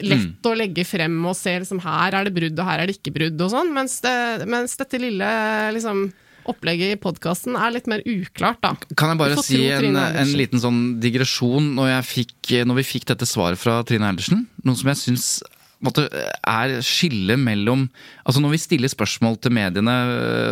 lett 0.00 0.46
å 0.46 0.56
legge 0.56 0.84
frem 0.84 1.24
og 1.26 1.36
se 1.36 1.58
liksom 1.60 1.80
her 1.84 2.14
er 2.14 2.24
det 2.28 2.34
brudd 2.36 2.58
og 2.58 2.66
her 2.68 2.80
er 2.80 2.86
det 2.86 2.98
ikke 2.98 3.14
brudd 3.16 3.40
og 3.40 3.50
sånn, 3.52 3.72
mens, 3.76 4.00
det, 4.04 4.46
mens 4.48 4.76
dette 4.76 5.00
lille 5.00 5.28
liksom 5.76 6.08
opplegget 6.52 6.94
i 6.94 7.00
podkasten 7.00 7.58
er 7.58 7.74
litt 7.74 7.90
mer 7.90 8.04
uklart, 8.06 8.62
da. 8.62 8.74
Kan 8.98 9.14
jeg 9.14 9.20
bare 9.22 9.42
si 9.44 9.60
en, 9.72 9.96
en 9.96 10.32
liten 10.38 10.62
sånn 10.62 10.80
digresjon 11.02 11.74
når, 11.76 11.98
fikk, 12.06 12.54
når 12.66 12.80
vi 12.82 12.88
fikk 12.94 13.10
dette 13.12 13.28
svaret 13.28 13.60
fra 13.60 13.80
Trine 13.86 14.08
Eilertsen? 14.10 14.46
Noe 14.66 14.78
som 14.78 14.92
jeg 14.92 15.02
syns 15.02 15.28
er 15.76 16.78
skillet 16.80 17.38
mellom 17.38 17.84
Altså 18.24 18.40
Når 18.40 18.54
vi 18.54 18.60
stiller 18.62 18.88
spørsmål 18.88 19.36
til 19.38 19.52
mediene, 19.52 19.92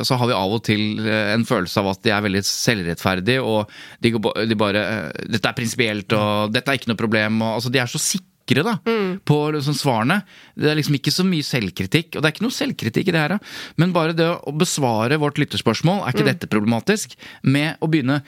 så 0.05 0.19
har 0.21 0.29
vi 0.29 0.37
av 0.37 0.53
og 0.53 0.63
til 0.67 1.01
eh, 1.01 1.33
en 1.33 1.47
følelse 1.49 1.81
av 1.81 1.89
at 1.95 2.03
de 2.05 2.13
er 2.13 2.23
veldig 2.23 2.43
selvrettferdige, 2.45 3.41
og 3.43 3.71
de, 4.05 4.13
de 4.13 4.59
bare 4.59 4.85
eh, 4.85 5.25
Dette 5.33 5.49
er 5.49 5.57
prinsipielt, 5.57 6.13
og 6.13 6.53
dette 6.55 6.71
er 6.71 6.79
ikke 6.79 6.93
noe 6.93 7.01
problem. 7.01 7.41
Og, 7.43 7.57
altså, 7.59 7.73
de 7.73 7.81
er 7.83 7.91
så 7.91 7.99
sikre 7.99 8.34
da, 8.45 8.77
på 9.25 9.39
liksom, 9.55 9.77
svarene. 9.79 10.21
Det 10.55 10.71
er 10.71 10.77
liksom 10.77 10.99
ikke 10.99 11.15
så 11.15 11.25
mye 11.25 11.47
selvkritikk. 11.47 12.15
Og 12.15 12.23
det 12.23 12.29
er 12.29 12.35
ikke 12.35 12.45
noe 12.45 12.55
selvkritikk 12.55 13.09
i 13.09 13.15
det 13.17 13.23
her, 13.23 13.37
da. 13.37 13.39
men 13.81 13.95
bare 13.97 14.17
det 14.17 14.29
å 14.29 14.53
besvare 14.53 15.19
vårt 15.23 15.41
lytterspørsmål, 15.41 16.05
er 16.05 16.15
ikke 16.15 16.29
dette 16.29 16.51
problematisk? 16.53 17.17
Med 17.43 17.81
å 17.81 17.91
begynne 17.91 18.23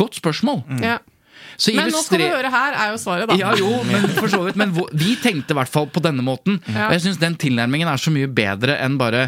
Godt 0.00 0.16
spørsmål! 0.16 0.62
Ja. 0.80 0.96
Så 1.60 1.74
Men 1.76 1.90
nå 1.92 2.00
skal 2.00 2.22
du 2.22 2.24
høre 2.24 2.50
her, 2.52 2.72
er 2.72 2.92
jo 2.94 3.00
svaret, 3.02 3.28
da. 3.28 3.36
ja, 3.36 3.50
jo, 3.58 3.68
men 3.84 4.06
for 4.16 4.32
så 4.32 4.40
vidt. 4.46 4.56
Men 4.60 4.72
vi 4.96 5.12
tenkte 5.20 5.52
i 5.52 5.58
hvert 5.58 5.70
fall 5.70 5.90
på 5.92 6.00
denne 6.02 6.24
måten. 6.24 6.56
Ja. 6.64 6.86
Og 6.88 6.94
jeg 6.96 7.04
syns 7.04 7.20
den 7.20 7.36
tilnærmingen 7.40 7.90
er 7.90 8.00
så 8.00 8.12
mye 8.14 8.30
bedre 8.30 8.78
enn 8.80 8.96
bare 9.00 9.26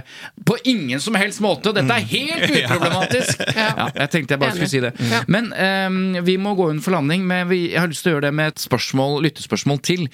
På 0.48 0.56
ingen 0.68 1.00
som 1.02 1.16
helst 1.20 1.42
måte! 1.44 1.74
Dette 1.76 1.98
er 1.98 2.06
helt 2.14 2.46
uproblematisk! 2.56 3.42
Ja. 3.62 3.86
Jeg 3.94 4.10
tenkte 4.10 4.34
jeg 4.34 4.40
bare 4.40 4.54
skulle 4.56 4.70
si 4.70 4.80
det. 4.82 4.90
Men 5.30 5.50
um, 5.52 5.98
vi 6.24 6.34
må 6.40 6.54
gå 6.58 6.66
inn 6.72 6.80
for 6.82 6.94
landing. 6.94 7.24
Men 7.28 7.46
vi, 7.50 7.60
jeg 7.72 7.80
har 7.80 7.90
lyst 7.90 8.04
til 8.04 8.12
å 8.12 8.14
gjøre 8.16 8.26
det 8.26 8.32
med 8.36 8.52
et 8.52 8.62
spørsmål, 8.62 9.18
lyttespørsmål 9.26 9.80
til. 9.84 10.06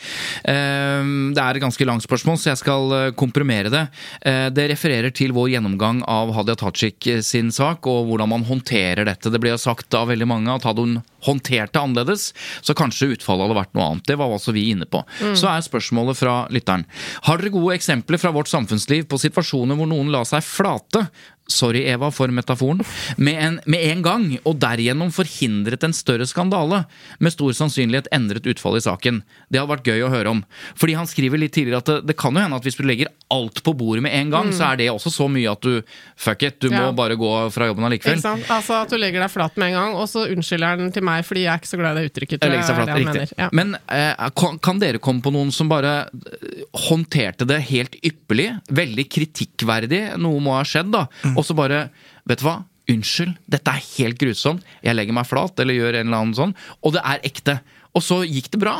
Um, 0.43 1.31
det 1.37 1.43
er 1.43 1.59
et 1.59 1.63
ganske 1.63 1.87
langt 1.89 2.05
spørsmål, 2.05 2.39
så 2.41 2.51
jeg 2.53 2.61
skal 2.61 2.95
eh, 2.97 3.11
komprimere 3.19 3.73
det. 3.73 3.85
Uh, 4.25 4.49
det 4.55 4.69
refererer 4.73 5.15
til 5.15 5.35
vår 5.37 5.53
gjennomgang 5.55 6.03
av 6.11 6.33
Hadia 6.37 6.59
Tajik 6.59 7.09
eh, 7.11 7.23
sin 7.25 7.53
sak, 7.55 7.87
og 7.91 8.11
hvordan 8.11 8.33
man 8.35 8.47
håndterer 8.49 9.07
dette. 9.09 9.33
Det 9.33 9.43
ble 9.43 9.55
jo 9.55 9.61
sagt 9.63 9.95
av 9.99 10.11
veldig 10.13 10.29
mange 10.29 10.55
at 10.55 10.67
hadde 10.69 10.85
hun 10.85 10.99
håndtert 11.29 11.75
det 11.75 11.83
annerledes, 11.83 12.31
så 12.65 12.77
kanskje 12.77 13.13
utfallet 13.15 13.47
hadde 13.47 13.59
vært 13.61 13.75
noe 13.77 13.89
annet. 13.93 14.07
Det 14.09 14.19
var 14.19 14.33
altså 14.35 14.55
vi 14.57 14.69
inne 14.73 14.89
på. 14.91 15.03
Så 15.39 15.49
er 15.51 15.65
spørsmålet 15.65 16.19
fra 16.19 16.37
lytteren. 16.55 16.87
Har 17.29 17.41
dere 17.41 17.55
gode 17.55 17.77
eksempler 17.77 18.21
fra 18.21 18.33
vårt 18.35 18.51
samfunnsliv 18.51 19.09
på 19.11 19.21
situasjoner 19.21 19.79
hvor 19.79 19.91
noen 19.91 20.13
la 20.15 20.25
seg 20.29 20.45
flate 20.47 21.07
Sorry, 21.49 21.87
Eva, 21.89 22.11
for 22.13 22.29
metaforen. 22.29 22.83
Med 23.17 23.39
en, 23.41 23.55
med 23.65 23.81
en 23.89 24.03
gang, 24.05 24.25
og 24.45 24.59
derigjennom 24.61 25.09
forhindret 25.17 25.85
en 25.87 25.95
større 25.97 26.27
skandale. 26.29 26.83
Med 27.25 27.33
stor 27.33 27.55
sannsynlighet 27.57 28.11
endret 28.13 28.45
utfallet 28.53 28.85
i 28.85 28.89
saken. 28.89 29.23
Det 29.49 29.57
hadde 29.63 29.73
vært 29.73 29.89
gøy 29.89 30.05
å 30.05 30.11
høre 30.13 30.35
om. 30.37 30.43
Fordi 30.77 30.97
han 30.99 31.09
skriver 31.09 31.41
litt 31.41 31.55
tidligere 31.57 31.81
at 31.81 31.89
det, 31.89 31.97
det 32.11 32.19
kan 32.21 32.37
jo 32.37 32.43
hende 32.45 32.59
at 32.61 32.69
hvis 32.69 32.77
du 32.77 32.85
legger 32.85 33.09
alt 33.33 33.63
på 33.65 33.73
bordet 33.77 34.05
med 34.05 34.13
en 34.19 34.35
gang, 34.35 34.51
så 34.53 34.71
er 34.71 34.83
det 34.83 34.91
også 34.93 35.13
så 35.13 35.29
mye 35.33 35.49
at 35.49 35.65
du 35.65 35.81
fuck 36.21 36.45
it, 36.45 36.59
du 36.61 36.69
må 36.73 36.91
bare 36.97 37.17
gå 37.19 37.33
fra 37.55 37.71
jobben 37.71 37.89
allikevel. 37.89 38.21
Ikke 38.21 38.27
sant? 38.29 38.45
Altså 38.53 38.79
At 38.83 38.93
du 38.93 38.99
legger 39.01 39.25
deg 39.25 39.33
flat 39.33 39.57
med 39.61 39.73
en 39.73 39.79
gang, 39.79 39.97
og 39.97 40.05
så 40.11 40.27
unnskylder 40.29 40.77
han 40.77 40.93
til 40.95 41.05
meg 41.09 41.25
fordi 41.29 41.47
jeg 41.47 41.53
er 41.55 41.63
ikke 41.63 41.73
så 41.73 41.81
glad 41.81 41.97
i 41.97 42.05
det 42.05 42.13
uttrykket. 42.13 42.43
tror 42.45 42.57
jeg 42.59 42.69
seg 42.69 42.75
er 42.75 42.81
flat, 42.83 42.93
det 42.93 42.95
han 42.95 43.03
riktig. 43.03 43.25
mener. 43.25 43.35
Ja. 43.41 43.49
Men 43.57 43.75
eh, 43.97 44.29
kan, 44.43 44.61
kan 44.69 44.85
dere 44.85 45.01
komme 45.01 45.25
på 45.25 45.33
noen 45.33 45.53
som 45.55 45.73
bare 45.73 45.95
eh, 46.13 46.63
håndterte 46.89 47.49
det 47.49 47.61
helt 47.73 47.97
ypperlig? 48.05 48.49
Veldig 48.69 49.09
kritikkverdig, 49.17 50.03
noe 50.21 50.45
må 50.45 50.57
ha 50.57 50.65
skjedd, 50.69 50.93
da. 50.93 51.07
Mm. 51.25 51.38
Og 51.39 51.47
så 51.47 51.55
bare 51.59 51.87
Vet 52.29 52.43
du 52.43 52.49
hva? 52.49 52.59
Unnskyld, 52.89 53.35
dette 53.53 53.73
er 53.73 53.83
helt 53.99 54.17
grusomt. 54.21 54.63
Jeg 54.81 54.97
legger 54.97 55.13
meg 55.17 55.27
flat, 55.29 55.59
eller 55.61 55.77
gjør 55.77 55.99
en 55.99 56.07
eller 56.09 56.23
annen 56.23 56.37
sånn. 56.37 56.55
Og 56.81 56.95
det 56.95 57.03
er 57.05 57.21
ekte. 57.29 57.59
Og 57.93 58.01
så 58.05 58.23
gikk 58.25 58.49
det 58.55 58.61
bra. 58.63 58.79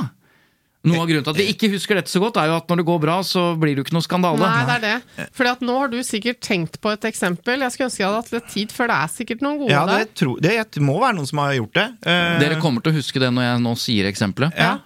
Noe 0.89 1.03
av 1.03 1.09
grunnen 1.11 1.25
til 1.27 1.35
at 1.35 1.41
vi 1.43 1.45
ikke 1.53 1.69
husker 1.75 1.99
dette 1.99 2.09
så 2.09 2.21
godt, 2.23 2.39
er 2.41 2.49
jo 2.49 2.55
at 2.57 2.71
når 2.71 2.81
det 2.81 2.87
går 2.89 3.01
bra, 3.03 3.17
så 3.27 3.43
blir 3.61 3.75
det 3.75 3.83
jo 3.83 3.85
ikke 3.85 3.97
noe 3.99 4.07
skandale. 4.07 4.41
Nei, 4.49 4.65
det 4.65 4.77
er 4.79 4.85
det. 4.87 5.27
Fordi 5.37 5.51
at 5.51 5.65
nå 5.67 5.75
har 5.77 5.91
du 5.93 5.99
sikkert 6.07 6.41
tenkt 6.47 6.79
på 6.81 6.93
et 6.95 7.05
eksempel. 7.11 7.61
Jeg 7.67 7.75
skulle 7.75 7.89
ønske 7.91 8.01
jeg 8.01 8.09
hadde 8.09 8.21
hatt 8.23 8.33
litt 8.37 8.49
tid, 8.55 8.73
for 8.73 8.89
det 8.89 8.97
er 8.97 9.11
sikkert 9.13 9.45
noen 9.45 9.59
gode 9.61 9.75
Ja, 9.75 9.83
det, 9.91 9.97
der. 9.99 10.13
tro, 10.23 10.37
det, 10.41 10.55
det 10.79 10.85
må 10.89 10.97
være 11.03 11.19
noen 11.19 11.29
som 11.29 11.43
har 11.43 11.57
gjort 11.59 11.75
det. 11.81 11.87
Eh, 12.09 12.37
Dere 12.47 12.61
kommer 12.63 12.87
til 12.87 12.95
å 12.95 13.01
huske 13.03 13.21
det 13.27 13.33
når 13.35 13.49
jeg 13.51 13.65
nå 13.67 13.75
sier 13.85 14.09
eksempelet. 14.09 14.57
Ja. 14.57 14.79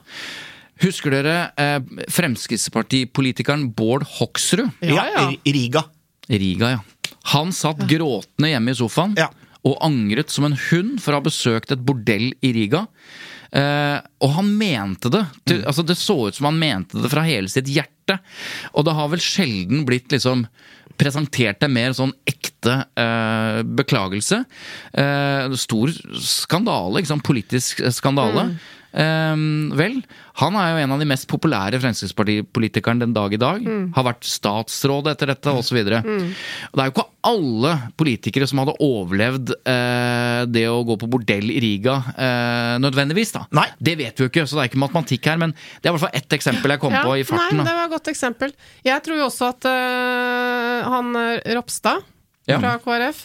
Husker 0.83 1.14
dere 1.14 1.37
eh, 1.62 1.77
Fremskrittspartipolitikeren 2.11 3.68
Bård 3.77 4.09
Hoksrud? 4.18 4.73
Ja, 4.83 5.05
ja. 5.12 5.29
Riga. 5.47 5.85
Riga, 6.33 6.73
ja. 6.79 6.83
Han 7.31 7.53
satt 7.55 7.79
gråtende 7.89 8.51
hjemme 8.51 8.70
i 8.73 8.75
sofaen 8.75 9.14
Ja. 9.18 9.29
og 9.64 9.79
angret 9.81 10.31
som 10.31 10.45
en 10.49 10.57
hund 10.70 11.01
for 11.01 11.12
å 11.12 11.20
ha 11.20 11.23
besøkt 11.23 11.70
et 11.73 11.85
bordell 11.87 12.33
i 12.43 12.53
Riga. 12.53 12.87
Uh, 13.55 14.01
og 14.25 14.31
han 14.39 14.49
mente 14.59 15.11
det. 15.12 15.27
Til, 15.47 15.59
Mm. 15.61 15.66
altså 15.68 15.85
Det 15.87 15.97
så 15.97 16.16
ut 16.29 16.35
som 16.35 16.47
han 16.47 16.59
mente 16.59 17.01
det 17.03 17.11
fra 17.12 17.20
hele 17.23 17.49
sitt 17.49 17.66
hjerte. 17.68 18.18
Og 18.75 18.85
det 18.85 18.95
har 18.95 19.09
vel 19.09 19.20
sjelden 19.20 19.85
blitt 19.85 20.09
liksom 20.09 20.47
presentert 20.99 21.62
en 21.62 21.73
mer 21.73 21.93
sånn 21.93 22.12
ekte 22.27 22.87
uh, 22.97 23.62
beklagelse. 23.62 24.45
Uh, 24.97 25.55
stor 25.55 25.89
skandale, 26.20 27.01
ikke 27.01 27.12
sant? 27.12 27.23
Politisk 27.25 27.81
skandale. 27.93 28.57
Eh, 28.93 29.36
vel, 29.78 29.99
han 30.43 30.57
er 30.61 30.68
jo 30.74 30.80
en 30.84 30.93
av 30.97 31.01
de 31.01 31.07
mest 31.09 31.26
populære 31.30 31.80
Fremskrittspartipolitikerne 31.80 33.01
den 33.07 33.14
dag 33.16 33.32
i 33.32 33.40
dag. 33.40 33.64
Har 33.97 34.07
vært 34.07 34.28
statsråd 34.28 35.09
etter 35.12 35.32
dette, 35.32 35.55
osv. 35.57 35.78
Mm. 35.82 36.30
Det 36.72 36.82
er 36.84 36.90
jo 36.90 36.95
ikke 36.95 37.07
alle 37.22 37.72
politikere 38.01 38.49
som 38.51 38.59
hadde 38.62 38.74
overlevd 38.82 39.53
uh, 39.55 40.43
det 40.51 40.64
å 40.68 40.80
gå 40.88 40.97
på 40.99 41.09
bordell 41.12 41.53
i 41.55 41.61
Riga, 41.62 41.95
uh, 42.16 42.76
nødvendigvis. 42.82 43.30
da. 43.36 43.45
Nei. 43.55 43.68
Det 43.78 43.95
vet 44.01 44.18
vi 44.18 44.26
jo 44.26 44.30
ikke, 44.32 44.47
så 44.51 44.59
det 44.59 44.64
er 44.64 44.70
ikke 44.72 44.82
matematikk 44.82 45.28
her, 45.30 45.38
men 45.45 45.55
det 45.55 45.86
er 45.86 45.93
i 45.93 45.95
hvert 45.97 46.05
fall 46.09 46.18
ett 46.18 46.34
eksempel 46.38 46.74
jeg 46.74 46.82
kom 46.82 46.97
Ja, 46.97 47.05
på 47.07 47.14
i 47.20 47.26
farten. 47.28 47.61
Nei, 47.61 47.68
det 47.68 47.76
var 47.78 47.86
et 47.86 47.95
godt 47.95 48.11
eksempel. 48.11 48.57
Jeg 48.88 49.05
tror 49.07 49.22
jo 49.22 49.28
også 49.28 49.53
at 49.53 49.68
uh, 49.70 50.90
han 50.97 51.14
Ropstad 51.57 52.03
Ja. 52.51 52.57
fra 52.59 52.74
KrF 52.82 53.20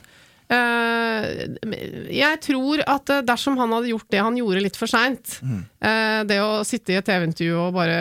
øh, 0.53 1.16
Jeg 2.13 2.39
tror 2.45 2.81
at 2.87 3.09
øh, 3.13 3.21
dersom 3.27 3.57
han 3.59 3.71
hadde 3.75 3.91
gjort 3.91 4.09
det 4.13 4.21
han 4.23 4.37
gjorde 4.39 4.63
litt 4.63 4.77
for 4.79 4.87
seint, 4.91 5.39
Mm. 5.43 5.61
øh, 5.83 6.23
det 6.27 6.39
å 6.41 6.63
sitte 6.65 6.93
i 6.93 6.97
et 6.99 7.05
TV-intervju 7.05 7.55
og 7.67 7.73
bare 7.77 7.99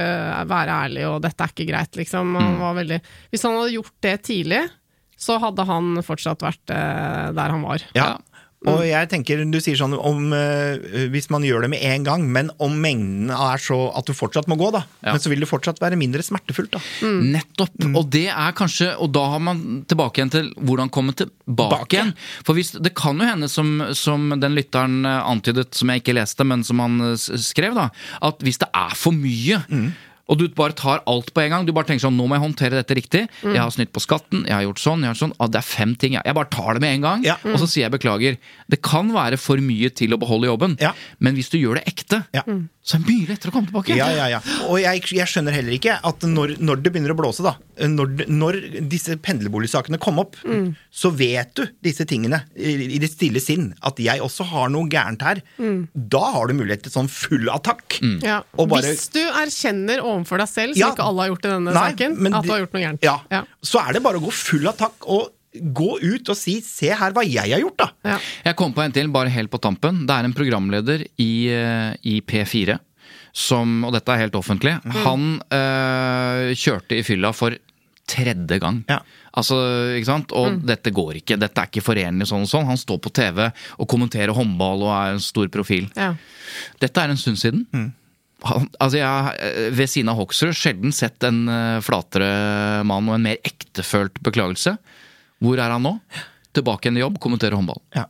være 0.49 0.77
ærlig 0.87 1.05
og 1.09 1.21
'dette 1.23 1.45
er 1.45 1.53
ikke 1.53 1.69
greit', 1.73 1.97
liksom 1.97 2.35
han 2.37 2.55
Mm. 2.55 2.61
var 2.61 2.75
veldig, 2.75 3.01
Hvis 3.33 3.43
han 3.43 3.57
hadde 3.57 3.73
gjort 3.77 3.93
det 4.03 4.23
tidlig, 4.23 4.69
så 5.19 5.39
hadde 5.41 5.65
han 5.65 5.97
fortsatt 6.05 6.39
vært 6.45 6.69
øh, 6.71 7.33
der 7.35 7.49
han 7.51 7.63
var. 7.63 7.81
Ja. 7.95 8.19
Og 8.67 8.81
jeg 8.89 9.09
tenker, 9.13 9.43
du 9.53 9.59
sier 9.63 9.77
sånn 9.79 9.93
om 9.95 10.33
eh, 10.35 11.07
hvis 11.13 11.29
man 11.31 11.45
gjør 11.47 11.67
det 11.67 11.71
med 11.75 11.83
en 11.87 12.07
gang, 12.07 12.25
men 12.33 12.49
om 12.63 12.73
mengden 12.83 13.29
er 13.31 13.61
så 13.63 13.77
at 13.95 14.09
du 14.09 14.15
fortsatt 14.17 14.49
må 14.51 14.57
gå, 14.59 14.71
da. 14.75 14.81
Ja. 15.05 15.13
Men 15.13 15.23
så 15.23 15.31
vil 15.31 15.45
det 15.45 15.49
fortsatt 15.51 15.79
være 15.83 15.99
mindre 16.01 16.25
smertefullt, 16.25 16.73
da. 16.75 16.81
Nettopp. 17.37 17.77
Og 17.93 18.09
det 18.11 18.27
er 18.33 18.57
kanskje 18.57 18.89
Og 19.03 19.11
da 19.15 19.23
har 19.35 19.43
man 19.45 19.61
tilbake 19.89 20.19
igjen 20.21 20.33
til 20.33 20.49
hvordan 20.57 20.91
komme 20.95 21.15
tilbake 21.15 21.77
Bake. 21.77 21.95
igjen. 21.99 22.15
For 22.47 22.59
hvis, 22.59 22.73
det 22.83 22.95
kan 22.99 23.21
jo 23.21 23.29
hende, 23.29 23.51
som, 23.53 23.77
som 23.95 24.33
den 24.41 24.57
lytteren 24.57 25.05
eh, 25.07 25.21
antydet, 25.31 25.77
som 25.77 25.93
jeg 25.93 26.03
ikke 26.03 26.17
leste, 26.17 26.49
men 26.49 26.65
som 26.67 26.83
han 26.83 27.13
eh, 27.13 27.15
skrev, 27.21 27.77
da, 27.77 27.91
at 28.27 28.43
hvis 28.47 28.63
det 28.65 28.73
er 28.73 28.97
for 28.99 29.15
mye 29.15 29.61
Og 30.29 30.39
du 30.41 30.49
bare 30.49 30.75
tar 30.75 31.05
alt 31.07 31.29
på 31.33 31.41
en 31.45 31.51
gang. 31.55 31.67
Du 31.67 31.71
bare 31.73 31.87
tenker 31.87 32.03
sånn, 32.09 32.17
nå 32.19 32.25
må 32.27 32.35
jeg 32.35 32.43
håndtere 32.43 32.81
dette 32.81 32.95
riktig. 32.99 33.21
Mm. 33.45 33.53
Jeg 33.55 33.61
har 33.63 33.71
snytt 33.71 33.93
på 33.95 34.03
skatten, 34.03 34.43
jeg 34.49 34.57
har 34.57 34.65
gjort 34.67 34.81
sånn, 34.83 35.05
jeg 35.05 35.07
har 35.07 35.15
gjort 35.15 35.23
sånn. 35.23 35.35
Ah, 35.39 35.47
det 35.47 35.61
er 35.61 35.67
fem 35.69 35.93
ting. 35.95 36.17
Jeg, 36.19 36.27
jeg 36.27 36.35
bare 36.35 36.51
tar 36.51 36.75
det 36.75 36.83
med 36.83 36.95
en 36.97 37.05
gang. 37.07 37.23
Ja. 37.23 37.37
Og 37.47 37.61
så 37.63 37.69
sier 37.71 37.85
jeg 37.87 37.95
beklager. 37.95 38.39
Det 38.69 38.81
kan 38.83 39.13
være 39.15 39.39
for 39.39 39.63
mye 39.63 39.91
til 39.95 40.17
å 40.17 40.19
beholde 40.19 40.51
jobben, 40.51 40.75
Ja. 40.83 40.91
men 41.21 41.39
hvis 41.39 41.49
du 41.55 41.59
gjør 41.61 41.79
det 41.79 41.85
ekte, 41.93 42.25
Ja. 42.35 42.43
så 42.43 42.99
er 42.99 43.05
det 43.05 43.07
mye 43.13 43.29
lettere 43.31 43.51
å 43.51 43.55
komme 43.55 43.71
tilbake. 43.71 43.95
Ja, 43.97 44.09
ja, 44.15 44.27
ja. 44.35 44.41
Og 44.67 44.81
jeg, 44.83 45.05
jeg 45.15 45.27
skjønner 45.31 45.55
heller 45.55 45.77
ikke 45.79 45.95
at 46.03 46.27
når, 46.27 46.57
når 46.59 46.83
det 46.83 46.93
begynner 46.95 47.15
å 47.15 47.19
blåse, 47.23 47.47
da, 47.47 47.55
når, 47.87 48.27
når 48.27 48.59
disse 48.91 49.15
pendlerboligsakene 49.23 49.99
kom 50.03 50.19
opp, 50.23 50.35
så 50.91 51.11
vet 51.15 51.55
du 51.55 51.65
disse 51.87 52.03
tingene 52.09 52.43
i, 52.59 52.75
i 52.97 52.99
det 53.03 53.13
stille 53.15 53.39
sinn. 53.43 53.71
At 53.87 53.99
jeg 54.03 54.19
også 54.27 54.43
har 54.51 54.71
noe 54.75 54.91
gærent 54.91 55.23
her. 55.23 55.43
Da 55.95 56.25
har 56.35 56.51
du 56.51 56.55
mulighet 56.59 56.83
til 56.89 56.95
sånn 56.99 57.11
full 57.11 57.47
attakk. 57.55 58.01
Ja. 58.27 58.43
Og 58.59 58.69
bare- 58.75 58.91
Hvis 58.91 59.07
du 59.15 59.23
erkjenner 59.23 60.03
overfor 60.03 60.16
deg 60.25 60.49
selv, 60.49 60.75
som 60.75 60.81
Ja. 60.81 60.93
ikke 60.93 61.05
alle 61.05 61.21
har 61.23 61.29
gjort 61.29 61.45
i 61.45 61.49
denne 61.49 61.73
Nei, 61.73 61.91
saken, 61.91 62.35
at 62.35 62.45
du 62.45 62.51
har 62.51 62.61
gjort 62.61 62.73
noe 62.73 62.83
gærent. 62.83 63.03
Ja. 63.03 63.21
Ja. 63.31 63.43
Så 63.63 63.81
er 63.89 63.93
det 63.93 64.03
bare 64.03 64.17
å 64.19 64.25
gå 64.25 64.33
full 64.33 64.67
av 64.67 64.77
takk 64.77 64.95
og 65.09 65.31
gå 65.57 65.99
ut 66.03 66.29
og 66.29 66.37
si 66.37 66.61
'se 66.61 66.95
her 66.95 67.13
hva 67.13 67.25
jeg 67.25 67.51
har 67.53 67.61
gjort', 67.61 67.77
da. 67.79 67.91
Ja. 68.05 68.19
Jeg 68.45 68.57
kom 68.57 68.73
på 68.73 68.83
en 68.83 68.93
til, 68.93 69.09
bare 69.09 69.29
helt 69.29 69.51
på 69.51 69.61
tampen. 69.61 70.07
Det 70.07 70.11
er 70.15 70.25
en 70.25 70.35
programleder 70.35 71.07
i, 71.19 71.49
eh, 71.49 71.97
i 72.05 72.21
P4 72.21 72.79
som, 73.33 73.85
og 73.85 73.93
dette 73.93 74.09
er 74.09 74.19
helt 74.25 74.33
offentlig, 74.33 74.81
han 75.05 75.41
øh, 75.53 76.55
kjørte 76.57 76.97
i 76.97 77.03
fylla 77.03 77.33
for 77.35 77.57
tredje 78.09 78.59
gang. 78.63 78.85
Ja. 78.89 79.01
Altså, 79.37 79.57
ikke 79.99 80.09
sant? 80.09 80.33
Og 80.33 80.63
dette 80.65 80.93
går 80.95 81.19
ikke. 81.21 81.37
Dette 81.39 81.61
er 81.61 81.69
ikke 81.69 81.85
forenlig 81.85 82.29
sånn 82.31 82.47
og 82.47 82.49
sånn. 82.49 82.69
Han 82.71 82.79
står 82.81 83.01
på 83.05 83.13
TV 83.13 83.51
og 83.79 83.89
kommenterer 83.91 84.33
håndball 84.33 84.87
og 84.87 84.93
er 84.95 85.17
en 85.17 85.21
stor 85.21 85.51
profil. 85.53 85.91
Ja. 85.99 86.15
Dette 86.81 87.03
er 87.03 87.13
en 87.13 87.21
stund 87.21 87.37
siden. 87.43 87.67
Han, 87.75 87.91
altså 88.45 88.99
jeg 88.99 89.07
har 89.09 89.35
eh, 89.41 89.71
ved 89.75 89.89
siden 89.91 90.11
av 90.13 90.19
Hoksrud 90.21 90.55
sjelden 90.57 90.93
sett 90.95 91.23
en 91.27 91.45
eh, 91.49 91.81
flatere 91.85 92.85
mann 92.87 93.09
og 93.09 93.17
en 93.17 93.23
mer 93.31 93.39
ektefølt 93.47 94.21
beklagelse. 94.27 94.77
Hvor 95.43 95.61
er 95.61 95.73
han 95.75 95.83
nå? 95.85 95.95
Tilbake 96.57 96.87
igjen 96.89 96.97
i 96.97 97.03
jobb, 97.03 97.19
kommentere 97.21 97.53
håndball. 97.59 97.81
Ja. 97.93 98.07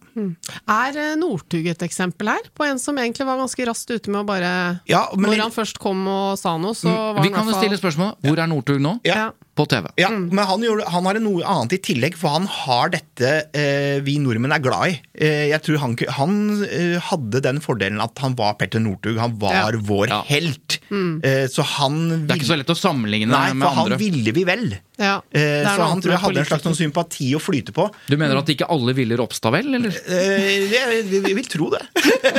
Er 0.71 0.99
eh, 1.03 1.15
Northug 1.19 1.67
et 1.67 1.83
eksempel 1.83 2.29
her? 2.31 2.45
På 2.55 2.67
en 2.67 2.79
som 2.79 2.99
egentlig 3.03 3.27
var 3.27 3.41
ganske 3.41 3.67
raskt 3.67 3.91
ute 3.91 4.11
med 4.13 4.23
å 4.23 4.27
bare 4.29 4.53
Ja, 4.87 5.07
men- 5.17 5.31
Når 5.33 5.43
han 5.49 5.55
først 5.57 5.79
kom 5.83 6.05
og 6.07 6.39
sa 6.39 6.57
noe, 6.59 6.75
så 6.79 6.87
var 6.91 7.23
Vi 7.23 7.29
han 7.31 7.33
i 7.33 7.35
kan 7.41 7.51
jo 7.51 7.59
stille 7.59 7.79
spørsmål. 7.81 8.15
hvor 8.23 8.39
er 8.39 8.47
Northug 8.47 8.79
nå? 8.81 9.01
Ja. 9.05 9.31
På 9.57 9.65
TV. 9.67 9.87
Ja, 9.97 10.11
men 10.13 10.37
han, 10.45 10.61
gjorde, 10.61 10.85
han 10.93 11.07
har 11.09 11.17
noe 11.25 11.41
annet 11.49 11.73
i 11.73 11.81
tillegg, 11.81 12.17
for 12.21 12.29
han 12.35 12.45
har 12.53 12.91
dette 12.93 13.31
eh, 13.57 14.01
vi 14.05 14.19
nordmenn 14.21 14.53
er 14.53 14.61
glad 14.61 14.91
i. 14.93 14.99
Eh, 15.17 15.47
jeg 15.49 15.63
tror 15.65 15.79
han, 15.81 15.95
han 16.19 16.35
eh, 16.69 16.99
hadde 17.09 17.41
den 17.47 17.63
fordelen 17.65 18.03
at 18.05 18.19
han 18.21 18.37
var 18.37 18.59
Petter 18.61 18.83
Northug. 18.85 19.17
Han 19.23 19.39
var 19.41 19.57
Ja. 19.57 19.81
vår 19.81 20.09
Ja. 20.13 20.23
helt. 20.29 20.79
Eh, 20.93 21.47
så 21.49 21.65
han 21.65 22.27
Det 22.27 22.35
er 22.37 22.41
ikke 22.43 22.51
så 22.53 22.59
lett 22.61 22.69
å 22.75 22.77
sammenligne 22.77 23.33
Nei, 23.33 23.55
med 23.57 23.65
for 23.67 23.75
han 23.81 23.97
ville 23.99 24.33
vi 24.37 24.45
vel. 24.45 24.69
Ja, 25.01 25.19
Eh, 25.37 25.65
så 25.67 25.83
han 25.91 26.01
tror 26.01 26.13
jeg 26.15 26.21
hadde 26.23 26.39
en 26.41 26.47
slags 26.49 26.65
sånn 26.65 26.77
sympati 26.77 27.27
å 27.37 27.41
flyte 27.43 27.73
på. 27.77 27.89
Du 28.09 28.17
mener 28.17 28.39
at 28.39 28.49
ikke 28.49 28.65
alle 28.73 28.95
ville 28.97 29.17
Ropstad 29.19 29.53
vel, 29.53 29.75
eller? 29.77 29.93
Eh, 30.09 30.69
jeg, 30.73 31.03
vi, 31.11 31.21
vi 31.21 31.35
vil 31.37 31.49
tro 31.53 31.69
det. 31.75 31.83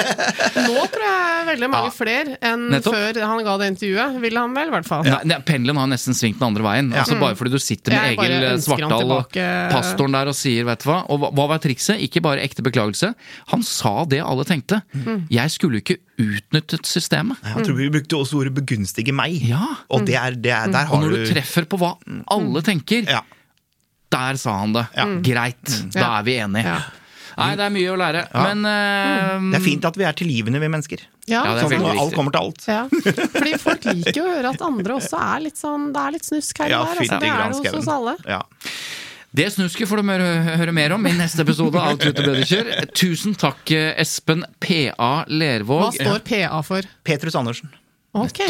Nå 0.68 0.86
tror 0.90 1.06
jeg 1.06 1.46
veldig 1.52 1.70
mange 1.72 1.90
Ja. 1.92 1.94
flere 1.94 2.38
enn 2.42 2.68
Nettopp. 2.74 2.96
før 2.98 3.20
han 3.24 3.44
ga 3.46 3.58
det 3.62 3.68
intervjuet. 3.74 4.18
Ville 4.24 4.40
han 4.42 4.54
vel, 4.58 4.68
i 4.72 4.74
hvert 4.74 4.88
fall. 4.90 5.04
Nei, 5.06 5.20
nei, 5.30 5.38
Pendelen 5.48 5.78
har 5.80 5.88
nesten 5.92 6.18
svingt 6.18 6.40
den 6.42 6.48
andre 6.50 6.66
veien. 6.66 6.90
Altså 7.08 7.20
Bare 7.22 7.38
fordi 7.40 7.54
du 7.54 7.62
sitter 7.64 7.94
med 7.94 8.04
Jeg 8.04 8.18
Egil 8.20 8.62
Svartdal 8.66 9.14
pastoren 9.72 10.18
der 10.18 10.32
og 10.32 10.36
sier 10.38 10.68
vet 10.68 10.84
du 10.84 10.90
hva 10.90 10.98
Og 11.14 11.24
hva- 11.24 11.48
var 11.54 11.62
trikset? 11.64 12.02
Ikke 12.04 12.22
bare 12.26 12.44
ekte 12.44 12.64
beklagelse. 12.66 13.14
Han 13.54 13.64
sa 13.64 14.04
det 14.10 14.20
alle 14.20 14.44
tenkte. 14.48 14.82
Jeg 15.32 15.54
skulle 15.54 15.80
ikke 15.82 15.98
utnyttet 16.20 16.86
systemet. 16.90 17.38
Jeg 17.46 17.64
tror 17.66 17.78
vi 17.78 17.90
brukte 17.94 18.20
også 18.20 18.42
ordet 18.42 18.54
'begunstige 18.58 19.14
meg'. 19.16 19.48
Ja. 19.48 19.64
Og 19.90 20.06
det 20.06 20.16
er, 20.16 20.32
det 20.36 20.52
er, 20.52 20.68
der 20.68 20.86
Og 20.92 20.98
har 20.98 21.02
når 21.02 21.10
du 21.10 21.26
du 21.26 21.34
treffer 21.34 21.66
på 21.66 21.78
hva 21.80 21.96
alle 22.28 22.62
tenker, 22.62 23.08
ja. 23.08 23.22
der 24.12 24.36
sa 24.36 24.60
han 24.60 24.74
det. 24.74 24.86
Greit, 25.24 25.66
da 25.94 26.20
er 26.20 26.24
vi 26.24 26.38
enige. 26.42 26.66
Ja. 26.66 26.82
Nei, 27.38 27.52
det 27.56 27.66
er 27.68 27.70
mye 27.70 27.92
å 27.94 27.98
lære. 28.02 28.24
Men 28.34 28.66
uh, 28.66 29.52
Det 29.52 29.60
er 29.60 29.64
fint 29.66 29.86
at 29.86 29.96
vi 30.00 30.04
er 30.04 30.14
tilgivende, 30.18 30.60
vi 30.60 30.68
mennesker. 30.74 31.04
Ja, 31.28 31.42
Ja, 31.44 31.56
Sånn 31.68 31.82
når 31.84 32.00
alt 32.06 32.16
kommer 32.16 32.32
til 32.32 32.46
alt. 32.48 32.68
Ja, 32.72 32.86
fordi 33.36 33.58
folk 33.60 33.84
liker 33.90 34.22
jo 34.22 34.28
å 34.28 34.36
høre 34.38 34.54
at 34.56 34.64
andre 34.64 34.96
også 34.96 35.20
er 35.20 35.44
litt 35.44 35.60
sånn 35.60 35.90
Det 35.96 36.06
er 36.06 36.16
litt 36.16 36.30
snusk 36.30 36.62
her 36.64 36.72
Ja, 36.72 36.80
og 36.82 36.88
der. 36.88 37.02
Altså, 37.04 37.20
det 37.20 37.32
er 37.34 37.44
det 37.44 37.58
hos 37.58 37.82
oss 37.82 37.92
alle. 37.92 38.16
Ja. 38.28 38.42
Det 39.38 39.50
snusket 39.54 39.90
får 39.90 40.00
du 40.00 40.08
høre, 40.08 40.30
høre 40.64 40.74
mer 40.74 40.96
om 40.96 41.04
i 41.06 41.12
neste 41.14 41.44
episode 41.44 41.78
av 41.78 42.00
Tut 42.00 42.16
og 42.24 42.30
Bødekjør. 42.32 42.72
Tusen 42.96 43.36
takk, 43.38 43.60
eh, 43.76 43.92
Espen 44.02 44.46
P.A. 44.64 45.12
Lervåg. 45.28 45.84
Hva 45.84 45.94
står 45.94 46.24
PA 46.26 46.62
for? 46.66 46.88
Petrus 47.06 47.36
Andersen. 47.38 47.70
Ok. 48.16 48.42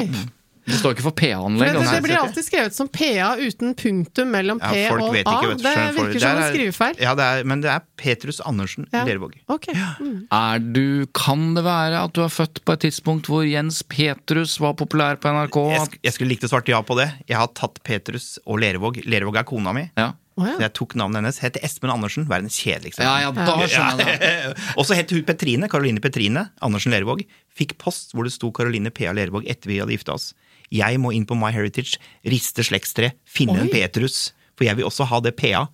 Det 0.67 0.75
står 0.81 0.95
ikke 0.97 1.05
for 1.05 1.15
PA-anlegg. 1.15 1.73
det, 1.77 1.83
det 1.87 2.01
blir 2.03 2.17
alltid 2.19 2.43
skrevet 2.43 2.75
som 2.75 2.89
PA 2.91 3.29
uten 3.39 3.71
punktum 3.79 4.33
mellom 4.35 4.59
P 4.59 4.71
Ja, 4.75 4.91
og 4.97 5.15
A. 5.15 5.21
ikke, 5.21 5.53
det 5.63 5.73
virker 5.95 6.13
det 6.17 6.21
som 6.25 6.41
en 6.41 6.49
skrivefeil. 6.51 6.99
Ja, 6.99 7.13
det 7.15 7.23
er, 7.23 7.47
men 7.47 7.63
det 7.63 7.71
er 7.71 7.85
Petrus 7.97 8.41
Andersen 8.43 8.87
Ja. 8.91 9.05
Lervåg. 9.07 9.37
Okay. 9.47 9.73
Mm. 10.03 10.27
Er 10.35 10.59
du, 10.59 11.05
kan 11.15 11.53
det 11.55 11.63
være 11.63 12.03
at 12.03 12.13
du 12.17 12.21
er 12.25 12.33
født 12.33 12.59
på 12.67 12.75
et 12.75 12.83
tidspunkt 12.83 13.31
hvor 13.31 13.47
Jens 13.47 13.79
Petrus 13.87 14.57
var 14.59 14.75
populær 14.79 15.15
på 15.23 15.31
NRK? 15.31 15.57
Jeg, 15.71 15.87
sk- 15.87 15.99
jeg 16.03 16.17
skulle 16.17 16.33
likt 16.35 16.43
å 16.43 16.51
svarte 16.51 16.75
ja 16.75 16.83
på 16.83 16.99
det. 16.99 17.09
Jeg 17.31 17.39
har 17.39 17.47
tatt 17.55 17.79
Petrus 17.87 18.35
og 18.45 18.59
Lervåg. 18.59 18.99
Lervåg 19.07 19.39
er 19.39 19.47
kona 19.47 19.71
mi. 19.77 19.87
Ja. 19.97 20.11
Så 20.37 20.45
ja. 20.51 20.57
jeg 20.67 20.73
tok 20.77 20.93
navnet 20.99 21.17
hennes. 21.23 21.39
Het 21.41 21.55
Espen 21.65 21.89
Andersen. 21.89 22.27
Verdens 22.29 22.59
kjedeligste. 22.61 23.01
ja, 23.01 23.15
ja, 23.23 23.31
da 23.33 23.55
skjønner 23.65 24.03
jeg 24.11 24.19
det. 24.21 24.51
Og 24.77 24.85
så 24.85 24.93
het 24.99 25.09
hun 25.15 25.23
Petrine, 25.25 25.65
Karoline 25.71 26.03
Petrine 26.03 26.43
Andersen 26.61 26.93
Lervåg. 26.93 27.23
Fikk 27.57 27.73
post 27.81 28.13
hvor 28.13 28.27
det 28.27 28.35
sto 28.35 28.51
Karoline 28.53 28.91
P.A. 28.93 29.15
Lervåg 29.17 29.47
etter 29.49 29.71
vi 29.71 29.79
hadde 29.81 29.95
gifta 29.95 30.13
oss. 30.13 30.27
Jeg 30.73 30.99
må 30.99 31.13
inn 31.15 31.25
på 31.27 31.37
MyHeritage, 31.39 31.99
riste 32.27 32.65
slektstre, 32.65 33.13
finne 33.27 33.59
en 33.63 33.71
Petrus. 33.71 34.31
For 34.57 34.67
jeg 34.67 34.79
vil 34.79 34.87
også 34.87 35.05
ha 35.07 35.19
det 35.23 35.35
P.A. 35.37 35.67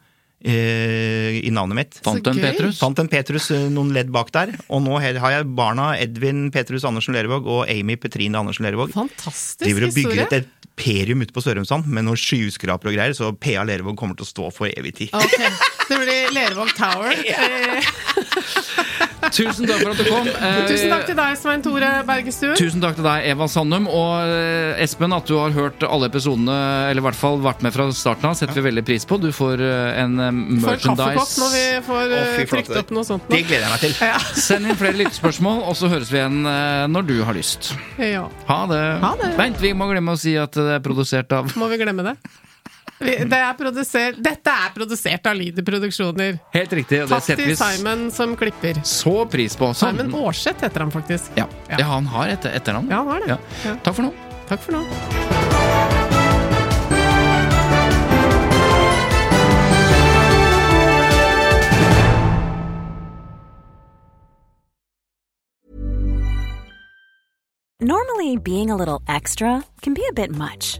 eh, 0.44 1.40
i 1.40 1.52
navnet 1.56 1.78
mitt. 1.78 2.00
Fant 2.04 2.28
en. 2.28 2.42
Petrus? 2.44 2.82
Fant 2.82 3.00
en 3.00 3.10
Petrus 3.10 3.50
eh, 3.56 3.70
noen 3.74 3.94
ledd 3.96 4.12
bak 4.14 4.34
der. 4.36 4.52
Og 4.68 4.84
nå 4.84 5.00
har 5.00 5.38
jeg 5.38 5.48
barna 5.58 5.94
Edvin 5.98 6.50
Petrus 6.54 6.86
Andersen 6.86 7.16
Lervåg 7.16 7.48
og 7.48 7.64
Amy 7.72 7.96
Petrine 8.02 8.42
Andersen 8.42 8.68
Lervåg. 8.68 8.92
Fantastisk 8.98 9.64
Driver 9.64 9.88
og 9.88 9.96
bygger 9.96 10.26
historie. 10.26 10.44
et 10.44 10.70
imperium 10.74 11.22
ute 11.22 11.34
på 11.36 11.42
Sørumsand 11.46 11.88
med 11.88 12.08
noen 12.08 12.20
skyskraper 12.20 12.92
og 12.92 12.98
greier, 12.98 13.16
så 13.18 13.32
P.A. 13.38 13.64
Lervåg 13.70 13.98
kommer 14.00 14.20
til 14.20 14.28
å 14.28 14.32
stå 14.34 14.52
for 14.54 14.70
evig 14.74 14.96
tid. 15.00 15.16
Okay. 15.16 15.50
Det 15.90 16.00
blir 16.02 16.34
Lervåg 16.36 16.76
Tower. 16.78 17.14
Eh, 19.34 19.40
Tusen 19.50 19.66
takk 19.66 19.82
for 19.82 19.92
at 19.94 19.98
du 19.98 20.06
kom. 20.10 20.28
Eh, 20.44 20.58
Tusen 20.70 20.92
takk 20.92 21.06
til 21.08 21.16
deg, 21.18 21.38
Svein 21.40 21.62
Tore 21.66 21.90
Bergestuen. 22.06 22.54
Tusen 22.60 22.82
takk 22.84 22.98
til 23.00 23.06
deg, 23.08 23.26
Eva 23.32 23.48
Sandum. 23.50 23.88
Og 23.90 24.30
eh, 24.30 24.82
Espen, 24.84 25.14
at 25.16 25.26
du 25.30 25.36
har 25.40 25.54
hørt 25.56 25.84
alle 25.88 26.10
episodene, 26.12 26.58
eller 26.92 27.02
i 27.02 27.06
hvert 27.08 27.18
fall 27.18 27.40
vært 27.44 27.64
med 27.66 27.74
fra 27.76 27.88
starten 27.96 28.30
av, 28.30 28.36
setter 28.38 28.60
vi 28.60 28.66
veldig 28.70 28.84
pris 28.88 29.08
på. 29.10 29.18
Du 29.24 29.30
får 29.34 29.64
eh, 29.64 30.02
en 30.04 30.14
merchandise. 30.20 30.62
Får 30.64 30.84
kaffekopp 30.86 31.34
når 31.42 31.56
vi 31.56 31.64
får 31.90 32.04
eh, 32.20 32.28
flate. 32.28 32.48
trykt 32.54 32.80
opp 32.84 32.94
noe 33.00 33.08
sånt. 33.08 33.28
Det 33.32 33.42
gleder 33.50 33.66
jeg 33.66 33.74
meg 33.74 33.84
til. 33.88 33.98
Send 34.48 34.70
inn 34.70 34.80
flere 34.80 35.00
lyttespørsmål, 35.02 35.64
og 35.72 35.78
så 35.80 35.90
høres 35.94 36.14
vi 36.14 36.22
igjen 36.22 36.42
eh, 36.54 36.86
når 36.94 37.10
du 37.10 37.16
har 37.26 37.38
lyst. 37.38 37.74
Ja. 37.98 38.28
Ha 38.52 38.62
det. 38.70 38.84
Ha 39.04 39.14
det. 39.24 39.34
Vent, 39.40 39.62
vi 39.64 39.74
må 39.78 39.90
glemme 39.90 40.14
å 40.18 40.20
si 40.20 40.36
at 40.40 40.54
det 40.60 40.78
er 40.78 40.84
produsert 40.84 41.32
av 41.34 41.50
Må 41.60 41.72
vi 41.72 41.80
glemme 41.82 42.06
det? 42.06 42.18
Det 43.04 43.40
er 43.40 43.54
produsert, 43.60 44.18
dette 44.24 44.54
er 44.66 44.74
produsert 44.76 45.28
av 45.28 45.36
Lyder 45.36 45.66
Produksjoner. 45.68 46.38
Helt 46.56 46.74
riktig, 46.80 47.02
og 47.04 47.10
det 47.12 47.18
Takk 47.20 47.28
til 47.34 47.50
vi 47.52 47.56
Simon 47.60 48.06
som 48.16 48.36
klipper. 48.40 48.80
så 48.88 49.16
pris 49.30 49.56
på. 49.60 49.72
Sånn. 49.76 49.98
Simon 50.00 50.16
Aarseth 50.24 50.64
heter 50.64 50.86
han 50.86 50.92
faktisk. 50.94 51.32
Ja. 51.40 51.48
Ja. 51.70 51.82
ja, 51.84 51.90
han 51.92 52.06
har 52.14 52.34
et 52.38 52.48
etternavn. 52.54 52.90
Ja, 52.92 53.04
han 53.04 53.08
har 53.16 53.20
det. 53.26 53.34
Ja. 53.36 53.40
Ja. 53.68 53.76
Takk 53.84 54.00
for 54.00 54.08
nå. 54.08 54.14
Takk 54.50 54.64
for 54.64 54.80
nå. 54.80 55.94
Normally, 67.82 68.38
being 68.38 68.70
a 68.72 68.76
little 68.78 69.02
extra 69.08 69.64
can 69.82 69.94
be 69.94 70.06
a 70.10 70.14
bit 70.14 70.32
much, 70.32 70.80